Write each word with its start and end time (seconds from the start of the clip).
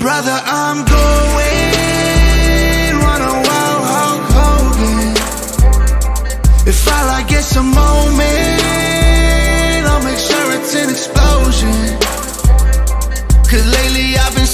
Brother, 0.00 0.38
I'm 0.44 0.84
going 0.84 1.86
run 3.02 3.20
a 3.22 3.34
wild 3.46 3.82
Hulk 3.92 4.22
Hogan. 4.36 5.16
If 6.66 6.88
I 6.88 7.06
like 7.06 7.32
it's 7.32 7.56
a 7.56 7.62
moment, 7.62 8.62
I'll 9.88 10.04
make 10.04 10.18
sure 10.18 10.52
it's 10.58 10.74
an 10.76 10.90
explosion. 10.90 11.98
Cause 13.50 13.66
lately 13.72 14.16
I've 14.16 14.34
been 14.34 14.45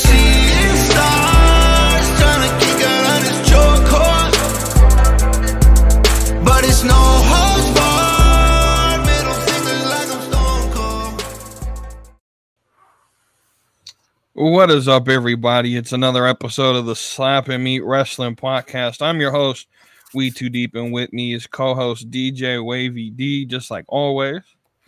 What 14.45 14.73
is 14.73 14.89
up, 14.89 15.09
everybody? 15.09 15.77
It's 15.77 15.93
another 15.93 16.27
episode 16.27 16.75
of 16.75 16.85
the 16.85 16.97
Slapping 16.97 17.63
Meat 17.63 17.85
Wrestling 17.85 18.35
Podcast. 18.35 19.01
I'm 19.01 19.21
your 19.21 19.31
host, 19.31 19.69
We 20.15 20.33
Too 20.33 20.51
Deep, 20.51 20.75
and 20.75 20.93
with 20.93 21.13
me 21.13 21.33
is 21.33 21.47
co-host 21.47 22.11
DJ 22.11 22.63
Wavy 22.63 23.11
D. 23.11 23.47
Just 23.47 23.71
like 23.71 23.85
always, 23.87 24.41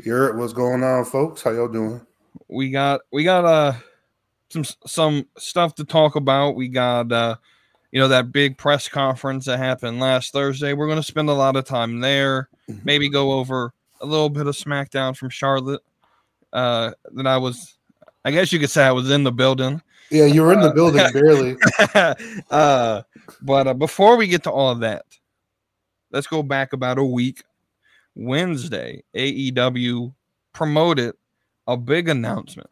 You're 0.03 0.37
what's 0.37 0.53
going 0.53 0.83
on, 0.83 1.05
folks? 1.05 1.41
How 1.43 1.53
y'all 1.53 1.69
doing? 1.69 2.05
we 2.49 2.71
got 2.71 3.03
we 3.13 3.23
got 3.23 3.45
uh 3.45 3.75
some 4.51 4.65
some 4.89 5.25
stuff 5.39 5.77
to 5.77 5.85
talk 5.85 6.17
about. 6.17 6.57
We 6.57 6.67
got 6.67 7.13
uh 7.13 7.37
you 7.93 8.01
know 8.01 8.09
that 8.09 8.33
big 8.33 8.59
press 8.59 8.89
conference 8.89 9.45
that 9.45 9.61
happened 9.61 10.01
last 10.01 10.33
Thursday. 10.33 10.73
We're 10.73 10.89
going 10.89 10.99
to 10.99 11.03
spend 11.05 11.31
a 11.31 11.33
lot 11.33 11.55
of 11.55 11.65
time 11.65 12.01
there. 12.01 12.49
Maybe 12.83 13.09
go 13.09 13.31
over 13.31 13.73
a 14.01 14.05
little 14.05 14.31
bit 14.31 14.49
of 14.49 14.57
SmackDown 14.57 15.17
from 15.17 15.31
Charlotte. 15.31 15.83
Uh, 16.53 16.91
that 17.13 17.29
I 17.29 17.37
was, 17.37 17.77
I 18.25 18.31
guess 18.31 18.53
you 18.53 18.59
could 18.59 18.71
say 18.71 18.85
I 18.85 18.93
was 18.93 19.11
in 19.11 19.25
the 19.25 19.33
building. 19.33 19.83
Yeah, 20.11 20.27
you 20.27 20.43
were 20.43 20.53
in 20.53 20.61
the 20.61 20.71
building 20.71 21.07
barely. 21.13 21.57
uh, 22.51 23.03
but 23.43 23.67
uh, 23.67 23.75
before 23.75 24.17
we 24.17 24.27
get 24.27 24.43
to 24.45 24.51
all 24.51 24.71
of 24.71 24.81
that, 24.81 25.05
let's 26.11 26.27
go 26.27 26.43
back 26.43 26.73
about 26.73 26.99
a 26.99 27.05
week. 27.05 27.43
Wednesday, 28.15 29.03
AEW 29.15 30.15
promoted 30.53 31.15
a 31.67 31.77
big 31.77 32.09
announcement. 32.09 32.71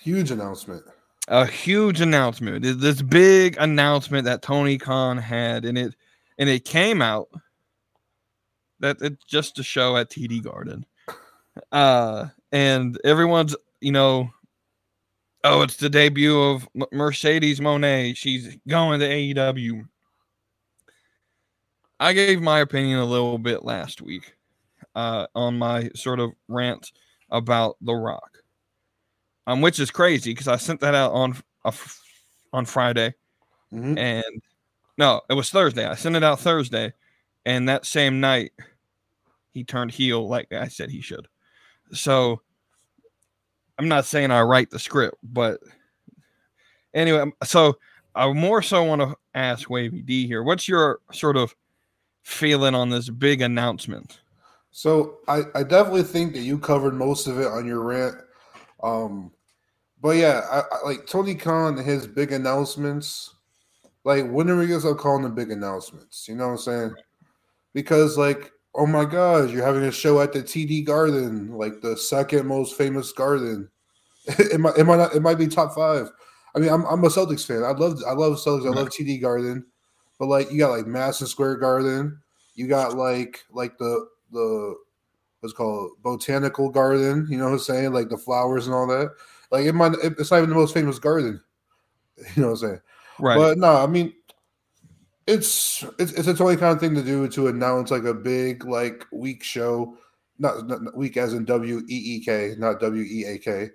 Huge 0.00 0.30
announcement. 0.30 0.84
A 1.28 1.44
huge 1.44 2.00
announcement. 2.00 2.62
This 2.62 3.02
big 3.02 3.56
announcement 3.58 4.24
that 4.24 4.42
Tony 4.42 4.78
Khan 4.78 5.18
had, 5.18 5.64
and 5.64 5.76
it 5.76 5.94
and 6.38 6.48
it 6.48 6.64
came 6.64 7.02
out 7.02 7.28
that 8.80 8.96
it's 9.00 9.24
just 9.24 9.58
a 9.58 9.62
show 9.62 9.96
at 9.96 10.10
TD 10.10 10.42
Garden. 10.42 10.86
Uh, 11.70 12.26
and 12.52 12.98
everyone's, 13.04 13.54
you 13.80 13.92
know, 13.92 14.30
oh, 15.44 15.62
it's 15.62 15.76
the 15.76 15.90
debut 15.90 16.38
of 16.38 16.68
Mercedes 16.92 17.60
Moné. 17.60 18.16
She's 18.16 18.56
going 18.68 19.00
to 19.00 19.06
AEW. 19.06 19.84
I 21.98 22.12
gave 22.12 22.40
my 22.40 22.60
opinion 22.60 22.98
a 22.98 23.04
little 23.04 23.38
bit 23.38 23.64
last 23.64 24.00
week 24.00 24.34
uh, 24.94 25.26
on 25.34 25.58
my 25.58 25.90
sort 25.94 26.18
of 26.20 26.32
rant 26.48 26.92
about 27.30 27.76
The 27.82 27.94
Rock, 27.94 28.38
um, 29.46 29.60
which 29.60 29.78
is 29.78 29.90
crazy 29.90 30.32
because 30.32 30.48
I 30.48 30.56
sent 30.56 30.80
that 30.80 30.94
out 30.94 31.12
on 31.12 31.36
a 31.64 31.68
f 31.68 32.00
on 32.52 32.64
Friday, 32.64 33.14
Mhm. 33.72 33.98
and 33.98 34.42
no, 34.98 35.22
it 35.30 35.34
was 35.34 35.50
Thursday. 35.50 35.86
I 35.86 35.94
sent 35.94 36.16
it 36.16 36.24
out 36.24 36.40
Thursday, 36.40 36.92
and 37.46 37.68
that 37.68 37.86
same 37.86 38.20
night, 38.20 38.52
he 39.52 39.64
turned 39.64 39.92
heel 39.92 40.28
like 40.28 40.52
I 40.52 40.68
said 40.68 40.90
he 40.90 41.00
should. 41.02 41.28
So 41.92 42.42
I'm 43.80 43.88
not 43.88 44.04
saying 44.04 44.30
I 44.30 44.42
write 44.42 44.68
the 44.68 44.78
script, 44.78 45.16
but 45.22 45.58
anyway, 46.92 47.20
um, 47.20 47.32
so 47.42 47.78
I 48.14 48.30
more 48.30 48.60
so 48.60 48.84
want 48.84 49.00
to 49.00 49.16
ask 49.32 49.70
Wavy 49.70 50.02
D 50.02 50.26
here. 50.26 50.42
What's 50.42 50.68
your 50.68 51.00
sort 51.12 51.38
of 51.38 51.54
feeling 52.22 52.74
on 52.74 52.90
this 52.90 53.08
big 53.08 53.40
announcement? 53.40 54.20
So 54.70 55.20
I, 55.28 55.44
I 55.54 55.62
definitely 55.62 56.02
think 56.02 56.34
that 56.34 56.40
you 56.40 56.58
covered 56.58 56.92
most 56.92 57.26
of 57.26 57.40
it 57.40 57.46
on 57.46 57.64
your 57.64 57.82
rant. 57.82 58.16
Um, 58.82 59.32
but 60.02 60.16
yeah, 60.16 60.42
I, 60.50 60.58
I 60.58 60.84
like 60.84 61.06
Tony 61.06 61.34
Khan 61.34 61.78
his 61.78 62.06
big 62.06 62.32
announcements. 62.32 63.34
Like, 64.04 64.28
when 64.28 64.50
are 64.50 64.58
we 64.58 64.66
gonna 64.66 64.80
start 64.80 64.98
calling 64.98 65.22
them 65.22 65.34
big 65.34 65.50
announcements? 65.50 66.28
You 66.28 66.34
know 66.34 66.48
what 66.48 66.52
I'm 66.52 66.58
saying? 66.58 66.94
Because 67.72 68.18
like, 68.18 68.52
oh 68.74 68.86
my 68.86 69.04
gosh, 69.04 69.50
you're 69.50 69.64
having 69.64 69.84
a 69.84 69.92
show 69.92 70.20
at 70.20 70.32
the 70.32 70.42
TD 70.42 70.84
Garden, 70.84 71.52
like 71.52 71.80
the 71.80 71.96
second 71.96 72.46
most 72.46 72.76
famous 72.76 73.12
garden. 73.12 73.68
it 74.38 74.60
might 74.60 74.76
it 74.76 74.84
might 74.84 74.96
not, 74.96 75.14
it 75.14 75.20
might 75.20 75.38
be 75.38 75.46
top 75.46 75.74
five. 75.74 76.10
I 76.54 76.58
mean, 76.58 76.70
I'm 76.70 76.84
I'm 76.84 77.04
a 77.04 77.08
Celtics 77.08 77.46
fan. 77.46 77.62
I 77.62 77.70
love 77.70 78.00
I 78.06 78.12
love 78.12 78.34
Celtics. 78.34 78.66
I 78.66 78.70
love 78.70 78.88
TD 78.88 79.20
Garden, 79.20 79.64
but 80.18 80.26
like 80.26 80.50
you 80.50 80.58
got 80.58 80.70
like 80.70 80.86
Madison 80.86 81.26
Square 81.26 81.56
Garden. 81.56 82.20
You 82.54 82.66
got 82.66 82.96
like 82.96 83.44
like 83.50 83.78
the 83.78 84.06
the 84.32 84.74
what's 85.40 85.52
it 85.52 85.56
called 85.56 85.92
botanical 86.02 86.70
garden. 86.70 87.26
You 87.30 87.38
know 87.38 87.46
what 87.46 87.52
I'm 87.52 87.58
saying? 87.58 87.92
Like 87.92 88.08
the 88.08 88.18
flowers 88.18 88.66
and 88.66 88.74
all 88.74 88.86
that. 88.88 89.10
Like 89.50 89.64
it 89.64 89.72
might 89.72 89.94
it's 90.02 90.30
not 90.30 90.38
even 90.38 90.50
the 90.50 90.56
most 90.56 90.74
famous 90.74 90.98
garden. 90.98 91.40
You 92.36 92.42
know 92.42 92.48
what 92.48 92.62
I'm 92.62 92.68
saying? 92.68 92.80
Right. 93.18 93.36
But 93.38 93.56
no, 93.56 93.76
I 93.76 93.86
mean, 93.86 94.12
it's 95.26 95.82
it's 95.98 96.12
it's 96.12 96.28
a 96.28 96.34
totally 96.34 96.58
kind 96.58 96.74
of 96.74 96.80
thing 96.80 96.94
to 96.94 97.02
do 97.02 97.28
to 97.28 97.48
announce 97.48 97.90
like 97.90 98.04
a 98.04 98.12
big 98.12 98.66
like 98.66 99.06
week 99.10 99.42
show, 99.42 99.96
not, 100.38 100.66
not 100.66 100.82
not 100.82 100.96
week 100.96 101.16
as 101.16 101.32
in 101.32 101.46
W 101.46 101.78
E 101.88 102.16
E 102.16 102.24
K, 102.24 102.54
not 102.58 102.80
W 102.80 103.02
E 103.02 103.24
A 103.24 103.38
K. 103.38 103.70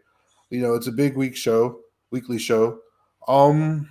You 0.49 0.61
know, 0.61 0.75
it's 0.75 0.87
a 0.87 0.91
big 0.91 1.15
week 1.15 1.35
show, 1.35 1.79
weekly 2.11 2.37
show. 2.37 2.79
Um, 3.27 3.89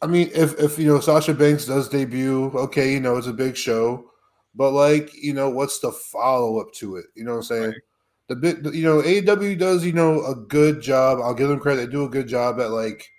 I 0.00 0.06
mean, 0.06 0.30
if 0.34 0.58
if 0.60 0.78
you 0.78 0.86
know 0.86 1.00
Sasha 1.00 1.34
Banks 1.34 1.66
does 1.66 1.88
debut, 1.88 2.46
okay, 2.54 2.92
you 2.92 3.00
know 3.00 3.16
it's 3.16 3.26
a 3.26 3.32
big 3.32 3.56
show, 3.56 4.10
but 4.54 4.72
like 4.72 5.14
you 5.14 5.32
know, 5.32 5.50
what's 5.50 5.78
the 5.78 5.92
follow 5.92 6.60
up 6.60 6.72
to 6.74 6.96
it? 6.96 7.06
You 7.14 7.24
know 7.24 7.32
what 7.32 7.38
I'm 7.38 7.42
saying? 7.44 7.70
Right. 7.70 7.80
The 8.26 8.36
bit, 8.36 8.74
you 8.74 8.84
know, 8.84 9.02
AEW 9.02 9.58
does 9.58 9.84
you 9.84 9.92
know 9.92 10.24
a 10.24 10.34
good 10.34 10.80
job. 10.80 11.18
I'll 11.20 11.34
give 11.34 11.48
them 11.48 11.60
credit; 11.60 11.86
they 11.86 11.92
do 11.92 12.04
a 12.04 12.08
good 12.08 12.28
job 12.28 12.60
at 12.60 12.70
like 12.70 13.10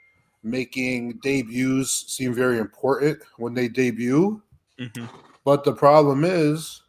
making 0.44 1.20
debuts 1.24 2.06
seem 2.14 2.34
very 2.34 2.60
important 2.60 3.20
when 3.38 3.54
they 3.54 3.68
debut. 3.68 4.42
Mhm. 4.80 5.10
But 5.44 5.64
the 5.64 5.74
problem 5.74 6.24
is, 6.24 6.84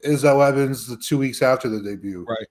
is 0.00 0.22
that 0.22 0.34
what 0.34 0.54
happens 0.54 0.86
the 0.86 0.96
two 0.96 1.18
weeks 1.18 1.42
after 1.42 1.68
the 1.68 1.80
debut. 1.80 2.24
Right. 2.28 2.46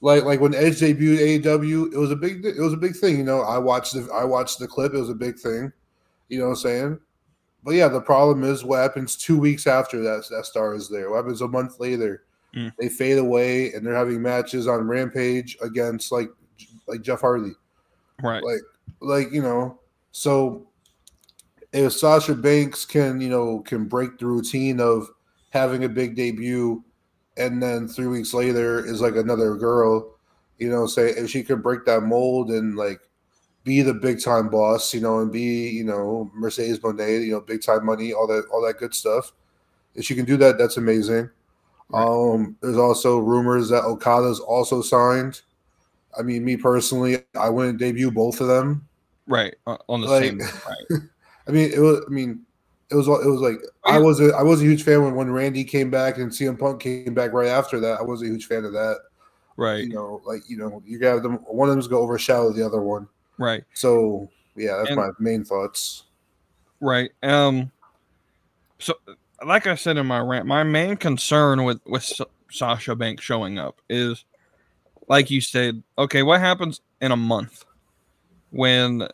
Like 0.00 0.24
like 0.24 0.40
when 0.40 0.54
Edge 0.54 0.80
debuted 0.80 1.42
AEW, 1.42 1.92
it 1.92 1.98
was 1.98 2.10
a 2.10 2.16
big 2.16 2.44
it 2.44 2.60
was 2.60 2.72
a 2.72 2.78
big 2.78 2.94
thing. 2.96 3.16
You 3.18 3.24
know, 3.24 3.40
I 3.40 3.58
watched 3.58 3.94
the 3.94 4.08
I 4.12 4.24
watched 4.24 4.58
the 4.58 4.68
clip. 4.68 4.94
It 4.94 4.98
was 5.00 5.10
a 5.10 5.14
big 5.14 5.38
thing. 5.38 5.72
You 6.28 6.38
know 6.38 6.44
what 6.46 6.50
I'm 6.50 6.56
saying? 6.56 7.00
But 7.64 7.74
yeah, 7.74 7.88
the 7.88 8.00
problem 8.00 8.44
is 8.44 8.62
what 8.64 8.78
happens 8.82 9.16
two 9.16 9.38
weeks 9.38 9.66
after 9.66 10.02
that 10.02 10.26
that 10.30 10.46
star 10.46 10.74
is 10.74 10.88
there. 10.88 11.10
What 11.10 11.16
happens 11.16 11.40
a 11.40 11.48
month 11.48 11.80
later? 11.80 12.24
Mm. 12.54 12.72
They 12.78 12.88
fade 12.88 13.18
away 13.18 13.72
and 13.72 13.84
they're 13.84 13.94
having 13.94 14.22
matches 14.22 14.68
on 14.68 14.86
Rampage 14.86 15.56
against 15.62 16.12
like 16.12 16.28
like 16.86 17.02
Jeff 17.02 17.20
Hardy 17.20 17.52
Right. 18.22 18.42
like 18.42 18.60
like 19.00 19.32
you 19.32 19.42
know 19.42 19.78
so 20.12 20.66
if 21.72 21.92
sasha 21.92 22.34
banks 22.34 22.86
can 22.86 23.20
you 23.20 23.28
know 23.28 23.60
can 23.60 23.84
break 23.84 24.18
the 24.18 24.26
routine 24.26 24.80
of 24.80 25.08
having 25.50 25.84
a 25.84 25.88
big 25.88 26.16
debut 26.16 26.82
and 27.36 27.62
then 27.62 27.86
three 27.88 28.06
weeks 28.06 28.32
later 28.34 28.84
is 28.84 29.00
like 29.00 29.16
another 29.16 29.54
girl 29.54 30.14
you 30.58 30.68
know 30.70 30.86
say 30.86 31.10
if 31.10 31.28
she 31.30 31.42
could 31.42 31.62
break 31.62 31.84
that 31.84 32.02
mold 32.02 32.50
and 32.50 32.76
like 32.76 33.00
be 33.64 33.82
the 33.82 33.92
big 33.94 34.22
time 34.22 34.48
boss 34.48 34.94
you 34.94 35.00
know 35.00 35.18
and 35.20 35.32
be 35.32 35.68
you 35.68 35.84
know 35.84 36.30
mercedes 36.34 36.78
moné 36.78 37.24
you 37.24 37.32
know 37.32 37.40
big 37.40 37.62
time 37.62 37.84
money 37.84 38.12
all 38.12 38.26
that 38.26 38.44
all 38.52 38.62
that 38.64 38.78
good 38.78 38.94
stuff 38.94 39.32
if 39.94 40.04
she 40.04 40.14
can 40.14 40.24
do 40.24 40.36
that 40.36 40.56
that's 40.58 40.76
amazing 40.76 41.28
Right. 41.88 42.02
um 42.04 42.56
there's 42.62 42.78
also 42.78 43.18
rumors 43.18 43.68
that 43.68 43.84
okada's 43.84 44.40
also 44.40 44.82
signed 44.82 45.42
I 46.18 46.22
mean, 46.22 46.46
me 46.46 46.56
personally, 46.56 47.18
I 47.38 47.50
wouldn't 47.50 47.78
debut 47.78 48.10
both 48.10 48.40
of 48.40 48.46
them. 48.48 48.88
Right. 49.26 49.54
On 49.66 50.00
the 50.00 50.06
Like- 50.06 50.22
same. 50.24 50.38
Right. 50.66 51.00
I 51.46 51.50
mean, 51.50 51.70
it 51.70 51.78
was. 51.78 52.02
I 52.06 52.10
mean, 52.10 52.45
it 52.90 52.94
was. 52.94 53.08
It 53.08 53.28
was 53.28 53.40
like 53.40 53.56
I 53.84 53.98
was. 53.98 54.20
A, 54.20 54.34
I 54.34 54.42
was 54.42 54.60
a 54.60 54.64
huge 54.64 54.82
fan 54.84 55.02
when, 55.02 55.14
when 55.14 55.30
Randy 55.30 55.64
came 55.64 55.90
back 55.90 56.18
and 56.18 56.30
CM 56.30 56.58
Punk 56.58 56.80
came 56.80 57.14
back 57.14 57.32
right 57.32 57.48
after 57.48 57.80
that. 57.80 57.98
I 57.98 58.02
was 58.02 58.22
a 58.22 58.26
huge 58.26 58.46
fan 58.46 58.64
of 58.64 58.72
that. 58.72 58.98
Right. 59.56 59.84
You 59.84 59.88
know, 59.94 60.20
like 60.24 60.42
you 60.48 60.56
know, 60.56 60.82
you 60.86 60.98
got 60.98 61.22
them. 61.22 61.36
One 61.46 61.68
of 61.68 61.74
them's 61.74 61.88
to 61.88 61.96
overshadow 61.96 62.52
the 62.52 62.64
other 62.64 62.82
one. 62.82 63.08
Right. 63.38 63.64
So 63.74 64.28
yeah, 64.54 64.76
that's 64.76 64.90
And- 64.90 64.96
my 64.96 65.10
main 65.18 65.44
thoughts. 65.44 66.04
Right. 66.80 67.10
Um. 67.22 67.72
So, 68.78 68.94
like 69.44 69.66
I 69.66 69.74
said 69.74 69.96
in 69.96 70.06
my 70.06 70.20
rant, 70.20 70.46
my 70.46 70.62
main 70.62 70.96
concern 70.96 71.64
with 71.64 71.80
with 71.86 72.10
Sasha 72.50 72.94
Banks 72.94 73.24
showing 73.24 73.58
up 73.58 73.80
is, 73.88 74.24
like 75.08 75.30
you 75.30 75.40
said, 75.40 75.82
okay, 75.98 76.22
what 76.22 76.40
happens 76.40 76.82
in 77.00 77.12
a 77.12 77.16
month 77.16 77.64
when 78.50 79.08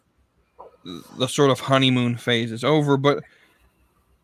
the 1.17 1.29
sort 1.29 1.51
of 1.51 1.61
honeymoon 1.61 2.17
phase 2.17 2.51
is 2.51 2.65
over? 2.65 2.97
But 2.97 3.23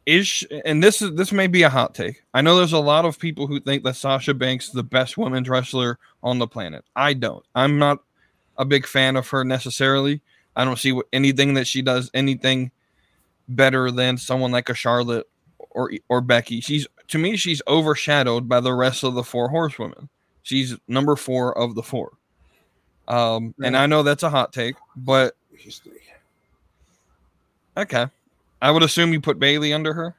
is 0.08 0.46
and 0.64 0.82
this 0.82 1.02
is 1.02 1.14
this 1.14 1.32
may 1.32 1.46
be 1.46 1.62
a 1.62 1.68
hot 1.68 1.94
take. 1.94 2.24
I 2.32 2.40
know 2.40 2.56
there's 2.56 2.72
a 2.72 2.78
lot 2.78 3.04
of 3.04 3.18
people 3.18 3.46
who 3.46 3.60
think 3.60 3.84
that 3.84 3.94
Sasha 3.94 4.32
Banks 4.32 4.68
is 4.68 4.72
the 4.72 4.82
best 4.82 5.18
women's 5.18 5.48
wrestler 5.48 5.98
on 6.22 6.38
the 6.38 6.46
planet. 6.46 6.84
I 6.96 7.12
don't. 7.12 7.44
I'm 7.54 7.78
not 7.78 7.98
a 8.56 8.64
big 8.64 8.86
fan 8.86 9.16
of 9.16 9.28
her 9.28 9.44
necessarily, 9.44 10.20
I 10.56 10.64
don't 10.64 10.78
see 10.78 10.92
what, 10.92 11.06
anything 11.12 11.54
that 11.54 11.66
she 11.66 11.82
does 11.82 12.10
anything 12.14 12.72
better 13.48 13.90
than 13.90 14.16
someone 14.16 14.50
like 14.50 14.70
a 14.70 14.74
Charlotte 14.74 15.28
or 15.58 15.92
or 16.08 16.22
Becky. 16.22 16.60
She's 16.60 16.86
to 17.08 17.18
me 17.18 17.36
she's 17.36 17.60
overshadowed 17.68 18.48
by 18.48 18.60
the 18.60 18.72
rest 18.72 19.04
of 19.04 19.14
the 19.14 19.22
four 19.22 19.50
horsewomen. 19.50 20.08
She's 20.42 20.74
number 20.88 21.16
four 21.16 21.56
of 21.56 21.74
the 21.74 21.82
four. 21.82 22.12
Um, 23.06 23.54
and 23.62 23.76
I 23.76 23.86
know 23.86 24.02
that's 24.02 24.22
a 24.22 24.30
hot 24.30 24.52
take, 24.54 24.76
but 24.96 25.36
okay. 27.76 28.06
I 28.60 28.70
would 28.70 28.82
assume 28.82 29.12
you 29.12 29.20
put 29.20 29.38
Bayley 29.38 29.72
under 29.72 29.92
her. 29.94 30.16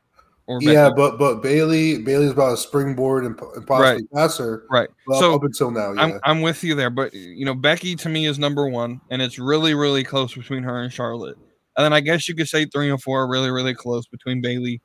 Or 0.50 0.60
Yeah, 0.64 0.90
but 0.90 1.20
but 1.20 1.44
Bayley 1.44 2.00
Bayley's 2.00 2.32
about 2.32 2.54
a 2.54 2.58
springboard 2.58 3.24
and, 3.24 3.40
and 3.56 3.68
possibly 3.68 4.08
pass 4.08 4.40
her. 4.40 4.64
right. 4.72 4.90
Well, 5.06 5.20
so 5.20 5.36
up 5.36 5.44
until 5.44 5.70
now, 5.70 5.94
yeah. 5.94 6.02
I'm 6.02 6.20
I'm 6.24 6.42
with 6.42 6.64
you 6.64 6.74
there, 6.74 6.90
but 6.90 7.14
you 7.14 7.46
know 7.46 7.54
Becky 7.54 7.96
to 7.98 8.10
me 8.10 8.26
is 8.26 8.40
number 8.40 8.68
one, 8.68 9.00
and 9.12 9.22
it's 9.22 9.38
really 9.38 9.76
really 9.76 10.04
close 10.04 10.34
between 10.34 10.64
her 10.64 10.82
and 10.82 10.92
Charlotte. 10.92 11.38
And 11.78 11.86
then 11.86 11.94
I 11.94 12.00
guess 12.00 12.28
you 12.28 12.34
could 12.34 12.48
say 12.48 12.66
three 12.66 12.90
and 12.90 13.00
four 13.00 13.22
are 13.22 13.28
really 13.28 13.52
really 13.52 13.76
close 13.76 14.08
between 14.08 14.42
Bayley 14.42 14.82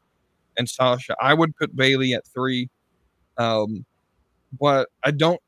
and 0.59 0.69
Sasha. 0.69 1.17
I 1.19 1.33
would 1.33 1.57
put 1.57 1.75
Bayley 1.75 2.13
at 2.13 2.27
three, 2.27 2.69
um, 3.39 3.87
but 4.61 4.91
I 5.03 5.13
don't 5.13 5.41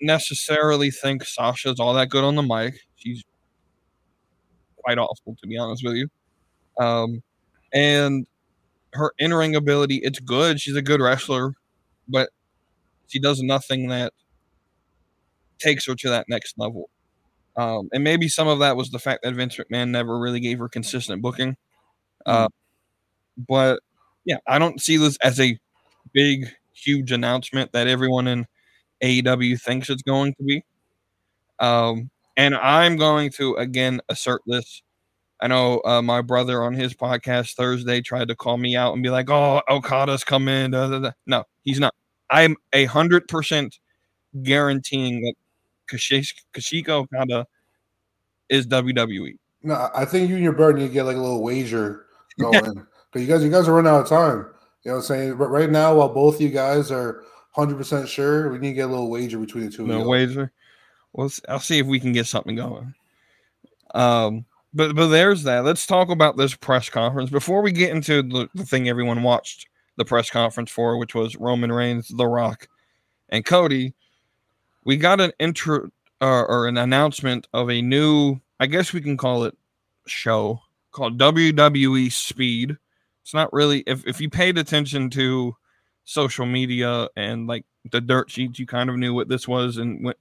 necessarily 0.00 0.92
think 0.92 1.24
Sasha's 1.24 1.80
all 1.80 1.94
that 1.94 2.10
good 2.10 2.22
on 2.22 2.36
the 2.36 2.42
mic. 2.42 2.78
She's 2.94 3.24
quite 4.76 4.98
awful 4.98 5.36
to 5.40 5.48
be 5.48 5.58
honest 5.58 5.82
with 5.84 5.96
you, 5.96 6.08
um, 6.78 7.24
and 7.74 8.26
her 8.94 9.12
in 9.18 9.34
ring 9.34 9.56
ability 9.56 9.96
it's 10.02 10.20
good. 10.20 10.60
She's 10.60 10.76
a 10.76 10.82
good 10.82 11.00
wrestler, 11.00 11.54
but 12.08 12.30
she 13.08 13.20
does 13.20 13.42
nothing 13.42 13.88
that 13.88 14.12
takes 15.58 15.86
her 15.86 15.94
to 15.96 16.10
that 16.10 16.26
next 16.28 16.54
level. 16.58 16.88
Um, 17.56 17.88
and 17.92 18.04
maybe 18.04 18.28
some 18.28 18.48
of 18.48 18.58
that 18.60 18.76
was 18.76 18.90
the 18.90 18.98
fact 18.98 19.22
that 19.24 19.34
Vince 19.34 19.56
McMahon 19.56 19.90
never 19.90 20.18
really 20.18 20.40
gave 20.40 20.58
her 20.58 20.68
consistent 20.68 21.22
booking. 21.22 21.56
Uh, 22.26 22.48
but 23.48 23.80
yeah, 24.24 24.38
I 24.48 24.58
don't 24.58 24.80
see 24.80 24.96
this 24.96 25.18
as 25.22 25.40
a 25.40 25.58
big, 26.12 26.48
huge 26.74 27.12
announcement 27.12 27.72
that 27.72 27.88
everyone 27.88 28.28
in 28.28 28.46
AEW 29.02 29.60
thinks 29.60 29.90
it's 29.90 30.02
going 30.02 30.34
to 30.34 30.44
be. 30.44 30.64
Um, 31.60 32.10
and 32.36 32.56
I'm 32.56 32.96
going 32.98 33.30
to 33.32 33.54
again 33.56 34.00
assert 34.10 34.42
this. 34.46 34.83
I 35.44 35.46
know 35.46 35.82
uh, 35.84 36.00
my 36.00 36.22
brother 36.22 36.62
on 36.62 36.72
his 36.72 36.94
podcast 36.94 37.52
Thursday 37.52 38.00
tried 38.00 38.28
to 38.28 38.34
call 38.34 38.56
me 38.56 38.76
out 38.76 38.94
and 38.94 39.02
be 39.02 39.10
like, 39.10 39.28
"Oh, 39.28 39.60
Okada's 39.68 40.24
coming." 40.24 40.70
Da, 40.70 40.88
da, 40.88 40.98
da. 41.00 41.10
No, 41.26 41.44
he's 41.64 41.78
not. 41.78 41.94
I'm 42.30 42.56
a 42.72 42.86
hundred 42.86 43.28
percent 43.28 43.78
guaranteeing 44.42 45.20
that 45.20 45.34
Kashi- 45.86 46.24
Kashika 46.54 46.88
Okada 46.88 47.46
is. 48.48 48.66
WWE. 48.66 49.36
no, 49.62 49.90
I- 49.94 50.06
think 50.06 50.30
you 50.30 50.36
and 50.36 50.44
your 50.44 50.54
brother 50.54 50.78
need 50.78 50.86
to 50.86 50.92
get 50.94 51.02
like 51.02 51.16
a 51.16 51.20
little 51.20 51.42
wager 51.42 52.06
going. 52.40 52.86
Because 53.12 53.20
you 53.20 53.26
guys 53.26 53.44
you 53.44 53.50
guys 53.50 53.68
are 53.68 53.74
running 53.74 53.92
out 53.92 54.00
of 54.00 54.08
time. 54.08 54.46
You 54.82 54.92
know 54.92 54.92
what 54.92 54.96
I'm 54.96 55.02
saying? 55.02 55.36
But 55.36 55.48
right 55.48 55.68
now, 55.70 55.94
while 55.96 56.08
both 56.08 56.36
of 56.36 56.40
you 56.40 56.48
guys 56.48 56.90
are 56.90 57.22
100 57.52 57.76
percent 57.76 58.08
sure, 58.08 58.50
we 58.50 58.58
need 58.60 58.68
to 58.68 58.74
get 58.76 58.86
a 58.86 58.92
little 58.92 59.10
wager 59.10 59.38
between 59.38 59.66
the 59.66 59.70
two 59.70 59.86
No 59.86 59.92
of 59.92 59.98
you. 59.98 60.04
No 60.04 60.08
wager. 60.08 60.52
Well, 61.12 61.30
I'll 61.50 61.60
see 61.60 61.80
if 61.80 61.86
we 61.86 62.00
can 62.00 62.12
get 62.12 62.28
something 62.28 62.56
going. 62.56 62.94
Um, 63.94 64.46
but 64.74 64.94
but 64.94 65.08
there's 65.08 65.44
that. 65.44 65.64
Let's 65.64 65.86
talk 65.86 66.10
about 66.10 66.36
this 66.36 66.54
press 66.54 66.90
conference 66.90 67.30
before 67.30 67.62
we 67.62 67.72
get 67.72 67.90
into 67.90 68.22
the, 68.22 68.48
the 68.54 68.66
thing 68.66 68.88
everyone 68.88 69.22
watched 69.22 69.66
the 69.96 70.04
press 70.04 70.30
conference 70.30 70.70
for, 70.70 70.98
which 70.98 71.14
was 71.14 71.36
Roman 71.36 71.70
Reigns, 71.70 72.08
The 72.08 72.26
Rock, 72.26 72.68
and 73.28 73.44
Cody. 73.44 73.94
We 74.84 74.96
got 74.96 75.20
an 75.20 75.32
intro 75.38 75.90
uh, 76.20 76.42
or 76.42 76.66
an 76.66 76.76
announcement 76.76 77.46
of 77.52 77.70
a 77.70 77.80
new, 77.80 78.40
I 78.58 78.66
guess 78.66 78.92
we 78.92 79.00
can 79.00 79.16
call 79.16 79.44
it 79.44 79.56
show 80.06 80.60
called 80.90 81.18
WWE 81.18 82.10
Speed. 82.10 82.76
It's 83.22 83.34
not 83.34 83.52
really 83.52 83.84
if 83.86 84.06
if 84.06 84.20
you 84.20 84.28
paid 84.28 84.58
attention 84.58 85.08
to 85.10 85.56
social 86.04 86.46
media 86.46 87.08
and 87.16 87.46
like 87.46 87.64
the 87.90 88.00
dirt 88.00 88.30
sheets, 88.30 88.58
you 88.58 88.66
kind 88.66 88.90
of 88.90 88.96
knew 88.96 89.14
what 89.14 89.28
this 89.28 89.46
was 89.46 89.76
and 89.76 90.04
went. 90.04 90.18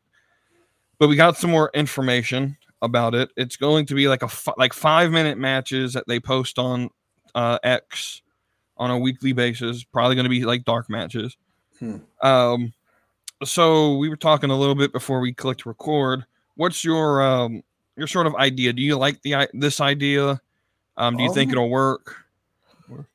But 1.00 1.08
we 1.08 1.16
got 1.16 1.38
some 1.38 1.50
more 1.50 1.72
information 1.74 2.58
about 2.84 3.16
it. 3.16 3.32
It's 3.36 3.56
going 3.56 3.88
to 3.88 3.96
be 3.96 4.08
like 4.08 4.22
a 4.22 4.30
like 4.58 4.74
five 4.74 5.10
minute 5.10 5.40
matches 5.40 5.94
that 5.94 6.08
they 6.08 6.20
post 6.20 6.60
on 6.60 6.90
uh, 7.34 7.58
X 7.64 8.22
on 8.78 8.92
a 8.92 8.98
weekly 8.98 9.34
basis. 9.34 9.84
Probably 9.84 10.16
going 10.16 10.26
to 10.26 10.30
be 10.30 10.46
like 10.46 10.66
dark 10.66 10.90
matches. 10.90 11.36
Hmm. 11.80 11.98
Um, 12.22 12.74
so 13.44 13.98
we 13.98 14.10
were 14.10 14.18
talking 14.18 14.52
a 14.52 14.58
little 14.58 14.76
bit 14.76 14.94
before 14.94 15.20
we 15.20 15.34
clicked 15.34 15.66
record. 15.66 16.26
What's 16.56 16.84
your 16.84 17.24
um 17.24 17.64
your 17.96 18.08
sort 18.08 18.28
of 18.28 18.36
idea? 18.36 18.74
Do 18.74 18.82
you 18.82 18.98
like 18.98 19.22
the 19.24 19.48
this 19.54 19.80
idea? 19.80 20.40
Um, 20.98 21.18
do 21.18 21.24
you 21.24 21.34
think 21.34 21.50
Um, 21.50 21.54
it'll 21.54 21.70
work? 21.70 22.18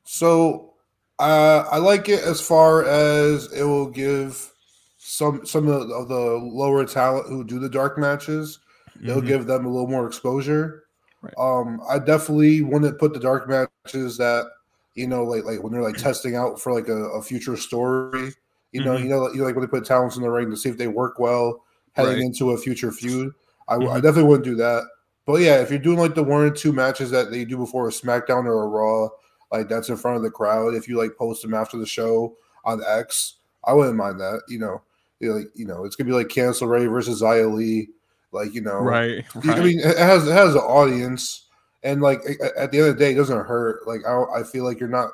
So 0.04 0.74
uh, 1.18 1.64
I 1.70 1.78
like 1.78 2.08
it 2.08 2.22
as 2.24 2.40
far 2.40 2.84
as 2.84 3.52
it 3.52 3.62
will 3.62 3.90
give 3.90 4.52
some 4.98 5.44
some 5.46 5.68
of 5.68 5.88
the, 5.88 5.94
of 5.94 6.08
the 6.08 6.14
lower 6.14 6.84
talent 6.84 7.28
who 7.28 7.44
do 7.44 7.58
the 7.58 7.68
dark 7.68 7.98
matches. 7.98 8.58
It'll 9.02 9.22
Mhm. 9.22 9.26
give 9.26 9.46
them 9.46 9.64
a 9.64 9.68
little 9.68 9.88
more 9.88 10.06
exposure. 10.06 10.84
Right. 11.22 11.34
Um, 11.38 11.80
I 11.88 11.98
definitely 11.98 12.62
wouldn't 12.62 12.98
put 12.98 13.12
the 13.12 13.20
dark 13.20 13.48
matches 13.48 14.16
that 14.18 14.46
you 14.94 15.06
know, 15.06 15.22
like 15.22 15.44
like 15.44 15.62
when 15.62 15.72
they're 15.72 15.82
like 15.82 15.96
testing 15.96 16.34
out 16.34 16.60
for 16.60 16.72
like 16.72 16.88
a, 16.88 16.96
a 17.10 17.22
future 17.22 17.56
story. 17.56 18.32
You 18.72 18.84
know, 18.84 18.96
Mhm. 18.96 19.02
you 19.04 19.08
know, 19.08 19.18
like- 19.20 19.32
you 19.34 19.40
know, 19.40 19.46
like 19.46 19.54
when 19.54 19.62
they 19.64 19.68
put 19.70 19.84
talents 19.84 20.16
in 20.16 20.22
the 20.22 20.30
ring 20.30 20.50
to 20.50 20.56
see 20.56 20.68
if 20.68 20.76
they 20.76 20.88
work 20.88 21.18
well 21.20 21.64
heading 21.92 22.14
Right. 22.14 22.22
into 22.22 22.50
a 22.50 22.58
future 22.58 22.90
feud. 22.92 23.32
I, 23.68 23.74
w- 23.74 23.90
I. 23.90 23.94
I 23.96 24.00
definitely 24.00 24.24
wouldn't 24.28 24.44
do 24.44 24.56
that. 24.56 24.82
But 25.24 25.40
yeah, 25.40 25.60
if 25.60 25.70
you're 25.70 25.78
doing 25.78 25.98
like 25.98 26.14
the 26.14 26.22
one 26.24 26.42
or 26.42 26.50
two 26.50 26.72
matches 26.72 27.10
that 27.12 27.30
they 27.30 27.44
do 27.44 27.56
before 27.56 27.86
a 27.86 27.92
SmackDown 27.92 28.44
or 28.46 28.64
a 28.64 28.66
Raw, 28.66 29.08
like 29.52 29.68
that's 29.68 29.88
in 29.88 29.96
front 29.96 30.16
of 30.16 30.22
the 30.22 30.30
crowd. 30.30 30.74
If 30.74 30.88
you 30.88 30.98
like 30.98 31.16
post 31.16 31.42
them 31.42 31.54
after 31.54 31.76
the 31.78 31.86
show 31.86 32.36
on 32.64 32.82
X, 32.86 33.34
I 33.64 33.72
wouldn't 33.74 33.96
mind 33.96 34.18
that. 34.20 34.42
You 34.48 34.58
know, 34.58 34.82
you 35.20 35.28
know, 35.30 35.36
like 35.36 35.48
you 35.54 35.64
know, 35.66 35.84
it's 35.84 35.96
gonna 35.96 36.08
be 36.10 36.14
like 36.14 36.28
Candice 36.28 36.60
LeRae 36.60 36.90
versus 36.90 37.22
Xia 37.22 37.52
Li. 37.54 37.88
Like 38.32 38.54
you 38.54 38.60
know, 38.60 38.80
right, 38.82 39.24
I 39.44 39.60
mean, 39.60 39.80
it 39.80 39.96
has 39.96 40.26
it 40.28 40.32
has 40.32 40.54
an 40.54 40.60
audience, 40.60 41.46
and 41.82 42.00
like 42.02 42.20
at 42.56 42.70
the 42.70 42.78
end 42.78 42.88
of 42.88 42.98
the 42.98 43.04
day, 43.04 43.12
it 43.12 43.16
doesn't 43.16 43.46
hurt. 43.46 43.86
Like 43.86 44.00
I, 44.06 44.40
I 44.40 44.42
feel 44.42 44.64
like 44.64 44.80
you're 44.80 44.88
not 44.88 45.10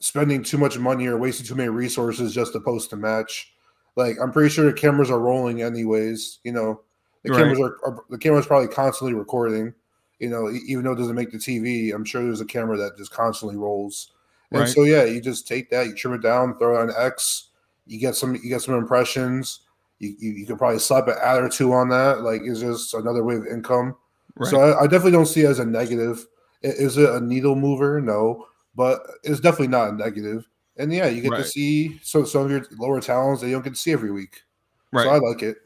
spending 0.00 0.42
too 0.42 0.58
much 0.58 0.78
money 0.78 1.06
or 1.06 1.16
wasting 1.16 1.46
too 1.46 1.54
many 1.54 1.68
resources 1.68 2.34
just 2.34 2.52
to 2.52 2.60
post 2.60 2.92
a 2.92 2.96
match. 2.96 3.52
Like 3.94 4.16
I'm 4.20 4.32
pretty 4.32 4.50
sure 4.50 4.64
the 4.64 4.72
cameras 4.72 5.10
are 5.10 5.20
rolling 5.20 5.62
anyways. 5.62 6.40
You 6.44 6.52
know, 6.52 6.80
the 7.22 7.30
Right. 7.30 7.38
cameras 7.38 7.60
are, 7.60 7.76
are 7.84 8.04
the 8.10 8.18
cameras 8.18 8.46
probably 8.46 8.68
constantly 8.68 9.14
recording. 9.14 9.72
You 10.18 10.30
know, 10.30 10.50
even 10.66 10.84
though 10.84 10.92
it 10.92 10.96
doesn't 10.98 11.16
make 11.16 11.30
the 11.32 11.38
TV, 11.38 11.92
I'm 11.94 12.04
sure 12.04 12.22
there's 12.22 12.40
a 12.40 12.44
camera 12.46 12.76
that 12.76 12.96
just 12.96 13.12
constantly 13.12 13.56
rolls. 13.56 14.12
And 14.52 14.60
Right. 14.60 14.68
so 14.68 14.82
yeah, 14.84 15.04
you 15.04 15.20
just 15.20 15.48
take 15.48 15.70
that, 15.70 15.86
you 15.86 15.94
trim 15.94 16.14
it 16.14 16.22
down, 16.22 16.58
throw 16.58 16.76
it 16.76 16.80
on 16.80 16.92
X. 16.96 17.48
You 17.86 17.98
get 17.98 18.14
some, 18.14 18.34
you 18.36 18.48
get 18.48 18.62
some 18.62 18.74
impressions. 18.74 19.60
You, 20.02 20.14
you, 20.18 20.30
you 20.32 20.46
could 20.46 20.58
probably 20.58 20.80
slap 20.80 21.06
an 21.06 21.14
ad 21.22 21.42
or 21.42 21.48
two 21.48 21.72
on 21.72 21.88
that. 21.90 22.22
Like 22.22 22.42
it's 22.44 22.60
just 22.60 22.92
another 22.94 23.22
way 23.24 23.36
of 23.36 23.46
income. 23.46 23.94
right. 24.34 24.50
So 24.50 24.60
I, 24.60 24.80
I 24.80 24.82
definitely 24.84 25.12
don't 25.12 25.26
see 25.26 25.42
it 25.42 25.48
as 25.48 25.60
a 25.60 25.64
negative. 25.64 26.26
Is 26.62 26.96
it 26.98 27.08
a 27.08 27.20
needle 27.20 27.54
mover? 27.54 28.00
No, 28.00 28.46
but 28.74 29.00
it's 29.22 29.40
definitely 29.40 29.68
not 29.68 29.90
a 29.90 29.92
negative. 29.92 30.44
And 30.76 30.92
yeah, 30.92 31.06
you 31.06 31.22
get 31.22 31.36
to 31.36 31.44
see 31.44 31.98
so 32.02 32.24
some 32.24 32.42
of 32.46 32.50
your 32.50 32.66
lower 32.78 33.00
talents 33.00 33.40
that 33.42 33.48
you 33.48 33.54
don't 33.54 33.62
get 33.62 33.74
to 33.74 33.78
see 33.80 33.92
every 33.92 34.10
week. 34.10 34.42
right. 34.90 35.04
So 35.04 35.10
I 35.10 35.18
like 35.18 35.42
it. 35.42 35.56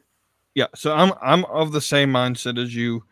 Yeah, 0.55 0.67
so 0.75 0.93
I'm 0.95 1.13
I'm 1.23 1.45
of 1.47 1.73
the 1.73 1.81
same 1.81 2.13
mindset 2.13 2.63
as 2.63 2.75
you. 2.75 3.05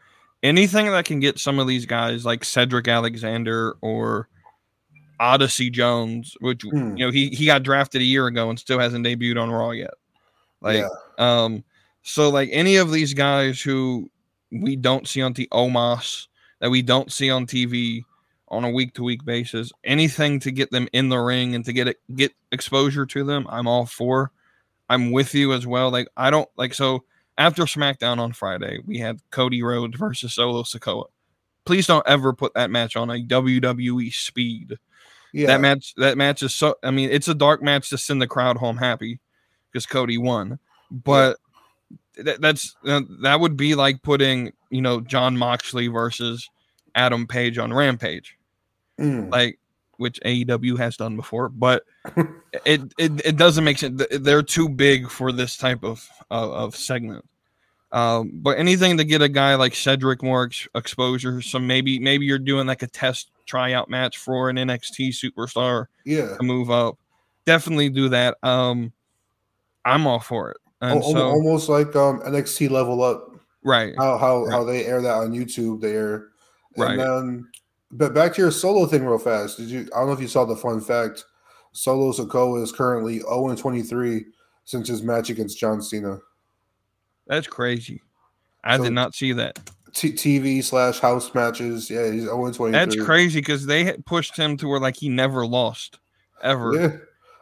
Anything 0.43 0.91
that 0.91 1.07
can 1.07 1.21
get 1.21 1.39
some 1.39 1.59
of 1.59 1.67
these 1.67 1.87
guys 1.87 2.25
like 2.27 2.45
Cedric 2.45 2.87
Alexander 2.89 3.77
or 3.81 4.29
Odyssey 5.21 5.71
Jones, 5.71 6.37
which 6.41 6.63
Hmm. 6.63 6.97
you 6.97 7.07
know 7.07 7.11
he 7.11 7.29
he 7.29 7.47
got 7.47 7.63
drafted 7.63 8.03
a 8.03 8.05
year 8.05 8.27
ago 8.27 8.51
and 8.51 8.59
still 8.59 8.79
hasn't 8.79 9.07
debuted 9.07 9.41
on 9.41 9.51
Raw 9.51 9.71
yet. 9.71 9.95
Like 10.61 10.79
yeah, 10.79 10.89
um 11.19 11.65
so 12.03 12.29
like 12.29 12.49
any 12.53 12.77
of 12.77 12.93
these 12.93 13.15
guys 13.15 13.61
who 13.61 14.11
we 14.51 14.77
don't 14.77 15.09
see 15.09 15.23
on 15.23 15.33
the 15.33 15.49
Omos 15.53 16.29
that 16.61 16.71
we 16.71 16.83
don't 16.83 17.11
see 17.11 17.31
on 17.31 17.47
TV 17.47 18.05
on 18.49 18.65
a 18.65 18.71
week 18.71 18.95
to 18.95 19.03
week 19.03 19.25
basis, 19.25 19.73
anything 19.83 20.39
to 20.41 20.51
get 20.51 20.71
them 20.71 20.89
in 20.93 21.09
the 21.09 21.19
ring 21.19 21.55
and 21.55 21.65
to 21.65 21.73
get 21.73 21.89
it 21.89 21.99
get 22.15 22.33
exposure 22.53 23.07
to 23.07 23.25
them, 23.25 23.47
I'm 23.49 23.67
all 23.67 23.87
for. 23.87 24.31
I'm 24.89 25.13
with 25.13 25.35
you 25.35 25.53
as 25.53 25.67
well. 25.67 25.91
Like 25.91 26.09
I 26.17 26.31
don't 26.31 26.49
like 26.57 26.75
so 26.75 27.05
after 27.39 27.65
SmackDown 27.65 28.19
on 28.19 28.33
Friday, 28.33 28.81
we 28.87 28.99
had 28.99 29.21
Cody 29.31 29.63
Rhodes 29.63 29.97
versus 29.97 30.35
Solo 30.35 30.63
Sikoa. 30.63 31.07
Please 31.65 31.87
don't 31.87 32.07
ever 32.07 32.33
put 32.33 32.55
that 32.55 32.71
match 32.71 32.97
on 32.97 33.11
a 33.11 33.15
WWE 33.25 34.13
speed. 34.13 34.79
yeah. 35.33 35.47
That 35.47 35.61
match 35.61 35.95
that 35.97 36.19
match 36.19 36.43
is 36.43 36.55
so 36.55 36.77
I 36.83 36.91
mean, 36.91 37.11
it's 37.11 37.29
a 37.29 37.35
dark 37.35 37.63
match 37.63 37.89
to 37.91 37.99
send 37.99 38.21
the 38.21 38.27
crowd 38.27 38.59
home 38.59 38.77
happy 38.77 39.21
because 39.73 39.87
Cody 39.87 40.19
won. 40.19 40.59
But 40.91 41.39
that, 42.17 42.41
that's 42.41 42.77
uh, 42.87 43.03
that 43.23 43.41
would 43.41 43.57
be 43.57 43.75
like 43.75 44.03
putting, 44.03 44.53
you 44.71 44.83
know, 44.83 45.01
Jon 45.01 45.37
Moxley 45.37 45.89
versus 45.89 46.49
Adam 46.95 47.27
Page 47.27 47.59
on 47.59 47.73
Rampage. 47.73 48.37
Mm. 49.01 49.31
Like 49.31 49.59
which 49.97 50.21
AEW 50.25 50.79
has 50.79 50.97
done 50.97 51.17
before, 51.17 51.49
but 51.49 51.85
it, 52.65 52.83
it 52.99 53.25
it 53.25 53.37
doesn't 53.37 53.65
make 53.65 53.79
sense. 53.79 54.03
They're 54.11 54.43
too 54.43 54.69
big 54.69 55.11
for 55.11 55.33
this 55.33 55.57
type 55.57 55.85
of 55.85 56.09
of, 56.31 56.51
of 56.53 56.77
segment. 56.77 57.25
Um, 57.93 58.33
but 58.35 58.59
anything 58.59 58.97
to 58.97 59.05
get 59.05 59.23
a 59.23 59.29
guy 59.29 59.55
like 59.55 59.73
Cedric 59.73 60.21
more 60.21 60.47
ex- 60.47 60.67
exposure. 60.75 61.41
So 61.41 61.61
maybe 61.61 62.01
maybe 62.01 62.27
you're 62.27 62.41
doing 62.41 62.67
like 62.67 62.83
a 62.83 62.89
test 62.89 63.31
tryout 63.47 63.89
match 63.89 64.19
for 64.19 64.51
an 64.51 64.57
NXT 64.57 65.11
superstar 65.11 65.87
Yeah, 66.05 66.37
to 66.37 66.43
move 66.43 66.71
up. 66.71 66.99
Definitely 67.47 67.91
do 67.91 68.09
that. 68.09 68.37
Um, 68.43 68.93
I'm 69.85 70.07
all 70.07 70.19
for 70.19 70.51
it. 70.51 70.57
And 70.93 71.05
so 71.05 71.29
almost 71.29 71.69
like 71.69 71.95
um 71.97 72.21
NXT 72.21 72.71
Level 72.71 73.03
Up. 73.03 73.31
right, 73.63 73.95
How 73.97 74.19
how 74.19 74.45
Right. 74.45 74.53
how 74.53 74.65
they 74.65 74.85
air 74.87 75.01
that 75.03 75.15
on 75.15 75.33
YouTube 75.33 75.81
there. 75.81 76.29
And 76.77 76.85
Right. 76.85 76.97
then, 76.99 77.49
but 77.93 78.15
back 78.15 78.35
to 78.35 78.43
your 78.43 78.51
solo 78.51 78.87
thing 78.87 79.05
real 79.05 79.19
fast. 79.19 79.57
Did 79.59 79.69
you? 79.69 79.81
I 79.95 79.99
don't 80.01 80.07
know 80.09 80.13
if 80.13 80.21
you 80.21 80.29
saw 80.29 80.45
the 80.45 80.57
fun 80.57 80.81
fact. 80.81 81.25
Solo 81.73 82.13
Sikoa 82.13 82.63
is 82.63 82.71
currently 82.73 83.19
0 83.21 83.49
and 83.49 83.59
23 83.59 84.27
since 84.65 84.89
his 84.89 85.03
match 85.03 85.31
against 85.31 85.59
John 85.59 85.81
Cena. 85.83 86.19
that's 87.27 87.47
crazy. 87.47 88.03
I 88.63 88.77
So- 88.77 88.85
did 88.85 88.93
not 88.93 89.15
see 89.15 89.33
that. 89.33 89.59
T- 89.95 90.13
TV 90.13 90.61
slash 90.63 90.99
house 90.99 91.33
matches. 91.35 91.89
Yeah, 91.89 92.11
he's 92.11 92.25
0 92.25 92.47
and 92.47 92.55
23. 92.55 92.73
That's 92.73 93.01
crazy 93.05 93.41
because 93.41 93.65
they 93.67 93.93
pushed 94.07 94.37
him 94.37 94.57
to 94.59 94.67
where 94.69 94.81
like 94.81 94.97
he 94.97 95.09
never 95.09 95.47
lost 95.47 95.99
ever. 96.43 96.75
Yeah. 96.75 96.87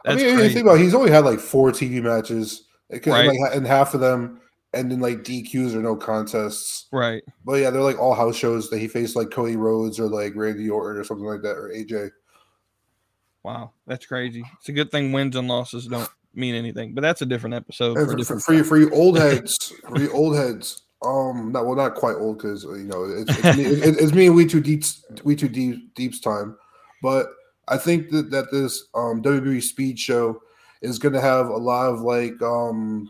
I 0.05 0.11
That's 0.11 0.21
mean, 0.21 0.31
you 0.31 0.37
crazy. 0.37 0.53
think 0.53 0.65
about 0.67 0.75
it, 0.79 0.83
he's 0.83 0.93
only 0.93 1.11
had 1.11 1.25
like 1.25 1.39
four 1.39 1.71
TV 1.71 2.01
matches, 2.03 2.63
Right. 3.05 3.27
like, 3.27 3.55
and 3.55 3.65
half 3.65 3.93
of 3.93 3.99
them 3.99 4.39
ended 4.73 4.99
like 4.99 5.19
DQs 5.19 5.75
or 5.75 5.81
no 5.81 5.95
contests. 5.95 6.87
right. 6.91 7.23
But 7.45 7.55
yeah, 7.55 7.69
they're 7.69 7.81
like 7.81 7.99
all 7.99 8.13
house 8.13 8.35
shows 8.35 8.69
that 8.69 8.79
he 8.79 8.87
faced 8.87 9.15
like 9.15 9.31
Cody 9.31 9.55
Rhodes 9.55 9.99
or 9.99 10.07
like 10.07 10.33
Randy 10.35 10.69
Orton 10.69 10.99
or 10.99 11.03
something 11.03 11.25
like 11.25 11.41
that 11.41 11.55
or 11.57 11.69
AJ. 11.69 12.11
Wow, 13.43 13.71
that's 13.85 14.05
crazy. 14.05 14.43
It's 14.59 14.69
a 14.69 14.73
good 14.73 14.89
thing 14.91 15.11
wins 15.11 15.35
and 15.35 15.47
losses 15.47 15.87
don't 15.87 16.09
mean 16.33 16.55
anything, 16.55 16.93
but 16.93 17.01
that's 17.01 17.21
a 17.21 17.25
different 17.25 17.55
episode. 17.55 17.97
And 17.97 17.97
for 17.97 18.01
a 18.01 18.05
for, 18.05 18.11
for, 18.11 18.17
different 18.17 18.43
for 18.43 18.53
you, 18.53 18.63
for 18.63 18.77
you 18.77 18.89
old 18.91 19.17
heads, 19.17 19.73
for 19.87 19.99
you 19.99 20.11
old 20.11 20.35
heads, 20.35 20.83
um, 21.05 21.51
not 21.51 21.65
well, 21.65 21.75
not 21.75 21.95
quite 21.95 22.15
old 22.15 22.37
because 22.37 22.63
you 22.63 22.85
know 22.85 23.03
it's, 23.03 23.29
it's, 23.37 23.57
me, 23.57 23.63
it- 23.65 23.97
it's 23.99 24.13
me 24.13 24.27
and 24.27 24.35
we 24.35 24.45
too 24.45 24.61
deep, 24.61 24.83
we 25.23 25.35
too 25.35 25.49
deep, 25.49 25.93
deep's 25.93 26.19
time, 26.21 26.57
but 27.01 27.27
I 27.67 27.77
think 27.77 28.09
that 28.11 28.31
that 28.31 28.49
this 28.51 28.85
um 28.95 29.21
WWE 29.21 29.61
Speed 29.61 29.99
Show 29.99 30.41
is 30.83 30.99
going 30.99 31.13
to 31.13 31.21
have 31.21 31.47
a 31.47 31.57
lot 31.57 31.89
of 31.89 32.01
like 32.01 32.39
um 32.41 33.09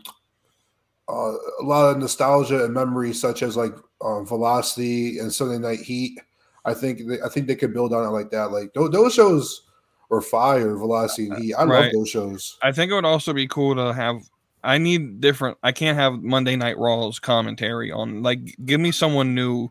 uh, 1.08 1.32
a 1.60 1.62
lot 1.62 1.90
of 1.90 1.98
nostalgia 1.98 2.64
and 2.64 2.72
memories, 2.72 3.20
such 3.20 3.42
as 3.42 3.56
like 3.56 3.74
um, 4.02 4.26
Velocity 4.26 5.18
and 5.18 5.32
Sunday 5.32 5.58
Night 5.58 5.80
Heat. 5.80 6.18
I 6.64 6.72
think 6.72 7.06
they, 7.06 7.20
I 7.20 7.28
think 7.28 7.46
they 7.46 7.56
could 7.56 7.74
build 7.74 7.92
on 7.92 8.04
it 8.04 8.10
like 8.10 8.30
that. 8.30 8.52
Like 8.52 8.72
those, 8.72 8.90
those 8.90 9.14
shows 9.14 9.62
were 10.08 10.22
fire, 10.22 10.76
Velocity 10.76 11.28
and 11.28 11.42
Heat. 11.42 11.54
I 11.54 11.64
love 11.64 11.92
those 11.92 12.08
shows. 12.08 12.56
I 12.62 12.72
think 12.72 12.90
it 12.90 12.94
would 12.94 13.04
also 13.04 13.32
be 13.32 13.46
cool 13.46 13.74
to 13.74 13.92
have. 13.92 14.22
I 14.62 14.78
need 14.78 15.20
different. 15.20 15.58
I 15.62 15.72
can't 15.72 15.98
have 15.98 16.22
Monday 16.22 16.56
Night 16.56 16.78
Raw's 16.78 17.18
commentary 17.18 17.92
on. 17.92 18.22
Like, 18.22 18.56
give 18.64 18.80
me 18.80 18.92
someone 18.92 19.34
new 19.34 19.68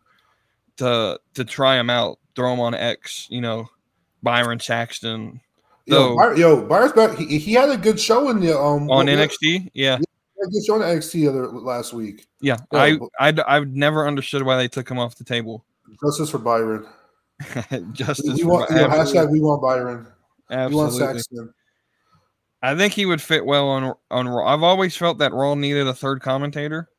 to 0.77 1.19
to 1.33 1.45
try 1.45 1.75
them 1.77 1.89
out. 1.89 2.19
Throw 2.35 2.51
them 2.51 2.59
on 2.59 2.75
X. 2.75 3.27
You 3.31 3.41
know, 3.41 3.69
Byron 4.21 4.59
Saxton 4.59 5.41
Yo, 5.85 5.95
So- 5.95 6.15
Byron, 6.15 6.37
yo, 6.37 6.65
Byron's 6.65 6.93
back. 6.93 7.17
He, 7.17 7.37
he 7.39 7.53
had 7.53 7.69
a 7.69 7.77
good 7.77 7.99
show 7.99 8.29
in 8.29 8.39
the 8.39 8.57
um 8.57 8.89
on 8.89 9.07
NXT. 9.07 9.69
Yeah, 9.73 9.97
he 9.97 10.05
had 10.39 10.47
a 10.47 10.51
good 10.51 10.65
show 10.65 10.75
on 10.75 10.81
NXT 10.81 11.11
the 11.11 11.27
other 11.27 11.47
last 11.47 11.93
week. 11.93 12.27
yeah. 12.41 12.57
Yeah, 12.71 12.79
I 12.79 12.97
but- 12.97 13.09
I'd, 13.19 13.39
I've 13.41 13.67
never 13.69 14.07
understood 14.07 14.43
why 14.43 14.57
they 14.57 14.67
took 14.67 14.89
him 14.89 14.97
off 14.99 15.15
the 15.15 15.23
table. 15.23 15.65
Justice 16.03 16.29
for 16.29 16.37
Byron. 16.39 16.87
Justice. 17.93 18.35
We 18.35 18.41
for 18.43 18.47
want 18.47 18.69
By- 18.69 18.75
you 18.75 18.81
know, 18.87 18.93
hashtag 18.93 19.29
we 19.31 19.39
want 19.41 19.61
Byron. 19.61 20.07
We 20.49 20.55
want 20.55 20.73
absolutely. 20.93 20.99
Saxton. 20.99 21.53
I 22.61 22.75
think 22.75 22.93
he 22.93 23.05
would 23.05 23.21
fit 23.21 23.45
well 23.45 23.67
on 23.67 23.93
on 24.09 24.27
Raw. 24.27 24.45
I've 24.53 24.63
always 24.63 24.95
felt 24.95 25.17
that 25.17 25.33
Raw 25.33 25.55
needed 25.55 25.87
a 25.87 25.93
third 25.93 26.21
commentator. 26.21 26.89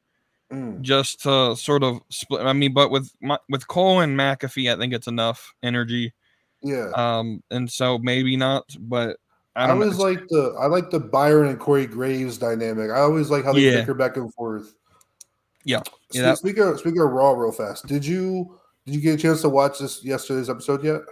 Mm. 0.53 0.83
just 0.83 1.23
to 1.23 1.57
sort 1.57 1.83
of 1.83 2.01
split. 2.11 2.43
I 2.43 2.53
mean, 2.53 2.75
but 2.75 2.91
with 2.91 3.11
my, 3.23 3.39
with 3.49 3.67
Cole 3.67 4.01
and 4.01 4.17
McAfee, 4.17 4.73
I 4.73 4.79
think 4.79 4.93
it's 4.93 5.07
enough 5.07 5.55
energy. 5.63 6.13
Yeah. 6.65 6.91
Um, 6.95 7.43
and 7.51 7.71
so 7.71 7.99
maybe 7.99 8.37
not, 8.37 8.65
but 8.81 9.19
I 9.55 9.67
I, 9.67 9.71
always 9.71 9.99
know. 9.99 10.05
like 10.05 10.27
the 10.29 10.57
I 10.59 10.67
like 10.67 10.91
the 10.91 10.99
Byron 10.99 11.49
and 11.51 11.61
Corey 11.61 11.87
Graves 11.87 12.39
dynamic. 12.39 12.91
I 12.91 13.01
always 13.01 13.31
like 13.31 13.45
how 13.45 13.53
they 13.53 13.61
Yeah. 13.61 13.81
bicker 13.81 13.95
back 13.95 14.17
and 14.17 14.33
forth. 14.35 14.75
Yeah. 15.65 15.83
Yeah, 16.13 16.23
that- 16.23 16.39
Speaking 16.39 16.63
of, 16.65 16.79
speaking 16.81 17.01
of 17.01 17.11
Raw, 17.11 17.33
real 17.33 17.53
fast, 17.53 17.87
did 17.87 18.05
you 18.05 18.59
did 18.87 18.95
you 18.97 19.01
get 19.01 19.15
a 19.15 19.23
chance 19.23 19.41
to 19.43 19.49
watch 19.49 19.79
this 19.79 20.03
yesterday's 20.05 20.51
episode 20.51 20.83
yet? 20.85 21.03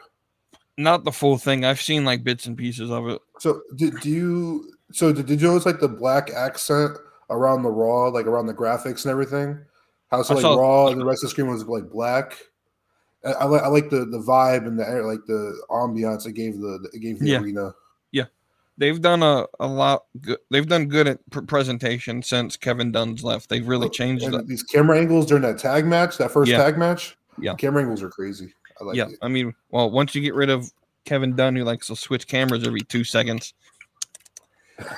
not 0.78 1.04
the 1.04 1.12
full 1.12 1.36
thing. 1.36 1.66
I've 1.66 1.80
seen 1.80 2.02
like 2.04 2.24
bits 2.24 2.46
and 2.46 2.56
pieces 2.56 2.90
of 2.90 3.06
it. 3.08 3.20
So 3.38 3.60
did 3.76 4.00
do 4.00 4.08
you 4.10 4.72
so 4.90 5.12
did, 5.12 5.26
did 5.26 5.40
you 5.40 5.48
notice 5.48 5.66
like 5.66 5.80
the 5.80 5.88
black 5.88 6.30
accent 6.30 6.96
around 7.30 7.62
the 7.62 7.70
Raw, 7.70 8.08
like 8.08 8.26
around 8.26 8.46
the 8.46 8.54
graphics 8.54 9.04
and 9.04 9.12
everything? 9.12 9.58
How 10.10 10.22
so 10.22 10.34
like 10.34 10.42
saw- 10.42 10.56
Raw 10.56 10.88
and 10.88 11.00
the 11.00 11.04
rest 11.04 11.22
of 11.22 11.28
the 11.28 11.30
screen 11.30 11.48
was 11.48 11.64
like 11.66 11.90
black. 11.90 12.38
I, 13.24 13.30
I 13.44 13.68
like 13.68 13.90
the 13.90 14.04
the 14.04 14.18
vibe 14.18 14.66
and 14.66 14.78
the 14.78 14.88
air, 14.88 15.04
like 15.04 15.24
the 15.26 15.60
ambiance 15.70 16.26
it 16.26 16.32
gave 16.32 16.58
the 16.60 16.88
it 16.92 17.00
gave 17.00 17.18
the 17.18 17.28
Yeah. 17.28 17.40
arena. 17.40 17.74
They've 18.78 19.00
done 19.00 19.22
a, 19.22 19.46
a 19.60 19.66
lot. 19.66 20.06
Good. 20.20 20.38
They've 20.50 20.66
done 20.66 20.88
good 20.88 21.06
at 21.06 21.30
pr- 21.30 21.42
presentation 21.42 22.22
since 22.22 22.56
Kevin 22.56 22.90
Dunn's 22.90 23.22
left. 23.22 23.48
They've 23.48 23.66
really 23.66 23.88
changed 23.90 24.24
And 24.24 24.48
these 24.48 24.62
camera 24.62 24.98
angles 24.98 25.26
during 25.26 25.42
that 25.42 25.58
tag 25.58 25.84
match, 25.86 26.16
that 26.18 26.30
first 26.30 26.50
Yeah. 26.50 26.58
tag 26.58 26.78
match. 26.78 27.16
Yeah. 27.38 27.54
camera 27.54 27.82
angles 27.82 28.02
are 28.02 28.08
crazy. 28.08 28.54
I 28.80 28.84
like 28.84 28.96
yeah, 28.96 29.08
it. 29.08 29.18
I 29.22 29.28
mean, 29.28 29.54
well, 29.70 29.90
once 29.90 30.14
you 30.14 30.22
get 30.22 30.34
rid 30.34 30.50
of 30.50 30.70
Kevin 31.04 31.36
Dunn, 31.36 31.54
who 31.54 31.64
likes 31.64 31.88
to 31.88 31.96
switch 31.96 32.26
cameras 32.26 32.66
every 32.66 32.80
two 32.80 33.04
seconds. 33.04 33.54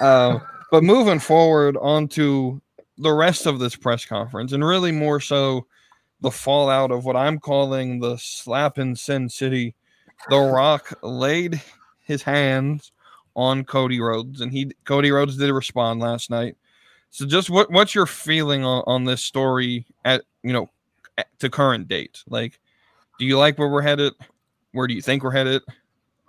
Uh, 0.01 0.39
but 0.71 0.85
moving 0.85 1.19
forward 1.19 1.77
onto 1.77 2.61
the 2.99 3.13
rest 3.13 3.47
of 3.47 3.59
this 3.59 3.75
press 3.75 4.05
conference, 4.05 4.53
and 4.53 4.65
really 4.65 4.93
more 4.93 5.21
so 5.21 5.67
the 6.25 6.31
fallout 6.31 6.91
of 6.91 7.05
what 7.05 7.17
I'm 7.17 7.39
calling 7.39 8.01
the 8.01 8.17
slap 8.17 8.79
in 8.79 8.97
Sin 8.97 9.29
City. 9.29 9.75
The 10.31 10.39
Rock 10.39 10.99
laid 11.03 11.61
his 12.01 12.23
hands 12.23 12.93
on 13.37 13.65
Cody 13.65 14.01
Rhodes, 14.01 14.41
and 14.41 14.51
he 14.51 14.73
Cody 14.85 15.11
Rhodes 15.11 15.37
did 15.37 15.53
respond 15.53 16.01
last 16.01 16.31
night. 16.31 16.57
So, 17.11 17.27
just 17.27 17.51
what 17.51 17.71
what's 17.71 17.95
your 17.95 18.07
feeling 18.07 18.65
on, 18.65 18.83
on 18.87 19.05
this 19.05 19.23
story 19.23 19.85
at 20.05 20.23
you 20.43 20.53
know 20.53 20.71
at, 21.19 21.27
to 21.41 21.51
current 21.51 21.89
date? 21.89 22.25
Like, 22.27 22.59
do 23.19 23.27
you 23.27 23.39
like 23.39 23.59
where 23.59 23.69
we're 23.69 23.83
headed? 23.83 24.15
Where 24.73 24.87
do 24.87 24.95
you 24.95 25.03
think 25.03 25.23
we're 25.23 25.31
headed? 25.31 25.63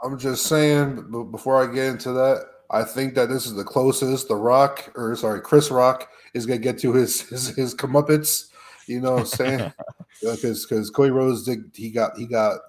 I'm 0.03 0.19
just 0.19 0.45
saying. 0.47 1.29
Before 1.31 1.63
I 1.63 1.73
get 1.73 1.85
into 1.85 2.11
that, 2.11 2.47
I 2.69 2.83
think 2.83 3.15
that 3.15 3.29
this 3.29 3.45
is 3.45 3.55
the 3.55 3.63
closest 3.63 4.27
The 4.27 4.35
Rock, 4.35 4.91
or 4.95 5.15
sorry, 5.15 5.39
Chris 5.39 5.71
Rock, 5.71 6.09
is 6.33 6.45
gonna 6.45 6.59
get 6.59 6.79
to 6.79 6.91
his 6.91 7.21
his, 7.21 7.47
his 7.55 7.73
comeuppance. 7.73 8.49
You 8.87 9.01
know 9.01 9.13
what 9.13 9.19
I'm 9.21 9.25
saying? 9.25 9.73
Because 10.21 10.65
because 10.65 10.89
Cody 10.89 11.11
Rhodes 11.11 11.43
did 11.43 11.71
he 11.73 11.91
got 11.91 12.17
he 12.17 12.25
got 12.25 12.59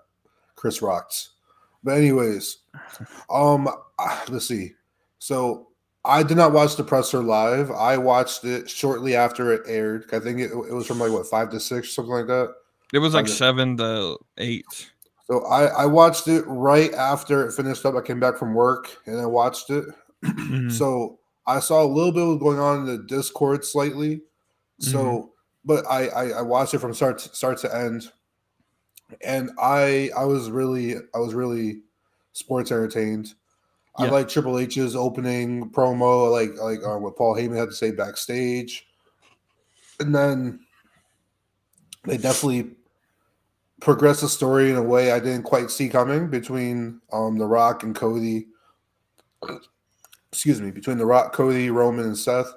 Chris 0.56 0.82
rocked. 0.82 1.28
But 1.84 1.92
anyways, 1.96 2.58
um, 3.30 3.68
ah, 3.98 4.24
let's 4.28 4.48
see. 4.48 4.72
So 5.20 5.68
I 6.04 6.24
did 6.24 6.36
not 6.36 6.52
watch 6.52 6.74
the 6.74 6.82
presser 6.82 7.22
live. 7.22 7.70
I 7.70 7.96
watched 7.98 8.44
it 8.44 8.68
shortly 8.68 9.14
after 9.14 9.52
it 9.52 9.62
aired. 9.66 10.06
I 10.12 10.18
think 10.18 10.40
it, 10.40 10.50
it 10.50 10.72
was 10.74 10.86
from 10.88 10.98
like 10.98 11.12
what 11.12 11.26
five 11.28 11.50
to 11.50 11.60
six, 11.60 11.94
something 11.94 12.12
like 12.12 12.26
that. 12.26 12.52
It 12.92 12.98
was 12.98 13.14
like 13.14 13.28
seven 13.28 13.76
to 13.76 14.18
eight. 14.38 14.90
So 15.28 15.44
I, 15.46 15.66
I 15.66 15.86
watched 15.86 16.26
it 16.28 16.42
right 16.46 16.92
after 16.94 17.46
it 17.46 17.52
finished 17.52 17.86
up. 17.86 17.94
I 17.94 18.00
came 18.00 18.18
back 18.20 18.36
from 18.38 18.54
work 18.54 18.98
and 19.06 19.20
I 19.20 19.26
watched 19.26 19.70
it. 19.70 19.84
Mhm. 20.24 20.72
So 20.72 21.20
I 21.46 21.60
saw 21.60 21.84
a 21.84 21.86
little 21.86 22.10
bit 22.12 22.26
of 22.26 22.40
going 22.40 22.58
on 22.58 22.80
in 22.80 22.86
the 22.86 22.98
Discord 22.98 23.64
slightly. 23.64 24.22
So, 24.80 24.98
Mm-hmm. 24.98 25.28
But 25.66 25.84
I, 25.90 26.06
I 26.06 26.28
I 26.28 26.42
watched 26.42 26.72
it 26.72 26.78
from 26.78 26.94
start 26.94 27.18
to, 27.18 27.34
start 27.34 27.58
to 27.58 27.76
end, 27.76 28.10
and 29.22 29.50
I 29.60 30.10
I 30.16 30.24
was 30.24 30.48
really 30.50 30.94
I 31.14 31.18
was 31.18 31.34
really 31.34 31.82
sports 32.32 32.70
entertained. 32.70 33.34
I 33.98 34.08
like 34.08 34.28
Triple 34.28 34.58
H's 34.58 34.94
opening 34.94 35.70
promo. 35.70 36.30
Like 36.30 36.56
like 36.60 36.84
um, 36.84 37.02
what 37.02 37.16
Paul 37.16 37.34
Heyman 37.34 37.58
had 37.58 37.70
to 37.70 37.74
say 37.74 37.90
backstage, 37.90 38.86
and 40.00 40.14
then 40.14 40.60
they 42.04 42.16
definitely 42.16 42.72
progressed 43.80 44.20
the 44.20 44.28
story 44.28 44.70
in 44.70 44.76
a 44.76 44.82
way 44.82 45.12
I 45.12 45.18
didn't 45.18 45.42
quite 45.42 45.70
see 45.70 45.88
coming 45.88 46.28
between 46.28 47.00
um 47.12 47.38
The 47.38 47.46
Rock 47.46 47.82
and 47.82 47.94
Cody. 47.94 48.46
Excuse 50.30 50.60
me, 50.60 50.70
between 50.70 50.98
The 50.98 51.06
Rock, 51.06 51.32
Cody, 51.32 51.70
Roman, 51.70 52.04
and 52.04 52.18
Seth. 52.18 52.52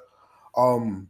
Um, 0.57 1.09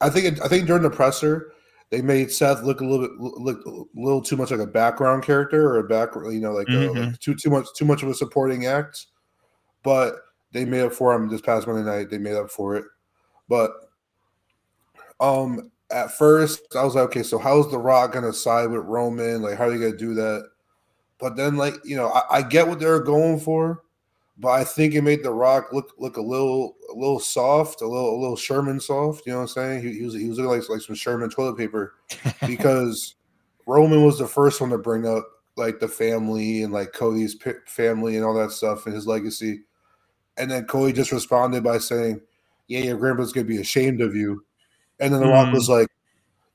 I 0.00 0.08
think 0.10 0.24
it, 0.26 0.40
I 0.42 0.48
think 0.48 0.66
during 0.66 0.82
the 0.82 0.90
presser 0.90 1.52
they 1.90 2.00
made 2.02 2.30
Seth 2.30 2.62
look 2.62 2.80
a 2.80 2.84
little 2.84 3.06
bit 3.08 3.18
look 3.18 3.64
a 3.66 4.00
little 4.00 4.22
too 4.22 4.36
much 4.36 4.50
like 4.50 4.60
a 4.60 4.66
background 4.66 5.22
character 5.24 5.68
or 5.68 5.78
a 5.78 5.84
back 5.84 6.10
you 6.14 6.40
know 6.40 6.52
like, 6.52 6.68
a, 6.68 6.70
Mhm. 6.70 7.06
like 7.10 7.18
too 7.20 7.34
too 7.34 7.50
much 7.50 7.66
too 7.76 7.84
much 7.84 8.02
of 8.02 8.08
a 8.08 8.14
supporting 8.14 8.66
act. 8.66 9.06
But 9.82 10.16
they 10.52 10.64
made 10.64 10.82
up 10.82 10.92
for 10.92 11.12
him 11.14 11.28
this 11.28 11.40
past 11.40 11.66
Monday 11.66 11.82
night. 11.88 12.10
They 12.10 12.18
made 12.18 12.34
up 12.36 12.50
for 12.50 12.76
it. 12.76 12.84
But 13.48 13.72
um 15.20 15.70
at 15.90 16.12
first 16.16 16.74
I 16.76 16.84
was 16.84 16.94
like, 16.94 17.04
okay, 17.06 17.22
so 17.22 17.38
how's 17.38 17.70
The 17.70 17.78
Rock 17.78 18.12
gonna 18.12 18.32
side 18.32 18.70
with 18.70 18.84
Roman? 18.84 19.42
Like, 19.42 19.58
how 19.58 19.64
are 19.64 19.70
they 19.70 19.78
gonna 19.78 19.96
do 19.96 20.14
that? 20.14 20.48
But 21.18 21.36
then, 21.36 21.56
like, 21.56 21.74
you 21.84 21.96
know, 21.96 22.08
I, 22.08 22.22
I 22.38 22.42
get 22.42 22.66
what 22.66 22.80
they're 22.80 23.00
going 23.00 23.38
for, 23.40 23.82
but 24.40 24.48
I 24.48 24.64
think 24.64 24.94
it 24.94 25.02
made 25.02 25.22
The 25.22 25.30
Rock 25.30 25.70
look 25.70 25.92
look 25.98 26.16
a 26.16 26.22
little 26.22 26.76
a 26.90 26.94
little 26.94 27.20
soft, 27.20 27.82
a 27.82 27.86
little 27.86 28.18
a 28.18 28.20
little 28.20 28.36
Charmin 28.36 28.80
soft. 28.80 29.26
You 29.26 29.32
know 29.32 29.38
what 29.38 29.42
I'm 29.42 29.48
saying? 29.48 29.82
He, 29.82 29.98
he 29.98 30.04
was 30.04 30.14
he 30.14 30.28
was 30.28 30.38
looking 30.38 30.58
like 30.58 30.68
like 30.70 30.80
some 30.80 30.96
Charmin 30.96 31.28
toilet 31.28 31.58
paper 31.58 31.94
because 32.46 33.16
Roman 33.66 34.02
was 34.02 34.18
the 34.18 34.26
first 34.26 34.60
one 34.60 34.70
to 34.70 34.78
bring 34.78 35.06
up 35.06 35.24
like 35.56 35.78
the 35.78 35.88
family 35.88 36.62
and 36.62 36.72
like 36.72 36.92
Cody's 36.94 37.34
p- 37.34 37.52
family 37.66 38.16
and 38.16 38.24
all 38.24 38.32
that 38.34 38.50
stuff 38.50 38.86
and 38.86 38.94
his 38.94 39.06
legacy, 39.06 39.60
and 40.38 40.50
then 40.50 40.64
Cody 40.64 40.94
just 40.94 41.12
responded 41.12 41.62
by 41.62 41.76
saying, 41.76 42.22
"Yeah, 42.66 42.80
your 42.80 42.96
grandpa's 42.96 43.34
gonna 43.34 43.44
be 43.46 43.60
ashamed 43.60 44.00
of 44.00 44.14
you," 44.16 44.42
and 45.00 45.12
then 45.12 45.20
The 45.20 45.28
Rock 45.28 45.48
Mm. 45.48 45.52
was 45.52 45.68
like, 45.68 45.88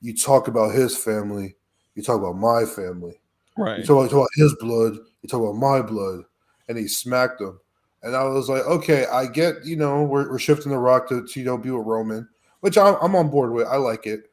"You 0.02 0.16
talk 0.16 0.48
about 0.48 0.74
his 0.74 0.98
family, 0.98 1.56
you 1.94 2.02
talk 2.02 2.18
about 2.20 2.36
my 2.36 2.66
family." 2.66 3.22
Right. 3.56 3.80
You 3.80 3.86
talk, 3.86 4.04
you 4.06 4.10
talk 4.10 4.18
about 4.18 4.30
his 4.36 4.56
blood. 4.60 4.98
You 5.22 5.30
talk 5.30 5.42
about 5.42 5.54
my 5.56 5.84
blood, 5.84 6.24
and 6.68 6.80
he 6.80 6.88
smacked 6.88 7.42
him. 7.42 7.60
And 8.06 8.16
I 8.16 8.24
was 8.26 8.48
like, 8.50 8.62
okay, 8.68 9.08
I 9.08 9.26
get, 9.26 9.66
you 9.66 9.76
know, 9.76 10.04
we're, 10.04 10.30
we're 10.30 10.38
shifting 10.40 10.72
the 10.72 10.78
rock 10.78 11.10
to, 11.10 11.26
to 11.26 11.40
you 11.40 11.46
know 11.46 11.58
be 11.58 11.72
with 11.72 11.88
Roman, 11.88 12.30
which 12.60 12.78
I'm, 12.78 12.96
I'm 13.02 13.16
on 13.16 13.30
board 13.32 13.52
with. 13.52 13.66
I 13.68 13.78
like 13.78 14.06
it. 14.06 14.30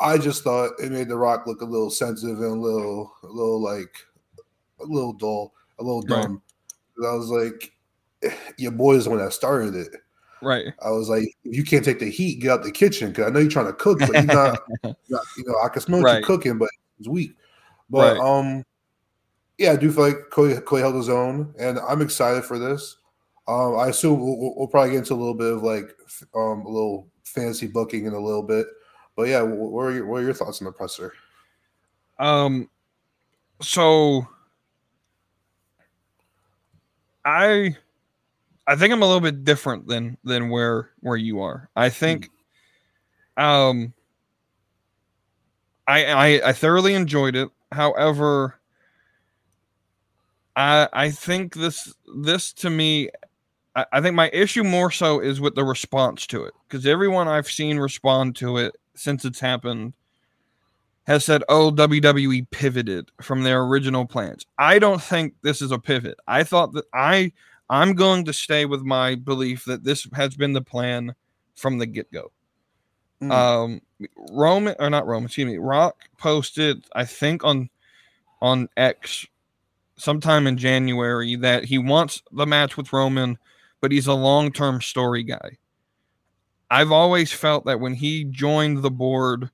I 0.00 0.16
just 0.16 0.42
thought 0.42 0.72
it 0.82 0.90
made 0.90 1.08
the 1.08 1.16
Rock 1.16 1.46
look 1.46 1.60
a 1.60 1.66
little 1.66 1.90
sensitive 1.90 2.38
and 2.40 2.50
a 2.52 2.54
little, 2.60 3.12
a 3.22 3.26
little 3.26 3.60
like, 3.62 3.94
a 4.80 4.84
little 4.84 5.12
dull, 5.12 5.52
a 5.78 5.84
little 5.84 6.00
Right. 6.02 6.22
dumb. 6.24 6.42
'Cause 6.96 7.06
I 7.06 7.14
was 7.14 7.28
like, 7.28 7.72
your 8.56 8.72
boy 8.72 8.94
is 8.94 9.04
the 9.04 9.10
one 9.10 9.18
that 9.18 9.32
started 9.34 9.74
it. 9.76 9.88
Right. 10.42 10.72
I 10.82 10.90
was 10.90 11.08
like, 11.10 11.24
if 11.44 11.54
you 11.56 11.62
can't 11.62 11.84
take 11.84 11.98
the 11.98 12.10
heat, 12.10 12.40
get 12.40 12.50
out 12.52 12.62
the 12.64 12.72
kitchen 12.72 13.10
because 13.10 13.26
I 13.26 13.30
know 13.30 13.38
you're 13.40 13.50
trying 13.50 13.66
to 13.66 13.72
cook, 13.74 13.98
but 14.00 14.12
you're 14.14 14.22
not, 14.24 14.58
not- 14.82 15.22
you 15.36 15.44
know, 15.46 15.56
I 15.62 15.68
can 15.68 15.82
smell 15.82 16.00
Right. 16.00 16.20
you 16.20 16.24
cooking, 16.24 16.56
but 16.58 16.70
it's 16.98 17.08
weak. 17.08 17.36
But 17.90 18.16
Right. 18.16 18.26
um, 18.26 18.64
yeah, 19.58 19.72
I 19.72 19.76
do 19.76 19.90
feel 19.92 20.04
like 20.08 20.16
Cody, 20.30 20.54
held 20.80 20.94
his 20.94 21.08
own, 21.08 21.54
and 21.58 21.78
I'm 21.78 22.02
excited 22.02 22.44
for 22.44 22.58
this. 22.58 22.96
Um, 23.46 23.76
I 23.76 23.88
assume 23.88 24.20
we'll, 24.20 24.54
we'll- 24.56 24.68
probably 24.68 24.92
get 24.92 24.98
into 24.98 25.14
a 25.14 25.16
little 25.16 25.34
bit 25.34 25.52
of 25.52 25.62
like 25.62 25.90
um 26.34 26.64
a 26.64 26.68
little 26.68 27.08
fancy 27.24 27.66
booking 27.66 28.06
in 28.06 28.14
a 28.14 28.18
little 28.20 28.42
bit. 28.42 28.66
But 29.16 29.28
yeah, 29.28 29.42
wh- 29.42 29.70
what 29.72 29.82
are 29.82 29.92
your 29.92 30.06
what 30.06 30.22
are 30.22 30.24
your 30.24 30.34
thoughts 30.34 30.60
on 30.60 30.66
the 30.66 30.72
presser? 30.72 31.12
Um, 32.18 32.70
so 33.60 34.26
I, 37.24 37.76
I 38.66 38.76
think 38.76 38.92
I'm 38.92 39.02
a 39.02 39.06
little 39.06 39.20
bit 39.20 39.44
different 39.44 39.86
than 39.86 40.16
than 40.24 40.48
where 40.48 40.90
where 41.00 41.16
you 41.16 41.40
are. 41.42 41.68
I 41.76 41.90
think, 41.90 42.30
um, 43.36 43.92
I 45.86 46.04
I, 46.06 46.48
I 46.48 46.52
thoroughly 46.52 46.94
enjoyed 46.94 47.36
it. 47.36 47.50
However, 47.72 48.58
I 50.56 50.88
I 50.92 51.10
think 51.10 51.54
this 51.54 51.92
this 52.16 52.52
to 52.54 52.70
me. 52.70 53.10
I 53.74 53.86
I 53.92 54.00
think 54.00 54.14
my 54.14 54.30
issue 54.32 54.64
more 54.64 54.90
so 54.90 55.20
is 55.20 55.40
with 55.40 55.54
the 55.54 55.64
response 55.64 56.26
to 56.28 56.44
it 56.44 56.54
because 56.68 56.86
everyone 56.86 57.28
I've 57.28 57.50
seen 57.50 57.78
respond 57.78 58.36
to 58.36 58.58
it 58.58 58.76
since 58.94 59.24
it's 59.24 59.40
happened 59.40 59.94
has 61.06 61.24
said, 61.24 61.42
"Oh, 61.48 61.70
WWE 61.70 62.50
pivoted 62.50 63.10
from 63.20 63.42
their 63.42 63.62
original 63.62 64.06
plans." 64.06 64.46
I 64.58 64.78
don't 64.78 65.02
think 65.02 65.34
this 65.42 65.60
is 65.60 65.70
a 65.70 65.78
pivot. 65.78 66.18
I 66.26 66.44
thought 66.44 66.72
that 66.72 66.86
I 66.92 67.32
I'm 67.68 67.94
going 67.94 68.24
to 68.26 68.32
stay 68.32 68.66
with 68.66 68.82
my 68.82 69.14
belief 69.14 69.64
that 69.64 69.84
this 69.84 70.06
has 70.14 70.36
been 70.36 70.52
the 70.52 70.62
plan 70.62 71.14
from 71.54 71.78
the 71.78 71.86
get 71.86 72.10
go. 72.12 72.30
Mm. 73.22 73.30
Um, 73.32 73.80
Roman 74.30 74.74
or 74.78 74.90
not 74.90 75.06
Roman, 75.06 75.26
excuse 75.26 75.46
me. 75.46 75.56
Rock 75.56 75.96
posted, 76.18 76.84
I 76.94 77.04
think 77.04 77.44
on 77.44 77.70
on 78.42 78.68
X 78.76 79.26
sometime 79.96 80.46
in 80.46 80.56
January 80.56 81.36
that 81.36 81.64
he 81.64 81.78
wants 81.78 82.22
the 82.32 82.46
match 82.46 82.76
with 82.76 82.92
Roman, 82.92 83.38
but 83.80 83.92
he's 83.92 84.06
a 84.06 84.14
long 84.14 84.52
term 84.52 84.80
story 84.80 85.22
guy. 85.22 85.58
I've 86.70 86.92
always 86.92 87.32
felt 87.32 87.66
that 87.66 87.80
when 87.80 87.94
he 87.94 88.24
joined 88.24 88.82
the 88.82 88.90
board, 88.90 89.50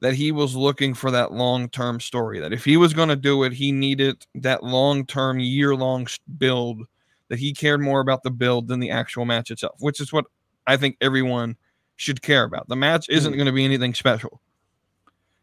that 0.00 0.14
he 0.14 0.32
was 0.32 0.54
looking 0.54 0.94
for 0.94 1.10
that 1.10 1.32
long 1.32 1.68
term 1.68 2.00
story. 2.00 2.40
That 2.40 2.52
if 2.52 2.64
he 2.64 2.76
was 2.76 2.92
going 2.92 3.08
to 3.08 3.16
do 3.16 3.42
it, 3.44 3.52
he 3.52 3.72
needed 3.72 4.26
that 4.36 4.62
long 4.62 5.06
term, 5.06 5.38
year 5.38 5.74
long 5.74 6.06
build. 6.38 6.82
That 7.28 7.38
he 7.38 7.54
cared 7.54 7.80
more 7.80 8.00
about 8.00 8.22
the 8.22 8.30
build 8.30 8.68
than 8.68 8.78
the 8.80 8.90
actual 8.90 9.24
match 9.24 9.50
itself, 9.50 9.76
which 9.80 10.00
is 10.00 10.12
what 10.12 10.26
I 10.66 10.76
think 10.76 10.96
everyone 11.00 11.56
should 11.96 12.20
care 12.20 12.44
about. 12.44 12.68
The 12.68 12.76
match 12.76 13.08
isn't 13.08 13.32
Mm. 13.32 13.36
going 13.36 13.46
to 13.46 13.52
be 13.52 13.64
anything 13.64 13.94
special. 13.94 14.40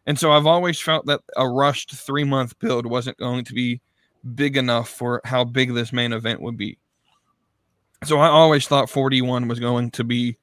And 0.05 0.17
so 0.19 0.31
I've 0.31 0.45
always 0.45 0.79
felt 0.79 1.05
that 1.07 1.21
a 1.35 1.47
rushed 1.47 1.95
three 1.95 2.23
month 2.23 2.57
build 2.59 2.85
wasn't 2.85 3.17
going 3.17 3.43
to 3.45 3.53
be 3.53 3.81
big 4.36 4.58
enough 4.58 4.89
for 4.89 5.21
how 5.23 5.43
big 5.43 5.73
this 5.73 5.93
main 5.93 6.13
event 6.13 6.41
would 6.41 6.58
be. 6.58 6.77
So 8.03 8.19
I 8.19 8.27
always 8.27 8.67
thought 8.67 8.89
41 8.89 9.47
was 9.47 9.60
going 9.60 9.91
to 9.91 10.03
be 10.03 10.38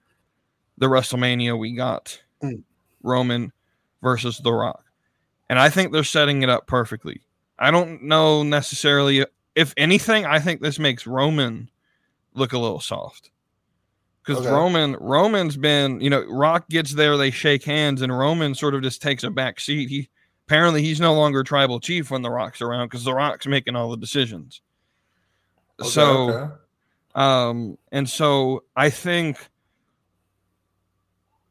the 0.79 0.87
WrestleMania 0.87 1.59
we 1.59 1.75
got 1.75 2.21
Mm. 2.43 2.63
Roman 3.03 3.51
versus 4.03 4.39
The 4.39 4.53
Rock. 4.53 4.85
And 5.49 5.59
I 5.59 5.71
think 5.71 5.91
they're 5.91 6.05
setting 6.05 6.43
it 6.43 6.51
up 6.51 6.67
perfectly. 6.67 7.23
I 7.59 7.71
don't 7.71 8.03
know 8.03 8.43
necessarily 8.43 9.25
if 9.55 9.73
anything, 9.79 10.27
I 10.27 10.39
think 10.39 10.61
this 10.61 10.79
makes 10.79 11.07
Roman 11.07 11.71
look 12.35 12.53
a 12.53 12.59
little 12.59 12.81
soft. 12.81 13.31
Because 14.23 14.45
Okay. 14.45 14.55
Roman, 14.55 14.97
Roman's 15.01 15.57
been, 15.57 16.01
you 16.01 16.11
know, 16.11 16.25
Rock 16.27 16.69
gets 16.69 16.93
there, 16.93 17.17
they 17.17 17.31
shake 17.31 17.65
hands, 17.65 18.03
and 18.03 18.17
Roman 18.17 18.55
sort 18.55 18.75
of 18.75 18.83
just 18.83 19.01
takes 19.01 19.25
a 19.25 19.31
back 19.31 19.59
seat. 19.61 19.89
He 19.89 20.11
apparently 20.47 20.83
he's 20.83 21.01
no 21.01 21.15
longer 21.15 21.43
tribal 21.43 21.81
chief 21.81 22.11
when 22.11 22.23
the 22.23 22.31
Rock's 22.31 22.63
around 22.63 22.87
because 22.87 23.05
the 23.05 23.13
Rock's 23.15 23.47
making 23.47 23.75
all 23.77 23.91
the 23.91 23.97
decisions. 23.97 24.61
Okay, 25.81 25.89
so 25.91 26.31
okay. 26.31 26.53
um, 27.15 27.77
and 27.93 28.09
so 28.09 28.63
I 28.77 28.91
think 28.91 29.39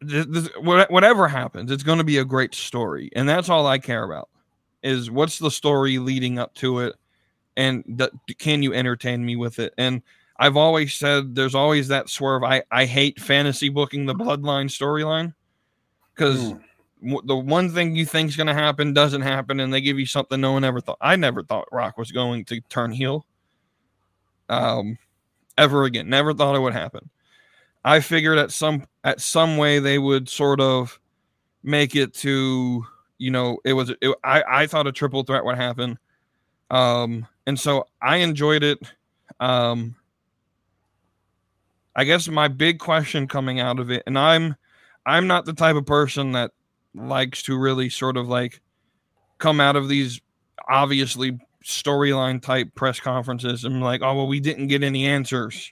th- 0.07 0.31
th- 0.31 0.51
what- 0.61 0.89
whatever 0.89 1.27
happens, 1.27 1.71
it's 1.71 1.83
going 1.83 1.97
to 1.97 2.03
be 2.03 2.17
a 2.17 2.25
great 2.25 2.55
story, 2.55 3.09
and 3.15 3.27
that's 3.27 3.49
all 3.49 3.67
I 3.67 3.77
care 3.79 4.03
about. 4.03 4.29
Is 4.83 5.09
what's 5.09 5.39
the 5.39 5.51
story 5.51 5.97
leading 5.97 6.37
up 6.39 6.53
to 6.55 6.79
it, 6.79 6.95
and 7.57 7.83
th- 7.97 8.11
can 8.37 8.61
you 8.63 8.73
entertain 8.73 9.25
me 9.25 9.35
with 9.35 9.59
it? 9.59 9.73
And 9.77 10.01
I've 10.37 10.57
always 10.57 10.93
said 10.93 11.33
there's 11.35 11.55
always 11.55 11.87
that 11.89 12.09
swerve. 12.09 12.43
I 12.43 12.63
I 12.71 12.85
hate 12.85 13.19
fantasy 13.19 13.69
booking 13.69 14.05
the 14.05 14.13
bloodline 14.15 14.69
storyline 14.69 15.33
because 16.13 16.53
Mm. 16.53 16.61
The 17.01 17.35
one 17.35 17.69
thing 17.71 17.95
you 17.95 18.05
think 18.05 18.29
is 18.29 18.37
going 18.37 18.47
to 18.47 18.53
happen 18.53 18.93
doesn't 18.93 19.21
happen, 19.21 19.59
and 19.59 19.73
they 19.73 19.81
give 19.81 19.99
you 19.99 20.05
something 20.05 20.39
no 20.39 20.53
one 20.53 20.63
ever 20.63 20.81
thought. 20.81 20.97
I 21.01 21.15
never 21.15 21.43
thought 21.43 21.67
Rock 21.71 21.97
was 21.97 22.11
going 22.11 22.45
to 22.45 22.61
turn 22.61 22.91
heel. 22.91 23.25
Um, 24.49 24.97
ever 25.57 25.85
again. 25.85 26.09
Never 26.09 26.33
thought 26.33 26.55
it 26.55 26.59
would 26.59 26.73
happen. 26.73 27.09
I 27.83 27.99
figured 27.99 28.37
at 28.37 28.51
some 28.51 28.85
at 29.03 29.21
some 29.21 29.57
way 29.57 29.79
they 29.79 29.99
would 29.99 30.27
sort 30.27 30.59
of 30.59 30.99
make 31.63 31.95
it 31.95 32.13
to 32.15 32.85
you 33.17 33.31
know 33.31 33.59
it 33.63 33.73
was 33.73 33.91
it, 34.01 34.15
I 34.23 34.43
I 34.47 34.67
thought 34.67 34.87
a 34.87 34.91
triple 34.91 35.23
threat 35.23 35.45
would 35.45 35.57
happen, 35.57 35.99
um, 36.71 37.27
and 37.45 37.59
so 37.59 37.87
I 38.01 38.17
enjoyed 38.17 38.63
it. 38.63 38.79
Um, 39.39 39.95
I 41.95 42.03
guess 42.03 42.27
my 42.27 42.47
big 42.47 42.79
question 42.79 43.27
coming 43.27 43.59
out 43.59 43.79
of 43.79 43.91
it, 43.91 44.03
and 44.07 44.17
I'm 44.17 44.55
I'm 45.05 45.27
not 45.27 45.45
the 45.45 45.53
type 45.53 45.75
of 45.75 45.85
person 45.85 46.31
that 46.31 46.51
likes 46.95 47.43
to 47.43 47.57
really 47.57 47.89
sort 47.89 48.17
of 48.17 48.27
like 48.27 48.61
come 49.37 49.59
out 49.59 49.75
of 49.75 49.89
these 49.89 50.21
obviously 50.69 51.37
storyline 51.63 52.41
type 52.41 52.73
press 52.75 52.99
conferences 52.99 53.63
and 53.63 53.81
like, 53.81 54.01
oh 54.01 54.15
well, 54.15 54.27
we 54.27 54.39
didn't 54.39 54.67
get 54.67 54.83
any 54.83 55.05
answers 55.05 55.71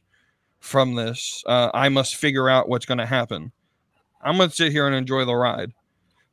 from 0.60 0.96
this. 0.96 1.44
Uh, 1.46 1.70
I 1.74 1.90
must 1.90 2.16
figure 2.16 2.50
out 2.50 2.70
what's 2.70 2.86
going 2.86 2.98
to 2.98 3.06
happen. 3.06 3.52
I'm 4.22 4.38
going 4.38 4.50
to 4.50 4.56
sit 4.56 4.72
here 4.72 4.88
and 4.88 4.96
enjoy 4.96 5.26
the 5.26 5.36
ride. 5.36 5.72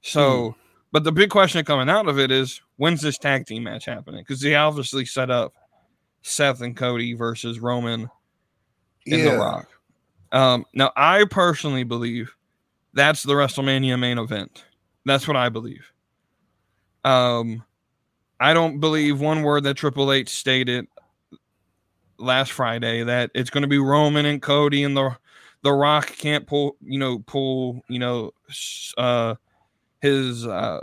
So, 0.02 0.54
but 0.92 1.04
the 1.04 1.12
big 1.12 1.30
question 1.30 1.64
coming 1.64 1.90
out 1.90 2.08
of 2.08 2.18
it 2.18 2.30
is 2.30 2.60
when's 2.76 3.02
this 3.02 3.18
tag 3.18 3.46
team 3.46 3.64
match 3.64 3.84
happening? 3.84 4.20
Because 4.20 4.40
they 4.40 4.54
obviously 4.54 5.04
set 5.04 5.30
up 5.30 5.52
Seth 6.22 6.60
and 6.60 6.76
Cody 6.76 7.14
versus 7.14 7.60
Roman 7.60 8.02
and 9.06 9.20
yeah. 9.20 9.32
The 9.32 9.38
Rock. 9.38 9.68
Um, 10.32 10.64
now, 10.74 10.92
I 10.96 11.24
personally 11.24 11.82
believe 11.82 12.34
that's 12.94 13.22
the 13.22 13.34
WrestleMania 13.34 13.98
main 13.98 14.18
event. 14.18 14.64
That's 15.04 15.26
what 15.26 15.36
I 15.36 15.48
believe. 15.48 15.90
Um, 17.04 17.64
I 18.38 18.54
don't 18.54 18.80
believe 18.80 19.20
one 19.20 19.42
word 19.42 19.64
that 19.64 19.74
Triple 19.74 20.12
H 20.12 20.28
stated 20.28 20.86
last 22.18 22.52
Friday 22.52 23.02
that 23.04 23.30
it's 23.34 23.50
going 23.50 23.62
to 23.62 23.68
be 23.68 23.78
Roman 23.78 24.26
and 24.26 24.40
Cody 24.42 24.84
and 24.84 24.96
the 24.96 25.16
the 25.62 25.72
Rock 25.72 26.08
can't 26.16 26.46
pull 26.46 26.76
you 26.82 26.98
know 26.98 27.20
pull 27.20 27.82
you 27.88 27.98
know 27.98 28.32
uh 28.98 29.34
his 30.00 30.46
uh 30.46 30.80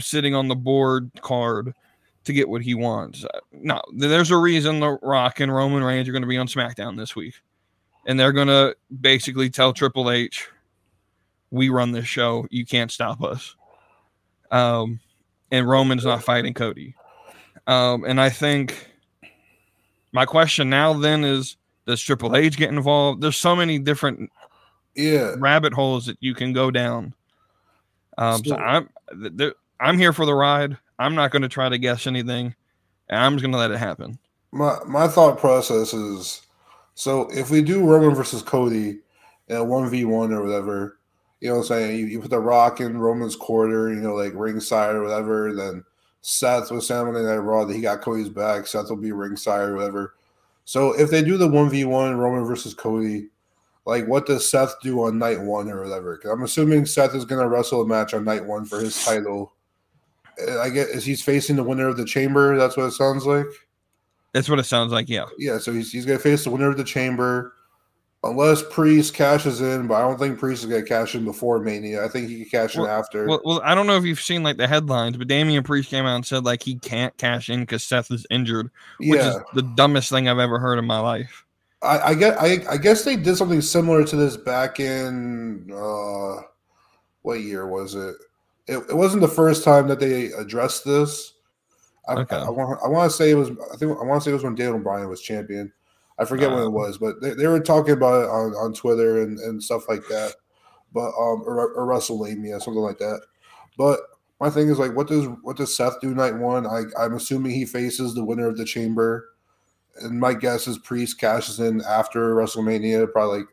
sitting 0.00 0.34
on 0.34 0.48
the 0.48 0.56
board 0.56 1.10
card 1.22 1.74
to 2.24 2.32
get 2.32 2.48
what 2.48 2.62
he 2.62 2.74
wants. 2.74 3.24
Uh, 3.24 3.38
No, 3.52 3.80
there's 3.94 4.32
a 4.32 4.36
reason 4.36 4.80
the 4.80 4.98
Rock 5.02 5.38
and 5.40 5.54
Roman 5.54 5.84
Reigns 5.84 6.08
are 6.08 6.12
going 6.12 6.22
to 6.22 6.28
be 6.28 6.38
on 6.38 6.48
SmackDown 6.48 6.96
this 6.96 7.14
week, 7.14 7.34
and 8.06 8.18
they're 8.18 8.32
going 8.32 8.48
to 8.48 8.76
basically 9.00 9.48
tell 9.48 9.72
Triple 9.72 10.10
H, 10.10 10.48
"We 11.50 11.68
run 11.68 11.92
this 11.92 12.06
show. 12.06 12.46
You 12.50 12.64
can't 12.66 12.90
stop 12.90 13.22
us." 13.22 13.54
Um, 14.50 15.00
and 15.50 15.68
Roman's 15.68 16.04
not 16.04 16.22
fighting 16.22 16.54
Cody. 16.54 16.94
Um, 17.66 18.04
and 18.04 18.20
I 18.20 18.30
think 18.30 18.90
My 20.12 20.24
question 20.24 20.70
now 20.70 20.92
then 20.94 21.24
is 21.24 21.56
does 21.86 22.00
Triple 22.00 22.36
H 22.36 22.56
get 22.56 22.70
involved? 22.70 23.20
There's 23.20 23.36
so 23.36 23.54
many 23.54 23.78
different 23.78 24.30
Yeah, 24.94 25.34
rabbit 25.38 25.72
holes 25.74 26.06
that 26.06 26.16
you 26.20 26.34
can 26.34 26.52
go 26.54 26.70
down. 26.70 27.12
Um, 28.16 28.42
so 28.44 28.50
So- 28.50 28.56
I'm 28.56 28.88
I'm 29.78 29.98
here 29.98 30.12
for 30.14 30.24
the 30.24 30.34
ride. 30.34 30.78
I'm 30.98 31.14
not 31.14 31.32
going 31.32 31.42
to 31.42 31.48
try 31.48 31.68
to 31.68 31.76
guess 31.78 32.06
anything. 32.06 32.54
and 33.08 33.20
I'm 33.20 33.34
just 33.34 33.42
going 33.42 33.52
to 33.52 33.58
let 33.58 33.70
it 33.72 33.78
happen. 33.78 34.18
my 34.52 34.78
my 34.86 35.06
thought 35.06 35.38
process 35.38 35.92
is 35.92 36.42
so 36.94 37.28
if 37.30 37.50
we 37.50 37.60
do 37.62 37.84
Roman 37.84 38.14
versus 38.14 38.42
Cody 38.42 39.00
at 39.50 39.66
one 39.66 39.90
v 39.90 40.04
one 40.06 40.32
or 40.32 40.42
whatever, 40.42 40.95
you 41.40 41.48
know 41.48 41.56
what 41.56 41.60
I'm 41.62 41.66
saying? 41.66 41.98
You, 41.98 42.06
you 42.06 42.20
put 42.20 42.30
the 42.30 42.38
rock 42.38 42.80
in 42.80 42.98
Roman's 42.98 43.36
quarter, 43.36 43.90
you 43.90 44.00
know, 44.00 44.14
like 44.14 44.32
ringside 44.34 44.94
or 44.94 45.02
whatever, 45.02 45.52
then 45.54 45.84
Seth 46.22 46.70
was 46.70 46.90
Monday 46.90 47.22
Night 47.22 47.36
Raw 47.36 47.64
that 47.64 47.74
he 47.74 47.80
got 47.80 48.00
Cody's 48.00 48.28
back, 48.28 48.66
Seth 48.66 48.88
will 48.88 48.96
be 48.96 49.12
ringside 49.12 49.68
or 49.68 49.76
whatever. 49.76 50.14
So 50.64 50.92
if 50.98 51.10
they 51.10 51.22
do 51.22 51.36
the 51.36 51.46
one 51.48 51.70
v 51.70 51.84
one 51.84 52.16
Roman 52.16 52.44
versus 52.44 52.74
Cody, 52.74 53.28
like 53.84 54.06
what 54.06 54.26
does 54.26 54.50
Seth 54.50 54.74
do 54.82 55.04
on 55.04 55.18
night 55.18 55.40
one 55.40 55.70
or 55.70 55.82
whatever? 55.82 56.16
'Cause 56.16 56.32
I'm 56.32 56.42
assuming 56.42 56.86
Seth 56.86 57.14
is 57.14 57.24
gonna 57.24 57.48
wrestle 57.48 57.82
a 57.82 57.86
match 57.86 58.14
on 58.14 58.24
night 58.24 58.44
one 58.44 58.64
for 58.64 58.80
his 58.80 59.04
title. 59.04 59.52
I 60.60 60.68
get 60.70 60.88
is 60.88 61.04
he's 61.04 61.22
facing 61.22 61.56
the 61.56 61.62
winner 61.62 61.86
of 61.86 61.96
the 61.96 62.04
chamber, 62.04 62.56
that's 62.56 62.76
what 62.76 62.86
it 62.86 62.92
sounds 62.92 63.24
like. 63.24 63.46
That's 64.32 64.50
what 64.50 64.58
it 64.58 64.64
sounds 64.64 64.92
like. 64.92 65.08
Yeah. 65.08 65.24
Yeah, 65.38 65.56
so 65.56 65.72
he's, 65.72 65.90
he's 65.90 66.04
going 66.04 66.18
to 66.18 66.22
face 66.22 66.44
the 66.44 66.50
winner 66.50 66.68
of 66.68 66.76
the 66.76 66.84
chamber, 66.84 67.54
unless 68.24 68.62
Priest 68.70 69.14
cashes 69.14 69.60
in. 69.60 69.86
But 69.86 69.94
I 69.94 70.00
don't 70.00 70.18
think 70.18 70.38
Priest 70.38 70.64
is 70.64 70.70
going 70.70 70.82
to 70.82 70.88
cash 70.88 71.14
in 71.14 71.24
before 71.24 71.60
Mania. 71.60 72.04
I 72.04 72.08
think 72.08 72.28
he 72.28 72.44
can 72.44 72.48
cash 72.48 72.76
in 72.76 72.86
after. 72.86 73.26
Well, 73.26 73.40
well, 73.44 73.60
I 73.64 73.74
don't 73.74 73.86
know 73.86 73.96
if 73.96 74.04
you've 74.04 74.20
seen 74.20 74.42
like 74.42 74.56
the 74.56 74.68
headlines, 74.68 75.16
but 75.16 75.28
Damian 75.28 75.62
Priest 75.62 75.90
came 75.90 76.04
out 76.04 76.16
and 76.16 76.26
said 76.26 76.44
like 76.44 76.62
he 76.62 76.76
can't 76.76 77.16
cash 77.16 77.50
in 77.50 77.60
because 77.60 77.82
Seth 77.82 78.10
is 78.10 78.26
injured, 78.30 78.70
which 78.98 79.18
yeah, 79.18 79.36
is 79.36 79.42
the 79.54 79.62
dumbest 79.62 80.10
thing 80.10 80.28
I've 80.28 80.38
ever 80.38 80.58
heard 80.58 80.78
in 80.78 80.84
my 80.84 80.98
life. 80.98 81.44
I, 81.82 81.98
I 81.98 82.14
get. 82.14 82.40
I, 82.40 82.64
I 82.70 82.76
guess 82.76 83.04
they 83.04 83.16
did 83.16 83.36
something 83.36 83.60
similar 83.60 84.04
to 84.04 84.16
this 84.16 84.36
back 84.36 84.80
in 84.80 85.70
uh, 85.72 86.42
what 87.22 87.40
year 87.40 87.66
was 87.66 87.94
it? 87.94 88.16
It, 88.66 88.78
it 88.90 88.96
wasn't 88.96 89.20
the 89.20 89.28
first 89.28 89.62
time 89.62 89.86
that 89.88 90.00
they 90.00 90.26
addressed 90.32 90.84
this. 90.84 91.34
I, 92.08 92.14
Okay. 92.14 92.36
I, 92.36 92.48
want. 92.50 92.80
I 92.84 92.88
want 92.88 93.10
to 93.10 93.16
say 93.16 93.30
it 93.30 93.34
was. 93.34 93.50
I 93.50 93.76
think 93.76 93.96
I 93.98 94.04
want 94.04 94.22
to 94.22 94.24
say 94.24 94.30
it 94.30 94.34
was 94.34 94.44
when 94.44 94.54
Daniel 94.54 94.78
Bryan 94.78 95.08
was 95.08 95.22
champion. 95.22 95.72
I 96.18 96.24
forget 96.24 96.50
when 96.50 96.60
Uh. 96.60 96.66
it 96.66 96.72
was, 96.72 96.98
but 96.98 97.20
they, 97.20 97.34
they 97.34 97.46
were 97.46 97.60
talking 97.60 97.92
about 97.92 98.24
it 98.24 98.30
on, 98.30 98.52
on 98.54 98.72
Twitter 98.72 99.22
and, 99.22 99.38
and 99.38 99.62
stuff 99.62 99.88
like 99.88 100.06
that. 100.08 100.34
But 100.94 101.08
um, 101.08 101.42
or, 101.44 101.72
or 101.74 101.86
WrestleMania, 101.86 102.62
something 102.62 102.82
like 102.82 102.98
that. 102.98 103.20
But 103.76 104.00
my 104.40 104.48
thing 104.50 104.68
is 104.68 104.78
like, 104.78 104.94
what 104.94 105.08
does 105.08 105.26
what 105.42 105.56
does 105.56 105.74
Seth 105.74 106.00
do 106.00 106.14
night 106.14 106.34
one? 106.36 106.66
I, 106.66 106.84
I'm 106.98 107.14
assuming 107.14 107.52
he 107.52 107.66
faces 107.66 108.14
the 108.14 108.24
winner 108.24 108.46
of 108.48 108.56
the 108.56 108.64
Chamber, 108.64 109.28
and 110.00 110.18
my 110.18 110.32
guess 110.32 110.66
is 110.66 110.78
Priest 110.78 111.18
cashes 111.20 111.60
in 111.60 111.82
after 111.82 112.34
WrestleMania, 112.34 113.12
probably 113.12 113.40
like 113.40 113.48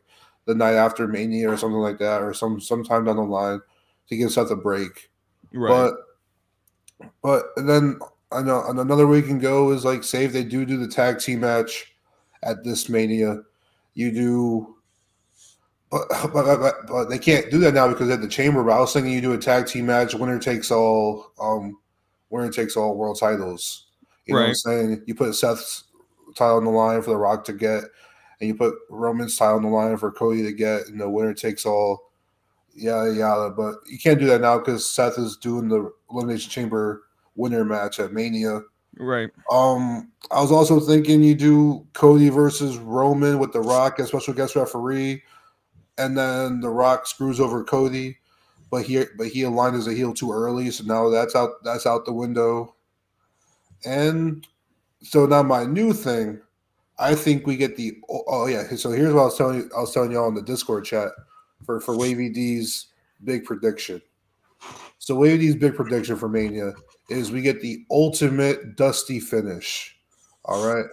the 0.46 0.54
night 0.54 0.74
after 0.74 1.06
Mania 1.08 1.50
or 1.50 1.56
something 1.56 1.80
like 1.80 1.98
that, 1.98 2.22
or 2.22 2.32
some 2.32 2.60
sometime 2.60 3.04
down 3.04 3.16
the 3.16 3.22
line 3.22 3.60
to 4.08 4.16
give 4.16 4.32
Seth 4.32 4.50
a 4.50 4.56
break. 4.56 5.10
Right. 5.52 5.68
But 7.00 7.10
but 7.22 7.46
and 7.56 7.68
then 7.68 7.98
I 8.32 8.42
know 8.42 8.64
another 8.68 9.06
way 9.06 9.18
you 9.18 9.22
can 9.22 9.38
go 9.38 9.70
is 9.72 9.84
like 9.84 10.04
say 10.04 10.24
if 10.24 10.32
they 10.32 10.44
do 10.44 10.64
do 10.64 10.78
the 10.78 10.88
tag 10.88 11.18
team 11.18 11.40
match 11.40 11.93
at 12.44 12.64
this 12.64 12.88
Mania, 12.88 13.40
you 13.94 14.12
do. 14.12 14.70
But, 15.90 16.32
but, 16.32 16.58
but, 16.58 16.74
but 16.88 17.04
they 17.08 17.20
can't 17.20 17.52
do 17.52 17.58
that 17.58 17.74
now 17.74 17.86
because 17.86 18.10
at 18.10 18.20
the 18.20 18.26
chamber. 18.26 18.64
But 18.64 18.72
I 18.72 18.80
was 18.80 18.92
thinking 18.92 19.12
you 19.12 19.20
do 19.20 19.34
a 19.34 19.38
tag 19.38 19.68
team 19.68 19.86
match, 19.86 20.12
winner 20.12 20.40
takes 20.40 20.72
all, 20.72 21.30
um, 21.40 21.78
winner 22.30 22.50
takes 22.50 22.76
all 22.76 22.96
world 22.96 23.20
titles. 23.20 23.86
You 24.26 24.34
know 24.34 24.40
what 24.40 24.48
I'm 24.48 24.54
saying? 24.56 25.02
You 25.06 25.14
put 25.14 25.36
Seth's 25.36 25.84
title 26.34 26.56
on 26.56 26.64
the 26.64 26.70
line 26.70 27.00
for 27.00 27.10
The 27.10 27.16
Rock 27.16 27.44
to 27.44 27.52
get, 27.52 27.84
and 28.40 28.48
you 28.48 28.56
put 28.56 28.74
Roman's 28.90 29.36
title 29.36 29.56
on 29.56 29.62
the 29.62 29.68
line 29.68 29.96
for 29.96 30.10
Cody 30.10 30.42
to 30.42 30.52
get, 30.52 30.88
and 30.88 31.00
the 31.00 31.08
winner 31.08 31.34
takes 31.34 31.64
all, 31.64 32.10
yada 32.74 33.12
yada. 33.12 33.50
But 33.50 33.76
you 33.86 33.98
can't 33.98 34.18
do 34.18 34.26
that 34.26 34.40
now 34.40 34.58
because 34.58 34.88
Seth 34.88 35.18
is 35.18 35.36
doing 35.36 35.68
the 35.68 35.92
Elimination 36.10 36.50
Chamber 36.50 37.04
winner 37.36 37.64
match 37.64 38.00
at 38.00 38.12
Mania. 38.12 38.62
Right. 38.98 39.30
Um, 39.50 40.10
I 40.30 40.40
was 40.40 40.52
also 40.52 40.80
thinking 40.80 41.22
you 41.22 41.34
do 41.34 41.86
Cody 41.92 42.28
versus 42.28 42.78
Roman 42.78 43.38
with 43.38 43.52
The 43.52 43.60
Rock 43.60 44.00
as 44.00 44.08
special 44.08 44.34
guest 44.34 44.56
referee, 44.56 45.22
and 45.98 46.16
then 46.16 46.60
The 46.60 46.70
Rock 46.70 47.06
screws 47.06 47.40
over 47.40 47.64
Cody, 47.64 48.18
but 48.70 48.84
he 48.84 49.04
but 49.16 49.28
he 49.28 49.42
aligned 49.42 49.76
as 49.76 49.86
a 49.86 49.94
heel 49.94 50.14
too 50.14 50.32
early, 50.32 50.70
so 50.70 50.84
now 50.84 51.08
that's 51.08 51.34
out 51.34 51.62
that's 51.62 51.86
out 51.86 52.04
the 52.04 52.12
window. 52.12 52.74
And 53.84 54.46
so 55.02 55.26
now 55.26 55.42
my 55.42 55.64
new 55.64 55.92
thing, 55.92 56.40
I 56.98 57.14
think 57.14 57.46
we 57.46 57.56
get 57.56 57.76
the 57.76 57.98
oh, 58.08 58.24
oh 58.26 58.46
yeah. 58.46 58.64
So 58.76 58.90
here's 58.90 59.12
what 59.12 59.22
I 59.22 59.24
was 59.26 59.38
telling 59.38 59.56
you. 59.56 59.70
I 59.76 59.80
was 59.80 59.92
telling 59.92 60.12
y'all 60.12 60.28
in 60.28 60.34
the 60.34 60.42
Discord 60.42 60.84
chat 60.84 61.10
for 61.64 61.80
for 61.80 61.96
Wavy 61.96 62.28
D's 62.28 62.86
big 63.24 63.44
prediction. 63.44 64.00
So 64.98 65.14
Wavy 65.14 65.38
D's 65.38 65.56
big 65.56 65.74
prediction 65.74 66.16
for 66.16 66.28
Mania 66.28 66.72
is 67.08 67.30
we 67.30 67.42
get 67.42 67.60
the 67.60 67.84
ultimate 67.90 68.76
dusty 68.76 69.20
finish. 69.20 69.96
All 70.44 70.66
right. 70.66 70.86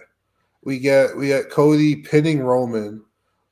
We 0.64 0.78
get 0.78 1.16
we 1.16 1.28
get 1.28 1.50
Cody 1.50 1.96
pinning 1.96 2.40
Roman, 2.40 3.02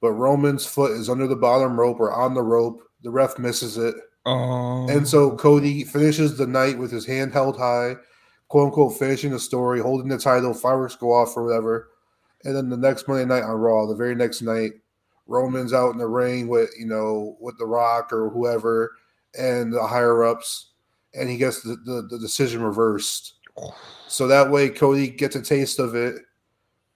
but 0.01 0.13
Roman's 0.13 0.67
foot 0.67 0.93
is 0.93 1.09
under 1.09 1.27
the 1.27 1.37
bottom 1.37 1.79
rope 1.79 2.01
or 2.01 2.13
on 2.13 2.35
the 2.35 2.43
rope. 2.43 2.83
The 3.03 3.11
ref 3.11 3.39
misses 3.39 3.77
it. 3.77 3.95
Oh. 4.27 4.89
And 4.89 5.09
so 5.09 5.37
Cody 5.37 5.85
finishes 5.85 6.37
the 6.37 6.47
night 6.47 6.79
with 6.79 6.91
his 6.91 7.07
hand 7.07 7.33
held 7.33 7.57
high, 7.57 7.97
quote 8.49 8.67
unquote, 8.67 8.99
finishing 8.99 9.33
the 9.33 9.41
story, 9.41 9.81
holding 9.81 10.09
the 10.09 10.19
title, 10.19 10.55
fireworks 10.55 10.97
go 10.97 11.13
off 11.13 11.37
or 11.37 11.45
whatever. 11.45 11.89
And 12.45 12.55
then 12.55 12.69
the 12.69 12.77
next 12.77 13.09
Monday 13.09 13.25
night 13.25 13.43
on 13.43 13.57
Raw, 13.57 13.87
the 13.87 13.95
very 13.95 14.15
next 14.15 14.43
night, 14.43 14.73
Roman's 15.27 15.73
out 15.73 15.93
in 15.93 15.99
the 15.99 16.09
ring 16.09 16.49
with, 16.49 16.71
you 16.79 16.87
know, 16.87 17.37
with 17.41 17.57
The 17.59 17.67
Rock 17.67 18.13
or 18.13 18.31
whoever 18.31 18.93
and 19.39 19.73
the 19.73 19.87
higher 19.87 20.25
ups, 20.25 20.70
and 21.15 21.29
he 21.29 21.37
gets 21.37 21.63
the, 21.63 21.77
the, 21.85 22.07
the 22.11 22.19
decision 22.19 22.63
reversed. 22.63 23.35
So 24.09 24.27
that 24.29 24.51
way 24.51 24.69
Cody 24.69 25.09
gets 25.09 25.37
a 25.37 25.43
taste 25.43 25.79
of 25.79 25.95
it, 25.95 26.17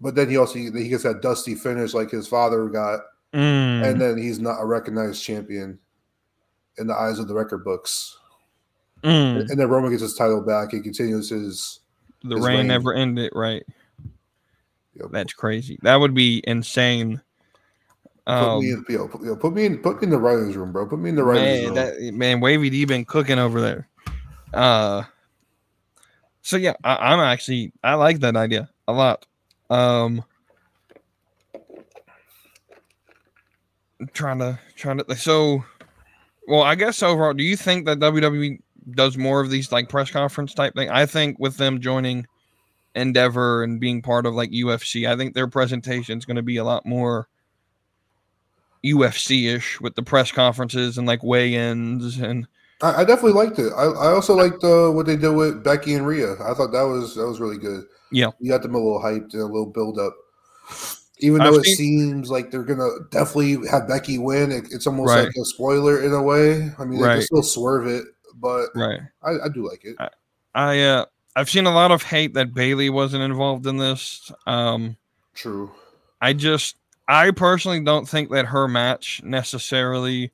but 0.00 0.14
then 0.14 0.28
he 0.30 0.36
also 0.36 0.54
he 0.58 0.88
gets 0.88 1.02
that 1.02 1.20
dusty 1.22 1.54
finish 1.54 1.94
like 1.94 2.10
his 2.10 2.26
father 2.26 2.68
got, 2.68 3.00
Mm. 3.34 3.84
and 3.84 4.00
then 4.00 4.16
he's 4.16 4.38
not 4.38 4.60
a 4.60 4.64
recognized 4.64 5.20
champion 5.20 5.76
in 6.78 6.86
the 6.86 6.94
eyes 6.94 7.18
of 7.18 7.26
the 7.26 7.34
record 7.34 7.64
books. 7.64 8.16
Mm. 9.02 9.50
And 9.50 9.58
then 9.58 9.68
Roman 9.68 9.90
gets 9.90 10.02
his 10.02 10.14
title 10.14 10.40
back. 10.40 10.70
He 10.70 10.80
continues 10.80 11.30
his. 11.30 11.80
the 12.22 12.36
his 12.36 12.44
rain 12.44 12.58
reign. 12.58 12.66
never 12.68 12.94
ended. 12.94 13.32
Right. 13.34 13.64
That's 15.10 15.32
crazy. 15.32 15.78
That 15.82 15.96
would 15.96 16.14
be 16.14 16.42
insane. 16.46 17.20
put 18.24 18.32
Um, 18.32 18.60
me 18.60 18.70
in, 18.70 18.84
put, 18.84 19.40
put 19.40 19.52
me 19.52 19.64
in, 19.66 19.78
put 19.78 19.96
me 20.00 20.04
in 20.04 20.10
the 20.10 20.18
writers' 20.18 20.56
room, 20.56 20.70
bro. 20.72 20.86
Put 20.86 21.00
me 21.00 21.10
in 21.10 21.16
the 21.16 21.24
writers' 21.24 21.42
man, 21.42 21.64
room. 21.64 21.74
that, 21.74 22.14
man, 22.14 22.40
Wavy 22.40 22.70
D 22.70 22.84
been 22.84 23.04
cooking 23.04 23.40
over 23.40 23.60
there. 23.60 23.88
Uh, 24.54 25.04
so 26.42 26.56
yeah, 26.56 26.74
I, 26.84 27.12
I'm 27.12 27.20
actually 27.20 27.72
I 27.82 27.94
like 27.94 28.20
that 28.20 28.36
idea 28.36 28.70
a 28.86 28.92
lot. 28.92 29.26
Um, 29.70 30.24
trying 34.12 34.38
to 34.38 34.58
trying 34.76 34.98
to 34.98 35.16
so, 35.16 35.64
well, 36.46 36.62
I 36.62 36.74
guess 36.74 37.02
overall, 37.02 37.32
do 37.32 37.42
you 37.42 37.56
think 37.56 37.86
that 37.86 37.98
WWE 37.98 38.60
does 38.92 39.16
more 39.16 39.40
of 39.40 39.50
these 39.50 39.72
like 39.72 39.88
press 39.88 40.10
conference 40.10 40.54
type 40.54 40.74
thing? 40.74 40.90
I 40.90 41.06
think 41.06 41.38
with 41.38 41.56
them 41.56 41.80
joining 41.80 42.26
Endeavor 42.94 43.64
and 43.64 43.80
being 43.80 44.02
part 44.02 44.26
of 44.26 44.34
like 44.34 44.50
UFC, 44.50 45.08
I 45.08 45.16
think 45.16 45.34
their 45.34 45.48
presentation 45.48 46.18
is 46.18 46.24
going 46.24 46.36
to 46.36 46.42
be 46.42 46.58
a 46.58 46.64
lot 46.64 46.86
more 46.86 47.28
UFC 48.84 49.52
ish 49.52 49.80
with 49.80 49.94
the 49.94 50.02
press 50.02 50.30
conferences 50.30 50.98
and 50.98 51.06
like 51.06 51.22
weigh-ins 51.22 52.18
and 52.18 52.46
I, 52.82 53.02
I 53.02 53.04
definitely 53.04 53.32
liked 53.32 53.58
it. 53.58 53.72
I, 53.76 53.84
I 53.84 54.12
also 54.12 54.34
liked 54.34 54.62
uh, 54.64 54.90
what 54.90 55.06
they 55.06 55.16
did 55.16 55.30
with 55.30 55.62
Becky 55.64 55.94
and 55.94 56.06
Rhea. 56.06 56.32
I 56.34 56.54
thought 56.54 56.72
that 56.72 56.82
was 56.86 57.14
that 57.14 57.26
was 57.26 57.40
really 57.40 57.58
good. 57.58 57.84
Yeah. 58.10 58.30
you 58.38 58.50
got 58.50 58.62
them 58.62 58.74
a 58.74 58.78
little 58.78 59.00
hyped 59.00 59.32
and 59.32 59.42
a 59.42 59.46
little 59.46 59.66
build 59.66 59.98
up. 59.98 60.14
Even 61.20 61.40
I've 61.40 61.52
though 61.52 61.58
it 61.60 61.64
seen- 61.64 61.76
seems 61.76 62.30
like 62.30 62.50
they're 62.50 62.64
gonna 62.64 62.88
definitely 63.10 63.66
have 63.68 63.88
Becky 63.88 64.18
win, 64.18 64.50
it, 64.52 64.64
it's 64.70 64.86
almost 64.86 65.10
Right. 65.10 65.26
like 65.26 65.34
a 65.40 65.44
spoiler 65.44 66.02
in 66.02 66.12
a 66.12 66.22
way. 66.22 66.70
I 66.78 66.84
mean, 66.84 67.00
they 67.00 67.06
can 67.08 67.22
still 67.22 67.42
swerve 67.42 67.86
it, 67.86 68.04
but 68.36 68.68
right. 68.74 69.00
I, 69.22 69.30
I 69.44 69.48
do 69.52 69.66
like 69.68 69.84
it. 69.84 69.96
I 70.54 70.80
uh 70.82 71.04
I've 71.36 71.50
seen 71.50 71.66
a 71.66 71.72
lot 71.74 71.90
of 71.90 72.02
hate 72.02 72.34
that 72.34 72.54
Bayley 72.54 72.90
wasn't 72.90 73.22
involved 73.22 73.66
in 73.66 73.76
this. 73.76 74.30
Um 74.46 74.96
True. 75.34 75.72
I 76.20 76.32
just 76.32 76.76
I 77.08 77.30
personally 77.32 77.80
don't 77.80 78.08
think 78.08 78.30
that 78.30 78.46
her 78.46 78.66
match 78.68 79.20
necessarily 79.24 80.32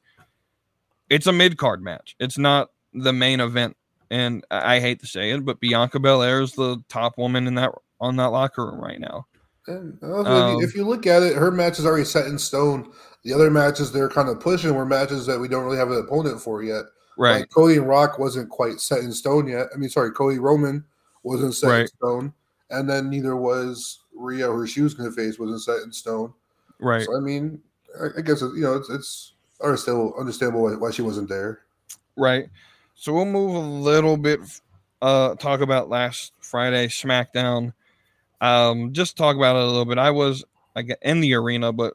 it's 1.11 1.27
a 1.27 1.33
mid 1.33 1.59
card 1.59 1.83
match. 1.83 2.17
It's 2.19 2.39
not 2.39 2.71
the 2.95 3.13
main 3.13 3.41
event. 3.41 3.77
And 4.11 4.45
I 4.51 4.81
hate 4.81 5.01
to 5.01 5.07
say 5.07 5.31
it, 5.31 5.45
but 5.45 5.61
Bianca 5.61 6.01
Belair 6.01 6.41
is 6.41 6.53
the 6.53 6.83
top 6.89 7.19
woman 7.19 7.47
in 7.47 7.55
that 7.57 7.73
on 8.01 8.17
that 8.17 8.31
locker 8.31 8.67
room 8.67 8.81
right 8.81 8.99
now. 8.99 9.27
And 9.67 9.99
also, 10.03 10.31
Um, 10.31 10.63
if 10.63 10.75
you 10.75 10.85
look 10.85 11.07
at 11.07 11.23
it, 11.23 11.37
her 11.37 11.51
match 11.51 11.79
is 11.79 11.87
already 11.87 12.05
set 12.05 12.27
in 12.27 12.39
stone. 12.39 12.91
The 13.23 13.33
other 13.35 13.51
matches 13.51 13.93
they're 13.93 14.09
kind 14.09 14.29
of 14.29 14.41
pushing 14.41 14.75
were 14.75 14.87
matches 14.87 15.27
that 15.27 15.39
we 15.39 15.47
don't 15.47 15.65
really 15.65 15.77
have 15.77 15.91
an 15.91 15.99
opponent 15.99 16.41
for 16.41 16.63
yet. 16.63 16.87
Right. 17.19 17.41
Like 17.41 17.51
Cody 17.51 17.77
and 17.77 17.87
Rock 17.87 18.19
wasn't 18.19 18.49
quite 18.49 18.81
set 18.81 19.01
in 19.01 19.13
stone 19.13 19.47
yet. 19.47 19.69
I 19.75 19.77
mean, 19.77 19.91
sorry, 19.91 20.11
Cody 20.13 20.39
Roman 20.39 20.85
wasn't 21.23 21.55
set 21.55 21.81
in 21.81 21.87
stone, 21.87 22.33
and 22.71 22.89
then 22.89 23.11
neither 23.11 23.37
was 23.37 24.01
Rhea 24.15 24.67
she 24.67 24.81
was 24.81 24.95
going 24.95 25.09
to 25.09 25.15
face 25.15 25.39
wasn't 25.39 25.63
set 25.63 25.83
in 25.83 25.93
stone. 25.93 26.33
Right. 26.81 27.05
So 27.05 27.17
I 27.17 27.21
mean, 27.21 27.61
I, 28.01 28.19
I 28.19 28.21
guess 28.23 28.41
you 28.41 28.63
know 28.63 28.75
it's 28.75 28.89
it's 28.89 29.35
understandable 29.63 30.15
understandable 30.19 30.71
why, 30.79 30.91
she 30.91 31.03
wasn't 31.03 31.29
there. 31.29 31.61
Right. 32.17 32.49
So 32.95 33.13
we'll 33.13 33.25
move 33.25 33.55
a 33.55 33.59
little 33.59 34.17
bit. 34.17 34.41
Uh, 35.03 35.35
talk 35.37 35.61
about 35.61 35.89
last 35.89 36.33
Friday 36.41 36.89
SmackDown. 36.89 37.73
Um, 38.41 38.93
just 38.93 39.17
talk 39.17 39.37
about 39.37 39.57
it 39.57 39.63
a 39.63 39.67
little 39.67 39.85
bit. 39.87 39.99
I 39.99 40.11
was 40.11 40.45
like 40.77 40.91
in 41.03 41.21
the 41.21 41.35
arena, 41.35 41.73
but 41.73 41.95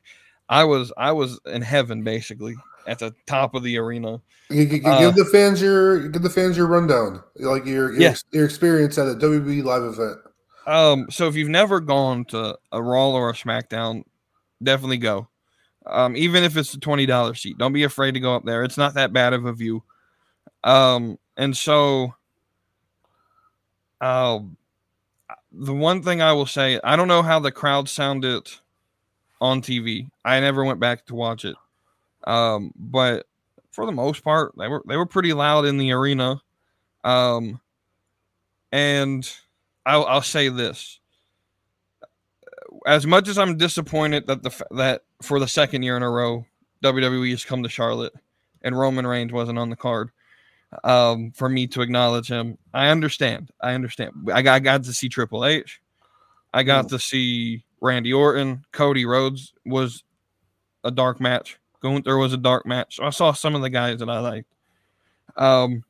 I 0.48 0.64
was 0.64 0.92
I 0.96 1.12
was 1.12 1.38
in 1.46 1.62
heaven 1.62 2.02
basically 2.04 2.54
at 2.86 2.98
the 2.98 3.14
top 3.26 3.54
of 3.54 3.62
the 3.62 3.78
arena. 3.78 4.20
You, 4.48 4.62
you, 4.62 4.76
you 4.76 4.88
Uh, 4.88 5.00
give 5.00 5.14
the 5.16 5.24
fans 5.24 5.60
your 5.60 6.08
give 6.08 6.22
the 6.22 6.30
fans 6.30 6.56
your 6.56 6.66
rundown, 6.68 7.22
like 7.36 7.66
your 7.66 7.92
your, 7.92 8.00
Yeah. 8.00 8.14
your 8.30 8.44
experience 8.44 8.96
at 8.96 9.08
a 9.08 9.14
WWE 9.14 9.64
live 9.64 9.82
event. 9.82 10.18
Um, 10.66 11.06
so 11.10 11.28
if 11.28 11.36
you've 11.36 11.48
never 11.48 11.80
gone 11.80 12.24
to 12.26 12.56
a 12.72 12.82
Raw 12.82 13.10
or 13.10 13.30
a 13.30 13.34
SmackDown, 13.34 14.04
definitely 14.62 14.98
go. 14.98 15.28
Um, 15.86 16.16
even 16.16 16.42
if 16.44 16.56
it's 16.56 16.74
a 16.74 16.80
twenty 16.80 17.06
dollar 17.06 17.34
seat, 17.34 17.58
don't 17.58 17.72
be 17.72 17.84
afraid 17.84 18.12
to 18.12 18.20
go 18.20 18.34
up 18.34 18.44
there. 18.44 18.64
It's 18.64 18.78
not 18.78 18.94
that 18.94 19.12
bad 19.12 19.32
of 19.32 19.46
a 19.46 19.52
view. 19.52 19.82
Um, 20.64 21.18
and 21.36 21.56
so, 21.56 22.14
um, 24.00 24.56
the 25.52 25.74
one 25.74 26.02
thing 26.02 26.20
I 26.20 26.32
will 26.32 26.46
say, 26.46 26.80
I 26.82 26.96
don't 26.96 27.08
know 27.08 27.22
how 27.22 27.38
the 27.38 27.52
crowd 27.52 27.88
sounded 27.88 28.50
on 29.40 29.62
TV. 29.62 30.10
I 30.24 30.40
never 30.40 30.64
went 30.64 30.80
back 30.80 31.06
to 31.06 31.14
watch 31.14 31.44
it. 31.44 31.56
Um, 32.26 32.72
but 32.76 33.26
for 33.70 33.86
the 33.86 33.92
most 33.92 34.24
part, 34.24 34.54
they 34.58 34.68
were 34.68 34.82
they 34.88 34.96
were 34.96 35.06
pretty 35.06 35.32
loud 35.32 35.64
in 35.64 35.78
the 35.78 35.92
arena. 35.92 36.42
Um, 37.04 37.60
and 38.72 39.30
I'll, 39.84 40.04
I'll 40.06 40.22
say 40.22 40.48
this: 40.48 40.98
as 42.86 43.06
much 43.06 43.28
as 43.28 43.38
I'm 43.38 43.56
disappointed 43.56 44.26
that 44.26 44.42
the 44.42 44.66
that 44.72 45.02
for 45.22 45.38
the 45.40 45.48
second 45.48 45.82
year 45.82 45.96
in 45.96 46.02
a 46.02 46.10
row 46.10 46.44
WWE 46.82 47.30
has 47.30 47.44
come 47.44 47.62
to 47.62 47.68
Charlotte 47.68 48.12
and 48.62 48.78
Roman 48.78 49.06
Reigns 49.06 49.32
wasn't 49.32 49.58
on 49.58 49.70
the 49.70 49.76
card, 49.76 50.10
um, 50.84 51.30
for 51.32 51.48
me 51.48 51.66
to 51.68 51.80
acknowledge 51.80 52.28
him, 52.28 52.58
I 52.74 52.88
understand. 52.88 53.50
I 53.60 53.74
understand. 53.74 54.12
I 54.32 54.42
got, 54.42 54.54
I 54.54 54.58
got 54.58 54.84
to 54.84 54.92
see 54.92 55.08
Triple 55.08 55.44
H. 55.44 55.80
I 56.52 56.62
got 56.62 56.86
Mm. 56.86 56.88
to 56.90 56.98
see 56.98 57.64
Randy 57.80 58.12
Orton. 58.12 58.64
Cody 58.72 59.04
Rhodes 59.04 59.52
was 59.64 60.02
a 60.84 60.90
dark 60.90 61.20
match. 61.20 61.58
Gunther 61.80 62.16
was 62.16 62.32
a 62.32 62.38
dark 62.38 62.66
match. 62.66 62.96
So 62.96 63.04
I 63.04 63.10
saw 63.10 63.32
some 63.32 63.54
of 63.54 63.62
the 63.62 63.70
guys 63.70 63.98
that 64.00 64.08
I 64.10 64.18
liked. 64.18 64.48
Um, 65.36 65.84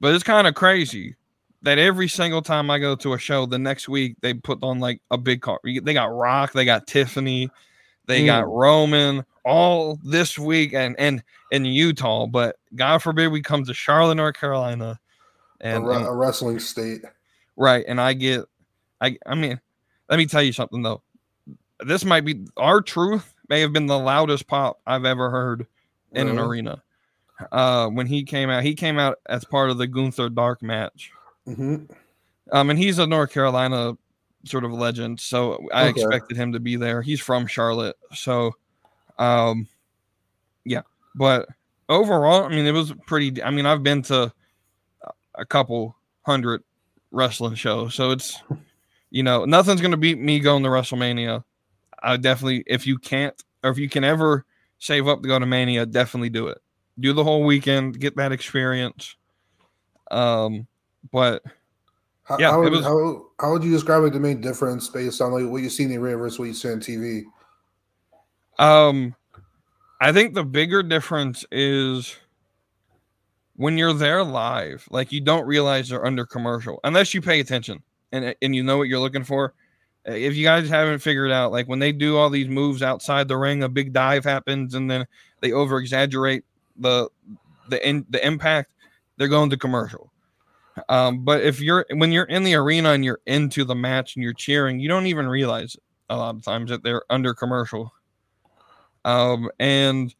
but 0.00 0.14
it's 0.14 0.24
kind 0.24 0.46
of 0.46 0.54
crazy 0.54 1.16
that 1.62 1.78
every 1.78 2.08
single 2.08 2.42
time 2.42 2.70
I 2.70 2.78
go 2.78 2.94
to 2.96 3.14
a 3.14 3.18
show, 3.18 3.46
the 3.46 3.58
next 3.58 3.88
week 3.88 4.16
they 4.20 4.34
put 4.34 4.58
on 4.62 4.78
like 4.78 5.00
a 5.10 5.18
big 5.18 5.40
card. 5.40 5.60
They 5.64 5.92
got 5.94 6.14
Rock, 6.14 6.52
they 6.52 6.64
got 6.64 6.86
Tiffany, 6.86 7.50
they 8.06 8.24
got 8.26 8.48
Roman 8.48 9.24
all 9.44 9.98
this 10.02 10.38
week 10.38 10.72
and 10.74 10.94
and 10.98 11.22
in 11.50 11.64
Utah. 11.64 12.26
But 12.26 12.56
God 12.74 12.98
forbid 12.98 13.28
we 13.28 13.42
come 13.42 13.64
to 13.64 13.74
Charlotte, 13.74 14.16
North 14.16 14.36
Carolina, 14.36 14.98
A, 15.60 15.66
and, 15.66 15.86
re- 15.86 15.96
and- 15.96 16.06
a 16.06 16.12
wrestling 16.12 16.58
state. 16.58 17.02
right, 17.56 17.84
and 17.86 18.00
I 18.00 18.12
get, 18.14 18.44
I 19.00 19.16
I 19.26 19.34
mean, 19.34 19.60
let 20.08 20.18
me 20.18 20.26
tell 20.26 20.42
you 20.42 20.52
something 20.52 20.82
though. 20.82 21.02
This 21.84 22.04
might 22.04 22.24
be 22.24 22.46
R-Truth 22.56 23.34
may 23.48 23.60
have 23.60 23.72
been 23.72 23.86
the 23.86 23.98
loudest 23.98 24.46
pop 24.46 24.80
I've 24.86 25.04
ever 25.04 25.30
heard 25.30 25.66
in 26.12 26.26
an 26.28 26.38
arena. 26.38 26.82
Uh, 27.52 27.88
when 27.88 28.06
he 28.06 28.24
came 28.24 28.48
out, 28.48 28.62
he 28.62 28.74
came 28.74 28.98
out 28.98 29.18
as 29.28 29.44
part 29.44 29.68
of 29.68 29.76
the 29.76 29.86
Gunther 29.86 30.30
Dark 30.30 30.62
match. 30.62 31.12
hmm 31.44 31.76
Um, 32.50 32.70
and 32.70 32.78
he's 32.78 32.98
a 32.98 33.06
North 33.06 33.30
Carolina 33.30 33.96
sort 34.48 34.64
of 34.64 34.72
legend, 34.72 35.20
so 35.20 35.66
I 35.72 35.86
Okay. 35.86 35.90
expected 36.00 36.36
him 36.36 36.52
to 36.52 36.60
be 36.60 36.76
there. 36.76 37.02
He's 37.02 37.20
from 37.20 37.46
Charlotte, 37.46 37.96
so 38.14 38.52
um, 39.18 39.66
yeah. 40.64 40.82
But 41.14 41.48
overall, 41.88 42.44
I 42.44 42.48
mean, 42.48 42.66
it 42.66 42.72
was 42.72 42.92
pretty. 43.06 43.42
I 43.42 43.50
mean, 43.50 43.66
I've 43.66 43.82
been 43.82 44.02
to 44.02 44.32
a 45.34 45.44
couple 45.44 45.96
hundred 46.22 46.62
wrestling 47.10 47.54
shows, 47.54 47.94
so 47.94 48.10
it's 48.10 48.42
you 49.10 49.22
know 49.22 49.44
nothing's 49.44 49.80
gonna 49.80 49.96
beat 49.96 50.18
me 50.18 50.40
going 50.40 50.62
to 50.62 50.68
WrestleMania. 50.68 51.44
I 52.02 52.16
definitely, 52.16 52.64
if 52.66 52.86
you 52.86 52.98
can't, 52.98 53.34
or 53.64 53.70
if 53.70 53.78
you 53.78 53.88
can 53.88 54.04
ever 54.04 54.44
save 54.78 55.08
up 55.08 55.22
to 55.22 55.28
go 55.28 55.38
to 55.38 55.46
Mania, 55.46 55.86
definitely 55.86 56.28
do 56.30 56.48
it. 56.48 56.58
Do 57.00 57.12
the 57.12 57.24
whole 57.24 57.44
weekend, 57.44 57.98
get 57.98 58.16
that 58.16 58.32
experience. 58.32 59.16
Um, 60.10 60.66
but 61.10 61.42
How, 62.26 62.38
Yeah, 62.38 62.50
how, 62.50 62.60
would, 62.60 62.72
was- 62.72 62.84
how, 62.84 63.26
how 63.40 63.52
would 63.52 63.62
you 63.62 63.70
describe 63.70 64.02
like 64.02 64.12
the 64.12 64.20
main 64.20 64.40
difference 64.40 64.88
based 64.88 65.20
on 65.20 65.32
like 65.32 65.50
what 65.50 65.62
you 65.62 65.70
see 65.70 65.84
in 65.84 65.90
the 65.90 65.96
arena 65.96 66.16
versus 66.16 66.38
what 66.38 66.46
you 66.46 66.54
see 66.54 66.70
on 66.70 66.80
TV? 66.80 67.22
Um, 68.58 69.14
I 70.00 70.12
think 70.12 70.34
the 70.34 70.44
bigger 70.44 70.82
difference 70.82 71.44
is 71.52 72.16
when 73.54 73.78
you're 73.78 73.92
there 73.92 74.24
live, 74.24 74.86
like 74.90 75.12
you 75.12 75.20
don't 75.20 75.46
realize 75.46 75.88
they're 75.88 76.04
under 76.04 76.26
commercial 76.26 76.80
unless 76.84 77.14
you 77.14 77.22
pay 77.22 77.40
attention 77.40 77.82
and 78.12 78.34
and 78.42 78.54
you 78.54 78.62
know 78.62 78.76
what 78.78 78.88
you're 78.88 79.00
looking 79.00 79.24
for. 79.24 79.54
If 80.04 80.36
you 80.36 80.44
guys 80.44 80.68
haven't 80.68 81.00
figured 81.00 81.32
out, 81.32 81.50
like 81.52 81.66
when 81.66 81.80
they 81.80 81.90
do 81.92 82.16
all 82.16 82.30
these 82.30 82.48
moves 82.48 82.82
outside 82.82 83.26
the 83.28 83.36
ring, 83.36 83.62
a 83.62 83.68
big 83.68 83.92
dive 83.92 84.24
happens 84.24 84.74
and 84.74 84.90
then 84.90 85.06
they 85.40 85.52
over 85.52 85.78
exaggerate 85.78 86.44
the 86.76 87.08
the 87.68 87.86
in, 87.88 88.06
the 88.10 88.24
impact. 88.24 88.72
They're 89.16 89.28
going 89.28 89.50
to 89.50 89.56
commercial. 89.56 90.12
Um, 90.88 91.24
but 91.24 91.42
if 91.42 91.60
you're 91.60 91.86
when 91.94 92.12
you're 92.12 92.24
in 92.24 92.44
the 92.44 92.54
arena 92.54 92.90
and 92.90 93.04
you're 93.04 93.20
into 93.26 93.64
the 93.64 93.74
match 93.74 94.14
and 94.14 94.22
you're 94.22 94.34
cheering, 94.34 94.78
you 94.78 94.88
don't 94.88 95.06
even 95.06 95.28
realize 95.28 95.76
a 96.08 96.16
lot 96.16 96.34
of 96.34 96.44
times 96.44 96.70
that 96.70 96.82
they're 96.82 97.04
under 97.10 97.34
commercial. 97.34 97.92
Um, 99.04 99.50
and 99.58 100.14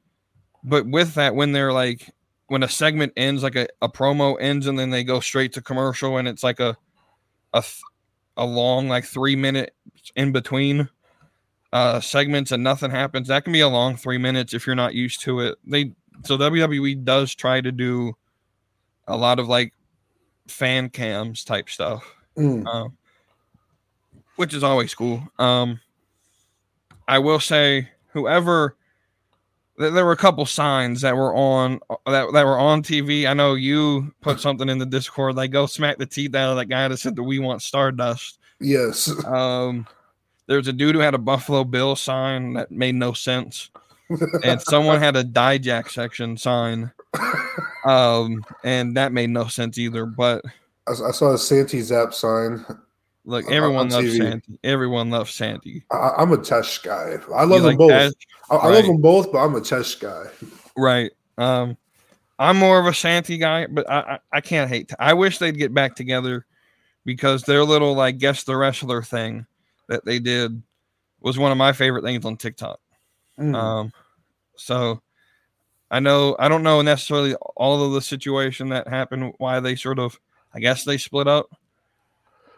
but 0.65 0.87
with 0.87 1.15
that, 1.15 1.35
when 1.35 1.53
they're 1.53 1.73
like 1.73 2.11
when 2.49 2.63
a 2.63 2.69
segment 2.69 3.13
ends, 3.17 3.43
like 3.43 3.57
a, 3.57 3.67
a 3.83 3.89
promo 3.89 4.37
ends, 4.41 4.67
and 4.67 4.79
then 4.79 4.91
they 4.91 5.05
go 5.05 5.21
straight 5.21 5.53
to 5.55 5.63
commercial, 5.63 6.17
and 6.17 6.29
it's 6.29 6.43
like 6.43 6.61
a 6.61 6.77
a 7.53 7.63
a 8.37 8.47
long 8.47 8.89
like 8.89 9.05
three 9.05 9.37
minute 9.37 9.75
in 10.15 10.33
between 10.33 10.89
uh 11.73 12.01
segments, 12.01 12.53
and 12.53 12.63
nothing 12.63 12.91
happens. 12.91 13.29
That 13.29 13.45
can 13.45 13.53
be 13.53 13.61
a 13.61 13.69
long 13.69 13.97
three 13.97 14.19
minutes 14.19 14.55
if 14.55 14.67
you're 14.67 14.77
not 14.77 14.95
used 14.95 15.21
to 15.23 15.41
it. 15.41 15.59
They 15.65 15.93
so 16.25 16.39
WWE 16.39 17.05
does 17.05 17.35
try 17.35 17.61
to 17.61 17.73
do 17.73 18.17
a 19.07 19.17
lot 19.17 19.39
of 19.39 19.49
like 19.49 19.73
fan 20.49 20.89
cams 20.89 21.45
type 21.45 21.69
stuff 21.69 22.05
Mm. 22.37 22.67
um, 22.67 22.97
which 24.37 24.53
is 24.53 24.63
always 24.63 24.95
cool. 24.95 25.23
Um, 25.39 25.81
I 27.09 27.19
will 27.19 27.41
say, 27.41 27.89
whoever 28.13 28.77
th- 29.79 29.93
there 29.95 30.05
were 30.05 30.13
a 30.13 30.17
couple 30.17 30.45
signs 30.45 31.01
that 31.01 31.17
were 31.17 31.35
on 31.35 31.81
that, 32.05 32.31
that 32.35 32.45
were 32.45 32.59
on 32.59 32.83
TV. 32.83 33.27
I 33.27 33.33
know 33.33 33.55
you 33.55 34.13
put 34.21 34.39
something 34.41 34.69
in 34.69 34.77
the 34.79 34.85
Discord 34.85 35.37
like 35.37 35.51
"Go 35.51 35.65
smack 35.67 35.97
the 35.97 36.05
teeth 36.05 36.35
out 36.35 36.51
of 36.51 36.57
that 36.59 36.67
guy 36.67 36.89
that 36.89 36.99
said 36.99 37.17
that 37.17 37.23
we 37.23 37.39
want 37.39 37.63
Stardust." 37.63 38.39
Yes. 38.61 39.11
Um, 39.25 39.87
there's 40.47 40.69
a 40.69 40.73
dude 40.75 40.95
who 40.95 41.01
had 41.01 41.15
a 41.15 41.19
Buffalo 41.19 41.65
Bill 41.65 41.97
sign 41.97 42.53
that 42.55 42.71
made 42.71 42.95
no 42.97 43.13
sense, 43.15 43.71
and 44.45 44.61
someone 44.61 44.99
had 45.01 45.17
a 45.17 45.25
Dijak 45.25 45.91
section 45.91 46.37
sign, 46.37 46.93
um, 47.87 48.45
and 48.65 48.97
that 48.97 49.13
made 49.13 49.31
no 49.31 49.47
sense 49.47 49.79
either. 49.79 50.07
But 50.07 50.45
I, 50.87 50.93
I 50.93 51.11
saw 51.13 51.33
a 51.35 51.39
Santee 51.39 51.81
Zap 51.81 52.13
sign. 52.15 52.65
look, 53.25 53.51
everyone 53.51 53.89
loves 53.91 54.07
TV. 54.07 54.19
Santy. 54.19 54.59
Everyone 54.65 55.11
loves 55.11 55.33
Santy. 55.33 55.85
I, 55.91 56.13
I'm 56.19 56.33
a 56.33 56.39
Tesh 56.39 56.83
guy. 56.83 57.17
I 57.35 57.43
You 57.43 57.49
love 57.49 57.63
them 57.63 57.63
like 57.63 57.79
both. 57.79 57.89
that? 57.91 58.15
I, 58.51 58.55
I 58.57 58.69
Right. 58.69 58.75
love 58.77 58.87
them 58.87 59.01
both, 59.01 59.33
but 59.33 59.39
I'm 59.39 59.55
a 59.55 59.61
Tesh 59.61 59.99
guy. 60.01 60.31
Right. 60.77 61.11
Um, 61.39 61.77
I'm 62.39 62.57
more 62.59 62.79
of 62.79 62.87
a 62.87 62.93
Shanty 62.93 63.39
guy, 63.39 63.67
but 63.67 63.89
I, 63.91 63.99
I, 63.99 64.19
I 64.33 64.41
can't 64.41 64.69
hate. 64.69 64.93
I 64.99 65.15
wish 65.15 65.39
they'd 65.39 65.57
get 65.57 65.73
back 65.73 65.95
together 65.97 66.45
because 67.05 67.43
their 67.45 67.65
little 67.65 67.95
like 67.95 68.19
guess 68.19 68.45
the 68.45 68.57
wrestler 68.57 69.03
thing 69.03 69.47
that 69.89 70.05
they 70.05 70.19
did 70.19 70.63
was 71.21 71.39
one 71.39 71.51
of 71.51 71.57
my 71.59 71.73
favorite 71.73 72.03
things 72.05 72.25
on 72.25 72.37
TikTok. 72.37 72.79
Mm. 73.41 73.55
Um, 73.55 73.93
so 74.57 75.01
I 75.91 76.01
know 76.01 76.35
I 76.39 76.49
don't 76.49 76.63
know 76.63 76.83
necessarily 76.83 77.35
all 77.57 77.85
of 77.85 77.93
the 77.93 78.01
situation 78.03 78.69
that 78.71 78.89
happened, 78.89 79.35
why 79.39 79.61
they 79.61 79.77
sort 79.77 79.99
of, 79.99 80.19
I 80.55 80.61
guess 80.61 80.85
they 80.85 80.99
split 80.99 81.29
up. 81.29 81.47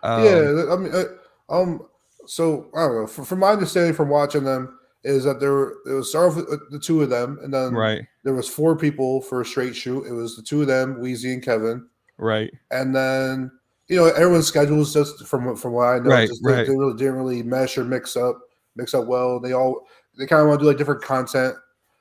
Um, 0.02 0.24
yeah, 0.24 0.64
I 0.72 0.76
mean, 0.76 0.92
uh, 0.94 1.04
um, 1.52 1.86
so 2.26 2.68
I 2.74 2.86
don't 2.86 2.94
know. 3.02 3.06
From, 3.06 3.24
from 3.24 3.38
my 3.40 3.50
understanding 3.50 3.94
from 3.94 4.08
watching 4.08 4.44
them, 4.44 4.78
is 5.04 5.24
that 5.24 5.40
there 5.40 5.52
were 5.52 5.76
it 5.86 5.92
was 5.92 6.10
started 6.10 6.36
with 6.36 6.52
uh, 6.52 6.56
the 6.70 6.78
two 6.78 7.02
of 7.02 7.10
them, 7.10 7.38
and 7.42 7.52
then 7.52 7.74
Right. 7.74 8.02
there 8.24 8.34
was 8.34 8.48
four 8.48 8.76
people 8.76 9.20
for 9.22 9.40
a 9.40 9.44
straight 9.44 9.74
shoot. 9.76 10.06
It 10.06 10.12
was 10.12 10.36
the 10.36 10.42
two 10.42 10.60
of 10.62 10.66
them, 10.66 11.00
Wheezy 11.00 11.32
and 11.32 11.42
Kevin, 11.42 11.86
Right. 12.16 12.52
and 12.70 12.94
then 12.94 13.50
you 13.88 13.96
know 13.96 14.06
everyone's 14.06 14.46
schedules 14.46 14.92
just 14.94 15.26
from 15.26 15.44
what- 15.46 15.58
from 15.58 15.72
what 15.72 15.88
I 15.88 15.98
know, 15.98 16.10
Right, 16.10 16.28
just 16.28 16.42
they, 16.44 16.64
they 16.64 16.76
really 16.76 16.96
didn't 16.96 17.16
really 17.16 17.42
mesh 17.42 17.76
or 17.78 17.84
mix 17.84 18.16
up 18.16 18.38
mix 18.76 18.94
up 18.94 19.06
well. 19.06 19.40
They 19.40 19.52
all 19.52 19.86
they 20.16 20.26
kind 20.26 20.42
of 20.42 20.48
want 20.48 20.60
to 20.60 20.64
do 20.64 20.68
like 20.68 20.78
different 20.78 21.02
content, 21.02 21.54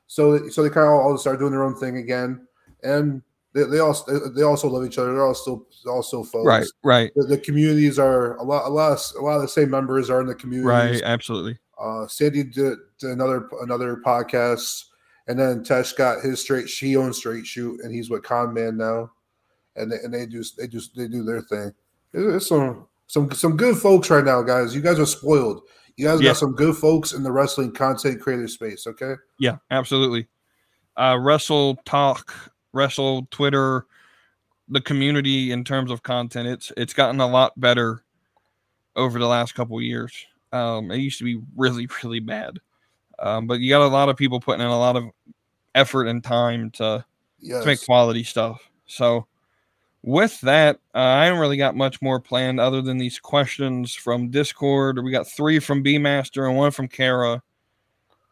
so 0.08 0.48
so 0.50 0.64
they 0.64 0.70
kind 0.70 0.88
of 0.88 0.94
all 0.94 1.18
start 1.18 1.40
doing 1.40 1.52
their 1.52 1.64
own 1.64 1.76
thing 1.76 1.98
again, 1.98 2.48
and 2.84 3.22
they, 3.54 3.64
they 3.64 3.80
also 3.80 4.30
they 4.30 4.44
also 4.44 4.68
love 4.68 4.86
each 4.86 4.98
other. 4.98 5.14
They're 5.14 5.26
all 5.26 5.34
still 5.34 5.68
all 5.88 6.04
still 6.04 6.24
folks. 6.24 6.46
Right, 6.48 6.66
right, 6.84 7.12
The, 7.16 7.24
the 7.26 7.38
communities 7.38 7.98
are 8.00 8.36
a 8.38 8.44
lot 8.44 8.66
a 8.66 8.70
lot 8.70 8.92
of, 8.94 9.02
a 9.20 9.24
lot 9.24 9.36
of 9.38 9.42
the 9.42 9.48
same 9.48 9.70
members 9.70 10.10
are 10.10 10.22
in 10.22 10.28
the 10.28 10.36
community. 10.36 10.68
right. 10.68 11.02
Absolutely. 11.04 11.58
Uh, 11.80 12.08
Sandy 12.08 12.44
did, 12.44 12.78
did 13.00 13.12
another 13.12 13.50
another 13.62 13.98
podcast, 14.06 14.86
and 15.28 15.40
then 15.40 15.64
Tesh 15.64 15.96
got 15.96 16.22
his 16.24 16.42
straight. 16.42 16.68
She 16.70 16.96
owns 16.98 17.18
Straight 17.18 17.46
Shoot, 17.46 17.82
and 17.84 17.94
he's 17.94 18.10
with 18.10 18.24
Con 18.24 18.54
Man 18.54 18.78
now, 18.78 19.12
and 19.76 19.92
they, 19.92 19.98
and 20.04 20.14
they 20.14 20.26
do 20.26 20.44
they 20.58 20.68
just 20.68 20.96
they 20.96 21.08
do 21.08 21.24
their 21.24 21.42
thing. 21.42 21.74
It- 22.14 22.36
It's 22.36 22.48
some 22.48 22.88
some 23.06 23.32
some 23.32 23.56
good 23.58 23.78
folks 23.78 24.10
right 24.10 24.26
now, 24.26 24.42
guys. 24.42 24.74
You 24.76 24.82
guys 24.82 25.00
are 25.00 25.06
spoiled. 25.06 25.62
You 25.98 26.08
guys 26.08 26.22
Yeah. 26.22 26.30
got 26.30 26.38
some 26.38 26.54
good 26.54 26.76
folks 26.78 27.12
in 27.14 27.24
the 27.24 27.32
wrestling 27.32 27.72
content 27.74 28.22
creator 28.22 28.48
space. 28.48 28.86
Okay. 28.88 29.16
Yeah, 29.40 29.58
absolutely. 29.72 30.28
Uh, 30.96 31.18
Wrestle 31.20 31.76
Talk, 31.86 32.34
Wrestle 32.72 33.28
Twitter, 33.32 33.86
the 34.70 34.82
community 34.82 35.52
in 35.52 35.64
terms 35.64 35.92
of 35.92 36.04
content, 36.04 36.48
it's 36.48 36.72
it's 36.78 36.94
gotten 36.94 37.20
a 37.20 37.28
lot 37.28 37.60
better 37.60 38.04
over 38.96 39.18
the 39.20 39.28
last 39.28 39.54
couple 39.56 39.82
years. 39.82 40.14
Um, 40.52 40.92
it 40.92 40.98
used 40.98 41.18
to 41.20 41.24
be 41.26 41.42
really 41.56 41.88
really 42.04 42.20
bad, 42.20 42.60
um, 43.20 43.48
but 43.48 43.60
you 43.60 43.70
got 43.70 43.82
a 43.82 43.88
lot 43.88 44.10
of 44.10 44.18
people 44.18 44.40
putting 44.40 44.62
in 44.62 44.68
a 44.72 44.78
lot 44.80 44.96
of 44.96 45.06
effort 45.76 46.06
and 46.08 46.24
time 46.24 46.70
to 46.72 47.04
Yes. 47.40 47.62
to 47.62 47.68
make 47.68 47.86
quality 47.86 48.24
stuff. 48.24 48.68
So, 48.88 49.28
with 50.08 50.40
that, 50.42 50.78
uh, 50.96 51.00
I 51.00 51.26
haven't 51.26 51.42
really 51.42 51.58
got 51.58 51.76
much 51.76 52.02
more 52.02 52.18
planned 52.20 52.62
other 52.62 52.82
than 52.82 52.98
these 52.98 53.20
questions 53.20 53.94
from 53.94 54.30
Discord. 54.30 55.04
We 55.04 55.12
got 55.12 55.28
three 55.28 55.60
from 55.60 55.84
B 55.84 55.98
Master 55.98 56.46
and 56.48 56.56
one 56.56 56.72
from 56.72 56.88
Kara, 56.88 57.44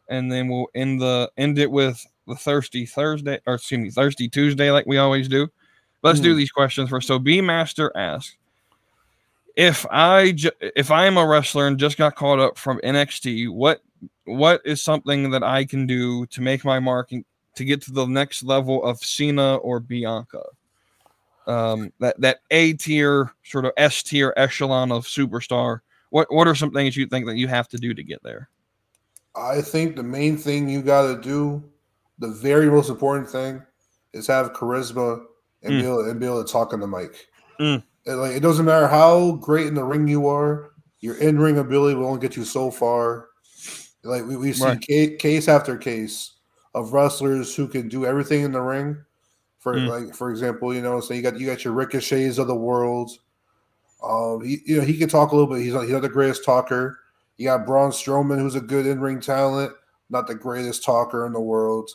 and 0.07 0.31
then 0.31 0.47
we'll 0.47 0.67
end 0.73 1.01
the 1.01 1.29
end 1.37 1.59
it 1.59 1.69
with 1.69 2.01
the 2.27 2.35
Thirsty 2.35 2.85
Thursday 2.85 3.39
or 3.45 3.55
excuse 3.55 3.79
me 3.79 3.89
Thirsty 3.89 4.29
Tuesday 4.29 4.71
like 4.71 4.85
we 4.85 4.97
always 4.97 5.27
do. 5.27 5.47
Let's 6.01 6.21
do 6.21 6.31
Hmm. 6.31 6.37
these 6.37 6.51
questions 6.51 6.89
first. 6.89 7.07
So, 7.07 7.19
B 7.19 7.41
Master 7.41 7.91
asks. 7.95 8.37
If 9.57 9.85
I 9.89 10.31
ju- 10.31 10.51
if 10.61 10.91
I 10.91 11.05
am 11.05 11.17
a 11.17 11.25
wrestler 11.27 11.67
and 11.67 11.77
just 11.77 11.97
got 11.97 12.15
called 12.15 12.39
up 12.39 12.57
from 12.57 12.79
NXT, 12.83 13.49
what 13.49 13.81
what 14.25 14.61
is 14.65 14.81
something 14.81 15.29
that 15.31 15.43
I 15.43 15.65
can 15.65 15.85
do 15.87 16.25
to 16.27 16.41
make 16.41 16.63
my 16.63 16.79
mark 16.79 17.11
and 17.11 17.25
to 17.55 17.65
get 17.65 17.81
to 17.83 17.91
the 17.91 18.05
next 18.05 18.43
level 18.43 18.81
of 18.83 18.99
Cena 18.99 19.55
or 19.57 19.79
Bianca. 19.81 20.41
Um, 21.47 21.91
that 21.99 22.19
that 22.21 22.39
A 22.51 22.73
tier, 22.73 23.31
sort 23.43 23.65
of 23.65 23.71
S 23.77 24.01
tier 24.03 24.33
echelon 24.37 24.91
of 24.91 25.05
superstar. 25.05 25.79
What 26.09 26.31
what 26.33 26.47
are 26.47 26.55
some 26.55 26.71
things 26.71 26.95
you 26.97 27.05
think 27.07 27.25
that 27.27 27.37
you 27.37 27.47
have 27.47 27.67
to 27.69 27.77
do 27.77 27.93
to 27.93 28.03
get 28.03 28.23
there? 28.23 28.49
I 29.35 29.61
think 29.61 29.95
the 29.95 30.03
main 30.03 30.37
thing 30.37 30.69
you 30.69 30.81
got 30.81 31.07
to 31.13 31.21
do, 31.21 31.63
the 32.19 32.29
very 32.29 32.69
most 32.69 32.89
important 32.89 33.29
thing, 33.29 33.61
is 34.13 34.27
have 34.27 34.53
charisma 34.53 35.25
and 35.63 35.73
Mm. 35.73 35.81
be 35.81 35.85
able 35.85 36.09
and 36.09 36.19
be 36.19 36.25
able 36.25 36.43
to 36.43 36.51
talk 36.51 36.73
on 36.73 36.79
the 36.79 36.87
mic. 36.87 37.27
Mm. 37.59 37.83
And, 38.05 38.19
like 38.21 38.31
it 38.35 38.39
doesn't 38.41 38.65
matter 38.65 38.87
how 38.87 39.33
great 39.33 39.67
in 39.67 39.73
the 39.75 39.83
ring 39.83 40.07
you 40.07 40.27
are, 40.27 40.71
your 41.01 41.15
in 41.17 41.37
ring 41.39 41.57
ability 41.57 41.95
will 41.95 42.05
only 42.07 42.21
get 42.21 42.37
you 42.37 42.45
so 42.45 42.71
far. 42.71 43.27
Like 44.03 44.25
we, 44.25 44.37
we've 44.37 44.55
seen 44.55 44.65
Right. 44.67 44.85
ca- 44.87 45.17
case 45.17 45.47
after 45.47 45.75
case 45.77 46.31
of 46.75 46.93
wrestlers 46.93 47.55
who 47.55 47.67
can 47.67 47.87
do 47.89 48.05
everything 48.05 48.43
in 48.43 48.51
the 48.51 48.61
ring. 48.61 48.97
For 49.65 49.73
Mm. 49.73 49.87
like 49.89 50.15
for 50.15 50.29
example, 50.29 50.75
you 50.75 50.83
know, 50.83 50.99
so 50.99 51.15
you 51.15 51.23
got 51.23 51.39
you 51.39 51.47
got 51.47 51.63
your 51.65 51.73
ricochets 51.73 52.37
of 52.37 52.45
the 52.45 52.55
world. 52.55 53.09
Um, 54.03 54.45
he, 54.45 54.59
you 54.63 54.77
know, 54.77 54.83
he 54.83 54.95
can 54.95 55.09
talk 55.09 55.31
a 55.31 55.35
little 55.35 55.51
bit. 55.51 55.63
He's 55.63 55.73
not, 55.73 55.85
he's 55.85 55.91
not 55.91 56.03
the 56.03 56.07
greatest 56.09 56.45
talker. 56.45 56.99
You 57.37 57.45
got 57.47 57.65
Braun 57.65 57.89
Strowman, 57.89 58.37
who's 58.37 58.53
a 58.53 58.61
good 58.61 58.85
in 58.85 58.99
ring 59.01 59.19
talent, 59.19 59.73
not 60.11 60.27
the 60.27 60.35
greatest 60.35 60.83
talker 60.83 61.25
in 61.25 61.33
the 61.33 61.39
world. 61.41 61.89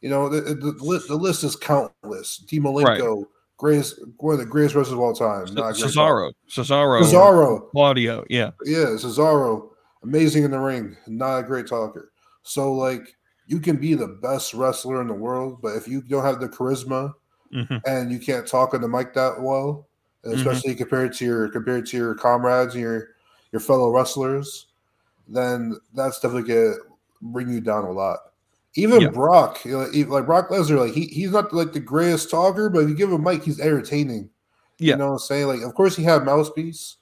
You 0.00 0.08
know, 0.08 0.30
the, 0.30 0.40
the, 0.40 0.72
the 0.72 0.82
list, 0.82 1.08
the 1.08 1.14
list 1.14 1.44
is 1.44 1.56
countless. 1.56 2.42
T. 2.48 2.58
Malenko, 2.58 3.24
greatest, 3.58 4.00
one 4.16 4.32
of 4.32 4.40
the 4.40 4.46
greatest 4.46 4.74
wrestlers 4.74 4.94
of 4.94 5.00
all 5.00 5.12
time. 5.12 5.44
Not 5.52 5.74
Cesaro, 5.74 6.32
Cesaro. 6.48 7.02
Cesaro, 7.02 7.70
Claudio. 7.70 8.24
Yeah, 8.30 8.52
yeah, 8.64 8.96
Cesaro, 8.96 9.68
amazing 10.02 10.44
in 10.44 10.52
the 10.52 10.58
ring, 10.58 10.96
not 11.06 11.40
a 11.40 11.42
great 11.42 11.66
talker. 11.66 12.12
So, 12.44 12.72
like, 12.72 13.14
you 13.50 13.58
can 13.60 13.76
be 13.76 13.94
the 13.94 14.06
best 14.06 14.54
wrestler 14.54 15.00
in 15.02 15.08
the 15.08 15.12
world, 15.12 15.58
but 15.60 15.74
if 15.76 15.88
you 15.88 16.00
don't 16.02 16.24
have 16.24 16.40
the 16.40 16.48
charisma 16.48 17.12
Mhm. 17.52 17.82
and 17.84 18.12
you 18.12 18.18
can't 18.20 18.46
talk 18.46 18.74
on 18.74 18.80
the 18.80 18.88
mic 18.88 19.12
that 19.14 19.42
well, 19.42 19.88
Mhm. 20.24 20.34
especially 20.34 20.74
compared 20.76 21.12
to 21.14 21.24
your 21.24 21.48
compared 21.48 21.84
to 21.86 21.96
your 21.96 22.14
comrades 22.14 22.74
and 22.74 22.82
your 22.82 23.08
your 23.52 23.58
fellow 23.60 23.90
wrestlers, 23.90 24.68
then 25.26 25.76
that's 25.94 26.20
definitely 26.20 26.48
gonna 26.54 26.76
bring 27.20 27.50
you 27.50 27.60
down 27.60 27.84
a 27.84 27.90
lot. 27.90 28.18
Even. 28.76 29.10
Brock, 29.12 29.64
you 29.64 29.72
know, 29.72 29.88
like 30.14 30.26
Brock 30.26 30.48
Lesnar, 30.50 30.78
like 30.86 30.94
he, 30.94 31.06
he's 31.06 31.32
not 31.32 31.52
like 31.52 31.72
the 31.72 31.80
greatest 31.80 32.30
talker, 32.30 32.70
but 32.70 32.84
if 32.84 32.88
you 32.88 32.94
give 32.94 33.10
him 33.10 33.26
a 33.26 33.30
mic, 33.32 33.42
he's 33.42 33.58
entertaining. 33.58 34.30
Yeah. 34.78 34.92
You 34.92 34.98
know 34.98 35.06
what 35.06 35.12
I'm 35.14 35.18
saying? 35.18 35.46
Like, 35.48 35.62
of 35.62 35.74
course 35.74 35.96
he 35.96 36.04
had 36.04 36.24
mouthpiece, 36.24 36.96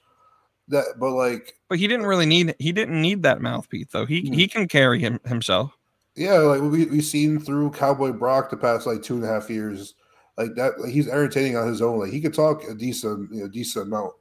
that 0.69 0.85
but 0.99 1.11
like 1.11 1.53
but 1.69 1.77
he 1.77 1.87
didn't 1.87 2.07
really 2.07 2.25
need 2.25 2.55
he 2.57 2.71
didn't 2.71 2.99
need 2.99 3.21
that 3.21 3.39
mouthpiece 3.41 3.87
though. 3.91 4.07
He 4.07 4.23
Mm. 4.23 4.33
he 4.33 4.47
can 4.47 4.67
carry 4.67 4.99
him 4.99 5.19
himself. 5.25 5.71
Yeah, 6.15 6.37
like 6.39 6.61
we 6.61 6.85
we've 6.85 7.03
seen 7.05 7.39
through 7.39 7.71
Cowboy 7.71 8.11
Brock 8.11 8.49
the 8.49 8.57
past 8.57 8.85
like 8.87 9.01
two 9.01 9.15
and 9.15 9.23
a 9.23 9.27
half 9.27 9.49
years, 9.49 9.95
like 10.37 10.53
that. 10.55 10.79
Like 10.79 10.91
he's 10.91 11.07
entertaining 11.07 11.55
on 11.55 11.67
his 11.67 11.81
own. 11.81 11.99
Like 11.99 12.11
he 12.11 12.19
could 12.19 12.33
talk 12.33 12.63
a 12.65 12.73
decent, 12.73 13.31
you 13.33 13.41
know, 13.41 13.47
decent 13.47 13.87
amount. 13.87 14.13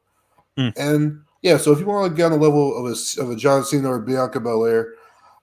Mm. 0.57 0.73
And 0.77 1.21
yeah, 1.43 1.57
so 1.57 1.73
if 1.73 1.81
you 1.81 1.87
want 1.87 2.11
to 2.11 2.17
get 2.17 2.27
on 2.27 2.33
the 2.33 2.39
level 2.39 2.77
of 2.77 2.85
a 2.87 3.21
of 3.23 3.31
a 3.31 3.37
John 3.37 3.65
Cena 3.65 3.89
or 3.89 4.01
Bianca 4.01 4.39
Belair, 4.41 4.95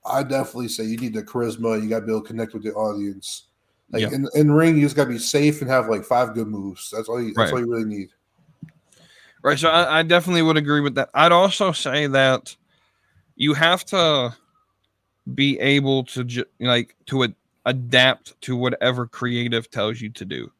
I 0.05 0.23
definitely 0.23 0.69
say 0.69 0.83
you 0.85 0.97
need 0.97 1.13
the 1.13 1.23
charisma. 1.23 1.81
You 1.81 1.89
got 1.89 2.01
to 2.01 2.05
be 2.05 2.11
able 2.11 2.21
to 2.21 2.27
connect 2.27 2.53
with 2.53 2.63
the 2.63 2.73
audience. 2.73 3.47
Like 3.91 4.03
Yeah. 4.03 4.11
in, 4.13 4.27
in 4.35 4.51
ring, 4.51 4.75
you 4.75 4.81
just 4.83 4.95
got 4.95 5.05
to 5.05 5.09
be 5.09 5.19
safe 5.19 5.61
and 5.61 5.69
have 5.69 5.89
like 5.89 6.03
five 6.05 6.33
good 6.33 6.47
moves. 6.47 6.89
That's 6.95 7.07
all. 7.09 7.21
You, 7.21 7.33
that's 7.33 7.51
Right. 7.51 7.53
all 7.53 7.59
you 7.65 7.71
really 7.71 7.85
need. 7.85 8.09
Right. 9.43 9.59
So 9.59 9.69
I, 9.69 9.99
I 9.99 10.03
definitely 10.03 10.41
would 10.41 10.57
agree 10.57 10.81
with 10.81 10.95
that. 10.95 11.09
I'd 11.13 11.31
also 11.31 11.71
say 11.71 12.07
that 12.07 12.55
you 13.35 13.53
have 13.53 13.85
to 13.85 14.35
be 15.33 15.59
able 15.59 16.03
to 16.03 16.23
ju- 16.23 16.45
like 16.59 16.95
to 17.07 17.23
ad- 17.23 17.35
adapt 17.65 18.39
to 18.41 18.55
whatever 18.55 19.07
creative 19.07 19.69
tells 19.71 19.99
you 19.99 20.09
to 20.09 20.25
do. 20.25 20.51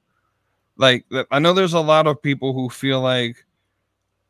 Like 0.77 1.05
I 1.31 1.39
know 1.39 1.53
there's 1.53 1.73
a 1.73 1.79
lot 1.79 2.07
of 2.07 2.21
people 2.21 2.53
who 2.53 2.69
feel 2.69 3.01
like 3.01 3.45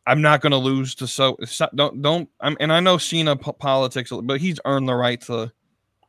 I'm 0.08 0.22
not 0.22 0.42
going 0.42 0.52
to 0.52 0.58
lose 0.58 0.94
to 0.96 1.08
so 1.08 1.38
don't 1.74 2.02
don't 2.02 2.30
I'm, 2.40 2.56
and 2.60 2.72
I 2.72 2.80
know 2.80 2.98
Cena 2.98 3.36
po- 3.36 3.54
politics, 3.54 4.12
but 4.24 4.40
he's 4.40 4.60
earned 4.66 4.88
the 4.88 4.96
right 4.96 5.20
to 5.22 5.52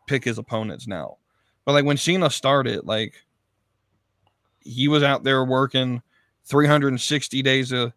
pick 0.07 0.25
his 0.25 0.39
opponents 0.39 0.87
now. 0.87 1.19
But 1.65 1.73
like 1.73 1.85
when 1.85 1.97
Cena 1.97 2.29
started, 2.31 2.85
like 2.85 3.15
he 4.61 4.89
was 4.89 5.03
out 5.03 5.25
there 5.25 5.45
working 5.45 6.03
360 6.45 7.43
days 7.43 7.73
a 7.73 7.93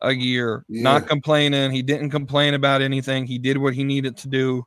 a 0.00 0.12
year, 0.12 0.64
not 0.68 1.06
complaining. 1.06 1.70
He 1.70 1.82
didn't 1.82 2.10
complain 2.10 2.54
about 2.54 2.82
anything. 2.82 3.24
He 3.24 3.38
did 3.38 3.56
what 3.56 3.74
he 3.74 3.84
needed 3.84 4.16
to 4.18 4.28
do. 4.28 4.66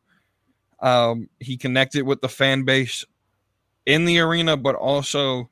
Um, 0.86 1.30
he 1.39 1.58
connected 1.58 2.04
with 2.04 2.21
the 2.21 2.30
fan 2.30 2.63
base 2.63 3.04
in 3.88 4.06
the 4.06 4.19
arena, 4.19 4.56
but 4.56 4.76
also 4.76 5.50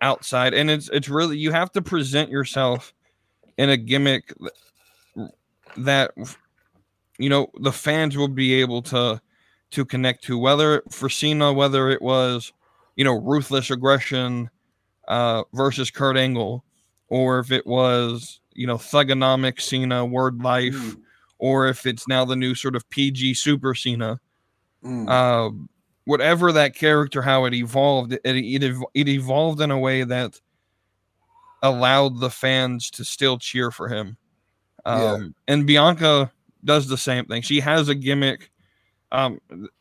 outside. 0.00 0.54
And 0.54 0.70
it's 0.70 0.88
it's 0.90 1.08
really 1.08 1.36
you 1.36 1.50
have 1.50 1.72
to 1.72 1.82
present 1.82 2.30
yourself 2.30 2.94
in 3.58 3.68
a 3.68 3.76
gimmick 3.76 4.32
that 5.76 6.12
you 7.18 7.28
know 7.28 7.48
the 7.60 7.72
fans 7.72 8.16
will 8.16 8.28
be 8.28 8.54
able 8.54 8.80
to 8.82 9.20
to 9.72 9.84
connect 9.84 10.22
to. 10.24 10.38
Whether 10.38 10.84
for 10.88 11.08
Cena, 11.08 11.52
whether 11.52 11.88
it 11.90 12.00
was 12.00 12.52
you 12.94 13.04
know 13.04 13.18
ruthless 13.20 13.72
aggression 13.72 14.50
uh, 15.08 15.42
versus 15.52 15.90
Kurt 15.90 16.16
Angle, 16.16 16.64
or 17.08 17.40
if 17.40 17.50
it 17.50 17.66
was 17.66 18.38
you 18.52 18.68
know 18.68 18.76
thugonomic 18.76 19.60
Cena, 19.60 20.04
word 20.04 20.42
life, 20.42 20.74
Mm, 20.74 21.00
or 21.38 21.66
if 21.66 21.86
it's 21.86 22.06
now 22.06 22.24
the 22.24 22.36
new 22.36 22.54
sort 22.54 22.76
of 22.76 22.88
PG 22.90 23.34
Super 23.34 23.74
Cena. 23.74 24.20
Mm. 24.84 25.08
Um, 25.08 25.68
whatever 26.04 26.52
that 26.52 26.74
character, 26.74 27.22
how 27.22 27.44
it 27.46 27.54
evolved, 27.54 28.12
it, 28.12 28.20
it, 28.24 28.76
it 28.94 29.08
evolved 29.08 29.60
in 29.60 29.70
a 29.70 29.78
way 29.78 30.04
that 30.04 30.40
allowed 31.62 32.20
the 32.20 32.30
fans 32.30 32.90
to 32.90 33.04
still 33.04 33.38
cheer 33.38 33.70
for 33.70 33.88
him. 33.88 34.16
Um, 34.84 35.00
Yeah. 35.00 35.28
And 35.48 35.66
Bianca 35.66 36.30
does 36.64 36.88
the 36.88 36.98
same 36.98 37.24
thing. 37.24 37.42
She 37.42 37.60
has 37.60 37.88
a 37.88 37.94
gimmick. 37.94 38.50
Um, 39.12 39.40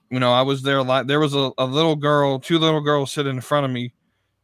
you 0.10 0.20
know, 0.20 0.32
I 0.32 0.44
was 0.44 0.62
there 0.62 0.78
a 0.78 0.84
lot. 0.84 1.08
There 1.08 1.20
was 1.20 1.34
a, 1.36 1.52
a 1.58 1.66
little 1.66 1.96
girl, 1.96 2.40
two 2.40 2.60
little 2.60 2.82
girls 2.82 3.12
sitting 3.12 3.36
in 3.36 3.42
front 3.42 3.66
of 3.66 3.72
me. 3.72 3.94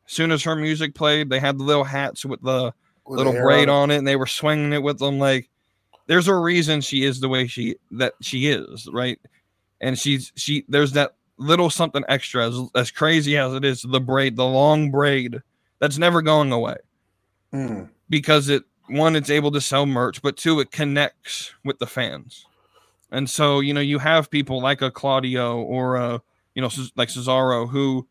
As 0.08 0.14
soon 0.14 0.32
as 0.32 0.44
her 0.44 0.56
music 0.56 0.96
played, 0.96 1.30
they 1.30 1.40
had 1.40 1.60
the 1.60 1.64
little 1.64 1.84
hats 1.84 2.26
with 2.26 2.42
the 2.42 2.74
With 3.06 3.18
little 3.20 3.34
braid 3.34 3.64
it. 3.64 3.70
on 3.70 3.92
it 3.92 3.98
and 3.98 4.08
they 4.08 4.16
were 4.16 4.26
swinging 4.28 4.74
it 4.74 4.82
with 4.84 4.98
them 5.00 5.20
like 5.20 5.50
there's 6.08 6.28
a 6.28 6.36
reason 6.36 6.82
she 6.82 7.04
is 7.04 7.20
the 7.20 7.30
way 7.30 7.46
she 7.48 7.76
that 7.92 8.14
she 8.22 8.48
is 8.48 8.88
right 8.92 9.20
and 9.82 9.98
she's 9.98 10.32
she 10.36 10.66
there's 10.68 10.94
that 10.94 11.16
little 11.38 11.70
something 11.70 12.04
extra 12.10 12.48
as, 12.48 12.60
as 12.76 12.92
crazy 12.92 13.38
as 13.38 13.54
it 13.54 13.64
is 13.64 13.82
the 13.82 14.00
braid 14.00 14.36
the 14.36 14.46
long 14.46 14.92
braid 14.92 15.42
that's 15.80 15.98
never 15.98 16.22
going 16.22 16.52
away 16.52 16.76
Mm, 17.52 17.90
because 18.12 18.48
it 18.48 18.62
one 18.90 19.16
it's 19.16 19.32
able 19.32 19.52
to 19.52 19.60
sell 19.60 19.88
merch 19.88 20.22
but 20.22 20.38
two 20.38 20.60
it 20.60 20.70
connects 20.70 21.52
with 21.66 21.80
the 21.80 21.88
fans 21.88 22.46
and 23.12 23.28
so 23.28 23.60
you 23.60 23.74
know 23.74 23.82
you 23.82 23.98
have 23.98 24.30
people 24.30 24.62
like 24.62 24.84
a 24.84 24.92
claudio 24.92 25.60
or 25.60 25.96
a 25.96 26.22
you 26.54 26.62
know 26.62 26.70
like 26.96 27.10
cesaro 27.10 27.68
who 27.68 28.08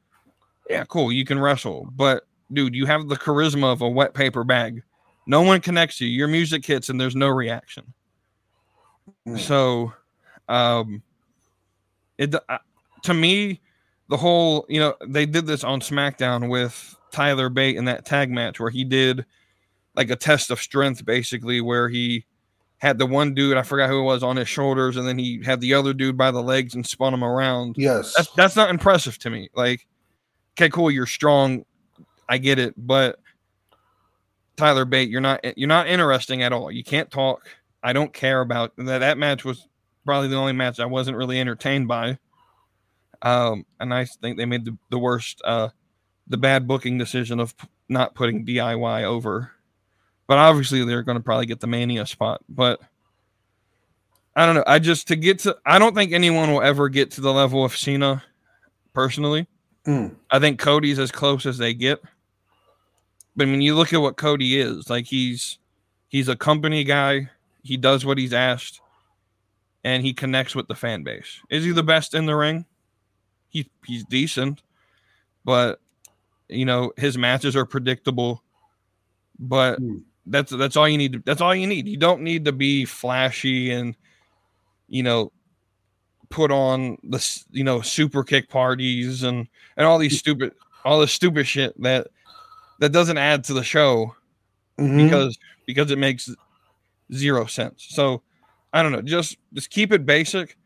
yeah 0.68 0.84
cool 0.86 1.12
you 1.12 1.24
can 1.24 1.38
wrestle 1.38 1.88
but 1.92 2.24
dude, 2.52 2.74
you 2.74 2.86
have 2.86 3.08
the 3.08 3.16
charisma 3.16 3.72
of 3.72 3.82
a 3.82 3.88
wet 3.88 4.14
paper 4.14 4.44
bag. 4.44 4.82
No 5.26 5.42
one 5.42 5.60
connects 5.60 6.00
you. 6.00 6.08
Your 6.08 6.28
music 6.28 6.64
hits 6.64 6.88
and 6.88 7.00
there's 7.00 7.16
no 7.16 7.28
reaction. 7.28 7.92
Mm. 9.26 9.38
So, 9.38 9.92
um, 10.48 11.02
it 12.18 12.34
uh, 12.34 12.58
to 13.04 13.14
me, 13.14 13.60
the 14.08 14.16
whole 14.16 14.66
you 14.68 14.80
know 14.80 14.94
they 15.06 15.26
did 15.26 15.46
this 15.46 15.64
on 15.64 15.80
SmackDown 15.80 16.50
with 16.50 16.96
Tyler 17.12 17.48
Bate 17.48 17.76
in 17.76 17.86
that 17.86 18.04
tag 18.04 18.30
match 18.30 18.60
where 18.60 18.70
he 18.70 18.84
did 18.84 19.24
like 19.94 20.10
a 20.10 20.16
test 20.16 20.50
of 20.50 20.60
strength, 20.60 21.04
basically, 21.04 21.60
where 21.60 21.88
he 21.88 22.24
had 22.78 22.98
the 22.98 23.06
one 23.06 23.34
dude 23.34 23.56
I 23.56 23.62
forgot 23.62 23.90
who 23.90 24.00
it 24.00 24.04
was 24.04 24.22
on 24.22 24.36
his 24.36 24.48
shoulders, 24.48 24.96
and 24.96 25.06
then 25.06 25.18
he 25.18 25.42
had 25.44 25.60
the 25.60 25.74
other 25.74 25.92
dude 25.92 26.16
by 26.16 26.30
the 26.30 26.42
legs 26.42 26.74
and 26.74 26.86
spun 26.86 27.14
him 27.14 27.24
around. 27.24 27.76
Yes. 27.78 28.14
That's 28.16 28.30
that's 28.32 28.56
not 28.56 28.70
impressive 28.70 29.18
to 29.20 29.30
me. 29.30 29.48
Like, 29.54 29.86
okay, 30.54 30.68
cool, 30.68 30.90
you're 30.90 31.06
strong, 31.06 31.64
I 32.28 32.38
get 32.38 32.58
it, 32.58 32.74
but 32.76 33.18
Tyler 34.56 34.84
Bate, 34.84 35.08
you're 35.08 35.20
not 35.20 35.40
you're 35.56 35.68
not 35.68 35.88
interesting 35.88 36.42
at 36.42 36.52
all. 36.52 36.70
You 36.70 36.84
can't 36.84 37.10
talk. 37.10 37.48
I 37.82 37.92
don't 37.92 38.12
care 38.12 38.40
about 38.40 38.72
that. 38.76 38.98
That 38.98 39.18
match 39.18 39.44
was 39.44 39.67
probably 40.08 40.28
the 40.28 40.36
only 40.36 40.54
match 40.54 40.80
I 40.80 40.86
wasn't 40.86 41.18
really 41.18 41.38
entertained 41.38 41.86
by. 41.86 42.18
Um, 43.20 43.66
and 43.78 43.92
I 43.92 44.06
think 44.06 44.38
they 44.38 44.46
made 44.46 44.64
the, 44.64 44.74
the 44.88 44.98
worst, 44.98 45.42
uh, 45.44 45.68
the 46.28 46.38
bad 46.38 46.66
booking 46.66 46.96
decision 46.96 47.40
of 47.40 47.54
p- 47.58 47.68
not 47.90 48.14
putting 48.14 48.46
DIY 48.46 49.02
over. 49.04 49.52
But 50.26 50.38
obviously, 50.38 50.82
they're 50.84 51.02
going 51.02 51.18
to 51.18 51.22
probably 51.22 51.44
get 51.44 51.60
the 51.60 51.66
Mania 51.66 52.06
spot. 52.06 52.40
But 52.48 52.80
I 54.34 54.46
don't 54.46 54.54
know. 54.54 54.64
I 54.66 54.78
just 54.78 55.08
to 55.08 55.16
get 55.16 55.40
to, 55.40 55.58
I 55.66 55.78
don't 55.78 55.94
think 55.94 56.12
anyone 56.12 56.50
will 56.50 56.62
ever 56.62 56.88
get 56.88 57.10
to 57.12 57.20
the 57.20 57.32
level 57.32 57.64
of 57.64 57.76
Cena. 57.76 58.22
Personally, 58.94 59.46
Mm. 59.86 60.16
I 60.30 60.38
think 60.38 60.58
Cody's 60.58 60.98
as 60.98 61.12
close 61.12 61.44
as 61.46 61.58
they 61.58 61.72
get. 61.74 62.00
But 63.36 63.46
I 63.46 63.50
mean, 63.50 63.60
you 63.62 63.74
look 63.74 63.92
at 63.92 64.00
what 64.00 64.16
Cody 64.16 64.58
is 64.58 64.88
like. 64.90 65.06
He's 65.06 65.58
he's 66.08 66.28
a 66.28 66.36
company 66.36 66.82
guy. 66.84 67.30
He 67.62 67.76
does 67.76 68.04
what 68.04 68.18
he's 68.18 68.32
asked, 68.32 68.80
and 69.88 70.04
he 70.04 70.12
connects 70.12 70.54
with 70.54 70.68
the 70.68 70.74
fan 70.74 71.02
base. 71.02 71.40
Is 71.48 71.64
he 71.64 71.72
the 71.72 71.82
best 71.82 72.14
in 72.14 72.26
the 72.26 72.36
ring? 72.36 72.66
He 73.48 73.70
he's 73.86 74.04
decent, 74.04 74.62
but 75.44 75.80
you 76.48 76.66
know 76.66 76.92
his 76.98 77.16
matches 77.16 77.56
are 77.56 77.64
predictable. 77.64 78.42
But 79.38 79.78
Hmm. 79.78 79.98
that's 80.26 80.52
that's 80.52 80.76
all 80.76 80.86
you 80.88 80.98
need. 80.98 81.12
To, 81.14 81.22
that's 81.24 81.40
all 81.40 81.54
you 81.54 81.66
need. 81.66 81.88
You 81.88 81.96
don't 81.96 82.20
need 82.20 82.44
to 82.44 82.52
be 82.52 82.84
flashy 82.84 83.70
and 83.70 83.96
you 84.88 85.02
know 85.02 85.32
put 86.28 86.50
on 86.52 86.98
the 87.02 87.42
you 87.50 87.64
know 87.64 87.80
super 87.80 88.22
kick 88.22 88.50
parties 88.50 89.22
and 89.22 89.48
and 89.78 89.86
all 89.86 89.96
these 89.98 90.18
stupid 90.18 90.52
all 90.84 91.00
this 91.00 91.12
stupid 91.12 91.46
shit 91.46 91.80
that 91.82 92.08
that 92.80 92.92
doesn't 92.92 93.16
add 93.18 93.42
to 93.44 93.54
the 93.54 93.64
show 93.64 94.14
Mhm. 94.78 95.04
because 95.04 95.38
because 95.66 95.90
it 95.90 95.98
makes 95.98 96.28
zero 97.12 97.46
sense. 97.46 97.86
So 97.88 98.22
I 98.72 98.82
don't 98.82 98.92
know, 98.92 99.02
just 99.02 99.36
just 99.52 99.70
keep 99.70 99.92
it 99.92 100.04
basic. 100.04 100.56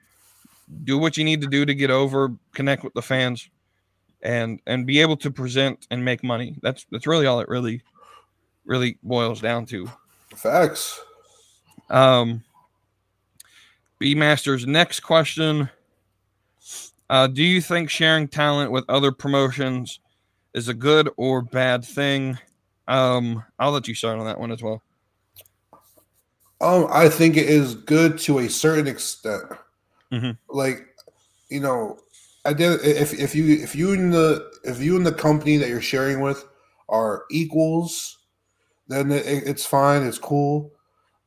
Do 0.85 0.99
what 0.99 1.17
you 1.17 1.25
need 1.25 1.41
to 1.43 1.47
do 1.47 1.67
to 1.67 1.75
get 1.75 1.91
over, 1.91 2.31
connect 2.55 2.83
with 2.83 2.95
the 2.95 3.03
fans, 3.03 3.49
and 4.23 4.61
and 4.67 4.87
be 4.87 5.01
able 5.01 5.17
to 5.19 5.31
present 5.31 5.87
and 5.91 6.05
make 6.05 6.25
money. 6.25 6.57
That's 6.63 6.87
that's 6.91 7.07
really 7.07 7.27
all 7.27 7.41
it 7.41 7.49
really 7.49 7.83
really 8.65 8.99
boils 9.03 9.41
down 9.41 9.67
to. 9.67 9.91
Facts. 10.35 11.01
Um, 11.91 12.43
B 13.99 14.15
Masters 14.15 14.67
next 14.67 15.01
question. 15.01 15.69
Uh, 17.11 17.27
do 17.27 17.43
you 17.43 17.61
think 17.61 17.91
sharing 17.91 18.27
talent 18.27 18.73
with 18.73 18.85
other 18.89 19.13
promotions 19.13 20.01
is 20.55 20.69
a 20.69 20.75
good 20.75 21.11
or 21.17 21.43
bad 21.43 21.85
thing? 21.85 22.39
Um, 22.89 23.45
I'll 23.59 23.73
let 23.73 23.87
you 23.87 23.95
start 23.95 24.19
on 24.19 24.25
that 24.25 24.41
one 24.41 24.51
as 24.51 24.63
well. 24.63 24.83
Um, 26.63 26.87
I 26.91 27.09
think 27.09 27.37
it 27.37 27.49
is 27.49 27.75
good 27.75 28.19
to 28.21 28.39
a 28.39 28.49
certain 28.49 28.87
extent. 28.87 29.43
Mhm. 30.13 30.39
Like, 30.49 30.87
you 31.51 31.61
know, 31.61 31.99
I 32.45 32.53
did 32.53 32.81
if 32.83 33.13
if 33.15 33.35
you 33.35 33.55
if 33.63 33.75
you 33.75 33.93
and 33.93 34.13
the 34.13 34.51
if 34.65 34.81
you 34.81 34.97
and 34.97 35.07
the 35.07 35.13
company 35.13 35.57
that 35.59 35.69
you're 35.69 35.81
sharing 35.81 36.21
with 36.21 36.45
are 36.89 37.25
equals, 37.31 38.19
then 38.89 39.11
it, 39.13 39.27
it's 39.27 39.67
fine, 39.67 40.03
it's 40.05 40.19
cool. 40.19 40.73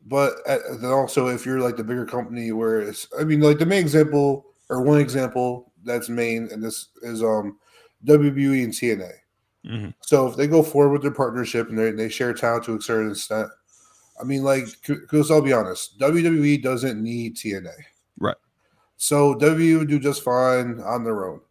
But 0.07 0.35
uh, 0.47 0.59
then 0.79 0.91
also, 0.91 1.27
if 1.27 1.45
you're 1.45 1.59
like 1.61 1.77
the 1.77 1.83
bigger 1.83 2.05
company, 2.05 2.51
where 2.51 2.79
it's, 2.81 3.07
I 3.19 3.23
mean, 3.23 3.41
like 3.41 3.59
the 3.59 3.65
main 3.65 3.81
example 3.81 4.45
or 4.69 4.81
one 4.83 4.99
example 4.99 5.71
that's 5.83 6.09
main, 6.09 6.49
and 6.51 6.63
this 6.63 6.89
is 7.01 7.23
um 7.23 7.57
WWE 8.05 8.63
and 8.63 8.73
TNA. 8.73 9.11
Mhm. 9.65 9.93
So 10.01 10.27
if 10.27 10.37
they 10.37 10.47
go 10.47 10.63
forward 10.63 10.91
with 10.93 11.01
their 11.01 11.11
partnership 11.11 11.69
and 11.69 11.77
they 11.77 11.91
they 11.91 12.09
share 12.09 12.33
talent 12.33 12.65
to 12.65 12.77
a 12.77 12.81
certain 12.81 13.11
extent, 13.11 13.49
I 14.19 14.23
mean, 14.23 14.43
like, 14.43 14.65
because 14.87 15.29
I'll 15.31 15.41
be 15.41 15.53
honest, 15.53 15.99
WWE 15.99 16.61
doesn't 16.63 17.01
need 17.01 17.35
TNA. 17.35 17.73
Right. 18.19 18.35
So 18.97 19.35
WWE 19.35 19.79
would 19.79 19.89
do 19.89 19.99
just 19.99 20.23
fine 20.23 20.79
on 20.81 21.03
their 21.03 21.25
own. 21.25 21.41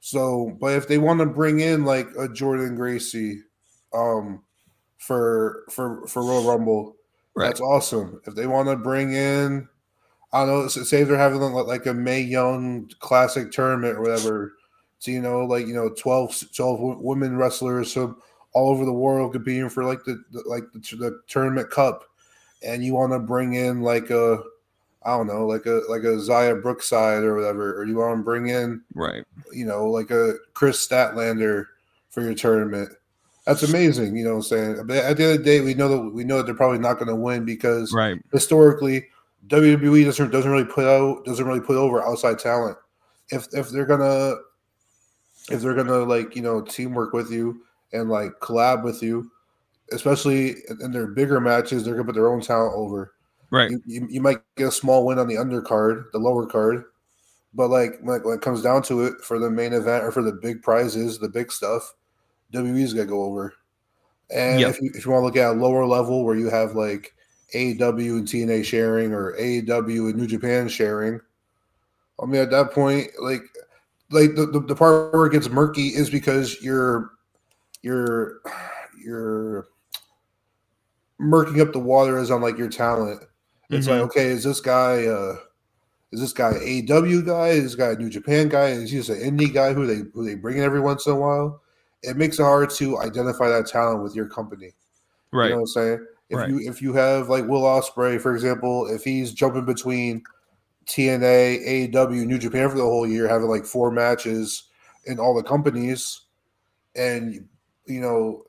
So, 0.00 0.56
but 0.60 0.72
if 0.74 0.88
they 0.88 0.98
want 0.98 1.20
to 1.20 1.26
bring 1.26 1.60
in 1.60 1.84
like 1.84 2.06
a 2.18 2.28
Jordynne 2.28 2.76
Gracie, 2.76 3.42
um, 3.94 4.42
for 4.98 5.64
for 5.70 6.06
for 6.06 6.22
Royal 6.24 6.44
Rumble, 6.44 6.96
Right. 7.34 7.46
that's 7.46 7.60
awesome. 7.60 8.20
If 8.26 8.34
they 8.34 8.46
want 8.46 8.68
to 8.68 8.76
bring 8.76 9.12
in, 9.12 9.68
I 10.32 10.44
don't 10.44 10.62
know, 10.62 10.68
say 10.68 11.04
they're 11.04 11.16
having 11.16 11.40
like 11.40 11.66
like 11.66 11.86
a 11.86 11.94
May 11.94 12.20
Young 12.20 12.90
Classic 13.00 13.50
tournament 13.50 13.96
or 13.96 14.02
whatever. 14.02 14.54
So 14.98 15.10
you 15.10 15.20
know, 15.22 15.44
like 15.44 15.66
you 15.66 15.74
know, 15.74 15.90
12, 15.90 16.44
12 16.54 17.00
women 17.00 17.36
wrestlers 17.36 17.92
from 17.92 18.16
all 18.54 18.70
over 18.70 18.84
the 18.84 18.92
world 18.92 19.32
competing 19.32 19.68
for 19.68 19.84
like 19.84 20.04
the, 20.04 20.22
the 20.32 20.42
like 20.46 20.64
the, 20.72 20.96
the 20.96 21.20
tournament 21.28 21.70
cup, 21.70 22.04
and 22.62 22.82
you 22.84 22.94
want 22.94 23.12
to 23.12 23.18
bring 23.18 23.54
in 23.54 23.82
like 23.82 24.10
a, 24.10 24.42
I 25.04 25.16
don't 25.16 25.26
know, 25.26 25.46
like 25.46 25.66
a 25.66 25.82
like 25.88 26.02
a 26.02 26.16
Xia 26.16 26.60
Brookside 26.62 27.22
or 27.22 27.34
whatever, 27.34 27.78
or 27.80 27.84
you 27.84 27.96
want 27.96 28.18
to 28.18 28.24
bring 28.24 28.48
in 28.48 28.82
Right. 28.94 29.24
you 29.52 29.64
know, 29.66 29.86
like 29.86 30.10
a 30.10 30.34
Kris 30.54 30.86
Statlander 30.86 31.66
for 32.10 32.22
your 32.22 32.34
tournament. 32.34 32.90
That's 33.46 33.62
amazing, 33.62 34.14
you 34.14 34.24
know 34.24 34.30
what 34.32 34.36
I'm 34.36 34.42
saying? 34.42 34.86
But 34.86 34.98
at 34.98 35.16
the 35.16 35.24
end 35.24 35.32
of 35.32 35.38
the 35.38 35.44
day, 35.44 35.60
we 35.62 35.72
know 35.72 35.88
that 35.88 36.00
we 36.14 36.22
know 36.24 36.36
that 36.38 36.46
they're 36.46 36.54
probably 36.54 36.78
not 36.78 36.94
going 36.98 37.08
to 37.08 37.16
win 37.16 37.44
because 37.46 37.92
Right. 37.94 38.20
historically 38.32 39.06
WWE 39.46 40.04
doesn't 40.04 40.30
doesn't 40.30 40.50
really 40.50 40.66
put 40.66 40.84
out 40.84 41.24
doesn't 41.24 41.46
really 41.46 41.60
put 41.60 41.76
over 41.76 42.02
outside 42.02 42.38
talent. 42.38 42.76
If 43.30 43.46
if 43.52 43.70
they're 43.70 43.86
gonna 43.86 44.34
if 45.50 45.62
they're 45.62 45.74
gonna 45.74 46.00
like 46.00 46.36
you 46.36 46.42
know 46.42 46.60
teamwork 46.60 47.14
with 47.14 47.30
you 47.30 47.62
and 47.92 48.08
like 48.08 48.32
collab 48.40 48.84
with 48.84 49.02
you, 49.02 49.30
especially 49.92 50.56
in 50.80 50.92
their 50.92 51.06
bigger 51.06 51.40
matches, 51.40 51.84
they're 51.84 51.94
gonna 51.94 52.04
put 52.06 52.14
their 52.14 52.32
own 52.32 52.40
talent 52.40 52.74
over. 52.76 53.14
Right. 53.50 53.70
You, 53.70 53.82
you, 53.86 54.06
you 54.10 54.20
might 54.20 54.38
get 54.56 54.68
a 54.68 54.72
small 54.72 55.06
win 55.06 55.18
on 55.18 55.26
the 55.26 55.36
undercard, 55.36 56.10
the 56.12 56.18
lower 56.18 56.46
card, 56.46 56.84
but 57.54 57.68
like 57.68 57.98
when, 58.02 58.20
when 58.22 58.36
it 58.36 58.42
comes 58.42 58.62
down 58.62 58.82
to 58.84 59.04
it, 59.04 59.20
for 59.22 59.38
the 59.38 59.50
main 59.50 59.72
event 59.72 60.04
or 60.04 60.12
for 60.12 60.22
the 60.22 60.32
big 60.32 60.62
prizes, 60.62 61.18
the 61.18 61.28
big 61.28 61.50
stuff, 61.50 61.94
WWE's 62.52 62.92
to 62.94 63.04
go 63.04 63.24
over. 63.24 63.54
And 64.30 64.60
Yep. 64.60 64.70
if 64.70 64.80
you 64.82 64.90
if 64.94 65.06
you 65.06 65.10
want 65.10 65.22
to 65.22 65.26
look 65.26 65.36
at 65.36 65.56
a 65.56 65.58
lower 65.58 65.86
level 65.86 66.24
where 66.24 66.36
you 66.36 66.50
have 66.50 66.74
like 66.74 67.14
AEW 67.54 68.18
and 68.18 68.28
TNA 68.28 68.64
sharing 68.64 69.14
or 69.14 69.32
AEW 69.38 70.10
and 70.10 70.16
New 70.16 70.26
Japan 70.26 70.68
sharing, 70.68 71.18
I 72.22 72.26
mean 72.26 72.42
at 72.42 72.50
that 72.50 72.72
point, 72.72 73.08
like 73.18 73.40
like 74.10 74.34
the, 74.34 74.46
the, 74.46 74.60
the 74.60 74.74
part 74.74 75.14
where 75.14 75.26
it 75.26 75.32
gets 75.32 75.48
murky 75.48 75.88
is 75.88 76.10
because 76.10 76.62
you're 76.62 77.12
you're 77.82 78.40
you're 79.02 79.68
murking 81.20 81.60
up 81.60 81.72
the 81.72 81.78
water 81.78 82.18
as 82.18 82.30
on 82.30 82.40
like 82.42 82.58
your 82.58 82.68
talent. 82.68 83.22
It's 83.70 83.86
Mhm. 83.86 83.90
like, 83.90 84.00
okay, 84.02 84.26
is 84.26 84.44
this 84.44 84.60
guy 84.60 85.06
uh 85.06 85.36
is 86.10 86.20
this 86.20 86.32
guy 86.32 86.52
AW 86.52 87.20
guy? 87.20 87.48
Is 87.48 87.64
this 87.64 87.74
guy 87.74 87.90
a 87.90 87.96
New 87.96 88.08
Japan 88.08 88.48
guy? 88.48 88.68
Is 88.68 88.90
he 88.90 88.96
just 88.96 89.10
an 89.10 89.18
indie 89.18 89.52
guy 89.52 89.72
who 89.74 89.86
they 89.86 90.08
who 90.14 90.24
they 90.24 90.34
bring 90.34 90.56
in 90.56 90.64
every 90.64 90.80
once 90.80 91.06
in 91.06 91.12
a 91.12 91.16
while? 91.16 91.60
It 92.02 92.16
makes 92.16 92.38
it 92.38 92.44
hard 92.44 92.70
to 92.70 92.98
identify 92.98 93.48
that 93.48 93.66
talent 93.66 94.02
with 94.02 94.14
your 94.14 94.26
company. 94.26 94.72
Right. 95.32 95.46
You 95.46 95.50
know 95.50 95.56
what 95.56 95.62
I'm 95.62 95.66
saying? 95.66 96.06
If 96.30 96.36
Right. 96.38 96.48
you 96.48 96.60
if 96.60 96.80
you 96.80 96.92
have 96.94 97.28
like 97.28 97.46
Will 97.46 97.62
Ospreay, 97.62 98.20
for 98.20 98.34
example, 98.34 98.86
if 98.86 99.02
he's 99.04 99.32
jumping 99.32 99.64
between 99.64 100.22
TNA, 100.86 101.90
AEW, 101.92 102.24
New 102.26 102.38
Japan 102.38 102.70
for 102.70 102.76
the 102.76 102.82
whole 102.82 103.06
year, 103.06 103.28
having 103.28 103.48
like 103.48 103.66
four 103.66 103.90
matches 103.90 104.64
in 105.04 105.18
all 105.18 105.34
the 105.34 105.42
companies, 105.42 106.22
and 106.94 107.46
you 107.88 108.00
know, 108.00 108.44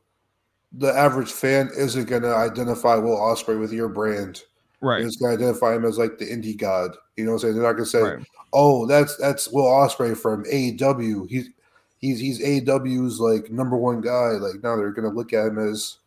the 0.74 0.94
average 0.94 1.32
fan 1.32 1.70
isn't 1.76 2.06
gonna 2.08 2.34
identify 2.36 2.96
Will 2.96 3.18
Ospreay 3.18 3.60
with 3.60 3.72
your 3.74 3.90
brand. 3.90 4.44
right. 4.82 5.02
They're 5.02 5.12
gonna 5.20 5.34
identify 5.34 5.76
him 5.76 5.86
as 5.86 5.98
like 5.98 6.18
the 6.18 6.26
indie 6.26 6.58
god. 6.58 6.96
You 7.18 7.26
know 7.26 7.32
what 7.32 7.36
I'm 7.38 7.40
saying? 7.42 7.54
They're 7.56 7.64
not 7.64 7.74
gonna 7.74 7.86
say, 7.86 8.02
Right. 8.02 8.26
"Oh, 8.54 8.86
that's 8.86 9.16
that's 9.18 9.48
Will 9.50 9.66
Ospreay 9.66 10.16
from 10.18 10.46
AEW. 10.46 11.28
He's 11.30 11.50
he's 11.98 12.20
he's 12.20 12.40
AEW's 12.42 13.20
like 13.20 13.52
number 13.52 13.76
one 13.78 14.00
guy." 14.02 14.32
Like 14.34 14.62
now 14.64 14.76
they're 14.76 14.92
gonna 14.92 15.10
look 15.10 15.34
at 15.34 15.48
him 15.48 15.58
as 15.58 15.98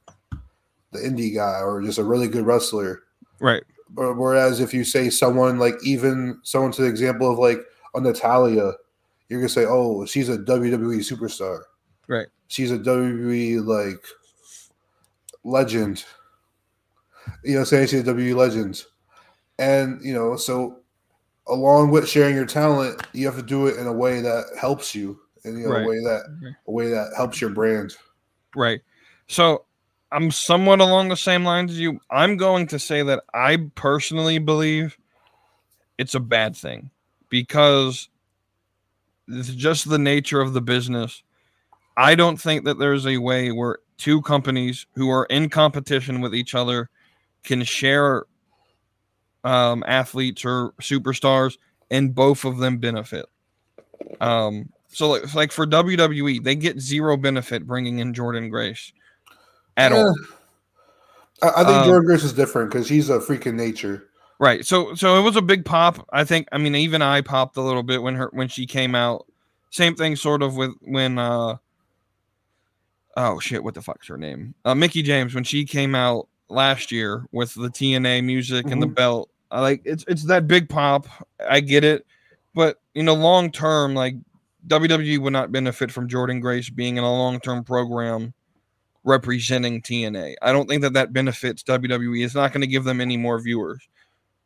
the 0.92 0.98
indie 1.00 1.34
guy 1.34 1.60
or 1.62 1.82
just 1.82 1.98
a 1.98 2.04
really 2.04 2.28
good 2.28 2.46
wrestler. 2.46 3.02
Right. 3.40 3.62
Whereas 3.94 4.60
if 4.60 4.72
you 4.72 4.84
say 4.84 5.10
someone 5.10 5.58
like 5.58 5.74
even 5.84 6.38
someone 6.44 6.72
to 6.72 6.82
the 6.82 6.88
example 6.88 7.30
of 7.30 7.38
like 7.38 7.60
a 7.94 8.00
Natalya, 8.00 8.72
you're 9.28 9.40
gonna 9.40 9.48
say, 9.48 9.66
"Oh, 9.66 10.06
she's 10.06 10.28
a 10.30 10.38
WWE 10.38 11.00
superstar." 11.00 11.62
Right. 12.08 12.26
She's 12.48 12.70
a 12.70 12.78
WWE 12.78 13.64
like 13.64 14.04
legend. 15.44 16.04
You 17.44 17.56
know, 17.56 17.64
saying 17.64 17.88
she's 17.88 18.00
a 18.00 18.04
WWE 18.04 18.34
legend, 18.34 18.82
and 19.58 20.00
you 20.04 20.12
know, 20.12 20.36
so 20.36 20.78
along 21.48 21.90
with 21.90 22.08
sharing 22.08 22.34
your 22.34 22.46
talent, 22.46 23.00
you 23.12 23.26
have 23.26 23.36
to 23.36 23.42
do 23.42 23.66
it 23.66 23.76
in 23.78 23.86
a 23.86 23.92
way 23.92 24.20
that 24.20 24.44
helps 24.60 24.94
you, 24.94 25.20
and 25.44 25.58
you 25.58 25.64
know, 25.66 25.72
Right. 25.72 25.84
a 25.84 25.88
way 25.88 25.96
that 25.98 26.38
Right. 26.42 26.54
a 26.66 26.70
way 26.70 26.88
that 26.90 27.12
helps 27.16 27.40
your 27.40 27.50
brand. 27.50 27.96
Right. 28.56 28.80
So 29.28 29.64
I'm 30.10 30.30
somewhat 30.30 30.80
along 30.80 31.08
the 31.08 31.16
same 31.16 31.44
lines 31.44 31.72
as 31.72 31.80
you. 31.80 32.00
I'm 32.10 32.36
going 32.36 32.66
to 32.68 32.78
say 32.78 33.02
that 33.02 33.22
I 33.32 33.68
personally 33.74 34.38
believe 34.38 34.98
it's 35.96 36.14
a 36.14 36.20
bad 36.20 36.56
thing 36.56 36.90
because 37.28 38.08
it's 39.28 39.48
just 39.48 39.88
the 39.88 39.98
nature 39.98 40.40
of 40.40 40.52
the 40.52 40.60
business. 40.60 41.22
I 41.96 42.14
don't 42.14 42.40
think 42.40 42.64
that 42.64 42.78
there's 42.78 43.06
a 43.06 43.18
way 43.18 43.52
where 43.52 43.78
two 43.98 44.22
companies 44.22 44.86
who 44.94 45.10
are 45.10 45.26
in 45.26 45.48
competition 45.48 46.20
with 46.20 46.34
each 46.34 46.54
other 46.54 46.90
can 47.44 47.62
share 47.64 48.24
um, 49.44 49.84
athletes 49.86 50.44
or 50.44 50.72
superstars 50.80 51.58
and 51.90 52.14
both 52.14 52.44
of 52.44 52.58
them 52.58 52.78
benefit. 52.78 53.26
Um, 54.20 54.70
so 54.88 55.10
like, 55.10 55.34
like 55.34 55.52
for 55.52 55.66
WWE, 55.66 56.42
they 56.42 56.54
get 56.54 56.80
zero 56.80 57.16
benefit 57.16 57.66
bringing 57.66 57.98
in 57.98 58.12
Jordynne 58.12 58.50
Grace 58.50 58.92
at 59.76 59.92
all. 59.92 60.14
I, 61.42 61.48
I 61.48 61.64
think 61.64 61.68
Um, 61.68 61.88
Jordynne 61.88 62.06
Grace 62.06 62.24
is 62.24 62.32
different 62.32 62.70
because 62.70 62.88
he's 62.88 63.10
a 63.10 63.18
freaking 63.18 63.54
nature. 63.54 64.08
Right. 64.38 64.66
So 64.66 64.94
so 64.94 65.18
it 65.18 65.22
was 65.22 65.36
a 65.36 65.42
big 65.42 65.64
pop. 65.64 66.06
I 66.12 66.24
think 66.24 66.48
I 66.50 66.58
mean 66.58 66.74
even 66.74 67.00
I 67.00 67.20
popped 67.20 67.56
a 67.56 67.62
little 67.62 67.82
bit 67.84 68.02
when 68.02 68.16
her 68.16 68.28
when 68.32 68.48
she 68.48 68.66
came 68.66 68.94
out. 68.94 69.26
Same 69.70 69.94
thing 69.94 70.16
sort 70.16 70.42
of 70.42 70.56
with 70.56 70.72
when 70.80 71.18
uh 71.18 71.56
oh 73.16 73.38
shit, 73.40 73.62
what 73.62 73.74
the 73.74 73.82
fuck's 73.82 74.08
her 74.08 74.16
name? 74.18 74.54
Uh 74.64 74.74
Mickie 74.74 75.02
James 75.02 75.34
when 75.34 75.44
she 75.44 75.64
came 75.64 75.94
out 75.94 76.28
last 76.48 76.92
year 76.92 77.26
with 77.32 77.54
the 77.54 77.68
TNA 77.70 78.24
music 78.24 78.66
and 78.70 78.82
the 78.82 78.86
Mhm. 78.86 78.94
belt. 78.94 79.30
I 79.50 79.60
like 79.60 79.82
it's 79.84 80.04
it's 80.08 80.24
that 80.26 80.46
big 80.46 80.68
pop. 80.68 81.06
I 81.48 81.60
get 81.60 81.84
it. 81.84 82.06
But 82.54 82.80
you 82.94 83.02
know, 83.02 83.14
long 83.14 83.50
term, 83.50 83.94
like 83.94 84.14
WWE 84.66 85.18
would 85.18 85.32
not 85.32 85.50
benefit 85.52 85.90
from 85.90 86.08
Jordynne 86.08 86.40
Grace 86.40 86.70
being 86.70 86.96
in 86.96 87.04
a 87.04 87.10
long 87.12 87.40
term 87.40 87.64
program 87.64 88.32
representing 89.04 89.82
TNA. 89.82 90.34
I 90.42 90.52
don't 90.52 90.68
think 90.68 90.82
that 90.82 90.92
that 90.92 91.12
benefits 91.12 91.62
WWE. 91.64 92.24
It's 92.24 92.34
not 92.34 92.52
going 92.52 92.60
to 92.60 92.66
give 92.66 92.84
them 92.84 93.00
any 93.00 93.16
more 93.16 93.40
viewers. 93.40 93.88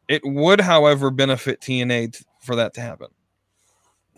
It 0.09 0.23
would, 0.25 0.61
however, 0.61 1.11
benefit 1.11 1.61
TNA 1.61 2.13
t- 2.15 2.25
for 2.41 2.57
that 2.57 2.73
to 2.75 2.81
happen. 2.81 3.09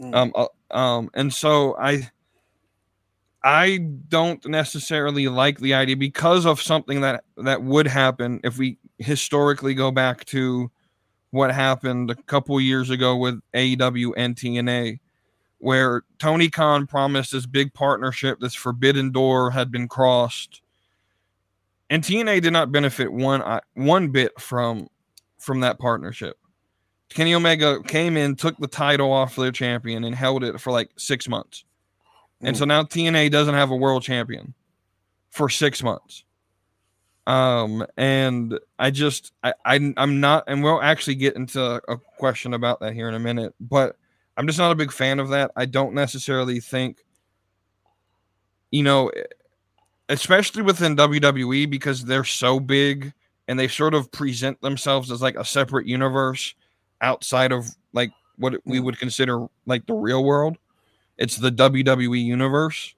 Mm. 0.01 0.15
Um, 0.15 0.33
uh, 0.37 0.47
um, 0.77 1.11
and 1.15 1.33
so 1.33 1.77
I, 1.77 2.09
I 3.45 3.79
don't 4.09 4.45
necessarily 4.47 5.29
like 5.29 5.59
the 5.59 5.75
idea 5.75 5.97
because 5.97 6.45
of 6.45 6.61
something 6.61 7.03
that 7.03 7.25
that 7.37 7.63
would 7.63 7.87
happen 7.87 8.41
if 8.43 8.59
we 8.59 8.79
historically 8.99 9.75
go 9.75 9.91
back 9.91 10.25
to 10.27 10.71
what 11.31 11.53
happened 11.53 12.11
a 12.11 12.15
couple 12.15 12.61
years 12.61 12.91
ago 12.91 13.17
with 13.17 13.41
AEW 13.55 14.13
and 14.17 14.35
TNA, 14.35 14.99
where 15.59 16.03
Tony 16.19 16.49
Khan 16.49 16.87
promised 16.87 17.33
this 17.33 17.47
big 17.47 17.73
partnership, 17.75 18.41
this 18.41 18.55
forbidden 18.55 19.13
door 19.13 19.51
had 19.53 19.71
been 19.71 19.89
crossed, 19.89 20.61
and 21.91 22.03
TNA 22.03 22.41
did 22.43 22.53
not 22.53 22.73
benefit 22.73 23.13
one 23.13 23.43
i- 23.43 23.61
one 23.75 24.09
bit 24.09 24.41
from 24.41 24.89
from 25.39 25.61
that 25.61 25.79
partnership. 25.79 26.37
Kenny 27.11 27.33
Omega 27.35 27.83
came 27.85 28.17
in, 28.17 28.35
took 28.37 28.59
the 28.59 28.67
title 28.67 29.13
off 29.13 29.37
their 29.37 29.53
champion, 29.53 30.03
and 30.03 30.15
held 30.15 30.43
it 30.43 30.61
for 30.61 30.73
like 30.73 30.91
six 30.97 31.29
months. 31.29 31.65
And 32.41 32.57
so 32.57 32.65
now 32.65 32.85
TNA 32.85 33.31
doesn't 33.31 33.55
have 33.55 33.71
a 33.71 33.77
world 33.77 34.03
champion 34.03 34.55
for 35.31 35.49
six 35.49 35.83
months. 35.83 36.25
Um, 37.27 37.87
and 37.97 38.59
I 38.79 38.91
just 38.91 39.33
I, 39.43 39.53
I 39.65 39.93
I'm 39.97 40.21
not, 40.21 40.45
and 40.47 40.63
we'll 40.63 40.81
actually 40.81 41.17
get 41.17 41.37
into 41.37 41.81
a 41.89 41.99
question 42.17 42.55
about 42.55 42.81
that 42.81 42.95
here 42.95 43.09
in 43.09 43.15
a 43.15 43.19
minute, 43.19 43.55
but 43.61 43.97
I'm 44.37 44.47
just 44.47 44.59
not 44.59 44.73
a 44.73 44.77
big 44.77 44.93
fan 44.93 45.19
of 45.19 45.29
that. 45.31 45.51
I 45.57 45.67
don't 45.67 45.95
necessarily 45.95 46.61
think, 46.61 47.05
you 48.71 48.83
know, 48.83 49.11
especially 50.09 50.63
within 50.63 50.97
WWE 50.97 51.69
because 51.69 52.05
they're 52.05 52.25
so 52.25 52.61
big 52.61 53.13
and 53.47 53.59
they 53.59 53.69
sort 53.69 53.95
of 53.95 54.11
present 54.13 54.61
themselves 54.63 55.11
as 55.11 55.21
like 55.21 55.37
a 55.37 55.45
separate 55.45 55.87
universe 55.87 56.55
outside 57.01 57.53
of 57.53 57.67
like 57.93 58.11
what 58.37 58.55
we 58.65 58.81
would 58.81 58.99
consider 58.99 59.47
like 59.67 59.87
the 59.87 59.95
real 59.95 60.25
world. 60.25 60.57
It's 61.19 61.37
the 61.37 61.51
WWE 61.51 62.25
universe. 62.25 62.95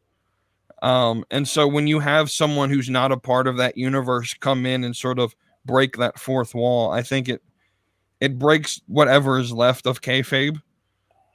Um, 0.82 1.24
and 1.30 1.46
so 1.46 1.66
when 1.66 1.86
you 1.86 2.00
have 2.00 2.30
someone 2.30 2.70
who's 2.70 2.88
not 2.88 3.12
a 3.12 3.16
part 3.16 3.46
of 3.46 3.56
that 3.58 3.76
universe 3.76 4.34
come 4.34 4.64
in 4.64 4.84
and 4.84 4.96
sort 4.96 5.18
of 5.18 5.34
break 5.64 5.96
that 5.96 6.18
fourth 6.18 6.54
wall, 6.54 6.90
I 6.90 7.02
think 7.02 7.28
it 7.28 7.42
it 8.20 8.38
breaks 8.38 8.80
whatever 8.86 9.38
is 9.38 9.52
left 9.52 9.86
of 9.86 10.02
kayfabe. 10.02 10.60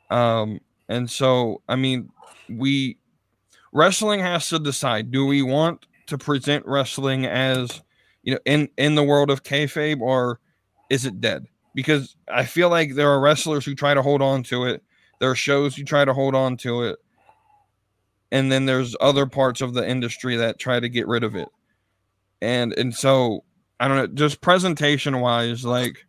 Um, 0.09 0.59
and 0.87 1.09
so 1.09 1.61
I 1.67 1.75
mean, 1.75 2.09
we 2.49 2.97
wrestling 3.71 4.19
has 4.19 4.49
to 4.49 4.59
decide: 4.59 5.11
do 5.11 5.25
we 5.25 5.41
want 5.41 5.85
to 6.07 6.17
present 6.17 6.65
wrestling 6.65 7.25
as 7.25 7.81
you 8.23 8.33
know 8.33 8.39
in 8.45 8.69
in 8.77 8.95
the 8.95 9.03
world 9.03 9.29
of 9.29 9.43
kayfabe, 9.43 10.01
or 10.01 10.39
is 10.89 11.05
it 11.05 11.21
dead? 11.21 11.45
Because 11.75 12.15
I 12.31 12.45
feel 12.45 12.69
like 12.69 12.95
there 12.95 13.09
are 13.09 13.19
wrestlers 13.19 13.65
who 13.65 13.75
try 13.75 13.93
to 13.93 14.01
hold 14.01 14.21
on 14.21 14.43
to 14.43 14.65
it. 14.65 14.83
There 15.19 15.31
are 15.31 15.35
shows 15.35 15.77
you 15.77 15.85
try 15.85 16.05
to 16.05 16.13
hold 16.13 16.35
on 16.35 16.57
to 16.57 16.83
it. 16.83 16.99
And 18.31 18.51
then 18.51 18.65
there's 18.65 18.95
other 18.99 19.25
parts 19.25 19.61
of 19.61 19.73
the 19.73 19.87
industry 19.87 20.35
that 20.37 20.59
try 20.59 20.79
to 20.79 20.89
get 20.89 21.07
rid 21.07 21.23
of 21.23 21.35
it. 21.35 21.47
And 22.41 22.73
and 22.73 22.93
so 22.93 23.43
i 23.79 23.87
don't 23.87 23.97
know 23.97 24.07
just 24.07 24.41
presentation 24.41 25.19
wise 25.19 25.65
like 25.65 26.05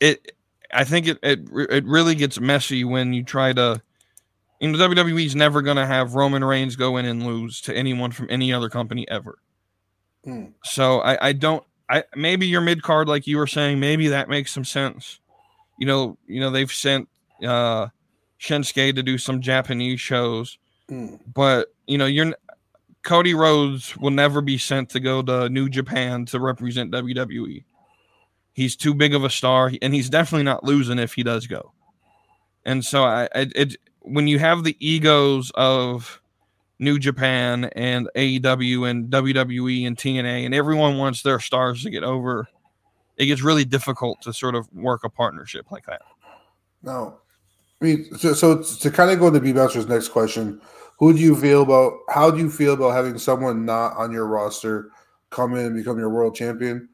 it 0.00 0.32
i 0.72 0.84
think 0.84 1.06
it 1.06 1.18
it, 1.22 1.40
it 1.70 1.84
really 1.84 2.14
gets 2.14 2.40
messy 2.40 2.84
when 2.84 3.12
you 3.12 3.22
try 3.22 3.52
to 3.52 3.80
you 4.60 4.68
know 4.72 4.88
wwe's 4.88 5.36
never 5.36 5.62
going 5.62 5.76
to 5.76 5.86
have 5.86 6.14
roman 6.14 6.44
reigns 6.44 6.76
go 6.76 6.96
in 6.96 7.04
and 7.04 7.26
lose 7.26 7.60
to 7.60 7.74
anyone 7.74 8.10
from 8.10 8.26
any 8.30 8.52
other 8.52 8.68
company 8.68 9.08
ever. 9.08 9.38
Mm. 10.26 10.52
so 10.64 11.00
i 11.00 11.28
i 11.28 11.32
don't 11.32 11.62
i 11.88 12.02
maybe 12.16 12.46
your 12.46 12.60
mid 12.60 12.82
card 12.82 13.08
like 13.08 13.26
you 13.26 13.36
were 13.36 13.46
saying 13.46 13.78
maybe 13.78 14.08
that 14.08 14.28
makes 14.28 14.52
some 14.52 14.64
sense 14.64 15.20
you 15.78 15.86
know 15.86 16.16
you 16.26 16.40
know 16.40 16.50
they've 16.50 16.72
sent 16.72 17.08
uh 17.44 17.88
Shinsuke 18.40 18.94
to 18.94 19.02
do 19.02 19.18
some 19.18 19.40
Japanese 19.40 20.00
shows, 20.00 20.58
Mm. 20.90 21.18
but 21.34 21.74
you 21.88 21.98
know, 21.98 22.06
you're 22.06 22.34
Cody 23.02 23.34
Rhodes 23.34 23.96
will 23.96 24.10
never 24.10 24.40
be 24.40 24.58
sent 24.58 24.90
to 24.90 25.00
go 25.00 25.22
to 25.22 25.48
New 25.48 25.68
Japan 25.68 26.26
to 26.26 26.40
represent 26.40 26.90
WWE. 26.92 27.64
He's 28.52 28.74
too 28.76 28.94
big 28.94 29.14
of 29.14 29.22
a 29.24 29.30
star, 29.30 29.70
and 29.82 29.94
he's 29.94 30.08
definitely 30.10 30.44
not 30.44 30.64
losing 30.64 30.98
if 30.98 31.14
he 31.14 31.22
does 31.22 31.46
go. 31.46 31.72
And 32.64 32.84
so, 32.84 33.04
I 33.04 33.28
it, 33.34 33.52
it 33.54 33.76
when 34.00 34.26
you 34.28 34.38
have 34.38 34.64
the 34.64 34.76
egos 34.80 35.50
of 35.54 36.20
New 36.78 36.98
Japan 36.98 37.64
and 37.76 38.08
AEW 38.16 38.88
and 38.88 39.10
WWE 39.10 39.86
and 39.86 39.96
TNA, 39.96 40.44
and 40.46 40.54
everyone 40.54 40.98
wants 40.98 41.22
their 41.22 41.40
stars 41.40 41.82
to 41.82 41.90
get 41.90 42.02
over, 42.04 42.48
it 43.16 43.26
gets 43.26 43.42
really 43.42 43.64
difficult 43.64 44.20
to 44.22 44.32
sort 44.32 44.54
of 44.54 44.72
work 44.74 45.04
a 45.04 45.08
partnership 45.10 45.70
like 45.70 45.86
that. 45.86 46.02
No, 46.82 47.18
I 47.80 47.84
mean, 47.84 48.04
so, 48.16 48.32
so 48.32 48.62
to 48.62 48.90
kind 48.90 49.10
of 49.10 49.18
go 49.18 49.28
into 49.28 49.40
B 49.40 49.52
Master's 49.52 49.86
next 49.88 50.08
question, 50.08 50.60
who 50.98 51.12
do 51.12 51.18
you 51.18 51.36
feel 51.36 51.62
about? 51.62 51.92
How 52.08 52.30
do 52.30 52.38
you 52.38 52.50
feel 52.50 52.74
about 52.74 52.90
having 52.92 53.18
someone 53.18 53.64
not 53.64 53.96
on 53.96 54.12
your 54.12 54.26
roster 54.26 54.90
come 55.30 55.54
in 55.54 55.66
and 55.66 55.76
become 55.76 55.98
your 55.98 56.10
world 56.10 56.34
champion? 56.34 56.88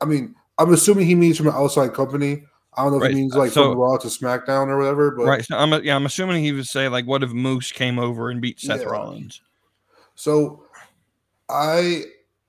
I 0.00 0.06
mean, 0.06 0.34
I'm 0.58 0.72
assuming 0.72 1.06
he 1.06 1.14
means 1.14 1.36
from 1.36 1.48
an 1.48 1.54
outside 1.54 1.92
company. 1.94 2.44
I 2.76 2.82
don't 2.82 2.90
know 2.90 2.96
if 2.96 3.02
Right, 3.02 3.10
he 3.12 3.16
means 3.20 3.34
like 3.36 3.52
so- 3.52 3.70
from 3.70 3.78
Raw 3.78 3.96
to 3.98 4.08
SmackDown 4.08 4.66
or 4.66 4.76
whatever. 4.76 5.12
But 5.12 5.26
right. 5.26 5.44
So 5.44 5.56
I'm 5.56 5.72
yeah, 5.84 5.94
I'm 5.94 6.06
assuming 6.06 6.42
he 6.42 6.50
would 6.52 6.66
say 6.66 6.88
like, 6.88 7.06
what 7.06 7.22
if 7.22 7.30
Moose 7.30 7.70
came 7.70 8.00
over 8.00 8.30
and 8.30 8.40
beat 8.40 8.58
Seth 8.58 8.80
Yeah. 8.80 8.86
Rollins? 8.86 9.40
So 10.16 10.64
I 11.48 12.04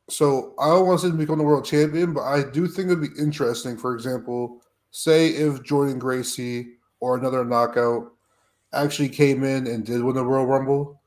so 0.10 0.54
I 0.60 0.70
don't 0.70 0.88
want 0.88 1.02
to 1.02 1.12
to 1.12 1.18
become 1.18 1.38
the 1.38 1.44
world 1.44 1.66
champion, 1.66 2.14
but 2.14 2.22
I 2.24 2.44
do 2.44 2.68
think 2.68 2.88
it'd 2.88 3.02
be 3.02 3.20
interesting. 3.22 3.78
For 3.78 3.96
example, 3.96 4.62
say 4.92 5.30
if 5.30 5.64
Jordynne 5.64 6.00
Gracie 6.00 6.74
or 7.00 7.18
another 7.18 7.44
knockout 7.44 8.12
actually 8.74 9.10
came 9.10 9.44
in 9.44 9.68
and 9.68 9.86
did 9.86 10.04
win 10.04 10.16
the 10.16 10.26
Royal 10.26 10.46
Rumble, 10.46 11.02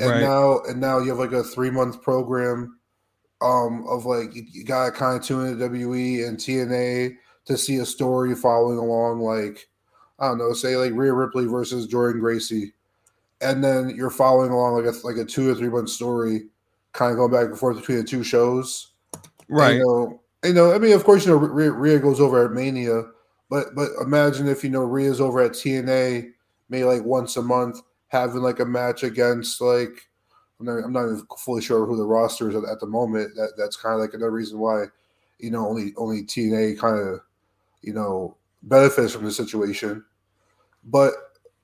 and 0.00 0.10
Right. 0.10 0.20
now 0.20 0.60
and 0.68 0.80
now 0.80 0.98
you 0.98 1.10
have 1.10 1.18
like 1.18 1.32
a 1.32 1.44
three 1.44 1.70
month 1.70 2.02
program 2.02 2.78
um 3.40 3.84
of 3.88 4.06
like 4.06 4.34
you, 4.34 4.64
gotta 4.64 4.90
kind 4.92 5.18
of 5.18 5.24
tune 5.24 5.46
into 5.46 5.68
WWE 5.68 6.26
and 6.26 6.38
TNA 6.38 7.16
to 7.44 7.58
see 7.58 7.76
a 7.78 7.86
story 7.86 8.34
following 8.34 8.78
along 8.78 9.20
like 9.20 9.68
I 10.18 10.28
don't 10.28 10.38
know, 10.38 10.52
say 10.52 10.76
like 10.76 10.92
Rhea 10.92 11.12
Ripley 11.12 11.46
versus 11.46 11.88
Jordynne 11.88 12.20
Gracie 12.20 12.72
and 13.42 13.62
then 13.62 13.90
you're 13.90 14.10
following 14.10 14.50
along 14.52 14.76
like 14.82 14.94
a 14.94 15.06
like 15.06 15.16
a 15.16 15.24
two 15.24 15.50
or 15.50 15.54
three 15.54 15.68
month 15.68 15.90
story, 15.90 16.44
kind 16.92 17.10
of 17.10 17.16
going 17.16 17.32
back 17.32 17.46
and 17.46 17.58
forth 17.58 17.76
between 17.76 17.98
the 17.98 18.04
two 18.04 18.22
shows. 18.22 18.92
Right. 19.48 19.76
You 19.76 19.84
know, 19.84 20.20
you 20.44 20.52
know. 20.52 20.72
I 20.72 20.78
mean, 20.78 20.92
of 20.92 21.04
course, 21.04 21.26
you 21.26 21.32
know, 21.32 21.38
Rhea, 21.38 21.70
Rhea 21.70 21.98
goes 21.98 22.20
over 22.20 22.44
at 22.44 22.52
Mania, 22.52 23.04
but 23.50 23.74
but 23.74 23.90
imagine 24.00 24.48
if 24.48 24.64
you 24.64 24.70
know 24.70 24.84
Rhea's 24.84 25.20
over 25.20 25.40
at 25.40 25.52
TNA, 25.52 26.32
maybe 26.68 26.84
like 26.84 27.04
once 27.04 27.36
a 27.36 27.42
month, 27.42 27.80
having 28.08 28.42
like 28.42 28.60
a 28.60 28.64
match 28.64 29.02
against 29.02 29.60
like 29.60 30.08
I'm 30.60 30.66
not, 30.66 30.84
I'm 30.84 30.92
not 30.92 31.04
even 31.04 31.26
fully 31.38 31.62
sure 31.62 31.86
who 31.86 31.96
the 31.96 32.04
roster 32.04 32.48
is 32.48 32.54
at, 32.54 32.64
at 32.64 32.80
the 32.80 32.86
moment. 32.86 33.34
That 33.34 33.54
that's 33.56 33.76
kind 33.76 33.94
of 33.94 34.00
like 34.00 34.14
another 34.14 34.30
reason 34.30 34.58
why, 34.58 34.86
you 35.38 35.50
know, 35.50 35.66
only 35.66 35.92
only 35.96 36.22
TNA 36.22 36.78
kind 36.78 36.98
of, 36.98 37.20
you 37.82 37.92
know, 37.92 38.36
benefits 38.62 39.12
from 39.12 39.24
the 39.24 39.32
situation. 39.32 40.04
But 40.84 41.14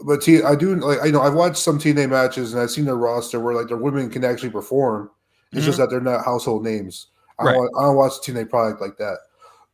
but 0.01 0.23
T, 0.23 0.43
I 0.43 0.55
do 0.55 0.75
like 0.77 0.99
I 1.03 1.11
know 1.11 1.23
I've 1.23 1.35
watched 1.35 1.59
some 1.59 1.79
TNA 1.79 2.11
matches 2.11 2.53
and 2.53 2.63
I've 2.63 2.71
seen 2.71 2.85
their 2.85 2.97
roster 2.97 3.41
where 3.41 3.55
like 3.55 3.69
their 3.69 3.77
women 3.77 4.11
can 4.11 4.25
actually 4.25 4.51
perform. 4.51 5.11
It's 5.53 5.65
just 5.65 5.79
mm-hmm. 5.79 5.83
that 5.83 5.91
they're 5.91 6.01
not 6.01 6.25
household 6.25 6.65
names. 6.65 7.09
I, 7.39 7.45
Right. 7.45 7.55
don't, 7.55 7.71
I 7.79 7.83
don't 7.83 7.97
watch 7.97 8.13
TNA 8.21 8.51
product 8.51 8.81
like 8.81 8.97
that. 8.99 9.19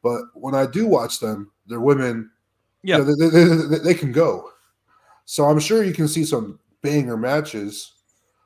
But 0.02 0.22
when 0.34 0.54
I 0.54 0.66
do 0.66 0.86
watch 0.86 1.20
them, 1.20 1.50
they're 1.66 1.80
women. 1.80 2.30
Yeah. 2.82 2.98
you 2.98 3.04
know, 3.04 3.16
they, 3.16 3.28
they, 3.30 3.66
they, 3.78 3.84
they 3.84 3.94
can 3.94 4.12
go. 4.12 4.50
So 5.24 5.44
I'm 5.44 5.58
sure 5.58 5.82
you 5.82 5.94
can 5.94 6.06
see 6.06 6.24
some 6.24 6.58
banger 6.82 7.16
matches. 7.16 7.92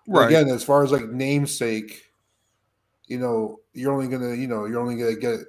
Right. 0.06 0.28
Again, 0.28 0.48
as 0.48 0.62
far 0.62 0.84
as 0.84 0.92
like 0.92 1.08
namesake, 1.08 2.12
you 3.06 3.18
know, 3.18 3.60
you're 3.74 3.92
only 3.92 4.08
gonna, 4.08 4.34
you 4.34 4.46
know, 4.46 4.66
you're 4.66 4.80
only 4.80 4.96
gonna 4.96 5.16
get, 5.16 5.40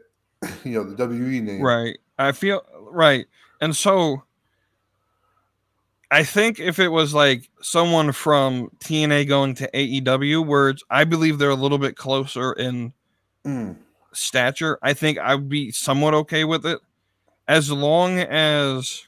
you 0.63 0.73
know, 0.73 0.83
the 0.83 1.07
WE 1.07 1.39
name. 1.39 1.61
Right. 1.61 1.97
I 2.17 2.31
feel 2.31 2.63
right. 2.91 3.25
And 3.61 3.75
so 3.75 4.23
I 6.11 6.23
think 6.23 6.59
if 6.59 6.79
it 6.79 6.87
was 6.87 7.13
like 7.13 7.49
someone 7.61 8.11
from 8.11 8.71
TNA 8.79 9.27
going 9.27 9.53
to 9.55 9.69
AEW, 9.73 10.45
where 10.45 10.69
it's, 10.69 10.83
I 10.89 11.03
believe 11.03 11.37
they're 11.37 11.49
a 11.49 11.55
little 11.55 11.77
bit 11.77 11.95
closer 11.95 12.53
in 12.53 12.93
Mm. 13.45 13.77
stature, 14.11 14.77
I 14.81 14.93
think 14.93 15.17
I 15.17 15.35
would 15.35 15.47
be 15.49 15.71
somewhat 15.71 16.13
okay 16.13 16.43
with 16.43 16.65
it. 16.65 16.79
As 17.47 17.71
long 17.71 18.19
as 18.19 19.07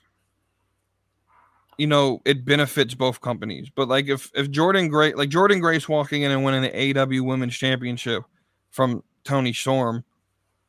you 1.78 1.88
know 1.88 2.22
it 2.26 2.46
benefits 2.46 2.94
both 2.94 3.22
companies. 3.22 3.70
But 3.74 3.88
like 3.88 4.08
if 4.08 4.32
if 4.36 4.50
Jordan 4.52 4.88
Gray 4.88 5.14
like 5.14 5.30
Jordynne 5.30 5.62
Grace 5.62 5.90
walking 5.90 6.22
in 6.22 6.32
and 6.32 6.44
winning 6.44 6.62
the 6.62 6.70
AEW 6.70 7.22
Women's 7.26 7.56
Championship 7.58 8.24
from 8.72 9.04
Toni 9.24 9.54
Storm, 9.54 10.04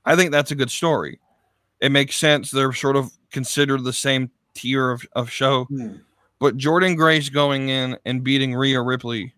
I 0.05 0.17
think 0.17 0.33
that's 0.33 0.51
a 0.51 0.55
good 0.57 0.71
story. 0.71 1.21
It 1.81 1.93
makes 1.93 2.17
sense. 2.17 2.51
They're 2.51 2.73
sort 2.73 2.97
of 2.97 3.13
considered 3.31 3.85
the 3.85 3.93
same 3.93 4.31
tier 4.55 4.91
of, 4.91 5.05
of 5.15 5.31
show. 5.31 5.67
Mm. 5.67 6.01
But 6.43 6.57
Jordynne 6.57 6.97
Grace 6.97 7.29
going 7.29 7.69
in 7.69 7.97
and 8.05 8.25
beating 8.25 8.53
Rhea 8.53 8.83
Ripley, 8.83 9.33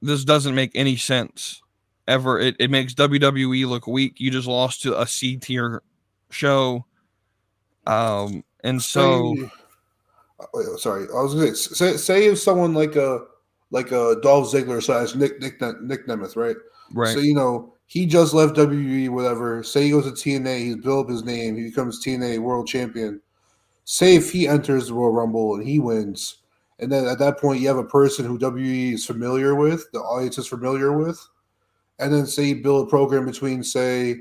this 0.00 0.24
doesn't 0.24 0.54
make 0.54 0.70
any 0.74 0.96
sense 0.96 1.60
ever. 2.08 2.40
It, 2.40 2.56
it 2.58 2.70
makes 2.70 2.94
WWE 2.94 3.68
look 3.68 3.86
weak. 3.86 4.18
You 4.18 4.30
just 4.30 4.48
lost 4.48 4.80
to 4.84 4.98
a 4.98 5.06
C 5.06 5.36
tier 5.36 5.82
show. 6.30 6.86
Um, 7.86 8.44
and 8.64 8.82
so 8.82 9.36
wait, 10.54 10.66
sorry, 10.78 11.02
I 11.02 11.20
was 11.20 11.34
gonna 11.34 11.54
say, 11.54 11.74
say, 11.74 11.96
say 11.98 12.26
if 12.28 12.38
someone 12.38 12.72
like 12.72 12.96
a 12.96 13.26
like 13.70 13.92
a 13.92 14.16
Dolph 14.22 14.50
Ziggler 14.50 14.82
slash 14.82 15.14
Nick 15.14 15.38
Nick 15.38 15.60
Nick 15.82 16.06
Nemeth, 16.06 16.34
right? 16.34 16.56
right, 16.94 17.12
So 17.12 17.20
you 17.20 17.34
know 17.34 17.74
he 17.84 18.06
just 18.06 18.32
left 18.32 18.56
WWE, 18.56 19.10
whatever. 19.10 19.62
Say 19.62 19.82
he 19.82 19.90
goes 19.90 20.04
to 20.06 20.12
TNA, 20.12 20.60
he's 20.60 20.76
built 20.76 21.08
up 21.08 21.10
his 21.10 21.24
name, 21.24 21.56
he 21.56 21.64
becomes 21.64 22.02
TNA 22.02 22.38
World 22.38 22.66
Champion. 22.66 23.20
Say 23.84 24.14
if 24.16 24.30
he 24.30 24.46
enters 24.46 24.88
the 24.88 24.94
Royal 24.94 25.12
Rumble 25.12 25.54
and 25.56 25.64
he 25.66 25.78
wins, 25.80 26.36
and 26.78 26.90
then 26.90 27.06
at 27.06 27.18
that 27.18 27.38
point 27.40 27.60
you 27.60 27.68
have 27.68 27.76
a 27.76 27.84
person 27.84 28.24
who 28.24 28.38
WWE 28.38 28.94
is 28.94 29.04
familiar 29.06 29.54
with, 29.54 29.90
the 29.92 30.00
audience 30.00 30.38
is 30.38 30.46
familiar 30.46 30.96
with, 30.96 31.20
and 31.98 32.12
then 32.12 32.26
say 32.26 32.44
you 32.46 32.62
build 32.62 32.86
a 32.86 32.90
program 32.90 33.26
between 33.26 33.62
say 33.62 34.20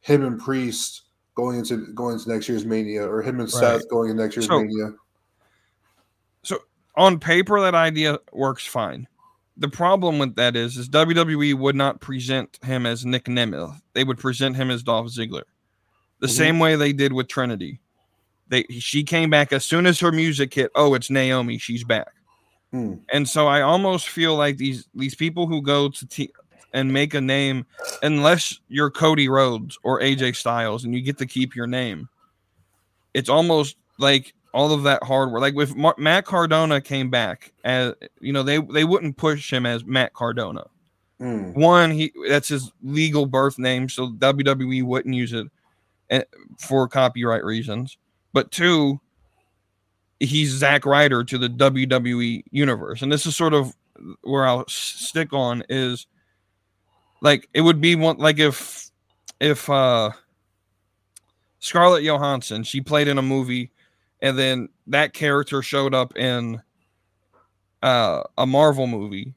him 0.00 0.24
and 0.24 0.38
Priest 0.40 1.02
going 1.34 1.58
into 1.58 1.86
going 1.94 2.14
into 2.14 2.28
next 2.30 2.48
year's 2.48 2.64
Mania, 2.66 3.08
or 3.08 3.22
him 3.22 3.40
and 3.40 3.52
Right. 3.52 3.60
Seth 3.80 3.88
going 3.88 4.10
into 4.10 4.22
next 4.22 4.36
year's 4.36 4.46
So- 4.46 4.60
Mania. 4.60 4.94
So 6.42 6.58
on 6.96 7.18
paper 7.18 7.60
that 7.60 7.74
idea 7.74 8.18
works 8.32 8.66
fine. 8.66 9.08
The 9.56 9.68
problem 9.68 10.18
with 10.18 10.34
that 10.34 10.56
is, 10.56 10.76
is 10.76 10.88
WWE 10.88 11.54
would 11.54 11.76
not 11.76 12.00
present 12.00 12.58
him 12.64 12.86
as 12.86 13.06
Nick 13.06 13.26
Nemeth. 13.26 13.80
They 13.92 14.02
would 14.02 14.18
present 14.18 14.56
him 14.56 14.68
as 14.70 14.82
Dolph 14.82 15.06
Ziggler, 15.08 15.44
the 16.18 16.26
Mhm. 16.26 16.30
same 16.36 16.58
way 16.58 16.74
they 16.74 16.92
did 16.92 17.12
with 17.12 17.28
Trinity. 17.28 17.80
They 18.48 18.64
she 18.64 19.02
came 19.02 19.30
back 19.30 19.52
as 19.52 19.64
soon 19.64 19.86
as 19.86 20.00
her 20.00 20.12
music 20.12 20.52
hit. 20.54 20.70
Oh, 20.74 20.94
it's 20.94 21.10
Naomi. 21.10 21.58
She's 21.58 21.84
back. 21.84 22.12
Hmm. 22.70 22.94
And 23.12 23.28
so 23.28 23.46
I 23.46 23.62
almost 23.62 24.08
feel 24.08 24.34
like 24.36 24.56
these 24.56 24.88
these 24.94 25.14
people 25.14 25.46
who 25.46 25.62
go 25.62 25.88
to 25.88 26.06
T 26.06 26.32
and 26.72 26.92
make 26.92 27.14
a 27.14 27.20
name, 27.20 27.66
unless 28.02 28.58
you're 28.68 28.90
Cody 28.90 29.28
Rhodes 29.28 29.78
or 29.84 30.00
AJ 30.00 30.36
Styles 30.36 30.84
and 30.84 30.94
you 30.94 31.00
get 31.00 31.18
to 31.18 31.26
keep 31.26 31.54
your 31.54 31.68
name, 31.68 32.08
it's 33.14 33.28
almost 33.28 33.76
like 33.98 34.34
all 34.52 34.72
of 34.72 34.82
that 34.84 35.02
hard 35.02 35.30
work. 35.30 35.40
Like 35.40 35.54
if 35.56 35.74
Mar- 35.74 35.94
Matt 35.98 36.24
Cardona 36.24 36.80
came 36.80 37.10
back, 37.10 37.52
as 37.64 37.94
you 38.20 38.32
know, 38.32 38.42
they 38.42 38.58
they 38.58 38.84
wouldn't 38.84 39.16
push 39.16 39.52
him 39.52 39.66
as 39.66 39.84
Matt 39.84 40.12
Cardona. 40.14 40.66
Hmm. 41.18 41.52
One, 41.52 41.90
he 41.92 42.12
that's 42.28 42.48
his 42.48 42.72
legal 42.82 43.26
birth 43.26 43.58
name, 43.58 43.88
so 43.88 44.10
WWE 44.10 44.82
wouldn't 44.82 45.14
use 45.14 45.32
it 45.32 45.46
eh, 46.10 46.22
for 46.58 46.88
copyright 46.88 47.44
reasons. 47.44 47.96
But 48.34 48.50
two, 48.50 49.00
he's 50.18 50.50
Zack 50.50 50.84
Ryder 50.84 51.24
to 51.24 51.38
the 51.38 51.48
WWE 51.48 52.42
universe, 52.50 53.00
and 53.00 53.10
this 53.10 53.24
is 53.24 53.36
sort 53.36 53.54
of 53.54 53.74
where 54.22 54.44
I'll 54.44 54.66
stick 54.68 55.32
on 55.32 55.62
is 55.68 56.06
like 57.22 57.48
it 57.54 57.60
would 57.60 57.80
be 57.80 57.94
one 57.94 58.18
like 58.18 58.40
if 58.40 58.90
if 59.40 59.70
uh 59.70 60.10
Scarlett 61.60 62.02
Johansson 62.02 62.64
she 62.64 62.80
played 62.80 63.06
in 63.06 63.18
a 63.18 63.22
movie, 63.22 63.70
and 64.20 64.36
then 64.36 64.68
that 64.88 65.14
character 65.14 65.62
showed 65.62 65.94
up 65.94 66.16
in 66.16 66.60
uh 67.84 68.24
a 68.36 68.46
Marvel 68.46 68.88
movie. 68.88 69.32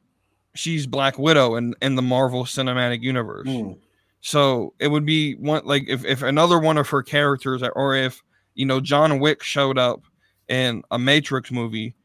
She's 0.56 0.88
Black 0.88 1.20
Widow 1.20 1.56
in 1.56 1.76
in 1.84 1.94
the 1.94 2.02
Marvel 2.02 2.46
Cinematic 2.46 3.04
Universe. 3.04 3.48
Hmm. 3.48 3.74
So 4.22 4.74
it 4.80 4.88
would 4.88 5.06
be 5.06 5.36
one 5.36 5.62
like 5.66 5.86
if, 5.88 6.04
if 6.04 6.24
another 6.24 6.58
one 6.58 6.80
of 6.80 6.90
her 6.90 7.04
characters, 7.04 7.62
or 7.76 7.94
if 7.96 8.24
you 8.58 8.66
know 8.66 8.82
John 8.82 9.20
Wick 9.20 9.42
showed 9.44 9.78
up 9.78 10.04
in 10.50 10.84
a 10.92 11.00
Matrix 11.00 11.52
movie, 11.52 11.96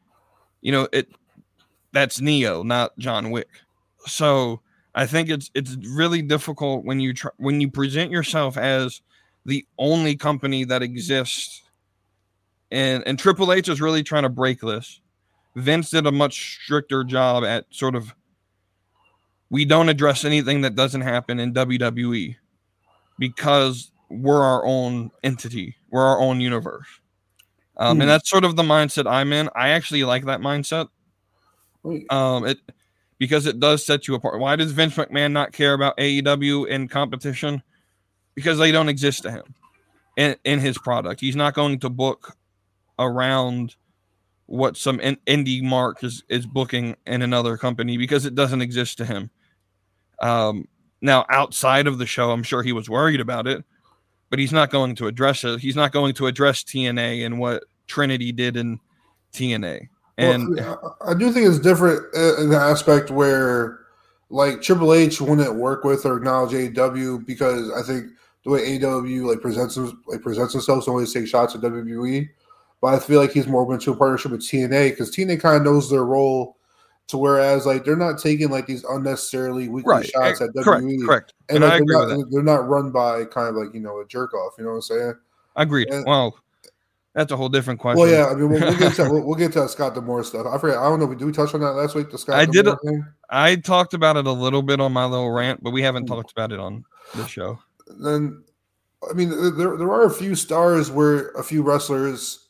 you 0.61 0.71
know 0.71 0.87
it 0.93 1.09
that's 1.91 2.21
Neo, 2.21 2.63
not 2.63 2.97
John 2.97 3.31
Wick. 3.31 3.49
So 4.05 4.61
I 4.95 5.05
think 5.05 5.29
it's 5.29 5.49
it's 5.53 5.75
really 5.89 6.21
difficult 6.21 6.85
when 6.85 6.99
you 6.99 7.13
try, 7.13 7.31
when 7.37 7.59
you 7.59 7.69
present 7.69 8.11
yourself 8.11 8.57
as 8.57 9.01
the 9.45 9.65
only 9.77 10.15
company 10.15 10.63
that 10.65 10.83
exists, 10.83 11.63
and 12.71 13.03
and 13.05 13.17
Triple 13.17 13.51
H 13.51 13.69
is 13.69 13.81
really 13.81 14.03
trying 14.03 14.23
to 14.23 14.29
break 14.29 14.61
this. 14.61 15.01
Vince 15.55 15.89
did 15.89 16.07
a 16.07 16.11
much 16.11 16.61
stricter 16.63 17.03
job 17.03 17.43
at 17.43 17.65
sort 17.71 17.95
of 17.95 18.13
we 19.49 19.65
don't 19.65 19.89
address 19.89 20.25
anything 20.25 20.61
that 20.61 20.75
doesn't 20.75 21.01
happen 21.01 21.39
in 21.39 21.53
WWE 21.53 22.35
because 23.19 23.91
we're 24.09 24.41
our 24.41 24.65
own 24.65 25.11
entity, 25.23 25.75
we're 25.93 26.03
our 26.03 26.19
own 26.19 26.41
universe. 26.41 26.87
Um, 27.77 27.97
Hmm. 27.97 28.01
And 28.01 28.09
that's 28.09 28.29
sort 28.29 28.43
of 28.43 28.55
the 28.55 28.63
mindset 28.63 29.09
I'm 29.09 29.31
in. 29.31 29.49
I 29.55 29.69
actually 29.69 30.03
like 30.03 30.25
that 30.25 30.41
mindset. 30.41 30.89
Um, 32.09 32.45
it 32.45 32.57
because 33.19 33.45
it 33.45 33.59
does 33.59 33.85
set 33.85 34.07
you 34.07 34.15
apart. 34.15 34.39
Why 34.39 34.55
does 34.55 34.71
Vince 34.71 34.95
McMahon 34.95 35.31
not 35.31 35.53
care 35.53 35.73
about 35.73 35.95
AEW 35.97 36.67
in 36.67 36.87
competition? 36.87 37.61
Because 38.35 38.57
they 38.57 38.71
don't 38.71 38.89
exist 38.89 39.23
to 39.23 39.31
him 39.31 39.43
in, 40.17 40.35
in 40.43 40.59
his 40.59 40.77
product. 40.77 41.21
He's 41.21 41.35
not 41.35 41.53
going 41.53 41.79
to 41.79 41.89
book 41.89 42.35
around 42.97 43.75
what 44.47 44.75
some 44.75 44.99
in, 44.99 45.17
indie 45.27 45.61
mark 45.61 46.03
is, 46.03 46.23
is 46.27 46.45
booking 46.45 46.95
in 47.05 47.21
another 47.21 47.55
company 47.57 47.97
because 47.97 48.25
it 48.25 48.35
doesn't 48.35 48.61
exist 48.61 48.97
to 48.97 49.05
him. 49.05 49.29
Um, 50.21 50.67
now, 51.01 51.25
outside 51.29 51.85
of 51.85 51.99
the 51.99 52.05
show, 52.05 52.31
I'm 52.31 52.43
sure 52.43 52.63
he 52.63 52.73
was 52.73 52.89
worried 52.89 53.19
about 53.19 53.45
it, 53.45 53.63
but 54.33 54.39
he's 54.39 54.51
not 54.51 54.71
going 54.71 54.95
to 54.95 55.05
address 55.05 55.43
it. 55.43 55.59
He's 55.59 55.75
not 55.75 55.91
going 55.91 56.15
to 56.15 56.25
address 56.25 56.63
TNA 56.63 57.23
and 57.23 57.37
what 57.37 57.65
Trinity 57.85 58.31
did 58.31 58.57
in 58.57 58.79
TNA. 59.31 59.89
And 60.17 60.55
well, 60.55 60.97
I 61.05 61.13
do 61.13 61.31
think 61.31 61.47
it's 61.47 61.59
different 61.59 62.01
in 62.39 62.49
the 62.49 62.57
aspect 62.57 63.11
where, 63.11 63.81
like 64.31 64.63
Triple 64.63 64.91
H 64.91 65.21
wouldn't 65.21 65.53
work 65.53 65.83
with 65.83 66.03
or 66.07 66.17
acknowledge 66.17 66.53
AEW 66.53 67.27
because 67.27 67.71
I 67.73 67.83
think 67.83 68.07
the 68.43 68.49
way 68.49 68.79
AEW 68.79 69.29
like 69.29 69.39
presents 69.39 69.77
like 70.07 70.23
presents 70.23 70.53
themselves, 70.53 70.87
always 70.87 71.13
take 71.13 71.27
shots 71.27 71.53
at 71.53 71.61
WWE. 71.61 72.27
But 72.81 72.95
I 72.95 72.99
feel 72.99 73.21
like 73.21 73.33
he's 73.33 73.45
more 73.45 73.61
open 73.61 73.77
to 73.81 73.91
a 73.91 73.95
partnership 73.95 74.31
with 74.31 74.41
TNA 74.41 74.89
because 74.89 75.15
TNA 75.15 75.41
kind 75.41 75.57
of 75.57 75.63
knows 75.63 75.91
their 75.91 76.05
role. 76.05 76.57
To 77.09 77.17
whereas 77.17 77.65
like 77.65 77.83
they're 77.83 77.95
not 77.97 78.17
taking 78.17 78.49
like 78.49 78.65
these 78.65 78.83
unnecessarily 78.85 79.67
weekly 79.67 79.89
right, 79.91 80.05
shots 80.05 80.39
eh, 80.41 80.45
at 80.45 80.53
WWE, 80.55 80.63
correct, 80.63 81.05
correct. 81.05 81.33
and, 81.49 81.57
And 81.57 81.63
like, 81.65 81.73
I 81.73 81.77
they're 81.85 82.17
not. 82.17 82.25
They're 82.31 82.43
not 82.43 82.67
run 82.69 82.91
by 82.91 83.25
kind 83.25 83.49
of 83.49 83.55
like 83.55 83.73
you 83.73 83.81
know 83.81 83.99
a 83.99 84.07
jerk 84.07 84.33
off. 84.33 84.53
You 84.57 84.63
know 84.63 84.69
what 84.71 84.75
I'm 84.77 84.81
saying? 84.83 85.13
Agreed. 85.57 85.89
And- 85.89 86.05
well, 86.05 86.35
that's 87.13 87.31
a 87.31 87.37
whole 87.37 87.49
different 87.49 87.79
question. 87.79 87.99
Well, 88.01 88.09
yeah. 88.09 88.25
I 88.27 88.33
mean, 88.35 88.49
we'll, 88.49 88.61
we'll 88.61 88.77
get 88.79 88.93
to 88.95 89.03
we'll, 89.11 89.21
we'll 89.21 89.35
get 89.35 89.51
to 89.53 89.67
Scott 89.69 89.93
D'Amore 89.95 90.23
stuff. 90.23 90.47
I 90.47 90.57
forget. 90.57 90.77
I 90.77 90.83
don't 90.89 90.97
know. 90.99 91.05
if 91.05 91.11
we 91.11 91.15
Do 91.17 91.31
touch 91.31 91.53
on 91.53 91.59
that 91.61 91.73
last 91.73 91.93
week? 91.93 92.09
The 92.09 92.17
Scott 92.17 92.35
I 92.39 92.45
did 92.45 92.67
a- 92.67 92.77
thing? 92.77 93.05
I 93.29 93.57
talked 93.57 93.93
about 93.93 94.15
it 94.17 94.25
a 94.25 94.31
little 94.31 94.61
bit 94.63 94.79
on 94.79 94.93
my 94.93 95.05
little 95.05 95.29
rant, 95.31 95.61
but 95.61 95.71
we 95.71 95.81
haven't 95.81 96.03
Hmm. 96.07 96.13
talked 96.15 96.31
about 96.31 96.51
it 96.51 96.59
on 96.59 96.85
the 97.15 97.27
show. 97.27 97.59
then 97.99 98.43
I 99.09 99.13
mean, 99.13 99.29
there 99.57 99.75
there 99.77 99.91
are 99.91 100.05
a 100.05 100.09
few 100.09 100.33
stars 100.35 100.89
where 100.89 101.29
a 101.31 101.43
few 101.43 101.61
wrestlers 101.63 102.42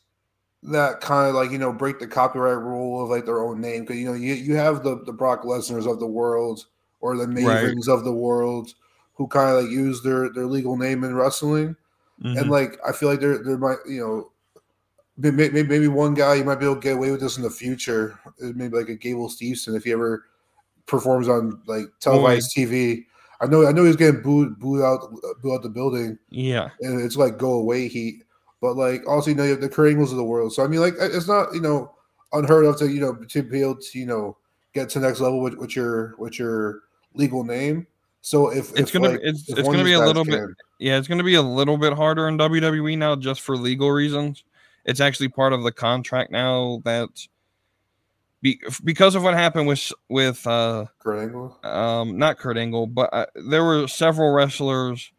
that 0.64 1.00
kind 1.00 1.28
of 1.28 1.34
like 1.34 1.50
you 1.50 1.58
know 1.58 1.72
break 1.72 1.98
the 1.98 2.06
copyright 2.06 2.58
rule 2.58 3.02
of 3.02 3.10
like 3.10 3.26
their 3.26 3.42
own 3.42 3.60
name 3.60 3.82
because 3.82 3.96
you 3.96 4.06
know 4.06 4.14
you, 4.14 4.34
you 4.34 4.54
have 4.54 4.82
the 4.82 5.02
the 5.04 5.12
Brock 5.12 5.42
Lesnar's 5.42 5.86
of 5.86 6.00
the 6.00 6.06
world 6.06 6.66
or 7.00 7.16
the 7.16 7.26
Mavens 7.26 7.86
of 7.88 8.04
the 8.04 8.12
world 8.12 8.74
who 9.14 9.26
kind 9.28 9.54
of 9.54 9.62
like 9.62 9.70
use 9.70 10.02
their 10.02 10.30
their 10.32 10.46
legal 10.46 10.76
name 10.76 11.04
in 11.04 11.14
wrestling 11.14 11.76
Mhm. 12.22 12.40
and 12.40 12.50
like 12.50 12.78
I 12.86 12.92
feel 12.92 13.08
like 13.08 13.20
there 13.20 13.42
there 13.42 13.58
might 13.58 13.78
you 13.88 14.00
know 14.00 14.30
maybe, 15.16 15.50
maybe 15.50 15.68
maybe 15.68 15.88
one 15.88 16.14
guy 16.14 16.34
you 16.34 16.44
might 16.44 16.60
be 16.60 16.64
able 16.64 16.76
to 16.76 16.80
get 16.80 16.96
away 16.96 17.10
with 17.10 17.20
this 17.20 17.36
in 17.36 17.42
the 17.42 17.50
future 17.50 18.18
uh, 18.42 18.52
maybe 18.54 18.76
like 18.76 18.88
a 18.88 18.94
Gable 18.94 19.28
Steveson 19.28 19.76
if 19.76 19.84
he 19.84 19.92
ever 19.92 20.24
performs 20.86 21.28
on 21.28 21.60
like 21.66 21.86
televised 22.00 22.54
TV. 22.56 23.04
I 23.40 23.46
know 23.46 23.66
I 23.66 23.72
know 23.72 23.84
he's 23.84 23.96
getting 23.96 24.22
booed 24.22 24.58
booed 24.58 24.82
out 24.82 25.10
booed 25.42 25.54
out 25.54 25.62
the 25.62 25.68
building 25.68 26.18
yeah, 26.30 26.70
and 26.80 27.00
it's 27.00 27.16
like 27.16 27.36
go 27.36 27.52
away 27.54 27.88
heat. 27.88 28.23
But 28.64 28.76
like 28.78 29.06
also 29.06 29.28
you 29.28 29.36
know 29.36 29.44
you 29.44 29.50
have 29.50 29.60
the 29.60 29.68
Kurt 29.68 29.90
Angles 29.90 30.10
of 30.10 30.16
the 30.16 30.24
world. 30.24 30.54
So 30.54 30.64
I 30.64 30.68
mean 30.68 30.80
like 30.80 30.94
it's 30.98 31.28
not 31.28 31.52
you 31.52 31.60
know 31.60 31.92
unheard 32.32 32.64
of 32.64 32.78
to 32.78 32.88
you 32.88 32.98
know 32.98 33.14
to 33.14 33.42
be 33.42 33.60
able 33.60 33.76
to 33.76 33.98
you 33.98 34.06
know 34.06 34.38
get 34.72 34.88
to 34.88 35.00
the 35.00 35.06
next 35.06 35.20
level 35.20 35.42
with, 35.42 35.52
with 35.58 35.76
your 35.76 36.14
with 36.16 36.38
your 36.38 36.80
legal 37.12 37.44
name. 37.44 37.86
So 38.22 38.50
if 38.50 38.70
It's 38.70 38.80
if, 38.88 38.92
gonna- 38.94 39.10
like, 39.10 39.20
it's- 39.20 39.44
it's 39.50 39.60
gonna 39.68 39.84
be 39.84 39.92
a 39.92 40.00
little 40.00 40.24
bit- 40.24 40.48
yeah. 40.78 40.96
It's 40.96 41.06
going 41.08 41.18
to 41.18 41.24
be 41.24 41.34
a 41.34 41.42
little 41.42 41.76
bit 41.76 41.92
harder 41.92 42.26
in 42.26 42.38
WWE 42.38 42.96
now, 42.96 43.16
just 43.16 43.42
for 43.42 43.54
legal 43.54 43.90
reasons. 43.90 44.44
It's 44.86 44.98
actually 44.98 45.28
part 45.28 45.52
of 45.52 45.62
the 45.62 45.72
contract 45.72 46.30
now 46.30 46.80
that 46.86 47.10
be, 48.40 48.58
because 48.82 49.14
of 49.14 49.22
what 49.22 49.34
happened 49.34 49.66
with 49.66 49.92
with 50.08 50.46
uh, 50.46 50.86
Kurt 51.00 51.18
Angle. 51.18 51.58
um, 51.64 52.16
not 52.16 52.38
Kurt 52.38 52.56
Angle, 52.56 52.86
but 52.86 53.10
uh, 53.12 53.26
there 53.34 53.62
were 53.62 53.86
several 53.88 54.32
wrestlers 54.32 55.12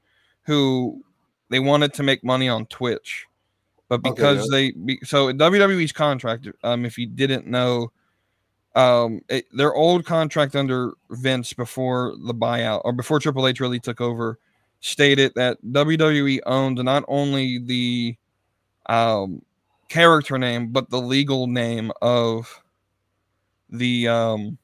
who 0.46 1.04
they 1.50 1.60
wanted 1.60 1.94
to 1.94 2.04
make 2.04 2.24
money 2.24 2.50
on 2.50 2.66
Twitch, 2.66 3.28
but 3.88 4.02
Okay, 4.04 4.10
because 4.12 4.48
they 4.50 4.72
be, 4.72 5.00
so 5.04 5.32
WWE's 5.32 5.92
contract, 5.92 6.48
um, 6.64 6.86
if 6.86 6.98
you 6.98 7.06
didn't 7.08 7.48
know, 7.48 7.92
um, 8.76 9.22
it, 9.30 9.46
their 9.54 9.74
old 9.74 10.06
contract 10.06 10.56
under 10.56 10.94
Vince 11.12 11.54
before 11.54 12.16
the 12.26 12.34
buyout 12.34 12.82
or 12.84 12.94
before 12.94 13.20
Triple 13.20 13.48
H 13.48 13.60
really 13.60 13.80
took 13.80 14.02
over 14.02 14.40
stated 14.82 15.32
that 15.36 15.58
WWE 15.64 16.40
owned 16.46 16.84
not 16.84 17.04
only 17.08 17.60
the 17.60 18.16
um, 18.88 19.42
character 19.88 20.38
name 20.38 20.72
but 20.72 20.90
the 20.90 21.00
legal 21.02 21.48
name 21.48 21.92
of 22.02 22.62
the 23.70 24.08
um 24.08 24.58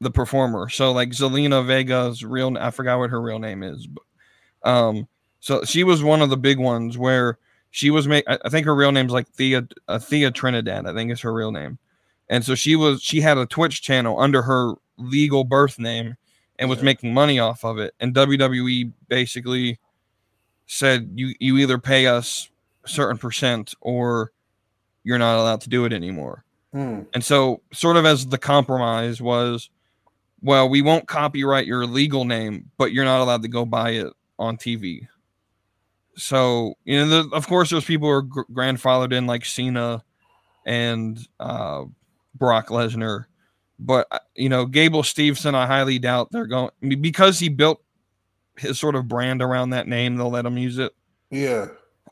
the 0.00 0.10
performer. 0.10 0.68
So 0.68 0.92
like 0.92 1.10
Zelina 1.10 1.64
Vega's 1.64 2.24
real 2.24 2.56
I 2.58 2.70
forgot 2.70 2.98
what 2.98 3.10
her 3.10 3.20
real 3.20 3.38
name 3.38 3.62
is. 3.62 3.86
But, 3.86 4.68
um 4.68 5.08
so 5.40 5.64
she 5.64 5.84
was 5.84 6.02
one 6.02 6.22
of 6.22 6.30
the 6.30 6.36
big 6.36 6.58
ones 6.58 6.96
where 6.98 7.38
she 7.72 7.90
was 7.90 8.06
make 8.06 8.22
I 8.28 8.38
I 8.44 8.48
think 8.48 8.66
her 8.66 8.74
real 8.74 8.92
name's 8.92 9.10
like 9.12 9.26
Thea 9.28 9.66
uh, 9.88 9.98
Thea 9.98 10.30
Trinidad, 10.30 10.86
I 10.86 10.94
think 10.94 11.10
is 11.10 11.20
her 11.22 11.32
real 11.32 11.50
name. 11.50 11.78
And 12.28 12.44
so 12.44 12.54
she 12.54 12.76
was 12.76 13.02
she 13.02 13.20
had 13.20 13.36
a 13.38 13.46
Twitch 13.46 13.82
channel 13.82 14.20
under 14.20 14.42
her 14.42 14.74
legal 14.98 15.42
birth 15.42 15.78
name 15.80 16.16
and 16.58 16.68
was 16.70 16.78
Yeah. 16.78 16.84
making 16.84 17.12
money 17.12 17.40
off 17.40 17.64
of 17.64 17.78
it. 17.78 17.94
And 17.98 18.14
WWE 18.14 18.92
basically 19.08 19.80
said 20.66 21.10
you 21.16 21.34
you 21.40 21.58
either 21.58 21.78
pay 21.78 22.06
us 22.06 22.48
a 22.84 22.88
certain 22.88 23.18
percent 23.18 23.74
or 23.80 24.30
you're 25.04 25.18
not 25.18 25.38
allowed 25.40 25.60
to 25.62 25.68
do 25.68 25.84
it 25.84 25.92
anymore. 25.92 26.44
Hmm. 26.72 27.00
And 27.12 27.24
so, 27.24 27.60
sort 27.72 27.96
of 27.96 28.06
as 28.06 28.26
the 28.28 28.38
compromise 28.38 29.20
was, 29.20 29.68
well, 30.40 30.68
we 30.68 30.80
won't 30.80 31.06
copyright 31.08 31.66
your 31.66 31.84
legal 31.86 32.24
name, 32.24 32.70
but 32.78 32.92
you're 32.92 33.04
not 33.04 33.20
allowed 33.20 33.42
to 33.42 33.48
go 33.48 33.66
buy 33.66 33.90
it 33.90 34.06
on 34.38 34.56
TV. 34.56 35.06
So, 36.16 36.74
you 36.84 36.98
know, 36.98 37.22
the, 37.22 37.34
of 37.34 37.46
course, 37.46 37.70
there's 37.70 37.84
people 37.84 38.08
who 38.08 38.14
are 38.14 38.22
gr- 38.22 38.40
grandfathered 38.52 39.12
in 39.12 39.26
like 39.26 39.44
Cena 39.44 40.04
and 40.66 41.18
uh, 41.40 41.84
Brock 42.34 42.68
Lesnar. 42.68 43.26
But, 43.78 44.06
uh, 44.10 44.18
you 44.34 44.48
know, 44.48 44.66
Gable 44.66 45.02
Steveson, 45.02 45.54
I 45.54 45.66
highly 45.66 45.98
doubt 45.98 46.28
they're 46.30 46.46
going 46.46 46.70
I 46.82 46.86
mean, 46.86 47.02
because 47.02 47.38
he 47.38 47.48
built 47.48 47.82
his 48.56 48.78
sort 48.78 48.94
of 48.94 49.08
brand 49.08 49.42
around 49.42 49.70
that 49.70 49.88
name, 49.88 50.16
they'll 50.16 50.30
let 50.30 50.46
him 50.46 50.58
use 50.58 50.78
it. 50.78 50.92
Yeah. 51.30 51.68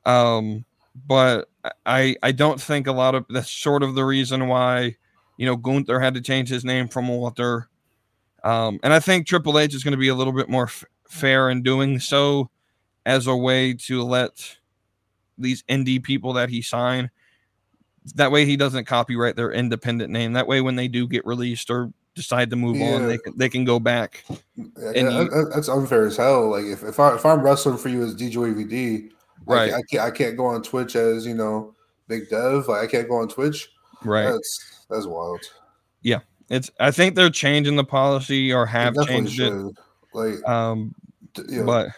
Um, 0.07 0.65
but 1.07 1.49
I 1.87 2.17
I 2.23 2.33
don't 2.33 2.61
think 2.61 2.87
a 2.87 2.93
lot 2.93 3.15
of 3.15 3.27
that's 3.29 3.51
sort 3.51 3.83
of 3.83 3.95
the 3.95 4.05
reason 4.05 4.49
why 4.49 4.97
you 5.37 5.47
know 5.47 5.57
Gunther 5.57 6.01
had 6.01 6.15
to 6.15 6.21
change 6.21 6.49
his 6.49 6.65
name 6.65 6.89
from 6.89 7.09
Walter. 7.09 7.69
Um, 8.43 8.81
and 8.83 8.93
I 8.93 9.01
think 9.01 9.27
Triple 9.27 9.59
H 9.59 9.75
is 9.75 9.85
going 9.85 9.93
to 9.93 9.99
be 9.99 10.09
a 10.09 10.15
little 10.15 10.33
bit 10.33 10.49
more 10.49 10.65
f- 10.65 10.85
fair 11.09 11.51
in 11.51 11.63
doing 11.63 12.01
so 12.01 12.51
as 13.07 13.27
a 13.27 13.37
way 13.37 13.75
to 13.75 14.03
let 14.03 14.57
these 15.39 15.63
indie 15.65 16.03
people 16.03 16.35
that 16.35 16.51
he 16.51 16.63
signed 16.63 17.11
that 18.15 18.33
way 18.33 18.45
he 18.47 18.57
doesn't 18.57 18.87
copyright 18.87 19.37
their 19.37 19.53
independent 19.53 20.11
name. 20.11 20.33
That 20.33 20.47
way 20.47 20.61
when 20.61 20.77
they 20.77 20.89
do 20.89 21.07
get 21.07 21.25
released 21.27 21.71
or 21.71 21.93
decide 22.15 22.51
to 22.51 22.57
move 22.57 22.81
on, 22.81 23.07
they 23.07 23.19
can, 23.19 23.37
they 23.37 23.49
can 23.49 23.65
go 23.65 23.79
back. 23.79 24.25
Yeah, 24.57 25.21
you- 25.23 25.51
that's 25.53 25.69
unfair 25.69 26.07
as 26.07 26.17
hell. 26.17 26.51
Like 26.51 26.65
if, 26.65 26.83
if 26.83 26.99
I 26.99 27.15
if 27.15 27.27
I'm 27.27 27.43
wrestling 27.43 27.77
for 27.77 27.89
you 27.89 28.03
as 28.03 28.15
DJVD, 28.15 29.11
Right. 29.47 29.73
I, 29.73 29.79
I 29.79 29.83
can't 29.83 30.03
I 30.03 30.11
can't 30.11 30.37
go 30.37 30.47
on 30.47 30.63
Twitch 30.63 30.97
as 30.97 31.27
you 31.27 31.35
know 31.35 31.75
Big 32.09 32.29
Dev. 32.29 32.69
Like 32.69 32.83
I 32.83 32.87
can't 32.87 33.09
go 33.09 33.17
on 33.17 33.29
Twitch. 33.29 33.71
Right. 34.03 34.31
That's 34.31 34.85
that's 34.89 35.07
wild. 35.07 35.41
Yeah 36.03 36.21
it's 36.51 36.71
I 36.81 36.91
think 36.91 37.15
they're 37.15 37.31
changing 37.31 37.77
the 37.77 37.85
policy 37.85 38.53
or 38.53 38.67
have 38.67 38.95
changed 39.07 39.41
it. 39.41 39.53
Like 40.13 40.47
Um, 40.47 40.95
t- 41.35 41.43
you 41.49 41.61
know, 41.61 41.67
but 41.67 41.89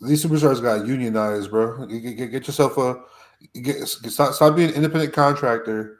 these 0.00 0.24
superstars 0.24 0.62
got 0.62 0.86
unionized, 0.86 1.50
bro. 1.50 1.86
Get, 1.86 2.16
get, 2.16 2.30
get 2.30 2.46
yourself 2.46 2.76
a 2.78 3.02
get, 3.60 3.86
stop 3.88 4.34
stop 4.34 4.56
being 4.56 4.70
an 4.70 4.74
independent 4.74 5.12
contractor 5.12 5.98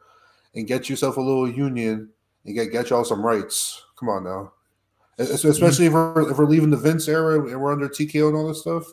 and 0.55 0.66
get 0.66 0.89
yourself 0.89 1.16
a 1.16 1.20
little 1.20 1.51
union 1.51 2.09
and 2.45 2.55
get 2.55 2.72
get 2.72 2.91
y'all 2.91 3.05
some 3.05 3.24
rights. 3.24 3.83
Come 3.99 4.09
on 4.09 4.24
now, 4.24 4.53
Es- 5.18 5.45
especially 5.45 5.87
if 5.87 5.93
we're 5.93 6.31
if 6.31 6.39
we're 6.39 6.47
leaving 6.47 6.70
the 6.70 6.77
Vince 6.77 7.09
era 7.09 7.41
and 7.49 7.61
we're 7.61 7.72
under 7.72 7.89
TKO 7.89 8.29
and 8.29 8.37
all 8.37 8.49
this 8.49 8.61
stuff. 8.61 8.85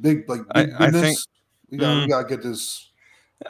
Big 0.00 0.28
like 0.28 0.40
I- 0.54 0.64
big 0.66 0.74
I 0.78 0.86
business. 0.90 1.02
think- 1.02 1.18
we 1.70 1.78
got 1.78 1.96
we 1.96 2.06
Mm. 2.06 2.08
gotta 2.08 2.28
get 2.28 2.42
this. 2.42 2.90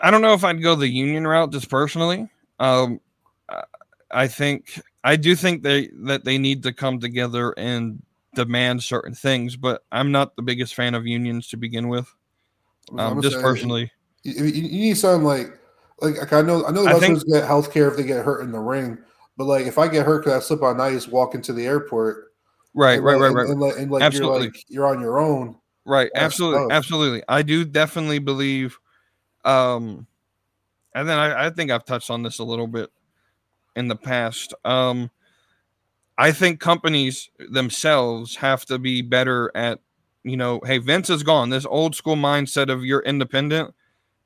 I 0.02 0.10
don't 0.10 0.22
know 0.22 0.32
if 0.32 0.42
I'd 0.42 0.62
go 0.62 0.74
the 0.74 0.88
union 0.88 1.26
route 1.26 1.52
just 1.52 1.68
personally. 1.68 2.28
Um, 2.58 3.00
I- 3.48 3.64
I 4.10 4.26
think 4.28 4.80
I 5.04 5.16
do 5.16 5.34
think 5.36 5.62
they 5.62 5.88
that 6.04 6.24
they 6.24 6.38
need 6.38 6.62
to 6.64 6.72
come 6.72 6.98
together 6.98 7.52
and 7.58 8.02
demand 8.36 8.82
certain 8.84 9.14
things, 9.14 9.56
but 9.56 9.82
I'm 9.90 10.12
not 10.12 10.36
the 10.36 10.42
biggest 10.42 10.74
fan 10.76 10.94
of 10.94 11.06
unions 11.06 11.48
to 11.48 11.56
begin 11.56 11.88
with. 11.88 12.06
Um, 12.96 13.20
just 13.20 13.40
personally, 13.40 13.90
you, 14.22 14.44
you- 14.44 14.62
need 14.62 14.96
something 14.96 15.24
like 15.24 15.58
like 16.00 16.16
like 16.18 16.32
I 16.32 16.42
know 16.42 16.64
I 16.64 16.70
know 16.70 16.84
think- 16.84 17.14
wrestlers 17.14 17.24
get 17.24 17.44
health 17.44 17.72
care 17.72 17.88
if 17.88 17.96
they 17.96 18.04
get 18.04 18.24
hurt 18.24 18.42
in 18.42 18.52
the 18.52 18.60
ring, 18.60 18.98
but 19.36 19.46
like 19.46 19.66
if 19.66 19.76
I 19.78 19.88
get 19.88 20.06
hurt 20.06 20.24
because 20.24 20.40
I 20.40 20.46
slip 20.46 20.62
on 20.62 20.80
ice, 20.80 21.08
walk 21.08 21.34
into 21.34 21.52
the 21.52 21.66
airport, 21.66 22.32
right, 22.74 23.02
right, 23.02 23.18
like- 23.18 23.20
right, 23.20 23.26
and, 23.28 23.36
right, 23.36 23.48
and, 23.50 23.60
like- 23.60 23.78
and, 23.78 23.90
like 23.90 24.02
Absolutely. 24.04 24.38
you're 24.38 24.46
like 24.52 24.64
you're 24.68 24.86
on 24.86 25.00
your 25.00 25.18
own. 25.18 25.56
right. 25.84 26.10
Absolutely, 26.14 26.72
absolutely. 26.72 27.22
I 27.28 27.42
do 27.42 27.64
definitely 27.64 28.20
believe. 28.20 28.78
Um, 29.44 30.06
and 30.94 31.08
then 31.08 31.18
I, 31.18 31.46
I 31.46 31.50
think 31.50 31.70
I've 31.70 31.84
touched 31.84 32.10
on 32.10 32.22
this 32.22 32.38
a 32.38 32.44
little 32.44 32.66
bit 32.66 32.90
in 33.74 33.88
the 33.88 33.96
past. 33.96 34.54
Um, 34.64 35.10
I 36.18 36.32
think 36.32 36.60
companies 36.60 37.30
themselves 37.50 38.36
have 38.36 38.64
to 38.66 38.78
be 38.78 39.02
better 39.02 39.50
at, 39.54 39.80
you 40.24 40.36
know, 40.36 40.60
hey, 40.64 40.78
Vince 40.78 41.10
is 41.10 41.22
gone. 41.22 41.50
This 41.50 41.66
old 41.66 41.94
school 41.94 42.16
mindset 42.16 42.70
of 42.70 42.84
you're 42.84 43.02
independent 43.02 43.74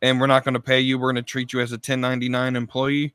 and 0.02 0.20
we're 0.20 0.26
not 0.26 0.44
going 0.44 0.54
to 0.54 0.60
pay 0.60 0.80
you. 0.80 0.98
We're 0.98 1.12
going 1.12 1.22
to 1.24 1.28
treat 1.28 1.52
you 1.52 1.60
as 1.60 1.72
a 1.72 1.74
1099 1.74 2.56
employee, 2.56 3.14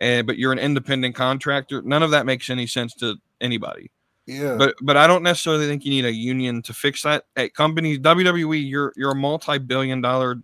uh, 0.00 0.22
but 0.22 0.38
you're 0.38 0.52
an 0.52 0.58
independent 0.58 1.14
contractor. 1.14 1.82
None 1.82 2.02
of 2.02 2.12
that 2.12 2.26
makes 2.26 2.50
any 2.50 2.66
sense 2.66 2.94
to 2.94 3.16
anybody. 3.40 3.90
Yeah, 4.26 4.56
But 4.56 4.76
but 4.80 4.96
I 4.96 5.06
don't 5.06 5.22
necessarily 5.22 5.66
think 5.66 5.84
you 5.84 5.90
need 5.90 6.06
a 6.06 6.12
union 6.12 6.62
to 6.62 6.72
fix 6.72 7.02
that. 7.02 7.24
At 7.36 7.54
companies, 7.54 7.98
WWE, 7.98 8.68
you're 8.68 8.92
you're 8.96 9.10
a 9.10 9.16
multi-billion 9.16 10.00
dollar 10.00 10.36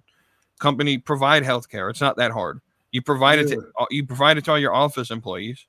company. 0.58 0.98
Provide 0.98 1.44
healthcare. 1.44 1.88
It's 1.88 2.00
not 2.00 2.16
that 2.18 2.30
hard. 2.30 2.60
You 2.92 3.00
provide 3.00 3.38
it 3.38 3.48
to 3.48 3.62
you 3.90 4.04
provide 4.04 4.36
it 4.36 4.44
to 4.44 4.50
all 4.50 4.58
your 4.58 4.74
office 4.74 5.10
employees. 5.10 5.66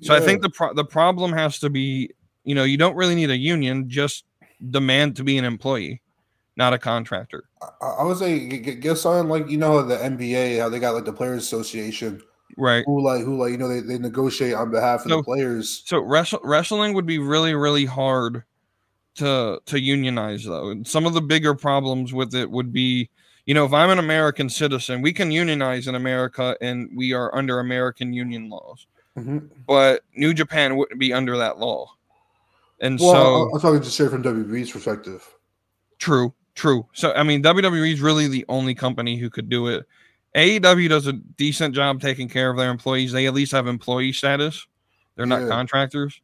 So 0.00 0.14
I 0.14 0.20
think 0.20 0.42
the 0.42 0.50
pro- 0.50 0.74
the 0.74 0.84
problem 0.84 1.32
has 1.32 1.58
to 1.60 1.70
be, 1.70 2.10
you 2.44 2.54
know, 2.54 2.64
you 2.64 2.76
don't 2.76 2.96
really 2.96 3.14
need 3.14 3.30
a 3.30 3.36
union. 3.36 3.88
Just 3.88 4.24
demand 4.70 5.16
to 5.16 5.24
be 5.24 5.38
an 5.38 5.44
employee, 5.44 6.02
not 6.56 6.72
a 6.72 6.78
contractor. 6.78 7.44
I, 7.80 7.86
I 7.86 8.04
would 8.04 8.16
say 8.18 8.46
get, 8.48 8.62
get- 8.62 8.80
get 8.80 8.96
something 8.98 9.28
like 9.28 9.48
you 9.48 9.56
know 9.58 9.82
the 9.82 9.96
NBA 9.96 10.60
how 10.60 10.68
they 10.68 10.78
got 10.78 10.94
like 10.94 11.04
the 11.04 11.12
Players 11.12 11.42
Association 11.44 12.20
Right. 12.56 12.84
who 12.86 13.02
like 13.02 13.24
who 13.24 13.36
like 13.36 13.52
you 13.52 13.56
know 13.58 13.68
they, 13.68 13.80
they 13.80 13.98
negotiate 13.98 14.54
on 14.54 14.70
behalf 14.70 15.04
of 15.04 15.10
So- 15.10 15.16
the 15.18 15.22
players. 15.22 15.82
So 15.86 16.00
wrestle, 16.00 16.40
wrestling 16.44 16.92
would 16.94 17.06
be 17.06 17.18
really 17.18 17.54
really 17.54 17.84
hard 17.86 18.44
to 19.16 19.60
to 19.66 19.80
unionize 19.80 20.44
though. 20.44 20.70
And 20.70 20.86
some 20.86 21.06
of 21.06 21.14
the 21.14 21.22
bigger 21.22 21.54
problems 21.54 22.12
with 22.12 22.34
it 22.34 22.50
would 22.50 22.72
be, 22.72 23.08
you 23.46 23.54
know, 23.54 23.64
if 23.64 23.72
I'm 23.72 23.90
an 23.90 23.98
American 23.98 24.48
citizen, 24.50 25.02
we 25.02 25.12
can 25.12 25.30
unionize 25.30 25.86
in 25.86 25.94
America 25.94 26.56
and 26.60 26.90
we 26.96 27.12
are 27.12 27.34
under 27.34 27.60
American 27.60 28.12
union 28.12 28.48
laws. 28.50 28.86
Mhm. 29.16 29.48
But 29.66 30.02
New 30.16 30.34
Japan 30.34 30.76
wouldn't 30.76 30.98
be 30.98 31.12
under 31.12 31.36
that 31.38 31.58
law. 31.58 31.94
And 32.80 32.98
Well, 32.98 33.12
so 33.12 33.50
I'm 33.54 33.60
talking 33.60 33.82
just 33.82 33.96
say 33.96 34.08
from 34.08 34.22
WWE's 34.22 34.70
perspective. 34.72 35.24
True, 35.98 36.34
true. 36.54 36.86
So 36.92 37.12
I 37.12 37.22
mean, 37.22 37.42
WWE 37.42 37.92
is 37.92 38.00
really 38.00 38.26
the 38.28 38.44
only 38.48 38.74
company 38.74 39.16
who 39.16 39.30
could 39.30 39.48
do 39.48 39.68
it, 39.68 39.86
AEW 40.34 40.88
does 40.88 41.06
a 41.06 41.12
decent 41.12 41.74
job 41.74 42.00
taking 42.00 42.28
care 42.28 42.50
of 42.50 42.56
their 42.56 42.70
employees. 42.70 43.12
They 43.12 43.26
at 43.26 43.34
least 43.34 43.52
have 43.52 43.68
employee 43.68 44.12
status. 44.12 44.66
They're 45.14 45.26
not 45.26 45.42
Yeah. 45.42 45.48
contractors. 45.48 46.20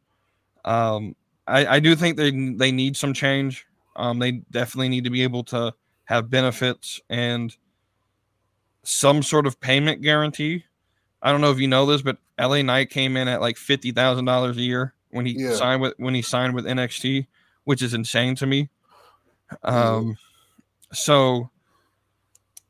Um, 0.65 1.15
I, 1.47 1.77
I 1.77 1.79
do 1.79 1.95
think 1.95 2.17
they 2.17 2.31
they 2.31 2.71
need 2.71 2.97
some 2.97 3.13
change. 3.13 3.65
Um, 3.95 4.19
they 4.19 4.31
definitely 4.51 4.89
need 4.89 5.05
to 5.05 5.09
be 5.09 5.23
able 5.23 5.43
to 5.45 5.73
have 6.05 6.29
benefits 6.29 6.99
and 7.09 7.55
some 8.83 9.23
sort 9.23 9.47
of 9.47 9.59
payment 9.61 10.01
guarantee. 10.01 10.65
I 11.21 11.31
don't 11.31 11.41
know 11.41 11.51
if 11.51 11.59
you 11.59 11.67
know 11.67 11.85
this, 11.85 12.01
but 12.01 12.17
LA 12.41 12.61
Knight 12.61 12.89
came 12.89 13.15
in 13.17 13.27
at 13.27 13.39
like 13.41 13.57
fifty 13.57 13.91
thousand 13.91 14.25
dollars 14.25 14.57
a 14.57 14.61
year 14.61 14.93
when 15.11 15.25
he 15.25 15.35
Yeah. 15.37 15.55
signed 15.55 15.81
with 15.81 15.93
when 15.97 16.13
he 16.15 16.21
signed 16.21 16.55
with 16.55 16.65
NXT, 16.65 17.27
which 17.65 17.81
is 17.81 17.93
insane 17.93 18.35
to 18.35 18.45
me. 18.47 18.69
Um, 19.63 20.17
so 20.93 21.49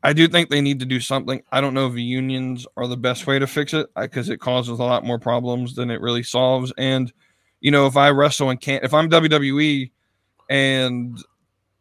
I 0.03 0.13
do 0.13 0.27
think 0.27 0.49
they 0.49 0.61
need 0.61 0.79
to 0.79 0.85
do 0.85 0.99
something. 0.99 1.43
I 1.51 1.61
don't 1.61 1.73
know 1.75 1.87
if 1.87 1.95
unions 1.95 2.65
are 2.75 2.87
the 2.87 2.97
best 2.97 3.27
way 3.27 3.37
to 3.39 3.45
fix 3.47 3.73
it 3.73 3.87
because 3.95 4.29
it 4.29 4.39
causes 4.39 4.79
a 4.79 4.83
lot 4.83 5.05
more 5.05 5.19
problems 5.19 5.75
than 5.75 5.91
it 5.91 6.01
really 6.01 6.23
solves. 6.23 6.73
And 6.77 7.11
you 7.59 7.69
know, 7.69 7.85
if 7.85 7.95
I 7.95 8.09
wrestle 8.09 8.49
in 8.49 8.57
can 8.57 8.79
if 8.83 8.93
I'm 8.93 9.09
WWE 9.09 9.91
and 10.49 11.17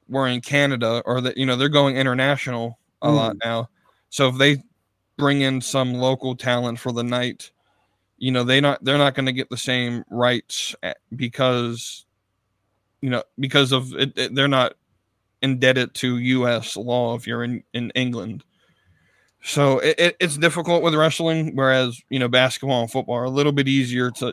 we're 0.09 0.29
in 0.29 0.41
Canada 0.43 1.03
or 1.07 1.21
that 1.23 1.37
you 1.39 1.47
know 1.47 1.57
they're 1.57 1.69
going 1.71 1.97
international 1.97 2.79
a 3.03 3.11
lot 3.11 3.37
now, 3.43 3.71
so 4.11 4.29
if 4.29 4.37
they 4.37 4.63
bring 5.17 5.41
in 5.41 5.61
some 5.63 5.95
local 5.95 6.37
talent 6.37 6.79
for 6.79 6.93
the 6.93 7.03
night, 7.03 7.51
you 8.21 8.31
know 8.33 8.45
they 8.45 8.61
not 8.61 8.85
they're 8.85 8.99
not 8.99 9.17
going 9.17 9.27
to 9.27 9.33
get 9.33 9.51
the 9.51 9.57
same 9.59 10.05
rights 10.11 10.77
because 11.17 12.07
you 13.03 13.11
know 13.11 13.25
because 13.41 13.73
of 13.73 13.93
it, 13.95 14.17
it- 14.17 14.35
they're 14.37 14.49
not 14.49 14.75
indebted 15.43 15.95
to 15.95 16.19
U.S. 16.19 16.77
law 16.77 17.17
if 17.17 17.27
you're 17.27 17.45
in 17.45 17.65
in 17.75 17.91
England. 17.97 18.45
So 19.43 19.79
it, 19.81 19.99
it, 19.99 20.17
it's 20.21 20.37
difficult 20.39 20.83
with 20.83 20.95
wrestling, 20.95 21.57
whereas 21.57 22.01
you 22.11 22.19
know 22.19 22.29
basketball 22.29 22.83
and 22.83 22.91
football 22.93 23.17
are 23.17 23.25
a 23.25 23.31
little 23.31 23.53
bit 23.53 23.69
easier 23.69 24.11
to 24.13 24.33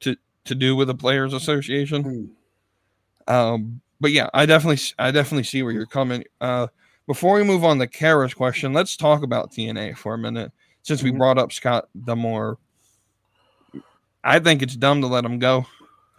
to 0.00 0.16
to 0.46 0.54
do 0.54 0.76
with 0.76 0.88
the 0.88 0.94
players' 0.96 1.32
association. 1.34 2.02
Hmm. 3.26 3.34
Um, 3.34 3.80
but 4.00 4.10
yeah, 4.12 4.28
I 4.34 4.46
definitely 4.46 4.82
I 4.98 5.10
definitely 5.10 5.44
see 5.44 5.62
where 5.62 5.72
you're 5.72 5.86
coming. 5.86 6.24
Uh, 6.40 6.66
before 7.06 7.34
we 7.36 7.44
move 7.44 7.64
on 7.64 7.78
to 7.78 7.86
Kara's 7.86 8.34
question, 8.34 8.72
let's 8.72 8.96
talk 8.96 9.22
about 9.22 9.52
TNA 9.52 9.96
for 9.96 10.14
a 10.14 10.18
minute 10.18 10.52
since 10.82 11.02
we 11.02 11.12
Mhm. 11.12 11.18
brought 11.18 11.38
up 11.38 11.52
Scott 11.52 11.88
D'Amore. 12.04 12.58
I 14.24 14.38
think 14.38 14.62
it's 14.62 14.76
dumb 14.76 15.00
to 15.00 15.06
let 15.06 15.24
him 15.24 15.38
go. 15.38 15.66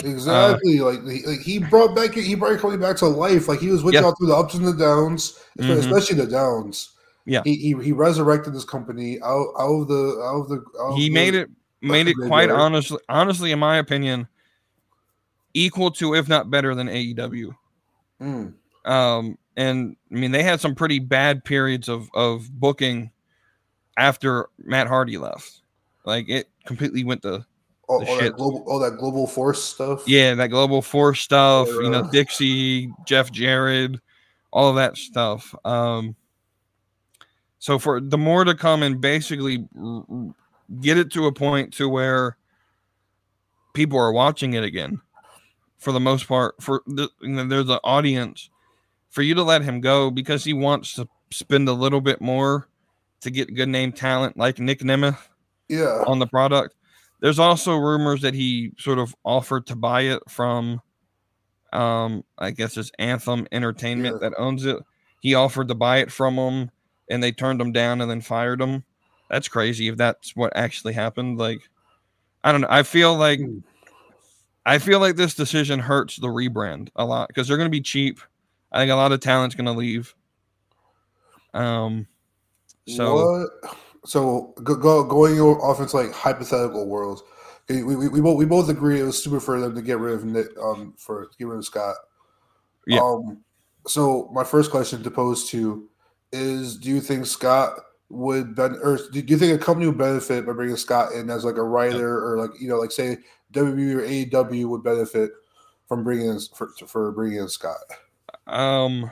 Exactly. 0.04 0.80
like, 0.80 1.02
he, 1.04 1.26
like 1.26 1.40
he 1.40 1.60
brought 1.60 1.96
back 1.96 2.14
he 2.14 2.36
brought 2.36 2.60
Cody 2.60 2.78
back 2.78 2.98
to 2.98 3.08
life. 3.08 3.48
Like 3.48 3.60
he 3.60 3.70
was 3.70 3.84
with 3.84 3.94
Yeah. 3.94 4.02
y'all 4.02 4.16
through 4.16 4.28
the 4.28 4.36
ups 4.36 4.54
and 4.56 4.68
the 4.68 4.74
downs, 4.74 5.40
especially 5.60 6.18
the 6.18 6.28
downs. 6.28 6.90
Yeah. 7.26 7.42
He, 7.46 7.56
he 7.56 7.74
he 7.82 7.92
resurrected 7.94 8.54
this 8.54 8.66
company 8.66 9.22
out, 9.22 9.48
out 9.58 9.82
of 9.82 9.88
the 9.88 10.22
out 10.24 10.42
of 10.42 10.50
the 10.50 10.64
out 10.82 10.96
He 10.96 11.10
made 11.10 11.36
it 11.36 11.50
made 11.82 12.08
it 12.08 12.16
quite 12.28 12.48
better. 12.48 12.60
honestly 12.60 13.00
honestly 13.08 13.52
in 13.52 13.60
my 13.60 13.78
opinion 13.78 14.28
equal 15.54 15.92
to 15.92 16.16
if 16.16 16.28
not 16.28 16.50
better 16.50 16.76
than 16.76 16.88
AEW. 16.88 17.56
Mm. 18.22 18.54
Um, 18.86 19.38
and 19.56 19.96
I 20.12 20.16
mean, 20.16 20.32
they 20.32 20.44
had 20.44 20.60
some 20.60 20.76
pretty 20.76 21.00
bad 21.00 21.46
periods 21.46 21.88
of 21.88 22.10
of 22.14 22.50
booking 22.52 23.12
after 23.96 24.50
Matt 24.58 24.88
Hardy 24.88 25.18
left. 25.18 25.62
Like 26.06 26.28
it 26.28 26.50
completely 26.66 27.04
went 27.06 27.22
to 27.22 27.46
all, 27.88 28.04
all 28.06 28.18
that 28.18 28.36
global 28.36 28.64
all 28.68 28.80
that 28.80 28.98
global 28.98 29.28
force 29.28 29.62
stuff. 29.64 30.04
yeah, 30.08 30.34
that 30.36 30.48
global 30.48 30.82
force 30.82 31.22
stuff. 31.22 31.68
You 31.68 31.90
know, 31.90 32.08
Dixie, 32.12 32.92
Jeff 33.06 33.32
Jarrett, 33.32 34.00
all 34.52 34.70
of 34.70 34.76
that 34.78 34.98
stuff. 34.98 35.54
Um, 35.66 36.16
so 37.60 37.80
for 37.80 38.00
D'Amore 38.00 38.46
to 38.46 38.56
come 38.56 38.84
and 38.84 39.00
basically 39.00 39.68
get 40.82 40.98
it 40.98 41.12
to 41.12 41.28
a 41.28 41.32
point 41.32 41.74
to 41.76 41.88
where 41.90 42.38
people 43.74 44.00
are 44.00 44.12
watching 44.12 44.54
it 44.54 44.64
again. 44.64 45.00
For 45.78 45.92
the 45.92 46.00
most 46.00 46.28
part, 46.30 46.56
for 46.62 46.82
the, 46.88 47.10
you 47.22 47.30
know, 47.30 47.46
there's 47.46 47.68
an 47.70 47.80
audience 47.84 48.50
for 49.10 49.22
you 49.22 49.36
to 49.36 49.44
let 49.44 49.62
him 49.62 49.82
go 49.82 50.10
because 50.10 50.44
he 50.46 50.54
wants 50.54 50.94
to 50.94 51.08
spend 51.30 51.68
a 51.68 51.74
little 51.74 52.00
bit 52.00 52.22
more 52.22 52.70
to 53.20 53.30
get 53.30 53.54
good 53.54 53.68
name 53.68 53.92
talent 53.92 54.38
like 54.38 54.60
Nick 54.60 54.80
Nemeth 54.80 55.18
Yeah. 55.68 56.04
on 56.08 56.20
the 56.20 56.28
product. 56.28 56.76
There's 57.24 57.40
also 57.40 57.78
rumors 57.78 58.20
that 58.24 58.34
he 58.34 58.74
sort 58.78 59.00
of 59.00 59.16
offered 59.24 59.66
to 59.68 59.78
buy 59.78 60.02
it 60.02 60.22
from, 60.30 60.82
um, 61.72 62.26
I 62.38 62.52
guess 62.52 62.76
it's 62.76 62.92
Anthem 63.00 63.48
Entertainment 63.54 64.18
Yeah. 64.22 64.28
that 64.30 64.38
owns 64.38 64.66
it. 64.66 64.78
He 65.22 65.34
offered 65.34 65.70
to 65.70 65.74
buy 65.74 66.00
it 66.00 66.12
from 66.12 66.36
them, 66.36 66.70
and 67.10 67.24
they 67.24 67.32
turned 67.32 67.62
him 67.62 67.72
down 67.72 68.02
and 68.02 68.12
then 68.12 68.20
fired 68.20 68.60
him. 68.60 68.84
That's 69.30 69.48
crazy 69.48 69.88
if 69.88 69.96
that's 69.96 70.36
what 70.36 70.52
actually 70.54 70.92
happened. 70.92 71.38
Like, 71.38 71.62
I 72.44 72.52
don't 72.52 72.60
know. 72.60 72.68
I 72.70 72.84
feel 72.84 73.16
like 73.16 73.40
Hmm. 73.40 73.60
I 74.66 74.78
feel 74.80 75.00
like 75.00 75.16
this 75.16 75.34
decision 75.34 75.80
hurts 75.80 76.18
the 76.18 76.28
rebrand 76.28 76.90
a 76.98 77.06
lot 77.06 77.30
because 77.30 77.48
they're 77.48 77.58
going 77.58 77.70
to 77.72 77.78
be 77.78 77.80
cheap. 77.82 78.20
I 78.70 78.80
think 78.80 78.92
a 78.92 78.96
lot 78.96 79.14
of 79.14 79.22
talent's 79.22 79.56
going 79.56 79.66
to 79.66 79.72
leave. 79.72 80.14
Um, 81.54 82.06
so 82.88 83.48
what? 83.64 83.78
So 84.06 84.54
go, 84.64 84.76
go, 84.76 85.04
going 85.04 85.40
off 85.40 85.80
into 85.80 85.96
like 85.96 86.12
hypothetical 86.12 86.88
worlds. 86.88 87.24
We, 87.70 87.84
we, 87.84 88.10
we 88.10 88.22
both 88.22 88.38
we 88.38 88.46
both 88.46 88.70
agree 88.70 89.00
it 89.00 89.04
was 89.04 89.18
stupid 89.18 89.42
for 89.42 89.60
them 89.60 89.74
to 89.76 89.82
get 89.82 90.00
rid 90.00 90.16
of 90.16 90.26
Nick, 90.26 90.48
um 90.62 90.94
for 90.98 91.30
get 91.40 91.48
rid 91.48 91.58
of 91.58 91.66
Scott. 91.66 91.96
Yeah. 92.88 93.00
Um. 93.00 93.44
So 93.88 94.30
my 94.34 94.44
first 94.44 94.72
question 94.72 95.02
to 95.04 95.12
pose 95.12 95.50
to 95.50 95.90
is: 96.32 96.78
Do 96.78 96.90
you 96.90 97.00
think 97.00 97.26
Scott 97.26 97.80
would 98.10 98.54
ben 98.54 98.78
or 98.84 99.00
do 99.12 99.24
you 99.26 99.38
think 99.38 99.60
a 99.60 99.64
company 99.64 99.88
would 99.88 99.98
benefit 99.98 100.46
by 100.46 100.54
bringing 100.54 100.76
Scott 100.76 101.14
in 101.14 101.30
as 101.32 101.44
like 101.44 101.56
a 101.56 101.64
writer 101.64 102.24
or 102.24 102.38
like 102.38 102.52
you 102.62 102.68
know 102.68 102.78
like 102.78 102.92
say 102.92 103.18
WWE 103.54 103.96
or 103.96 104.44
AEW 104.44 104.68
would 104.68 104.84
benefit 104.84 105.32
from 105.88 106.04
bringing 106.04 106.28
in 106.28 106.40
for 106.56 106.70
for 106.88 107.12
bringing 107.12 107.40
in 107.40 107.48
Scott? 107.48 107.78
Um, 108.48 109.12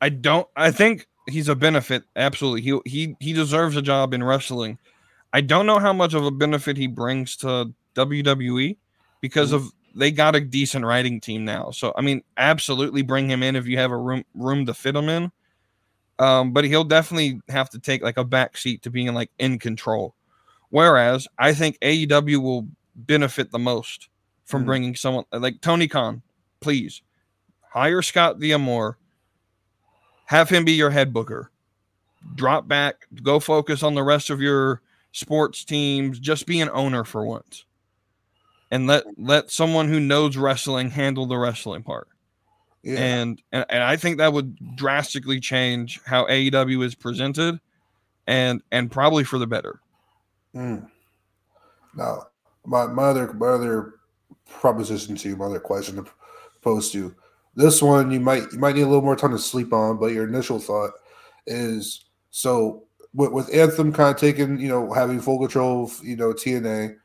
I 0.00 0.08
don't. 0.08 0.48
I 0.56 0.70
think 0.70 1.06
he's 1.28 1.48
a 1.48 1.54
benefit. 1.56 2.04
Absolutely, 2.16 2.62
he 2.62 2.78
he 2.84 3.16
he 3.20 3.32
deserves 3.32 3.76
a 3.76 3.82
job 3.82 4.14
in 4.14 4.22
wrestling. 4.24 4.78
I 5.32 5.40
don't 5.40 5.66
know 5.66 5.78
how 5.78 5.92
much 5.92 6.14
of 6.14 6.24
a 6.24 6.30
benefit 6.30 6.76
he 6.76 6.86
brings 6.86 7.36
to 7.38 7.72
WWE 7.94 8.76
because 9.20 9.50
Mhm. 9.52 9.54
of 9.54 9.72
they 9.94 10.10
got 10.10 10.34
a 10.34 10.40
decent 10.40 10.84
writing 10.84 11.20
team 11.20 11.44
now. 11.44 11.70
So 11.70 11.92
I 11.96 12.00
mean, 12.02 12.22
absolutely 12.36 13.02
bring 13.02 13.28
him 13.30 13.42
in 13.42 13.56
if 13.56 13.66
you 13.66 13.78
have 13.78 13.90
a 13.90 13.96
room 13.96 14.24
room 14.34 14.66
to 14.66 14.74
fit 14.74 14.96
him 14.96 15.08
in. 15.08 15.30
Um, 16.18 16.52
but 16.52 16.64
he'll 16.64 16.84
definitely 16.84 17.40
have 17.48 17.70
to 17.70 17.78
take 17.78 18.02
like 18.02 18.16
a 18.16 18.24
back 18.24 18.56
seat 18.56 18.82
to 18.82 18.90
being 18.90 19.12
like 19.14 19.30
in 19.38 19.58
control. 19.58 20.14
Whereas 20.70 21.26
I 21.38 21.52
think 21.54 21.78
AEW 21.82 22.40
will 22.40 22.68
benefit 22.94 23.50
the 23.50 23.58
most 23.58 24.08
from 24.44 24.62
Mhm. 24.62 24.66
bringing 24.66 24.96
someone 24.96 25.24
like 25.32 25.60
Tony 25.60 25.88
Khan. 25.88 26.22
Please 26.60 27.02
hire 27.70 28.02
Scott 28.02 28.38
D'Amore, 28.38 28.98
have 30.26 30.48
him 30.48 30.64
be 30.64 30.72
your 30.72 30.90
head 30.90 31.12
booker, 31.12 31.50
drop 32.34 32.68
back, 32.68 33.06
go 33.22 33.40
focus 33.40 33.82
on 33.82 33.94
the 33.94 34.02
rest 34.02 34.30
of 34.30 34.40
your 34.40 34.80
sports 35.12 35.64
teams, 35.64 36.18
just 36.18 36.46
be 36.46 36.60
an 36.60 36.70
owner 36.72 37.04
for 37.04 37.24
once. 37.24 37.64
And 38.70 38.86
let 38.86 39.04
let 39.18 39.50
someone 39.50 39.88
who 39.88 40.00
knows 40.00 40.36
wrestling 40.36 40.90
handle 40.90 41.26
the 41.26 41.36
wrestling 41.36 41.82
part. 41.82 42.08
Yeah. 42.82 42.98
And, 42.98 43.42
and 43.52 43.66
and 43.68 43.82
I 43.82 43.96
think 43.96 44.18
that 44.18 44.32
would 44.32 44.76
drastically 44.76 45.40
change 45.40 46.00
how 46.06 46.24
AEW 46.26 46.82
is 46.84 46.94
presented 46.94 47.60
and 48.26 48.62
and 48.72 48.90
probably 48.90 49.24
for 49.24 49.38
the 49.38 49.46
better. 49.46 49.80
Mm. 50.54 50.88
Now, 51.94 52.28
my, 52.64 52.86
my 52.86 53.04
other 53.04 53.32
my 53.34 53.48
other 53.48 53.94
proposition 54.48 55.16
to 55.16 55.28
you, 55.28 55.36
my 55.36 55.46
other 55.46 55.60
question 55.60 55.96
to 55.96 56.06
pose 56.62 56.90
to 56.92 56.98
you. 56.98 57.14
This 57.54 57.82
one 57.82 58.10
you 58.10 58.20
might 58.20 58.50
you 58.52 58.58
might 58.58 58.74
need 58.74 58.82
a 58.82 58.86
little 58.86 59.02
more 59.02 59.16
time 59.16 59.32
to 59.32 59.38
sleep 59.38 59.72
on, 59.72 59.98
but 59.98 60.12
your 60.12 60.26
initial 60.26 60.58
thought 60.58 60.92
is 61.46 62.04
so 62.30 62.84
with, 63.14 63.32
with 63.32 63.54
Anthem 63.54 63.92
kind 63.92 64.14
of 64.14 64.20
taking 64.20 64.58
you 64.58 64.68
know 64.68 64.92
having 64.92 65.20
full 65.20 65.38
control 65.38 65.84
of 65.84 66.00
you 66.02 66.16
know 66.16 66.32
TNA, 66.32 66.96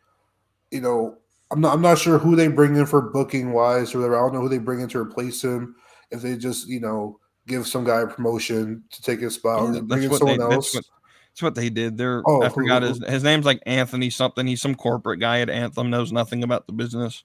you 0.72 0.82
know 0.82 1.18
I'm 1.52 1.62
not 1.62 1.74
I'm 1.74 1.82
not 1.82 1.98
sure 1.98 2.18
who 2.18 2.36
they 2.36 2.48
bring 2.48 2.76
in 2.76 2.86
for 2.86 3.02
booking 3.02 3.52
wise 3.52 3.94
or 3.94 4.00
whatever. 4.00 4.18
I 4.18 4.22
don't 4.22 4.34
know 4.34 4.42
who 4.42 4.50
they 4.50 4.58
bring 4.58 4.82
in 4.82 4.90
to 4.90 5.00
replace 5.00 5.44
him. 5.44 5.76
If 6.12 6.22
they 6.22 6.38
just 6.38 6.68
you 6.68 6.80
know 6.80 7.20
give 7.48 7.68
some 7.68 7.84
guy 7.84 8.02
a 8.02 8.08
promotion 8.08 8.84
to 8.92 9.02
take 9.02 9.20
his 9.20 9.36
spot, 9.36 9.62
or 9.62 9.72
they 9.72 9.82
bring 9.82 10.04
in 10.04 10.14
someone 10.14 10.38
they, 10.38 10.44
else. 10.44 10.72
that's 10.72 10.76
what 10.76 10.86
that's 11.32 11.42
what 11.42 11.56
they 11.56 11.70
did. 11.70 11.98
They're 11.98 12.24
Oh, 12.26 12.42
I 12.42 12.50
forgot 12.50 12.84
who- 12.84 12.90
his 12.90 13.04
his 13.06 13.24
name's 13.24 13.46
like 13.46 13.62
Anthony 13.66 14.10
something. 14.10 14.48
He's 14.48 14.62
some 14.62 14.76
corporate 14.76 15.20
guy 15.20 15.42
at 15.42 15.50
Anthem, 15.50 15.90
knows 15.90 16.12
nothing 16.12 16.44
about 16.44 16.68
the 16.68 16.74
business. 16.74 17.24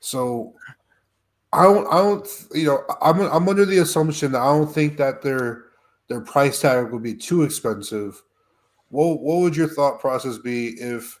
So 0.00 0.54
I 1.54 1.62
don't, 1.64 1.86
I 1.86 1.98
don't, 1.98 2.46
you 2.52 2.66
know, 2.66 2.84
I'm 3.00 3.20
I'm 3.20 3.48
under 3.48 3.64
the 3.64 3.78
assumption 3.78 4.32
that 4.32 4.40
I 4.42 4.46
don't 4.46 4.72
think 4.72 4.96
that 4.96 5.22
their 5.22 5.66
their 6.08 6.20
price 6.20 6.60
tag 6.60 6.90
would 6.90 7.02
be 7.02 7.14
too 7.14 7.42
expensive. 7.44 8.20
What 8.88 9.20
what 9.20 9.40
would 9.40 9.56
your 9.56 9.68
thought 9.68 10.00
process 10.00 10.38
be 10.38 10.70
if 10.80 11.20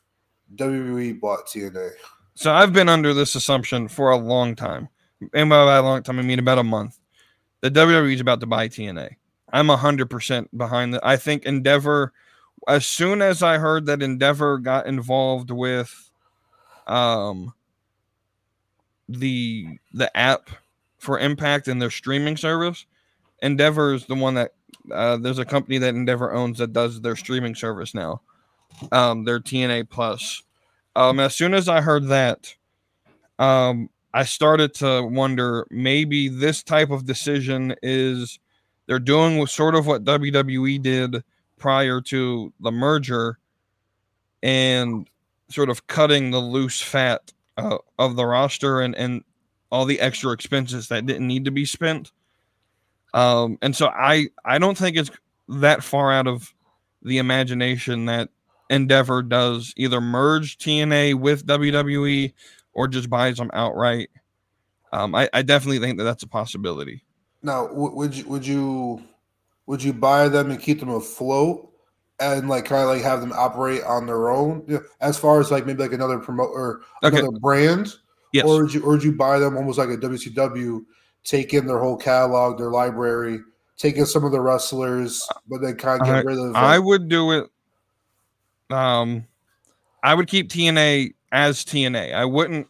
WWE 0.56 1.20
bought 1.20 1.46
TNA? 1.46 1.90
So 2.34 2.52
I've 2.52 2.72
been 2.72 2.88
under 2.88 3.14
this 3.14 3.36
assumption 3.36 3.86
for 3.86 4.10
a 4.10 4.16
long 4.16 4.56
time. 4.56 4.88
And 5.32 5.48
by 5.48 5.76
a 5.76 5.82
long 5.82 6.02
time, 6.02 6.18
I 6.18 6.22
mean 6.22 6.40
about 6.40 6.58
a 6.58 6.64
month. 6.64 6.98
That 7.60 7.72
WWE 7.72 8.12
is 8.12 8.20
about 8.20 8.40
to 8.40 8.46
buy 8.46 8.68
TNA. 8.68 9.10
I'm 9.52 9.68
hundred 9.68 10.10
percent 10.10 10.56
behind 10.56 10.94
that. 10.94 11.06
I 11.06 11.16
think 11.16 11.44
Endeavor. 11.44 12.12
As 12.66 12.86
soon 12.86 13.22
as 13.22 13.42
I 13.42 13.58
heard 13.58 13.86
that 13.86 14.02
Endeavor 14.02 14.58
got 14.58 14.86
involved 14.86 15.50
with, 15.50 16.10
um, 16.86 17.52
the 19.08 19.78
the 19.92 20.14
app 20.16 20.50
for 20.98 21.18
Impact 21.18 21.68
and 21.68 21.80
their 21.80 21.90
streaming 21.90 22.36
service, 22.36 22.86
Endeavor 23.42 23.94
is 23.94 24.06
the 24.06 24.14
one 24.14 24.34
that 24.34 24.52
uh, 24.92 25.16
there's 25.16 25.38
a 25.38 25.44
company 25.44 25.78
that 25.78 25.94
Endeavor 25.94 26.32
owns 26.32 26.58
that 26.58 26.72
does 26.72 27.00
their 27.00 27.16
streaming 27.16 27.54
service 27.54 27.94
now, 27.94 28.20
um, 28.92 29.24
their 29.24 29.40
TNA 29.40 29.88
Plus. 29.88 30.42
Um, 30.96 31.20
as 31.20 31.34
soon 31.34 31.54
as 31.54 31.68
I 31.68 31.80
heard 31.80 32.08
that, 32.08 32.54
um, 33.38 33.90
I 34.12 34.24
started 34.24 34.74
to 34.74 35.02
wonder 35.02 35.66
maybe 35.70 36.28
this 36.28 36.62
type 36.62 36.90
of 36.90 37.04
decision 37.04 37.74
is 37.82 38.38
they're 38.86 38.98
doing 38.98 39.44
sort 39.46 39.74
of 39.74 39.86
what 39.86 40.04
WWE 40.04 40.80
did 40.80 41.24
prior 41.58 42.00
to 42.02 42.52
the 42.60 42.70
merger 42.70 43.38
and 44.42 45.08
sort 45.48 45.68
of 45.68 45.86
cutting 45.86 46.30
the 46.30 46.38
loose 46.38 46.80
fat 46.80 47.32
uh, 47.56 47.78
of 47.98 48.16
the 48.16 48.26
roster 48.26 48.80
and, 48.80 48.94
and 48.94 49.24
all 49.70 49.84
the 49.84 50.00
extra 50.00 50.32
expenses 50.32 50.88
that 50.88 51.06
didn't 51.06 51.26
need 51.26 51.44
to 51.44 51.50
be 51.50 51.64
spent. 51.64 52.12
Um, 53.12 53.58
and 53.62 53.74
so 53.74 53.88
I, 53.88 54.28
I 54.44 54.58
don't 54.58 54.76
think 54.76 54.96
it's 54.96 55.10
that 55.48 55.82
far 55.82 56.12
out 56.12 56.26
of 56.26 56.52
the 57.02 57.18
imagination 57.18 58.06
that 58.06 58.30
Endeavor 58.70 59.22
does 59.22 59.72
either 59.76 60.00
merge 60.00 60.58
TNA 60.58 61.14
with 61.14 61.46
WWE 61.46 62.32
or 62.72 62.88
just 62.88 63.10
buys 63.10 63.36
them 63.36 63.50
outright. 63.52 64.10
Um, 64.92 65.14
I, 65.14 65.28
I 65.32 65.42
definitely 65.42 65.80
think 65.80 65.98
that 65.98 66.04
that's 66.04 66.22
a 66.22 66.28
possibility. 66.28 67.04
Now, 67.42 67.68
would 67.72 68.16
you 68.16 68.24
would 68.26 68.46
you 68.46 69.02
would 69.66 69.82
you 69.82 69.92
buy 69.92 70.28
them 70.28 70.50
and 70.50 70.60
keep 70.60 70.80
them 70.80 70.88
afloat, 70.88 71.70
and 72.20 72.48
like 72.48 72.64
kind 72.66 72.82
of 72.82 72.88
like 72.88 73.02
have 73.02 73.20
them 73.20 73.32
operate 73.32 73.82
on 73.84 74.06
their 74.06 74.30
own, 74.30 74.64
you 74.68 74.74
know, 74.74 74.82
as 75.00 75.18
far 75.18 75.40
as 75.40 75.50
like 75.50 75.66
maybe 75.66 75.82
like 75.82 75.92
another 75.92 76.18
promote 76.18 76.50
or 76.52 76.82
Okay. 77.02 77.18
another 77.18 77.38
brand, 77.40 77.94
Yes. 78.32 78.44
or 78.46 78.62
would 78.62 78.74
you 78.74 78.82
or 78.84 78.90
would 78.92 79.04
you 79.04 79.12
buy 79.12 79.38
them 79.38 79.56
almost 79.56 79.78
like 79.78 79.88
a 79.88 79.96
WCW, 79.96 80.84
take 81.24 81.54
in 81.54 81.66
their 81.66 81.78
whole 81.78 81.96
catalog, 81.96 82.58
their 82.58 82.70
library, 82.70 83.40
take 83.76 83.96
in 83.96 84.06
some 84.06 84.24
of 84.24 84.30
the 84.32 84.40
wrestlers, 84.40 85.26
but 85.48 85.60
then 85.60 85.76
kind 85.76 86.00
of 86.00 86.06
get 86.06 86.24
rid 86.24 86.38
of. 86.38 86.54
I 86.54 86.76
like- 86.76 86.86
would 86.86 87.08
do 87.08 87.32
it. 87.32 87.50
Um, 88.70 89.26
I 90.02 90.14
would 90.14 90.28
keep 90.28 90.48
TNA 90.48 91.14
as 91.32 91.64
TNA. 91.64 92.14
I 92.14 92.24
wouldn't 92.24 92.66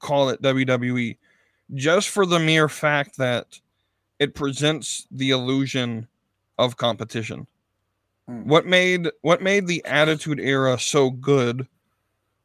call 0.00 0.28
it 0.30 0.42
WWE, 0.42 1.16
just 1.74 2.08
for 2.10 2.26
the 2.26 2.38
mere 2.38 2.68
fact 2.68 3.16
that 3.18 3.58
it 4.18 4.34
presents 4.34 5.06
the 5.10 5.30
illusion 5.30 6.06
of 6.58 6.76
competition. 6.76 7.46
Hmm. 8.28 8.48
What 8.48 8.66
made 8.66 9.10
what 9.22 9.42
made 9.42 9.66
the 9.66 9.84
Attitude 9.84 10.40
Era 10.40 10.78
so 10.78 11.10
good 11.10 11.66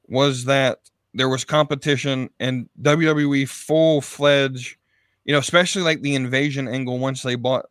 was 0.08 0.46
that 0.46 0.80
there 1.14 1.30
was 1.30 1.44
competition 1.44 2.30
and 2.40 2.70
WWE 2.82 3.48
full 3.48 4.02
fledged, 4.02 4.78
you 5.26 5.34
know, 5.34 5.40
especially 5.40 5.82
like 5.82 6.02
the 6.02 6.16
invasion 6.16 6.68
angle 6.68 7.00
once 7.00 7.22
they 7.22 7.36
bought 7.36 7.66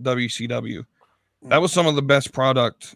WCW. 0.00 0.84
That 1.42 1.60
was 1.60 1.72
some 1.72 1.86
of 1.86 1.94
the 1.94 2.02
best 2.02 2.32
product 2.32 2.94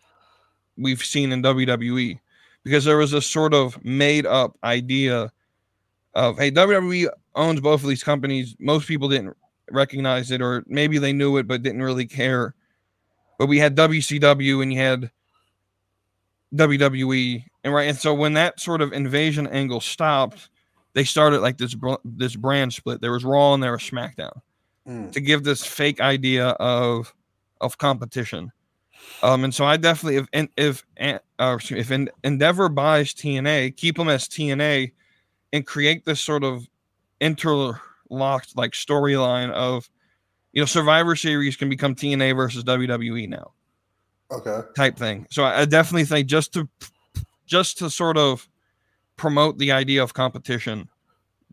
we've 0.76 1.04
seen 1.04 1.32
in 1.32 1.42
WWE 1.42 2.18
because 2.64 2.84
there 2.84 2.96
was 2.96 3.12
a 3.12 3.20
sort 3.20 3.52
of 3.52 3.82
made 3.84 4.26
up 4.26 4.56
idea 4.64 5.30
of 6.14 6.38
hey 6.38 6.50
WWE 6.50 7.08
owns 7.34 7.60
both 7.60 7.82
of 7.82 7.88
these 7.88 8.04
companies. 8.04 8.56
Most 8.58 8.88
people 8.88 9.08
didn't 9.08 9.36
recognize 9.70 10.30
it 10.30 10.40
or 10.40 10.64
maybe 10.66 10.98
they 10.98 11.12
knew 11.12 11.36
it 11.36 11.46
but 11.46 11.62
didn't 11.62 11.82
really 11.82 12.06
care. 12.06 12.54
But 13.38 13.46
we 13.46 13.58
had 13.58 13.76
WCW 13.76 14.62
and 14.62 14.72
you 14.72 14.80
had 14.80 15.10
WWE 16.54 17.44
and 17.64 17.74
right 17.74 17.88
and 17.88 17.98
so 17.98 18.14
when 18.14 18.32
that 18.34 18.58
sort 18.60 18.80
of 18.80 18.92
invasion 18.92 19.46
angle 19.46 19.80
stopped, 19.80 20.48
they 20.94 21.04
started 21.04 21.40
like 21.40 21.58
this 21.58 21.76
this 22.04 22.36
brand 22.36 22.72
split. 22.72 23.00
There 23.00 23.12
was 23.12 23.24
Raw 23.24 23.54
and 23.54 23.62
there 23.62 23.72
was 23.72 23.82
SmackDown 23.82 24.40
Mm. 24.88 25.12
to 25.12 25.20
give 25.20 25.44
this 25.44 25.66
fake 25.66 26.00
idea 26.00 26.48
of 26.48 27.14
of 27.60 27.76
competition. 27.76 28.50
Um, 29.22 29.44
and 29.44 29.54
so 29.54 29.66
I 29.66 29.76
definitely 29.76 30.16
if 30.32 30.48
if 30.56 30.86
and- 30.96 31.20
uh, 31.38 31.58
me, 31.70 31.78
if 31.78 31.90
Endeavor 32.24 32.68
buys 32.70 33.12
TNA, 33.14 33.76
keep 33.76 33.96
them 33.98 34.08
as 34.08 34.26
TNA, 34.26 34.92
and 35.52 35.66
create 35.66 36.04
this 36.06 36.20
sort 36.22 36.42
of 36.42 36.66
interlocked 37.20 38.56
like 38.56 38.72
storyline 38.72 39.50
of, 39.50 39.88
you 40.52 40.62
know, 40.62 40.66
Survivor 40.66 41.16
Series 41.16 41.56
can 41.56 41.68
become 41.68 41.94
TNA 41.94 42.36
versus 42.36 42.64
WWE 42.64 43.28
now 43.28 43.52
okay. 44.30 44.60
type 44.76 44.96
thing. 44.96 45.26
So 45.30 45.44
I, 45.44 45.60
I 45.60 45.64
definitely 45.64 46.04
think 46.04 46.28
just 46.28 46.52
to 46.54 46.68
just 47.46 47.78
to 47.78 47.90
sort 47.90 48.16
of 48.16 48.48
promote 49.16 49.58
the 49.58 49.72
idea 49.72 50.02
of 50.02 50.14
competition, 50.14 50.88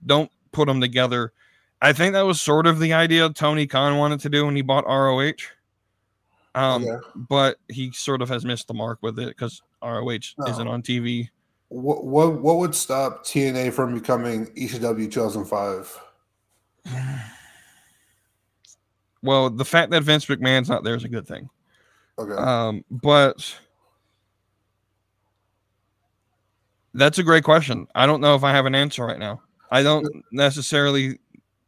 don't 0.06 0.32
put 0.52 0.68
them 0.68 0.82
together. 0.82 1.34
I 1.82 1.94
think 1.94 2.14
that 2.14 2.26
was 2.26 2.42
sort 2.42 2.68
of 2.68 2.80
the 2.80 2.94
idea 2.94 3.30
Tony 3.30 3.68
Khan 3.68 3.98
wanted 3.98 4.20
to 4.22 4.30
do 4.30 4.46
when 4.46 4.56
he 4.56 4.62
bought 4.62 4.86
ROH. 4.86 5.34
Um, 6.56 6.88
okay. 6.88 7.06
but 7.16 7.58
he 7.68 7.92
sort 7.92 8.22
of 8.22 8.30
has 8.30 8.46
missed 8.46 8.70
the 8.70 8.74
mark 8.74 9.00
with 9.02 9.20
it 9.20 9.28
because 9.28 9.62
ROH 9.84 10.36
No. 10.38 10.48
isn't 10.48 10.68
on 10.68 10.82
TV. 10.82 11.30
What 11.68 12.06
what 12.06 12.42
what 12.42 12.58
would 12.58 12.74
stop 12.76 13.26
TNA 13.26 13.74
from 13.74 13.94
becoming 13.94 14.48
ECW 14.48 15.12
2005? 15.12 16.00
Well, 19.26 19.50
the 19.50 19.66
fact 19.66 19.92
that 19.92 20.04
Vince 20.04 20.26
McMahon's 20.26 20.70
not 20.70 20.84
there 20.84 20.96
is 20.96 21.04
a 21.04 21.10
good 21.10 21.28
thing. 21.28 21.50
Okay. 22.20 22.34
Um, 22.34 22.86
but 22.90 23.58
that's 26.94 27.18
a 27.18 27.24
great 27.24 27.44
question. 27.44 27.88
I 27.96 28.06
don't 28.06 28.22
know 28.22 28.36
if 28.36 28.44
I 28.44 28.52
have 28.52 28.66
an 28.66 28.76
answer 28.76 29.06
right 29.06 29.20
now. 29.20 29.42
I 29.72 29.84
don't 29.84 30.08
necessarily. 30.32 31.20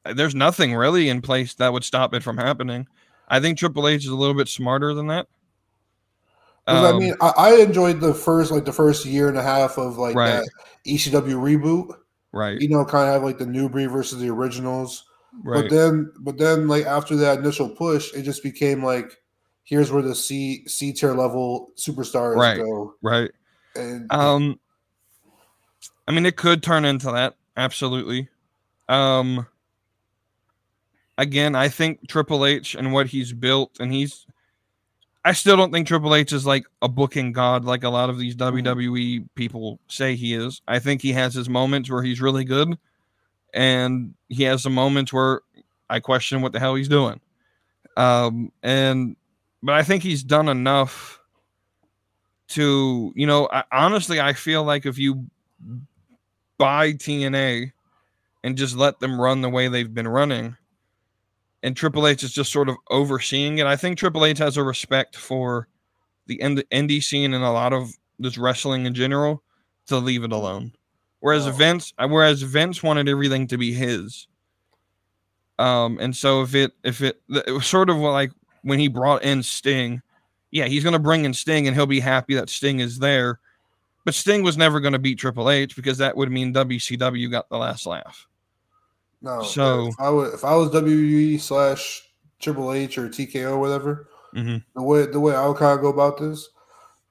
There's 0.05 0.35
nothing 0.35 0.73
really 0.73 1.09
in 1.09 1.21
place 1.21 1.53
that 1.55 1.73
would 1.73 1.83
stop 1.83 2.13
it 2.13 2.23
from 2.23 2.37
happening. 2.37 2.87
I 3.27 3.41
think 3.41 3.57
Triple 3.57 3.87
H 3.87 4.05
is 4.05 4.11
a 4.11 4.15
little 4.15 4.35
bit 4.35 4.47
smarter 4.47 4.93
than 4.93 5.07
that. 5.07 5.27
'Cause, 6.65 6.83
I 6.85 6.89
Um, 6.91 6.99
mean, 6.99 7.13
I, 7.21 7.33
I 7.37 7.55
enjoyed 7.55 7.99
the 7.99 8.13
first 8.13 8.51
like 8.51 8.65
the 8.65 8.71
first 8.73 9.05
year 9.05 9.27
and 9.29 9.37
a 9.37 9.43
half 9.43 9.77
of 9.77 9.97
like 9.97 10.15
Right. 10.15 10.31
that 10.43 10.47
ECW 10.85 11.39
reboot. 11.41 11.93
right, 12.33 12.59
You 12.61 12.69
know, 12.69 12.85
kind 12.85 13.07
of 13.07 13.13
have 13.13 13.23
like 13.23 13.37
the 13.37 13.45
new 13.45 13.67
breed 13.69 13.87
versus 13.89 14.19
the 14.19 14.29
originals. 14.29 15.05
Right, 15.43 15.63
But 15.63 15.69
then, 15.69 16.11
but 16.19 16.37
then, 16.37 16.67
like 16.67 16.85
after 16.85 17.15
that 17.17 17.39
initial 17.39 17.69
push, 17.69 18.13
it 18.13 18.23
just 18.23 18.43
became 18.43 18.83
like, 18.83 19.17
here's 19.63 19.91
where 19.91 20.01
the 20.01 20.15
C 20.15 20.65
C 20.67 20.93
tier 20.93 21.13
level 21.13 21.71
superstars 21.75 22.37
Right. 22.37 22.57
go. 22.57 22.95
right. 23.01 23.31
And 23.75 24.11
Um, 24.11 24.59
I 26.07 26.11
mean, 26.11 26.25
it 26.25 26.37
could 26.37 26.63
turn 26.63 26.85
into 26.85 27.11
that. 27.11 27.35
Absolutely. 27.57 28.29
Um, 28.87 29.45
again, 31.17 31.55
I 31.55 31.67
think 31.67 32.07
Triple 32.07 32.45
H 32.45 32.75
and 32.75 32.93
what 32.93 33.07
he's 33.07 33.33
built, 33.33 33.77
and 33.79 33.91
he's. 33.91 34.25
I 35.25 35.33
still 35.33 35.57
don't 35.57 35.73
think 35.73 35.87
Triple 35.87 36.15
H 36.15 36.31
is 36.31 36.45
like 36.45 36.65
a 36.81 36.87
booking 36.87 37.33
god 37.33 37.65
like 37.65 37.83
a 37.83 37.89
lot 37.89 38.09
of 38.09 38.17
these 38.17 38.35
WWE 38.37 39.27
people 39.35 39.79
say 39.89 40.15
he 40.15 40.33
is. 40.33 40.61
I 40.69 40.79
think 40.79 41.01
he 41.01 41.11
has 41.11 41.33
his 41.33 41.49
moments 41.49 41.89
where 41.91 42.01
he's 42.01 42.21
really 42.21 42.45
good, 42.45 42.77
and 43.57 44.13
he 44.29 44.43
has 44.43 44.63
some 44.63 44.73
moments 44.73 45.11
where 45.11 45.41
I 45.89 45.99
question 45.99 46.41
what 46.41 46.53
the 46.53 46.59
hell 46.59 46.75
he's 46.75 46.87
doing. 46.87 47.19
Um, 47.97 48.51
and 48.63 49.15
but 49.61 49.75
I 49.75 49.83
think 49.83 50.03
he's 50.03 50.23
done 50.23 50.47
enough 50.47 51.19
to 52.49 53.11
you 53.15 53.27
know 53.27 53.49
I, 53.51 53.63
honestly 53.71 54.21
i 54.21 54.31
feel 54.31 54.63
like 54.63 54.85
if 54.85 54.97
you 54.97 55.25
buy 56.57 56.93
tna 56.93 57.71
and 58.43 58.57
just 58.57 58.75
let 58.75 58.99
them 58.99 59.19
run 59.19 59.41
the 59.41 59.49
way 59.49 59.67
they've 59.67 59.93
been 59.93 60.07
running 60.07 60.55
and 61.61 61.75
triple 61.75 62.07
h 62.07 62.23
is 62.23 62.31
just 62.31 62.51
sort 62.51 62.69
of 62.69 62.77
overseeing 62.89 63.57
it 63.57 63.67
i 63.67 63.75
think 63.75 63.97
triple 63.97 64.23
h 64.23 64.37
has 64.37 64.55
a 64.55 64.63
respect 64.63 65.17
for 65.17 65.67
the 66.27 66.39
ind- 66.41 66.63
indie 66.71 67.03
scene 67.03 67.33
and 67.33 67.43
a 67.43 67.51
lot 67.51 67.73
of 67.73 67.91
just 68.21 68.37
wrestling 68.37 68.85
in 68.85 68.93
general 68.93 69.43
to 69.87 69.97
leave 69.97 70.23
it 70.23 70.31
alone 70.31 70.71
whereas 71.19 71.47
Oh. 71.47 71.51
vince 71.51 71.93
uh, 71.97 72.07
whereas 72.07 72.41
vince 72.41 72.81
wanted 72.83 73.07
everything 73.09 73.47
to 73.47 73.57
be 73.57 73.73
his 73.73 74.27
um 75.59 75.97
and 75.99 76.15
so 76.15 76.41
if 76.43 76.53
it 76.55 76.71
if 76.83 77.01
it 77.01 77.21
it 77.45 77.51
was 77.51 77.65
sort 77.65 77.89
of 77.89 77.97
like 77.97 78.31
when 78.61 78.77
he 78.79 78.87
brought 78.87 79.23
in 79.23 79.41
sting 79.43 80.01
yeah, 80.49 80.63
he's 80.65 80.81
going 80.81 80.93
to 80.93 80.99
bring 80.99 81.25
in 81.25 81.33
Sting 81.33 81.67
and 81.67 81.75
he'll 81.75 81.85
be 81.85 81.99
happy 81.99 82.33
that 82.35 82.49
Sting 82.49 82.79
is 82.79 82.99
there. 82.99 83.41
But 84.05 84.13
Sting 84.13 84.43
was 84.43 84.55
never 84.55 84.79
going 84.79 84.93
to 84.93 84.97
beat 84.97 85.19
Triple 85.19 85.49
H 85.49 85.75
because 85.75 85.97
that 85.97 86.15
would 86.15 86.31
mean 86.31 86.53
WCW 86.53 87.29
got 87.29 87.49
the 87.49 87.57
last 87.57 87.85
laugh. 87.85 88.25
no, 89.21 89.43
so- 89.43 89.87
if 89.89 89.95
I 89.99 90.09
was 90.09 90.33
if 90.33 90.45
I 90.45 90.55
was 90.55 90.69
WWE 90.69 91.37
slash 91.41 92.01
Triple 92.39 92.71
H 92.71 92.97
or 92.97 93.09
TKO 93.09 93.51
or 93.51 93.59
whatever, 93.59 94.07
Mhm. 94.33 94.63
the 94.73 94.81
way 94.81 95.05
the 95.05 95.19
way 95.19 95.35
I 95.35 95.45
would 95.45 95.57
kind 95.57 95.75
of 95.77 95.81
go 95.81 95.89
about 95.89 96.17
this, 96.17 96.47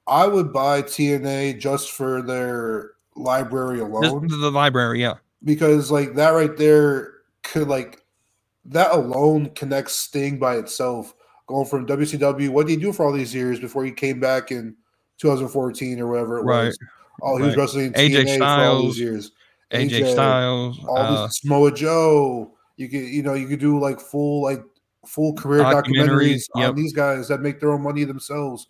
I 0.07 0.25
would 0.25 0.51
buy 0.51 0.81
TNA 0.81 1.53
just 1.59 1.91
for 1.91 2.23
their 2.23 2.93
library 3.17 3.79
alone. 3.79 4.27
the, 4.27 4.37
the 4.37 4.51
library, 4.51 5.01
yeah. 5.01 5.15
because 5.43 5.91
like 5.91 6.15
that 6.15 6.29
right 6.29 6.55
there 6.57 7.13
could 7.43 7.67
like 7.67 8.01
that 8.65 8.91
alone 8.91 9.49
connects 9.51 9.95
Sting 9.95 10.37
by 10.39 10.55
itself 10.57 11.13
going 11.47 11.65
from 11.65 11.85
WCW. 11.85 12.49
What 12.49 12.67
did 12.67 12.73
he 12.73 12.77
do 12.79 12.93
for 12.93 13.05
all 13.05 13.13
these 13.13 13.33
years 13.33 13.59
before 13.59 13.85
he 13.85 13.91
came 13.91 14.19
back 14.19 14.51
in 14.51 14.75
2014 15.19 15.99
or 15.99 16.07
whatever 16.07 16.39
it 16.39 16.43
Right. 16.43 16.65
was? 16.65 16.79
Oh, 17.21 17.37
he 17.37 17.43
was 17.43 17.57
wrestling 17.57 17.93
AJ 17.93 18.25
TNA 18.25 18.37
for 18.37 18.43
all 18.43 18.81
these 18.83 18.99
years. 18.99 19.31
AJ, 19.71 19.89
AJ, 19.89 20.11
Styles, 20.11 20.79
All 20.87 20.97
uh, 20.97 21.25
these 21.25 21.39
Samoa 21.41 21.73
Joe. 21.73 22.53
You 22.75 22.89
could, 22.89 23.01
you 23.01 23.23
know, 23.23 23.33
you 23.33 23.47
could 23.47 23.59
do 23.59 23.79
like 23.79 23.99
full, 23.99 24.43
like 24.43 24.61
full 25.05 25.33
career 25.33 25.63
documentaries 25.63 26.43
Documentaries, 26.45 26.49
on 26.55 26.61
yep. 26.61 26.75
these 26.75 26.93
guys 26.93 27.27
that 27.29 27.41
make 27.41 27.59
their 27.59 27.71
own 27.71 27.81
money 27.81 28.03
themselves. 28.03 28.67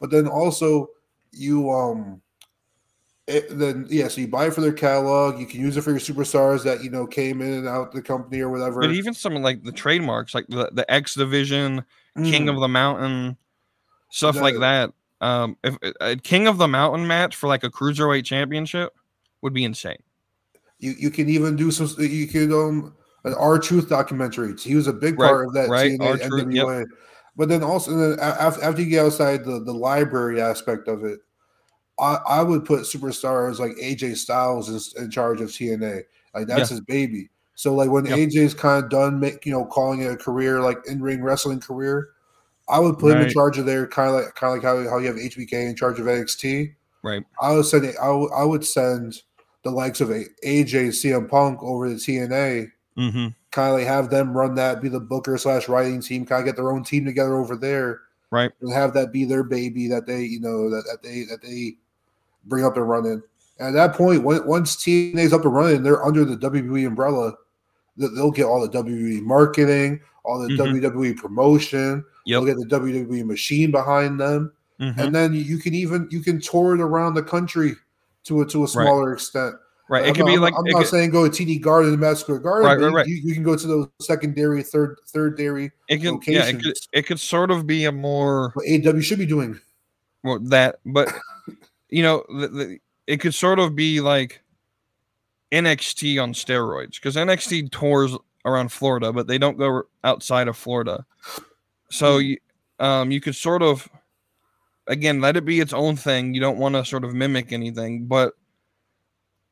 But 0.00 0.10
then 0.10 0.26
also, 0.26 0.88
you 1.32 1.70
um, 1.70 2.20
it, 3.28 3.58
then 3.58 3.86
yeah, 3.90 4.08
so 4.08 4.20
you 4.22 4.28
buy 4.28 4.46
it 4.46 4.54
for 4.54 4.62
their 4.62 4.72
catalog. 4.72 5.38
You 5.38 5.46
can 5.46 5.60
use 5.60 5.76
it 5.76 5.82
for 5.82 5.90
your 5.90 6.00
superstars 6.00 6.64
that 6.64 6.82
you 6.82 6.90
know 6.90 7.06
came 7.06 7.42
in 7.42 7.52
and 7.52 7.68
out 7.68 7.92
the 7.92 8.00
company 8.02 8.40
or 8.40 8.48
whatever. 8.48 8.80
but 8.80 8.90
even 8.90 9.12
some 9.12 9.34
like 9.36 9.62
the 9.62 9.72
trademarks, 9.72 10.34
like 10.34 10.46
the, 10.48 10.70
the 10.72 10.90
X 10.90 11.14
Division, 11.14 11.84
King 12.16 12.46
Mm. 12.46 12.54
of 12.54 12.60
the 12.60 12.68
Mountain, 12.68 13.36
stuff 14.10 14.36
like 14.36 14.58
that. 14.58 14.92
Um, 15.20 15.56
if 15.62 15.76
a 16.00 16.16
King 16.16 16.46
of 16.46 16.58
the 16.58 16.68
Mountain 16.68 17.06
match 17.06 17.36
for 17.36 17.48
like 17.48 17.64
a 17.64 17.70
cruiserweight 17.70 18.24
championship 18.24 18.94
would 19.42 19.52
be 19.52 19.64
insane. 19.64 20.02
You 20.78 20.94
you 20.98 21.10
can 21.10 21.28
even 21.28 21.54
do 21.54 21.70
some. 21.70 21.88
You 22.02 22.26
can 22.26 22.52
um 22.52 22.94
an 23.24 23.34
R 23.34 23.58
Truth 23.58 23.88
documentary. 23.88 24.56
He 24.56 24.74
was 24.74 24.86
a 24.86 24.92
big 24.92 25.18
Right, 25.18 25.28
part 25.28 25.46
of 25.46 25.54
that 25.54 25.68
right, 25.68 25.92
TNA 25.92 26.00
R-Truth, 26.00 26.54
yep. 26.54 26.86
But 27.36 27.48
then 27.48 27.62
also 27.62 27.94
then 27.94 28.18
after 28.20 28.80
you 28.80 28.88
get 28.88 29.04
outside 29.04 29.44
the 29.44 29.60
the 29.60 29.74
library 29.74 30.40
aspect 30.40 30.88
of 30.88 31.04
it, 31.04 31.20
I 32.00 32.18
I 32.28 32.42
would 32.42 32.64
put 32.64 32.80
superstars 32.80 33.58
like 33.58 33.72
AJ 33.72 34.16
Styles 34.16 34.68
is 34.68 34.94
in 34.98 35.10
charge 35.10 35.40
of 35.40 35.48
TNA. 35.50 36.02
Like 36.34 36.46
that's 36.46 36.70
his 36.70 36.80
baby. 36.80 37.28
So 37.54 37.74
like 37.74 37.90
when 37.90 38.06
Yep. 38.06 38.18
AJ's 38.18 38.54
kind 38.54 38.84
of 38.84 38.90
done, 38.90 39.18
make 39.18 39.44
you 39.44 39.52
know 39.52 39.64
calling 39.64 40.02
it 40.02 40.12
a 40.12 40.16
career 40.16 40.60
like 40.60 40.78
in 40.86 41.00
ring 41.02 41.22
wrestling 41.22 41.60
career. 41.60 42.08
I 42.70 42.78
would 42.80 42.98
put 42.98 43.16
him 43.16 43.22
in 43.22 43.30
charge 43.30 43.56
of 43.58 43.64
their 43.66 43.86
kind 43.86 44.10
of 44.10 44.16
like 44.16 44.34
kind 44.34 44.56
of 44.56 44.62
like 44.62 44.84
how, 44.84 44.90
how 44.90 44.98
you 44.98 45.06
have 45.06 45.16
HBK 45.16 45.68
in 45.70 45.74
charge 45.74 45.98
of 45.98 46.06
NXT. 46.06 46.74
Right. 47.02 47.24
I 47.40 47.52
would 47.54 47.64
send 47.64 47.86
I 48.00 48.10
would, 48.10 48.30
I 48.32 48.44
would 48.44 48.64
send 48.64 49.22
the 49.64 49.70
likes 49.70 50.00
of 50.00 50.10
A- 50.10 50.26
AJ 50.44 50.88
CM 50.88 51.28
Punk 51.28 51.62
over 51.62 51.88
to 51.88 51.94
TNA, 51.94 52.70
Mm-hmm. 52.98 53.28
kind 53.52 53.68
of 53.70 53.74
like 53.78 53.86
have 53.86 54.10
them 54.10 54.36
run 54.36 54.54
that, 54.56 54.82
be 54.82 54.88
the 54.88 55.00
booker 55.00 55.38
slash 55.38 55.68
writing 55.68 56.00
team, 56.02 56.26
kind 56.26 56.40
of 56.40 56.46
get 56.46 56.56
their 56.56 56.70
own 56.72 56.84
team 56.84 57.04
together 57.04 57.36
over 57.36 57.56
there, 57.56 58.00
Right. 58.30 58.50
and 58.60 58.72
have 58.72 58.92
that 58.94 59.12
be 59.12 59.24
their 59.24 59.44
baby 59.44 59.88
that 59.88 60.06
they 60.06 60.22
you 60.24 60.40
know 60.40 60.68
that, 60.68 60.84
that 60.90 61.02
they 61.02 61.22
that 61.24 61.40
they 61.42 61.76
bring 62.48 62.64
up 62.64 62.76
and 62.76 62.88
running. 62.88 63.22
And 63.58 63.68
at 63.68 63.72
that 63.88 63.96
point, 63.96 64.22
when, 64.24 64.46
once 64.46 64.76
TNA's 64.76 65.32
up 65.32 65.44
and 65.44 65.54
running, 65.54 65.82
they're 65.82 66.04
under 66.04 66.24
the 66.24 66.36
WWE 66.36 66.86
umbrella. 66.86 67.32
They- 67.96 68.06
They'll 68.14 68.30
get 68.30 68.44
all 68.44 68.60
the 68.60 68.68
WWE 68.68 69.20
marketing, 69.22 70.00
all 70.24 70.38
the 70.38 70.48
Mhm. 70.48 70.56
WWE 70.58 71.14
promotion. 71.16 72.04
Yep. 72.26 72.42
They'll 72.42 72.44
get 72.54 72.58
the 72.58 72.66
WWE 72.76 73.24
machine 73.24 73.70
behind 73.70 74.20
them 74.20 74.52
Mm-hmm. 74.80 75.00
and 75.00 75.12
then 75.12 75.34
you 75.34 75.58
can 75.58 75.74
even 75.74 76.06
you 76.12 76.20
can 76.20 76.40
tour 76.40 76.72
it 76.76 76.80
around 76.80 77.14
the 77.14 77.22
country 77.22 77.74
to 78.22 78.42
a 78.42 78.46
to 78.46 78.62
a 78.62 78.68
smaller 78.68 79.12
extent. 79.12 79.56
Right. 79.88 80.04
I'm 80.04 80.10
It 80.10 80.14
could 80.14 80.26
not, 80.26 80.32
be 80.32 80.38
like 80.38 80.54
I'm 80.56 80.62
not 80.66 80.82
could, 80.82 80.86
saying 80.86 81.10
go 81.10 81.28
to 81.28 81.30
TD 81.44 81.60
Garden 81.60 82.00
and 82.00 82.16
Square 82.18 82.38
Garden. 82.40 82.64
Right, 82.64 82.78
right, 82.80 82.92
right. 82.92 83.06
You, 83.08 83.16
you 83.16 83.34
can 83.34 83.42
go 83.42 83.56
to 83.56 83.66
those 83.66 83.88
secondary, 84.00 84.62
third, 84.62 84.98
third 85.08 85.36
dairy. 85.36 85.72
it 85.88 85.96
could 85.96 86.24
yeah, 86.28 86.44
it 86.44 86.52
could 86.52 86.64
locations. 86.66 86.88
it 86.92 87.06
could 87.06 87.18
sort 87.18 87.50
of 87.50 87.66
be 87.66 87.86
a 87.86 87.90
more 87.92 88.52
What 88.54 88.66
AW 88.68 89.00
should 89.00 89.18
be 89.18 89.26
doing. 89.26 89.58
well, 90.22 90.38
that, 90.40 90.76
but 90.86 91.12
you 91.88 92.02
know, 92.02 92.24
the, 92.28 92.48
the, 92.48 92.78
it 93.06 93.18
could 93.18 93.34
sort 93.34 93.58
of 93.58 93.74
be 93.74 94.00
like 94.00 94.42
NXT 95.52 96.22
on 96.22 96.32
steroids 96.32 96.94
because 96.94 97.16
NXT 97.16 97.70
tours 97.70 98.16
around 98.44 98.72
Florida, 98.72 99.12
but 99.12 99.26
they 99.26 99.38
don't 99.38 99.58
go 99.58 99.82
outside 100.04 100.48
of 100.48 100.56
Florida. 100.56 101.04
So 101.90 102.18
you, 102.18 102.38
um, 102.78 103.10
you 103.10 103.20
could 103.20 103.34
sort 103.34 103.62
of, 103.62 103.88
again, 104.86 105.20
let 105.20 105.36
it 105.36 105.44
be 105.44 105.60
its 105.60 105.72
own 105.72 105.96
thing. 105.96 106.34
You 106.34 106.40
don't 106.40 106.58
want 106.58 106.74
to 106.74 106.84
sort 106.84 107.04
of 107.04 107.14
mimic 107.14 107.52
anything, 107.52 108.06
but 108.06 108.34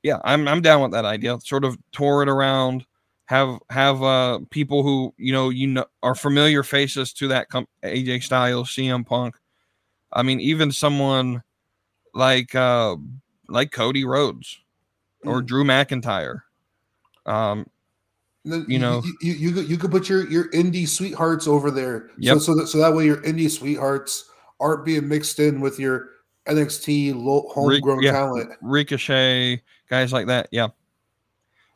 yeah, 0.02 0.18
I'm 0.22 0.46
I'm 0.46 0.62
down 0.62 0.82
with 0.82 0.92
that 0.92 1.04
idea. 1.04 1.38
Sort 1.40 1.64
of 1.64 1.76
tour 1.90 2.22
it 2.22 2.28
around, 2.28 2.86
have 3.24 3.58
have 3.70 4.02
uh 4.02 4.38
people 4.50 4.84
who 4.84 5.12
you 5.18 5.32
know 5.32 5.48
you 5.50 5.66
know 5.66 5.84
are 6.02 6.14
familiar 6.14 6.62
faces 6.62 7.12
to 7.14 7.28
that 7.28 7.48
com- 7.48 7.66
AJ 7.82 8.22
Styles, 8.22 8.70
CM 8.70 9.04
Punk. 9.04 9.36
I 10.12 10.22
mean, 10.22 10.38
even 10.38 10.70
someone 10.70 11.42
like 12.16 12.54
uh 12.54 12.96
like 13.48 13.70
Cody 13.70 14.04
Rhodes 14.04 14.58
or 15.24 15.40
Mm. 15.42 15.46
Drew 15.46 15.64
McIntyre. 15.64 16.40
Um, 17.26 17.66
You 18.44 18.78
know. 18.78 19.02
you, 19.04 19.14
you, 19.20 19.32
you, 19.34 19.52
could- 19.52 19.68
you 19.68 19.76
could 19.76 19.90
put 19.90 20.08
your 20.08 20.28
your 20.30 20.48
indie 20.50 20.88
sweethearts 20.88 21.46
over 21.46 21.70
there. 21.70 22.10
Yep. 22.18 22.38
So 22.38 22.38
so 22.40 22.54
that, 22.56 22.66
so 22.68 22.78
that 22.78 22.94
way 22.94 23.04
your 23.04 23.18
indie 23.18 23.50
sweethearts 23.50 24.30
aren't 24.60 24.84
being 24.84 25.06
mixed 25.08 25.38
in 25.40 25.60
with 25.60 25.78
your 25.78 26.10
NXT 26.46 27.14
low, 27.14 27.48
homegrown 27.52 28.02
yeah. 28.02 28.12
talent. 28.12 28.52
Ricochet, 28.62 29.60
guys 29.90 30.12
like 30.12 30.26
that. 30.28 30.48
Yeah, 30.52 30.68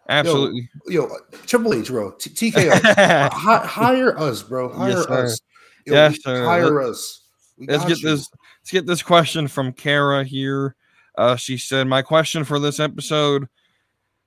absolutely. 0.09 0.69
Yo, 0.87 1.11
Triple 1.47 1.75
H, 1.75 1.89
bro, 1.89 2.13
T- 2.13 2.31
TKO. 2.31 2.81
Hi- 3.33 3.67
hire 3.67 4.17
us, 4.19 4.43
bro. 4.45 4.69
Hire 4.73 4.91
Yes, 4.91 5.07
us. 5.07 5.41
Yo, 5.87 5.95
Yes. 5.95 6.19
Hire 6.25 6.81
us. 6.83 7.23
We 7.59 7.67
let's 7.67 7.85
get 7.85 7.99
you. 8.01 8.09
this 8.11 8.31
let's 8.71 8.85
get 8.85 8.87
this 8.87 9.03
question 9.03 9.49
from 9.49 9.73
Kara 9.73 10.23
here. 10.23 10.77
Uh, 11.19 11.35
she 11.35 11.59
said, 11.59 11.89
"My 11.89 12.03
question 12.03 12.45
for 12.45 12.61
this 12.61 12.79
episode: 12.79 13.49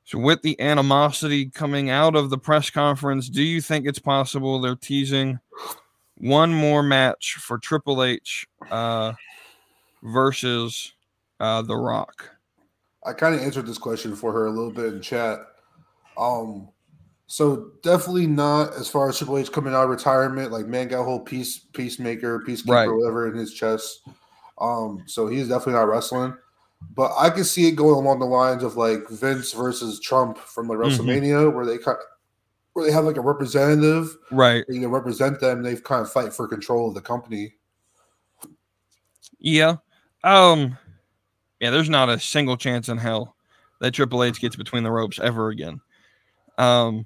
So, 0.04 0.20
with 0.20 0.41
the 0.41 0.60
animosity 0.60 1.46
coming 1.50 1.89
out 1.89 2.18
of 2.18 2.30
the 2.30 2.38
press 2.38 2.70
conference, 2.70 3.30
do 3.30 3.41
you 3.41 3.62
think 3.62 3.88
it's 3.88 4.00
possible 4.00 4.60
they're 4.60 4.76
teasing 4.76 5.39
one 6.18 6.54
more 6.54 6.84
match 6.84 7.36
for 7.36 7.58
Triple 7.58 8.04
H 8.04 8.46
uh, 8.70 9.14
versus 10.04 10.91
uh, 11.39 11.62
The 11.62 11.78
Rock?" 11.78 12.30
I 13.06 13.14
kind 13.14 13.36
of 13.36 13.41
answered 13.41 13.66
this 13.66 13.78
question 13.78 14.14
for 14.14 14.34
her 14.34 14.48
a 14.48 14.52
little 14.52 14.72
bit 14.72 14.94
in 14.94 15.02
chat. 15.02 15.39
Um, 16.18 16.68
so 17.28 17.72
definitely 17.82 18.28
not 18.28 18.74
as 18.74 18.89
far 18.89 19.08
as 19.08 19.18
Triple 19.18 19.38
H 19.38 19.54
coming 19.54 19.74
out 19.74 19.86
of 19.86 19.89
retirement. 19.89 20.52
Like 20.52 20.68
man 20.68 20.89
got 20.89 21.02
a 21.02 21.06
whole 21.06 21.22
peace 21.22 21.60
peacemaker, 21.60 22.41
peacekeeper, 22.41 22.70
Right. 22.70 22.89
whatever 22.89 23.30
in 23.32 23.36
his 23.36 23.54
chest. 23.54 24.02
Um, 24.60 25.04
so 25.08 25.28
he's 25.28 25.47
definitely 25.47 25.74
not 25.74 25.88
wrestling. 25.88 26.36
But 26.95 27.12
I 27.18 27.30
can 27.30 27.43
see 27.45 27.68
it 27.68 27.72
going 27.78 27.95
along 27.95 28.20
the 28.20 28.26
lines 28.26 28.62
of 28.64 28.76
like 28.76 29.08
Vince 29.10 29.54
versus 29.54 29.99
Trump 29.99 30.38
from 30.38 30.68
like 30.68 30.78
Mhm. 30.78 30.84
WrestleMania, 30.97 31.54
where 31.54 31.66
they 31.66 31.78
kind 31.78 31.97
of, 31.97 32.04
where 32.74 32.86
they 32.86 32.91
have 32.91 33.06
like 33.06 33.18
a 33.18 33.22
representative, 33.22 34.16
Right. 34.32 34.66
you 34.68 34.80
know, 34.82 34.88
represent 34.89 35.39
them. 35.39 35.64
They 35.64 35.76
kind 35.78 36.01
of 36.01 36.12
fight 36.12 36.34
for 36.34 36.47
control 36.47 36.89
of 36.89 36.93
the 36.95 37.01
company. 37.01 37.56
Yeah. 39.39 39.78
Um. 40.24 40.78
Yeah. 41.60 41.70
There's 41.72 41.89
not 41.89 42.10
a 42.10 42.20
single 42.20 42.58
chance 42.58 42.89
in 42.89 42.97
hell 42.97 43.36
that 43.80 43.93
Triple 43.93 44.24
H 44.24 44.39
gets 44.39 44.56
between 44.56 44.84
the 44.84 44.91
ropes 44.91 45.20
ever 45.20 45.49
again. 45.49 45.82
Um. 46.58 47.06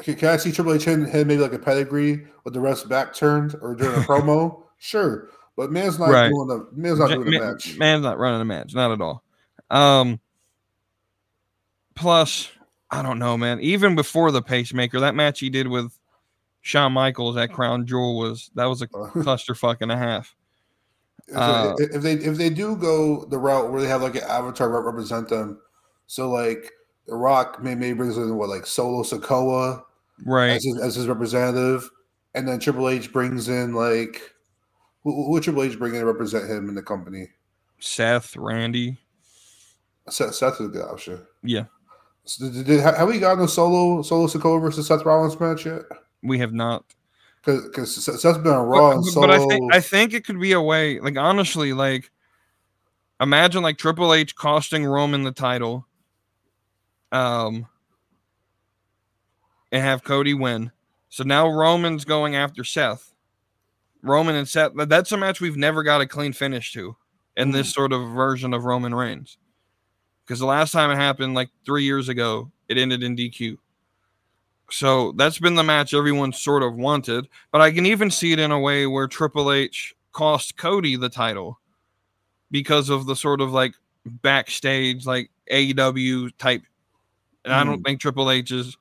Okay, 0.00 0.14
can 0.14 0.30
I 0.30 0.36
see 0.36 0.50
Triple 0.50 0.72
H 0.74 0.84
hitting 0.84 1.04
maybe 1.12 1.36
like 1.38 1.52
a 1.52 1.58
pedigree 1.58 2.26
with 2.44 2.54
the 2.54 2.60
rest 2.60 2.88
back 2.88 3.14
turned 3.14 3.54
or 3.62 3.74
during 3.76 3.94
a 3.94 4.04
promo? 4.06 4.62
Sure, 4.78 5.28
but 5.62 5.72
man's 5.72 5.98
not 5.98 6.10
Right. 6.10 6.28
doing 6.28 6.48
the 6.48 6.66
man's 6.72 6.98
not 6.98 7.08
doing 7.10 7.30
match. 7.40 7.76
Man's 7.78 8.02
not 8.02 8.18
running 8.18 8.40
a 8.40 8.44
match, 8.44 8.74
not 8.74 8.90
at 8.92 9.00
all. 9.00 9.22
Um. 9.70 10.20
Plus, 11.94 12.48
I 12.90 13.02
don't 13.02 13.18
know, 13.18 13.36
man. 13.36 13.60
Even 13.60 13.94
before 13.94 14.30
the 14.30 14.42
pacemaker, 14.42 15.00
that 15.00 15.14
match 15.14 15.40
he 15.40 15.50
did 15.50 15.68
with 15.68 15.92
Shawn 16.62 16.92
Michaels 16.92 17.36
at 17.36 17.52
Crown 17.52 17.86
Jewel 17.86 18.16
was 18.18 18.50
that 18.54 18.64
was 18.66 18.82
a 18.82 18.86
Uh, 18.94 19.10
clusterfuck 19.16 19.78
and 19.80 19.92
a 19.92 19.96
half. 19.96 20.34
if, 21.28 21.36
uh, 21.36 21.74
they, 21.78 21.84
if 21.84 22.02
they 22.02 22.12
if 22.14 22.36
they 22.36 22.50
do 22.50 22.76
go 22.76 23.24
the 23.26 23.38
route 23.38 23.70
where 23.70 23.80
they 23.80 23.88
have 23.88 24.02
like 24.02 24.14
an 24.16 24.22
avatar 24.22 24.68
represent 24.82 25.28
them, 25.28 25.60
so 26.06 26.30
like 26.30 26.70
The 27.06 27.14
Rock 27.14 27.62
may 27.62 27.74
maybe 27.74 27.96
brings 27.98 28.16
in 28.16 28.36
what 28.36 28.48
like 28.48 28.66
Solo 28.66 29.02
Sikoa 29.02 29.82
Right. 30.24 30.50
as 30.52 30.64
his, 30.64 30.80
as 30.80 30.94
his 30.94 31.08
representative, 31.08 31.88
and 32.34 32.46
then 32.48 32.58
Triple 32.58 32.88
H 32.88 33.12
brings 33.12 33.48
in 33.48 33.74
like 33.74 34.20
who, 35.04 35.24
who 35.24 35.30
would 35.30 35.42
Triple 35.42 35.62
H 35.62 35.78
bring 35.78 35.94
in 35.94 36.00
to 36.00 36.06
represent 36.06 36.50
him 36.50 36.68
in 36.68 36.74
the 36.74 36.82
company? 36.82 37.28
Seth, 37.78 38.36
Randy. 38.36 38.96
Seth, 40.08 40.34
Seth 40.34 40.60
is 40.60 40.66
a 40.66 40.68
good 40.68 40.84
option. 40.84 41.26
Yeah. 41.42 41.64
So 42.24 42.48
did, 42.48 42.66
did, 42.66 42.80
have 42.80 43.08
we 43.08 43.18
gotten 43.18 43.44
a 43.44 43.48
Solo 43.48 44.02
Solo 44.02 44.26
Sikoa 44.26 44.60
versus 44.60 44.86
Seth 44.86 45.04
Rollins 45.04 45.38
match 45.40 45.66
yet? 45.66 45.82
We 46.22 46.38
have 46.38 46.52
not. 46.52 46.84
Because 47.44 48.04
Seth's 48.04 48.38
been 48.38 48.52
on 48.52 48.66
Raw 48.66 49.00
But, 49.00 49.20
but 49.20 49.30
I 49.30 49.44
think 49.44 49.74
I 49.74 49.80
think 49.80 50.14
it 50.14 50.24
could 50.24 50.40
be 50.40 50.52
a 50.52 50.60
way. 50.60 51.00
Like 51.00 51.16
honestly, 51.16 51.72
like 51.72 52.12
imagine 53.20 53.64
like 53.64 53.78
Triple 53.78 54.14
H 54.14 54.36
costing 54.36 54.84
Roman 54.84 55.24
the 55.24 55.32
title, 55.32 55.84
um, 57.10 57.66
and 59.72 59.82
have 59.82 60.04
Cody 60.04 60.34
win. 60.34 60.70
So 61.08 61.24
now 61.24 61.48
Roman's 61.48 62.04
going 62.04 62.36
after 62.36 62.62
Seth. 62.62 63.11
Roman 64.02 64.34
and 64.34 64.48
Seth. 64.48 64.72
That's 64.74 65.12
a 65.12 65.16
match 65.16 65.40
we've 65.40 65.56
never 65.56 65.82
got 65.82 66.00
a 66.00 66.06
clean 66.06 66.32
finish 66.32 66.72
to 66.72 66.96
in 67.36 67.50
this 67.50 67.70
mm. 67.70 67.74
sort 67.74 67.92
of 67.92 68.10
version 68.10 68.52
of 68.52 68.64
Roman 68.64 68.94
Reigns. 68.94 69.38
Because 70.24 70.40
the 70.40 70.46
last 70.46 70.72
time 70.72 70.90
it 70.90 70.96
happened, 70.96 71.34
like 71.34 71.50
three 71.64 71.84
years 71.84 72.08
ago, 72.08 72.50
it 72.68 72.78
ended 72.78 73.02
in 73.02 73.16
DQ. 73.16 73.58
So 74.70 75.12
that's 75.12 75.38
been 75.38 75.54
the 75.54 75.62
match 75.62 75.94
everyone 75.94 76.32
sort 76.32 76.62
of 76.62 76.76
wanted. 76.76 77.28
But 77.50 77.60
I 77.60 77.70
can 77.70 77.86
even 77.86 78.10
see 78.10 78.32
it 78.32 78.38
in 78.38 78.50
a 78.50 78.58
way 78.58 78.86
where 78.86 79.06
Triple 79.06 79.52
H 79.52 79.94
cost 80.12 80.56
Cody 80.56 80.96
the 80.96 81.08
title 81.08 81.58
because 82.50 82.88
of 82.88 83.06
the 83.06 83.16
sort 83.16 83.40
of 83.40 83.52
like 83.52 83.74
backstage, 84.06 85.06
like 85.06 85.30
AEW 85.50 86.36
type. 86.38 86.62
And 87.44 87.52
I 87.52 87.64
don't 87.64 87.80
mm. 87.80 87.84
think 87.84 88.00
Triple 88.00 88.30
H 88.30 88.52
is 88.52 88.76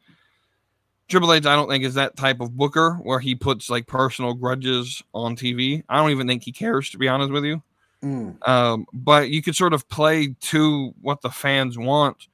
Triple 1.12 1.34
H, 1.34 1.46
I 1.46 1.56
don't 1.56 1.70
think 1.70 1.84
is 1.84 1.94
that 1.96 2.16
type 2.16 2.40
of 2.40 2.56
booker 2.56 2.96
where 2.96 3.20
he 3.20 3.36
puts 3.36 3.70
like 3.70 3.86
personal 3.86 4.34
grudges 4.34 5.04
on 5.14 5.36
TV. 5.36 5.84
I 5.90 5.98
don't 5.98 6.12
even 6.12 6.28
think 6.28 6.44
he 6.44 6.52
cares, 6.52 6.90
to 6.92 6.98
be 6.98 7.08
honest 7.08 7.32
with 7.32 7.44
you. 7.44 7.62
Mm. 8.04 8.48
Um, 8.48 8.88
but 8.94 9.30
you 9.30 9.44
could 9.44 9.56
sort 9.56 9.74
of 9.74 9.88
play 9.90 10.36
to 10.42 10.94
what 11.02 11.22
the 11.22 11.30
fans 11.30 11.78
want 11.78 12.28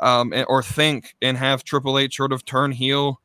um, 0.00 0.32
or 0.48 0.62
think 0.62 1.14
and 1.22 1.36
have 1.36 1.62
Triple 1.62 1.98
H 1.98 2.16
sort 2.16 2.32
of 2.32 2.44
turn 2.44 2.72
heel 2.72 3.20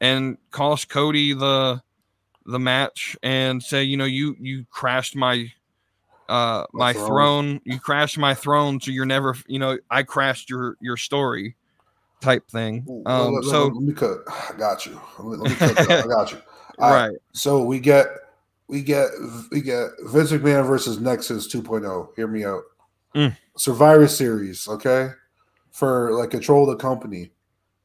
and 0.00 0.38
cost 0.50 0.88
Cody 0.88 1.32
the 1.32 1.82
the 2.44 2.58
match 2.58 3.16
and 3.22 3.62
say, 3.62 3.82
you 3.82 3.96
know, 3.96 4.04
you 4.04 4.36
you 4.40 4.64
crashed 4.70 5.14
my 5.14 5.52
uh 6.28 6.64
My 6.72 6.86
my 6.86 6.92
throne. 6.92 7.06
throne. 7.06 7.60
you 7.64 7.78
crashed 7.78 8.18
my 8.18 8.34
throne, 8.34 8.80
so 8.80 8.90
you're 8.90 9.06
never, 9.06 9.36
you 9.46 9.58
know, 9.58 9.78
I 9.90 10.02
crashed 10.02 10.50
your 10.50 10.76
your 10.80 10.96
story 10.96 11.54
type 12.20 12.48
thing. 12.50 12.84
Ooh, 12.88 13.02
Um, 13.06 13.34
let, 13.34 13.44
let- 13.44 13.50
so 13.50 13.66
let 13.68 13.82
me 13.82 13.92
cut. 13.92 14.18
I 14.28 14.52
got 14.58 14.86
you. 14.86 15.00
Let 15.18 15.38
me, 15.40 15.48
me 15.50 15.54
cut 15.56 15.76
that. 15.76 16.04
I 16.04 16.06
got 16.06 16.32
you. 16.32 16.38
All 16.78 16.90
right. 16.90 17.08
right, 17.08 17.16
So 17.32 17.62
we 17.62 17.78
get 17.80 18.06
we 18.68 18.82
get 18.82 19.08
we 19.50 19.60
get 19.62 19.88
Vince 20.04 20.32
McMahon 20.32 20.66
versus 20.66 20.98
Nexus 21.00 21.52
2.0. 21.52 22.08
Hear 22.16 22.26
me 22.26 22.44
out. 22.44 22.62
Mm. 23.14 23.36
Survivor 23.56 24.06
Series, 24.08 24.68
okay, 24.68 25.10
for 25.70 26.12
like 26.12 26.30
control 26.30 26.68
of 26.68 26.76
the 26.76 26.82
company. 26.82 27.30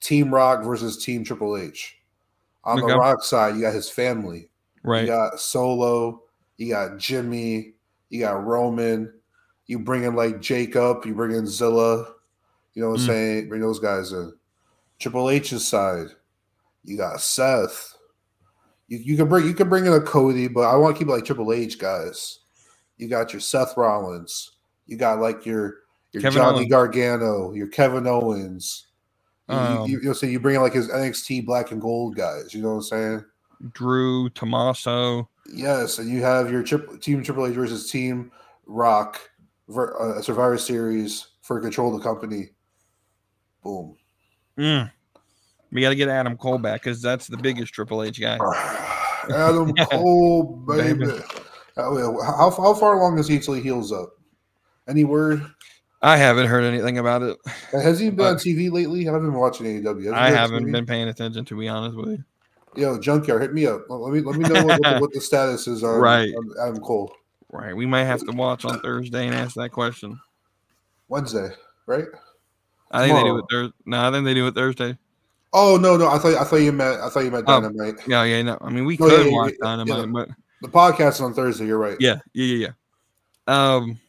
Team 0.01 0.33
Rock 0.33 0.63
versus 0.65 1.01
Team 1.03 1.23
Triple 1.23 1.55
H. 1.57 1.97
On 2.63 2.79
Okay. 2.79 2.91
the 2.91 2.97
Rock 2.97 3.23
side, 3.23 3.55
you 3.55 3.61
got 3.61 3.73
his 3.73 3.89
family. 3.89 4.49
Right. 4.83 5.01
You 5.01 5.07
got 5.07 5.39
Solo. 5.39 6.23
You 6.57 6.69
got 6.73 6.97
Jimmy. 6.97 7.73
You 8.09 8.19
got 8.21 8.43
Roman. 8.43 9.13
You 9.67 9.79
bring 9.79 10.03
in 10.03 10.15
like 10.15 10.41
Jacob. 10.41 11.05
You 11.05 11.13
bring 11.15 11.35
in 11.35 11.47
Zilla. 11.47 12.07
You 12.73 12.81
know 12.81 12.89
what 12.89 12.99
I'm 12.99 13.05
Mm. 13.05 13.07
saying? 13.07 13.49
Bring 13.49 13.61
those 13.61 13.79
guys 13.79 14.11
in. 14.11 14.33
Triple 14.99 15.29
H's 15.29 15.67
side, 15.67 16.07
you 16.83 16.95
got 16.97 17.21
Seth. 17.21 17.95
You, 18.87 18.99
you 18.99 19.17
can 19.17 19.27
bring 19.27 19.45
you 19.47 19.53
can 19.53 19.67
bring 19.69 19.85
in 19.85 19.93
a 19.93 19.99
Cody, 20.01 20.47
but 20.47 20.61
I 20.61 20.75
want 20.75 20.95
to 20.95 20.99
keep 20.99 21.07
it 21.07 21.11
like 21.11 21.25
Triple 21.25 21.51
H 21.53 21.79
guys. 21.79 22.39
You 22.97 23.07
got 23.07 23.33
your 23.33 23.39
Seth 23.39 23.75
Rollins. 23.77 24.51
You 24.85 24.97
got 24.97 25.19
like 25.19 25.45
your 25.45 25.75
your 26.11 26.21
Kevin 26.21 26.41
Johnny 26.41 26.57
Owens. 26.59 26.69
Gargano, 26.69 27.53
your 27.53 27.67
Kevin 27.67 28.05
Owens. 28.07 28.87
You, 29.49 29.55
you- 29.55 29.61
Um, 29.61 29.89
you, 29.89 29.99
you 29.99 30.05
know, 30.07 30.13
so 30.13 30.25
you 30.27 30.39
bring 30.39 30.55
in 30.55 30.61
like 30.61 30.73
his 30.73 30.87
NXT 30.89 31.45
Black 31.45 31.71
and 31.71 31.81
Gold 31.81 32.15
guys. 32.15 32.53
You 32.53 32.61
know 32.61 32.69
what 32.69 32.75
I'm 32.75 32.81
saying? 32.83 33.25
Drew 33.73 34.29
Tommaso. 34.29 35.29
Yes, 35.51 35.97
and 35.99 36.09
you 36.09 36.21
have 36.21 36.51
your 36.51 36.63
team 36.63 37.23
Triple 37.23 37.47
H 37.47 37.55
versus 37.55 37.89
Team 37.89 38.31
Rock 38.65 39.19
ver- 39.67 39.97
uh, 40.17 40.21
Survivor 40.21 40.57
Series 40.57 41.27
for 41.41 41.59
control 41.59 41.93
of 41.93 42.01
the 42.01 42.07
company. 42.07 42.49
Boom. 43.63 43.95
Mm. 44.57 44.91
We 45.71 45.81
got 45.81 45.89
to 45.89 45.95
get 45.95 46.09
Adam 46.09 46.37
Cole 46.37 46.57
back 46.57 46.81
because 46.83 47.01
that's 47.01 47.27
the 47.27 47.37
biggest 47.37 47.73
Triple 47.73 48.03
H 48.03 48.19
guy. 48.19 48.37
Adam 49.33 49.73
Cole, 49.91 50.43
baby. 50.67 51.05
Baby. 51.05 51.19
Uh, 51.77 51.93
How, 52.23 52.49
how 52.51 52.73
far 52.73 52.97
along 52.99 53.17
is 53.17 53.27
he 53.27 53.35
until 53.37 53.53
he 53.53 53.61
heals 53.61 53.91
up? 53.91 54.09
Any 54.87 55.03
word? 55.03 55.45
I 56.01 56.17
haven't 56.17 56.47
heard 56.47 56.63
anything 56.63 56.97
about 56.97 57.21
it. 57.21 57.37
Has 57.71 57.99
he 57.99 58.09
been 58.09 58.25
on 58.25 58.35
TV 58.35 58.71
lately? 58.71 59.07
I 59.07 59.11
haven't 59.13 59.29
been 59.29 59.39
watching 59.39 59.67
AEW. 59.67 60.05
Has 60.05 60.13
I 60.13 60.31
haven't 60.31 60.65
TV? 60.65 60.71
been 60.71 60.85
paying 60.85 61.07
attention 61.07 61.45
to 61.45 61.57
be 61.57 61.67
honest 61.69 61.95
with 61.95 62.09
you. 62.09 62.23
Yo, 62.75 62.99
Junkyard, 62.99 63.41
hit 63.41 63.53
me 63.53 63.67
up. 63.67 63.83
Let 63.89 64.11
me 64.13 64.21
let 64.21 64.37
me 64.37 64.47
know 64.49 64.65
what, 64.65 65.01
what 65.01 65.13
the 65.13 65.21
status 65.21 65.67
is 65.67 65.83
on, 65.83 65.99
Right. 65.99 66.33
on 66.33 66.49
Adam 66.61 66.81
Cole. 66.81 67.13
Right, 67.51 67.75
we 67.75 67.85
might 67.85 68.05
have 68.05 68.25
to 68.25 68.31
watch 68.31 68.63
on 68.65 68.79
Thursday 68.79 69.27
and 69.27 69.35
ask 69.35 69.55
that 69.55 69.69
question. 69.71 70.19
Wednesday, 71.09 71.49
right? 71.85 72.05
I 72.91 73.07
think 73.07 73.17
they 73.17 73.23
do 73.23 73.37
it 73.37 73.45
Thursday. 73.49 73.73
No, 73.85 74.07
I 74.07 74.11
think 74.11 74.25
they 74.25 74.33
do 74.33 74.47
it 74.47 74.55
Thursday. 74.55 74.97
Oh 75.53 75.77
no, 75.77 75.97
no. 75.97 76.07
I 76.09 76.17
thought 76.17 76.35
I 76.35 76.43
thought 76.43 76.57
you 76.57 76.71
meant 76.71 77.01
I 77.01 77.09
thought 77.09 77.23
you 77.25 77.31
meant 77.31 77.45
Oh. 77.47 77.61
Dynamite. 77.61 78.07
Yeah, 78.07 78.23
yeah. 78.23 78.41
No, 78.41 78.57
I 78.61 78.69
mean 78.69 78.85
we 78.85 78.97
No, 78.97 79.07
could 79.09 79.25
yeah, 79.25 79.31
yeah, 79.31 79.37
watch 79.37 79.51
yeah, 79.61 79.65
Dynamite, 79.75 79.97
yeah. 79.99 80.05
but 80.11 80.29
The 80.61 80.67
podcast 80.69 81.09
is 81.15 81.21
on 81.21 81.33
Thursday. 81.33 81.65
You're 81.65 81.77
right. 81.77 81.97
yeah, 81.99 82.19
yeah, 82.33 82.45
yeah, 82.55 82.67
yeah. 82.67 82.73
Um, 83.75 83.99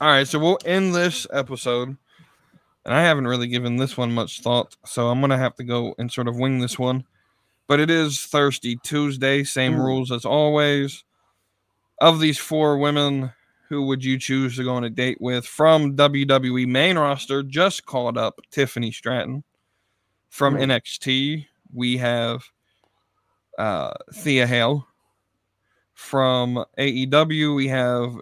all 0.00 0.08
right, 0.08 0.26
so 0.28 0.38
we'll 0.38 0.58
end 0.66 0.94
this 0.94 1.26
episode, 1.32 1.88
and 1.88 2.94
I 2.94 3.00
haven't 3.02 3.26
really 3.26 3.48
given 3.48 3.76
this 3.78 3.96
one 3.96 4.12
much 4.12 4.42
thought, 4.42 4.76
so 4.84 5.08
I'm 5.08 5.20
gonna 5.20 5.38
have 5.38 5.56
to 5.56 5.64
go 5.64 5.94
and 5.98 6.12
sort 6.12 6.28
of 6.28 6.36
wing 6.36 6.60
this 6.60 6.78
one. 6.78 7.04
But 7.66 7.80
it 7.80 7.90
is 7.90 8.20
Thirsty 8.20 8.76
Tuesday, 8.84 9.42
same 9.42 9.74
Mm. 9.74 9.84
rules 9.84 10.12
as 10.12 10.24
always. 10.24 11.02
Of 12.00 12.20
these 12.20 12.38
four 12.38 12.76
women, 12.78 13.32
who 13.68 13.86
would 13.86 14.04
you 14.04 14.18
choose 14.18 14.56
to 14.56 14.64
go 14.64 14.74
on 14.74 14.84
a 14.84 14.90
date 14.90 15.18
with 15.20 15.44
from 15.46 15.96
WWE 15.96 16.66
main 16.68 16.96
roster? 16.98 17.42
Just 17.42 17.86
called 17.86 18.16
up 18.18 18.40
Tiffany 18.50 18.92
Stratton. 18.92 19.42
From 20.28 20.54
Mm. 20.54 20.62
NXT, 20.80 21.46
we 21.72 21.96
have 21.96 22.44
uh, 23.58 23.94
Thea 24.12 24.46
Hail. 24.46 24.86
From 25.94 26.62
AEW, 26.78 27.56
we 27.56 27.68
have 27.68 28.14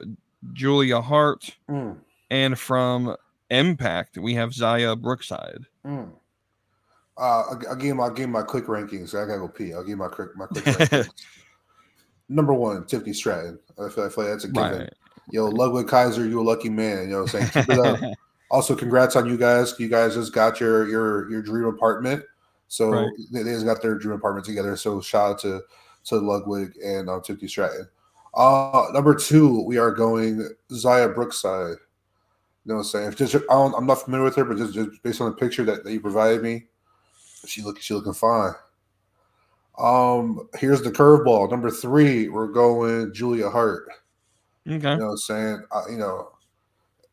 Julia 0.53 1.01
Hart. 1.01 1.57
Mm, 1.69 1.99
And 2.31 2.59
from 2.59 3.17
Impact, 3.51 4.17
we 4.17 4.35
have 4.35 4.51
Xia 4.51 5.01
Brookside. 5.01 5.67
mm. 5.85 6.11
Uh, 7.17 7.21
I'll, 7.21 7.63
I'll 7.71 7.77
give 7.77 7.95
my 7.97 8.05
I'll 8.05 8.11
give 8.11 8.29
my 8.29 8.43
quick 8.43 8.65
rankings. 8.67 9.15
I 9.15 9.25
gotta 9.25 9.39
go 9.39 9.47
pee. 9.47 9.73
I'll 9.73 9.85
give 9.85 9.99
my 9.99 10.09
quick 10.09 10.37
my 10.37 10.47
quick 10.47 10.65
rankings. 10.65 11.09
Number 12.29 12.53
one, 12.53 12.85
Tiffany 12.87 13.13
Stratton. 13.13 13.59
I 13.79 13.89
feel, 13.89 14.05
I 14.05 14.09
feel 14.09 14.25
like 14.25 14.33
that's 14.33 14.45
a 14.45 14.49
given. 14.49 14.79
Right. 14.81 14.93
Yo, 15.31 15.47
Ludwig 15.49 15.89
Kaiser, 15.89 16.27
you 16.27 16.41
a 16.41 16.43
lucky 16.43 16.69
man. 16.69 17.05
You 17.05 17.09
know 17.09 17.23
what 17.23 17.35
I'm 17.35 17.49
saying? 17.51 17.67
Keep 17.67 17.75
it 17.75 17.79
up. 17.79 18.01
Also, 18.51 18.77
congrats 18.77 19.17
on 19.17 19.27
you 19.27 19.37
guys. 19.37 19.75
You 19.81 19.89
guys 19.89 20.15
just 20.15 20.33
got 20.33 20.61
your 20.61 20.87
your 20.87 21.29
your 21.29 21.43
dream 21.43 21.65
apartment. 21.65 22.23
So 22.69 22.91
Right. 22.91 23.11
they, 23.33 23.43
they 23.43 23.51
just 23.51 23.65
got 23.65 23.83
their 23.83 23.97
dream 23.97 24.15
apartment 24.15 24.47
together. 24.47 24.77
So 24.77 25.01
shout 25.01 25.31
out 25.33 25.39
to 25.41 25.63
to 26.05 26.17
Ludwig 26.19 26.77
and 26.85 27.09
um, 27.09 27.21
Tiffany 27.23 27.49
Stratton. 27.49 27.89
Uh, 28.35 28.87
number 28.93 29.15
two, 29.15 29.63
we 29.63 29.79
are 29.79 29.91
going 29.91 30.49
Xia 30.71 31.13
Brookside. 31.15 31.79
You 32.65 32.73
know 32.73 32.75
what 32.77 32.81
I'm 32.81 32.85
saying? 32.85 33.15
Just, 33.15 33.35
I 33.35 33.55
don't, 33.55 33.75
I'm 33.75 33.87
not 33.87 34.03
familiar 34.05 34.25
with 34.25 34.37
her, 34.37 34.45
but 34.45 34.59
just, 34.59 34.75
just 34.75 35.03
based 35.03 35.21
on 35.21 35.31
the 35.31 35.37
picture 35.37 35.65
that, 35.65 35.83
that 35.83 35.93
you 35.93 36.01
provided 36.01 36.43
me, 36.43 36.67
she 37.47 37.63
look 37.63 37.81
she 37.81 37.95
looking 37.95 38.15
fine. 38.15 38.53
Um, 39.79 40.49
here's 40.59 40.83
the 40.83 40.93
curveball. 40.93 41.51
Number 41.51 41.71
three, 41.71 42.29
we're 42.29 42.49
going 42.49 43.13
Julia 43.13 43.51
Hart. 43.51 43.89
Okay. 44.67 44.93
You 44.93 44.97
know 44.99 45.07
what 45.07 45.11
I'm 45.13 45.17
saying? 45.19 45.63
Uh, 45.71 45.83
you 45.91 45.99
know, 45.99 46.33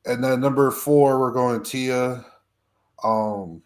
and 0.06 0.24
then 0.24 0.40
number 0.40 0.72
four, 0.72 1.20
we're 1.20 1.32
going 1.32 1.62
to 1.62 1.70
Tia. 1.70 2.26
Um, 3.04 3.62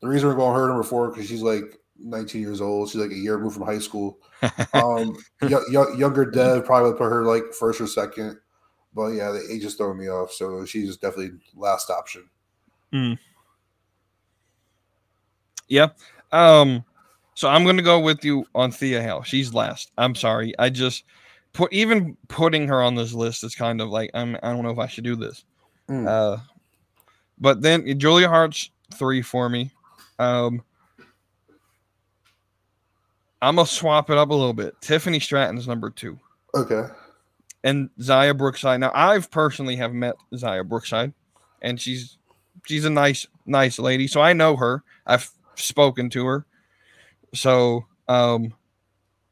the 0.00 0.08
reason 0.08 0.28
we're 0.28 0.34
going 0.34 0.54
her 0.56 0.68
number 0.68 0.82
four 0.82 1.10
because 1.10 1.28
she's 1.28 1.42
like 1.42 1.78
19 1.98 2.40
years 2.40 2.60
old. 2.60 2.90
She's 2.90 3.00
like 3.00 3.10
a 3.10 3.16
year 3.16 3.36
removed 3.36 3.56
from 3.56 3.66
high 3.66 3.78
school. 3.78 4.18
Um, 4.74 5.16
y- 5.40 5.50
y- 5.70 5.94
younger 5.96 6.24
Dev 6.24 6.64
probably 6.64 6.90
would 6.90 6.98
put 6.98 7.08
her 7.10 7.22
like 7.24 7.44
first 7.56 7.80
or 7.80 7.86
second, 7.86 8.38
but 8.92 9.08
yeah, 9.08 9.30
the 9.30 9.46
age 9.52 9.64
is 9.64 9.76
throwing 9.76 9.98
me 9.98 10.08
off. 10.08 10.32
So 10.32 10.64
she's 10.64 10.96
definitely 10.96 11.38
last 11.54 11.90
option. 11.90 12.28
Yeah. 15.68 15.88
Um, 16.32 16.84
so 17.34 17.48
I'm 17.48 17.64
gonna 17.64 17.82
go 17.82 18.00
with 18.00 18.24
you 18.24 18.44
on 18.54 18.72
Thea 18.72 19.00
Hail. 19.00 19.22
She's 19.22 19.54
last. 19.54 19.92
I'm 19.96 20.14
sorry. 20.16 20.54
I 20.58 20.68
just 20.70 21.04
put 21.52 21.72
even 21.72 22.16
putting 22.28 22.68
her 22.68 22.82
on 22.82 22.94
this 22.94 23.12
list 23.12 23.44
is 23.44 23.54
kind 23.54 23.80
of 23.80 23.88
like 23.88 24.10
I'm 24.14 24.36
I 24.42 24.52
don't 24.52 24.62
know 24.62 24.70
if 24.70 24.78
I 24.78 24.86
should 24.86 25.04
do 25.04 25.16
this. 25.16 25.44
Mm. 25.88 26.06
Uh 26.06 26.38
but 27.38 27.60
then 27.62 27.98
Julia 27.98 28.28
Hart's 28.28 28.70
three 28.94 29.22
for 29.22 29.48
me. 29.48 29.70
Um 30.18 30.62
I'm 33.40 33.56
gonna 33.56 33.66
swap 33.66 34.08
it 34.10 34.18
up 34.18 34.30
a 34.30 34.34
little 34.34 34.52
bit. 34.52 34.80
Tiffany 34.80 35.18
Stratton's 35.18 35.66
number 35.66 35.90
two. 35.90 36.18
Okay. 36.54 36.84
and 37.64 37.90
Xia 37.98 38.36
Brookside. 38.36 38.80
Now, 38.80 38.90
I've 38.94 39.30
personally 39.30 39.76
have 39.76 39.92
met 39.92 40.14
Xia 40.32 40.68
Brookside, 40.68 41.12
and 41.60 41.80
she's 41.80 42.18
she's 42.66 42.84
a 42.84 42.90
nice 42.90 43.26
nice 43.46 43.78
lady. 43.78 44.06
So 44.06 44.20
I 44.20 44.32
know 44.32 44.56
her. 44.56 44.82
I've 45.06 45.28
spoken 45.56 46.08
to 46.10 46.26
her. 46.26 46.46
So 47.34 47.84
um, 48.08 48.52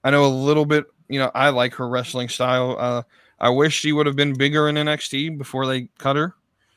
I 0.02 0.10
know 0.10 0.24
a 0.24 0.28
little 0.28 0.66
bit. 0.66 0.86
You 1.10 1.18
know, 1.18 1.30
I 1.34 1.50
like 1.50 1.74
her 1.74 1.88
wrestling 1.88 2.28
style. 2.28 2.76
Uh, 2.78 3.02
I 3.38 3.50
wish 3.50 3.74
she 3.78 3.92
would 3.92 4.06
have 4.06 4.16
been 4.16 4.32
bigger 4.34 4.68
in 4.68 4.76
NXT 4.76 5.36
before 5.38 5.66
they 5.66 5.88
cut 5.98 6.16
her, 6.16 6.34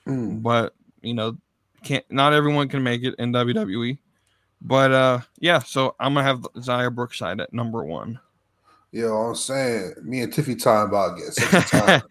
Mm. 0.07 0.41
but 0.41 0.73
you 1.01 1.13
know, 1.13 1.37
can't 1.83 2.03
not 2.09 2.33
everyone 2.33 2.67
can 2.67 2.83
make 2.83 3.03
it 3.03 3.15
in 3.19 3.31
WWE. 3.31 3.97
But 4.61 4.91
uh, 4.91 5.19
yeah, 5.39 5.59
so 5.59 5.95
I'm 5.99 6.13
gonna 6.13 6.25
have 6.25 6.39
Xia 6.55 6.93
Brookside 6.93 7.39
at 7.41 7.53
number 7.53 7.83
one. 7.83 8.19
You 8.91 9.07
know 9.07 9.17
I'm 9.17 9.35
saying? 9.35 9.93
Me 10.03 10.21
and 10.21 10.31
Tiffy 10.33 10.55
time 10.61 10.87
about 10.87 11.17
get 11.17 11.35
time. 11.67 12.01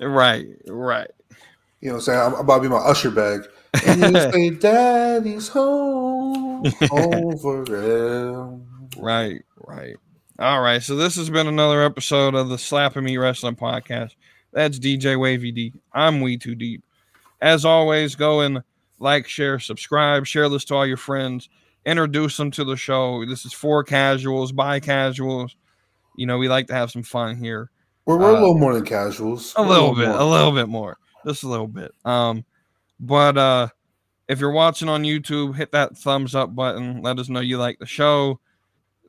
right, 0.00 0.46
right. 0.66 1.10
you 1.80 1.88
know, 1.88 1.94
what 1.94 1.98
I'm 1.98 2.00
saying 2.00 2.18
I'm 2.20 2.34
about 2.34 2.56
to 2.56 2.62
be 2.62 2.68
my 2.68 2.76
usher 2.76 3.10
bag, 3.10 3.42
and 3.86 4.00
you 4.00 4.20
say, 4.32 4.50
"Daddy's 4.50 5.48
home, 5.48 6.64
for 7.40 7.64
real." 7.64 8.60
Right, 8.98 9.42
right. 9.56 9.96
All 10.42 10.60
right. 10.60 10.82
So 10.82 10.96
this 10.96 11.14
has 11.16 11.30
been 11.30 11.46
another 11.46 11.82
episode 11.82 12.34
of 12.34 12.48
the 12.48 12.58
Slapping 12.58 13.04
Meat 13.04 13.16
Wrestling 13.16 13.54
Podcast. 13.54 14.16
That's 14.52 14.76
DJ 14.76 15.18
Wavy 15.18 15.52
D. 15.52 15.72
I'm 15.92 16.20
We 16.20 16.36
Too 16.36 16.56
Deep. 16.56 16.82
As 17.40 17.64
always, 17.64 18.16
go 18.16 18.40
and 18.40 18.64
like, 18.98 19.28
share, 19.28 19.60
subscribe, 19.60 20.26
share 20.26 20.48
this 20.48 20.64
to 20.64 20.74
all 20.74 20.84
your 20.86 20.96
friends, 20.96 21.48
introduce 21.86 22.36
them 22.36 22.50
to 22.52 22.64
the 22.64 22.74
show. 22.76 23.24
This 23.24 23.44
is 23.44 23.52
for 23.52 23.84
casuals, 23.84 24.50
by 24.50 24.80
casuals. 24.80 25.54
You 26.16 26.26
know, 26.26 26.38
we 26.38 26.48
like 26.48 26.66
to 26.66 26.74
have 26.74 26.90
some 26.90 27.04
fun 27.04 27.36
here. 27.36 27.70
We're, 28.04 28.18
we're 28.18 28.30
a 28.32 28.34
Uh, 28.34 28.40
little 28.40 28.58
more 28.58 28.74
than 28.74 28.84
casuals. 28.84 29.54
A 29.56 29.62
We're 29.62 29.68
little 29.68 29.94
bit, 29.94 30.08
more. 30.08 30.18
a 30.18 30.24
little 30.24 30.52
bit 30.52 30.68
more. 30.68 30.98
Just 31.24 31.44
a 31.44 31.48
little 31.48 31.68
bit. 31.68 31.92
Um, 32.04 32.44
but 32.98 33.38
uh 33.38 33.68
if 34.28 34.40
you're 34.40 34.50
watching 34.50 34.88
on 34.88 35.02
YouTube, 35.04 35.54
hit 35.54 35.70
that 35.72 35.96
thumbs 35.96 36.34
up 36.34 36.52
button. 36.54 37.00
Let 37.02 37.18
us 37.20 37.28
know 37.28 37.40
you 37.40 37.58
like 37.58 37.78
the 37.78 37.86
show. 37.86 38.40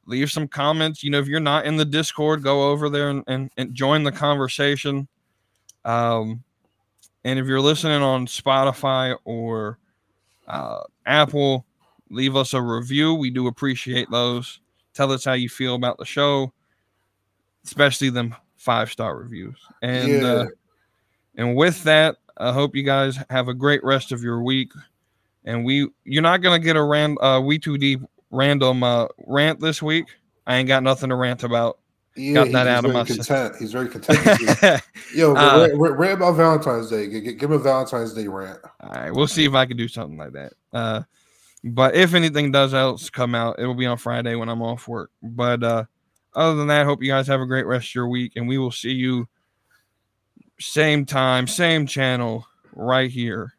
Leave 0.06 0.32
some 0.32 0.48
comments. 0.48 1.04
You 1.04 1.12
know, 1.12 1.20
if 1.20 1.28
you're 1.28 1.40
not 1.40 1.66
in 1.66 1.78
the 1.78 1.86
Discord, 1.86 2.44
go 2.44 2.70
over 2.72 2.90
there 2.90 3.10
and, 3.10 3.24
and, 3.28 3.50
and 3.58 3.74
join 3.74 4.04
the 4.04 4.12
conversation. 4.12 5.08
Um, 5.86 6.44
and 7.24 7.40
if 7.40 7.46
you're 7.46 7.62
listening 7.62 8.02
on 8.02 8.28
Spotify 8.28 9.16
or 9.24 9.78
uh, 10.48 10.82
Apple, 11.06 11.66
leave 12.10 12.36
us 12.36 12.54
a 12.54 12.62
review. 12.62 13.14
We 13.14 13.30
do 13.30 13.48
appreciate 13.48 14.10
those. 14.12 14.60
Tell 14.94 15.12
us 15.12 15.24
how 15.26 15.34
you 15.34 15.50
feel 15.50 15.76
about 15.76 15.98
the 15.98 16.06
show, 16.06 16.52
especially 17.66 18.10
them 18.10 18.36
five 18.58 18.92
star 18.92 19.18
reviews. 19.18 19.58
And 19.82 20.22
Yeah. 20.22 20.28
uh, 20.28 20.46
and 21.36 21.56
with 21.56 21.82
that, 21.84 22.18
I 22.38 22.52
hope 22.52 22.76
you 22.76 22.84
guys 22.84 23.18
have 23.30 23.48
a 23.48 23.54
great 23.54 23.84
rest 23.84 24.12
of 24.12 24.22
your 24.22 24.44
week. 24.44 24.72
And 25.46 25.66
we, 25.66 25.90
you're 26.04 26.22
not 26.22 26.42
gonna 26.42 26.60
get 26.60 26.76
a 26.76 26.84
ran, 26.84 27.18
uh, 27.22 27.40
we 27.40 27.58
too 27.58 27.78
deep 27.78 28.02
random 28.34 28.84
uh, 28.84 29.08
rant 29.28 29.60
this 29.60 29.82
week. 29.82 30.08
I 30.46 30.58
ain't 30.58 30.68
got 30.68 30.84
nothing 30.84 31.10
to 31.10 31.16
rant 31.16 31.44
about. 31.44 31.80
Yeah, 32.16 32.34
Got 32.46 32.52
that 32.52 32.68
he's 32.68 32.76
out 32.76 32.86
of 32.86 32.92
very 32.92 32.94
my 32.94 33.04
system. 33.06 33.26
content. 33.36 33.56
He's 33.60 33.72
very 33.72 33.88
content. 33.90 34.82
Yo, 35.16 35.34
Uh, 35.36 35.68
rant, 35.74 36.14
about 36.18 36.34
Valentine's 36.34 36.90
Day. 36.90 37.10
G- 37.10 37.22
g- 37.22 37.34
Give 37.34 37.50
him 37.50 37.56
a 37.60 37.64
Valentine's 37.64 38.14
Day 38.14 38.28
rant. 38.28 38.60
All 38.82 38.90
right, 38.92 39.12
we'll 39.12 39.26
see 39.28 39.46
if 39.46 39.54
I 39.54 39.66
can 39.66 39.78
do 39.78 39.88
something 39.88 40.18
like 40.18 40.34
that. 40.34 40.54
Uh, 40.72 41.02
but 41.64 41.96
if 41.96 42.14
anything 42.14 42.52
does 42.52 42.74
else 42.76 43.10
come 43.10 43.34
out, 43.34 43.58
it 43.58 43.66
will 43.66 43.74
be 43.74 43.86
on 43.88 43.98
Friday 43.98 44.36
when 44.36 44.48
I'm 44.50 44.62
off 44.62 44.88
work. 44.88 45.10
But 45.24 45.64
uh, 45.64 45.86
other 46.36 46.56
than 46.56 46.68
that, 46.68 46.86
hope 46.86 47.02
you 47.02 47.10
guys 47.10 47.26
have 47.28 47.42
a 47.42 47.48
great 47.48 47.66
rest 47.66 47.90
of 47.90 47.96
your 47.96 48.08
week, 48.08 48.34
and 48.36 48.48
we 48.48 48.58
will 48.60 48.72
see 48.72 48.92
you 48.92 49.28
same 50.60 51.06
time, 51.06 51.48
same 51.48 51.88
channel, 51.88 52.46
right 52.74 53.10
here 53.10 53.54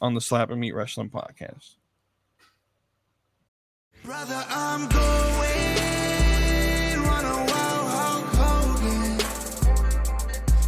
on 0.00 0.14
the 0.14 0.20
Slapping 0.22 0.60
Meat 0.60 0.74
Wrestling 0.74 1.10
Podcast. 1.10 1.74
Brother, 4.04 4.44
I'm 4.50 4.86
going 4.88 4.98
on 7.08 7.24
a 7.24 7.36
wild 7.50 7.88
hog 7.94 8.24
Hogan. 8.36 9.16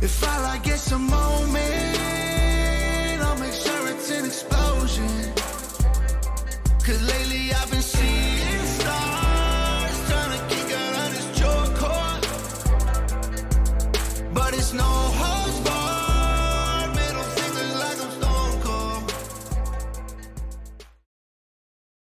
If 0.01 0.25
I 0.25 0.41
like 0.41 0.63
get 0.63 0.79
some 0.79 1.07
moment, 1.07 2.01
I'll 3.21 3.39
make 3.39 3.53
sure 3.53 3.89
it's 3.89 4.11
an 4.11 4.25
explosion. 4.25 5.35
Cause 6.83 7.03
lately 7.03 7.53
I've 7.53 7.71
been 7.71 7.83
seeing 7.83 8.46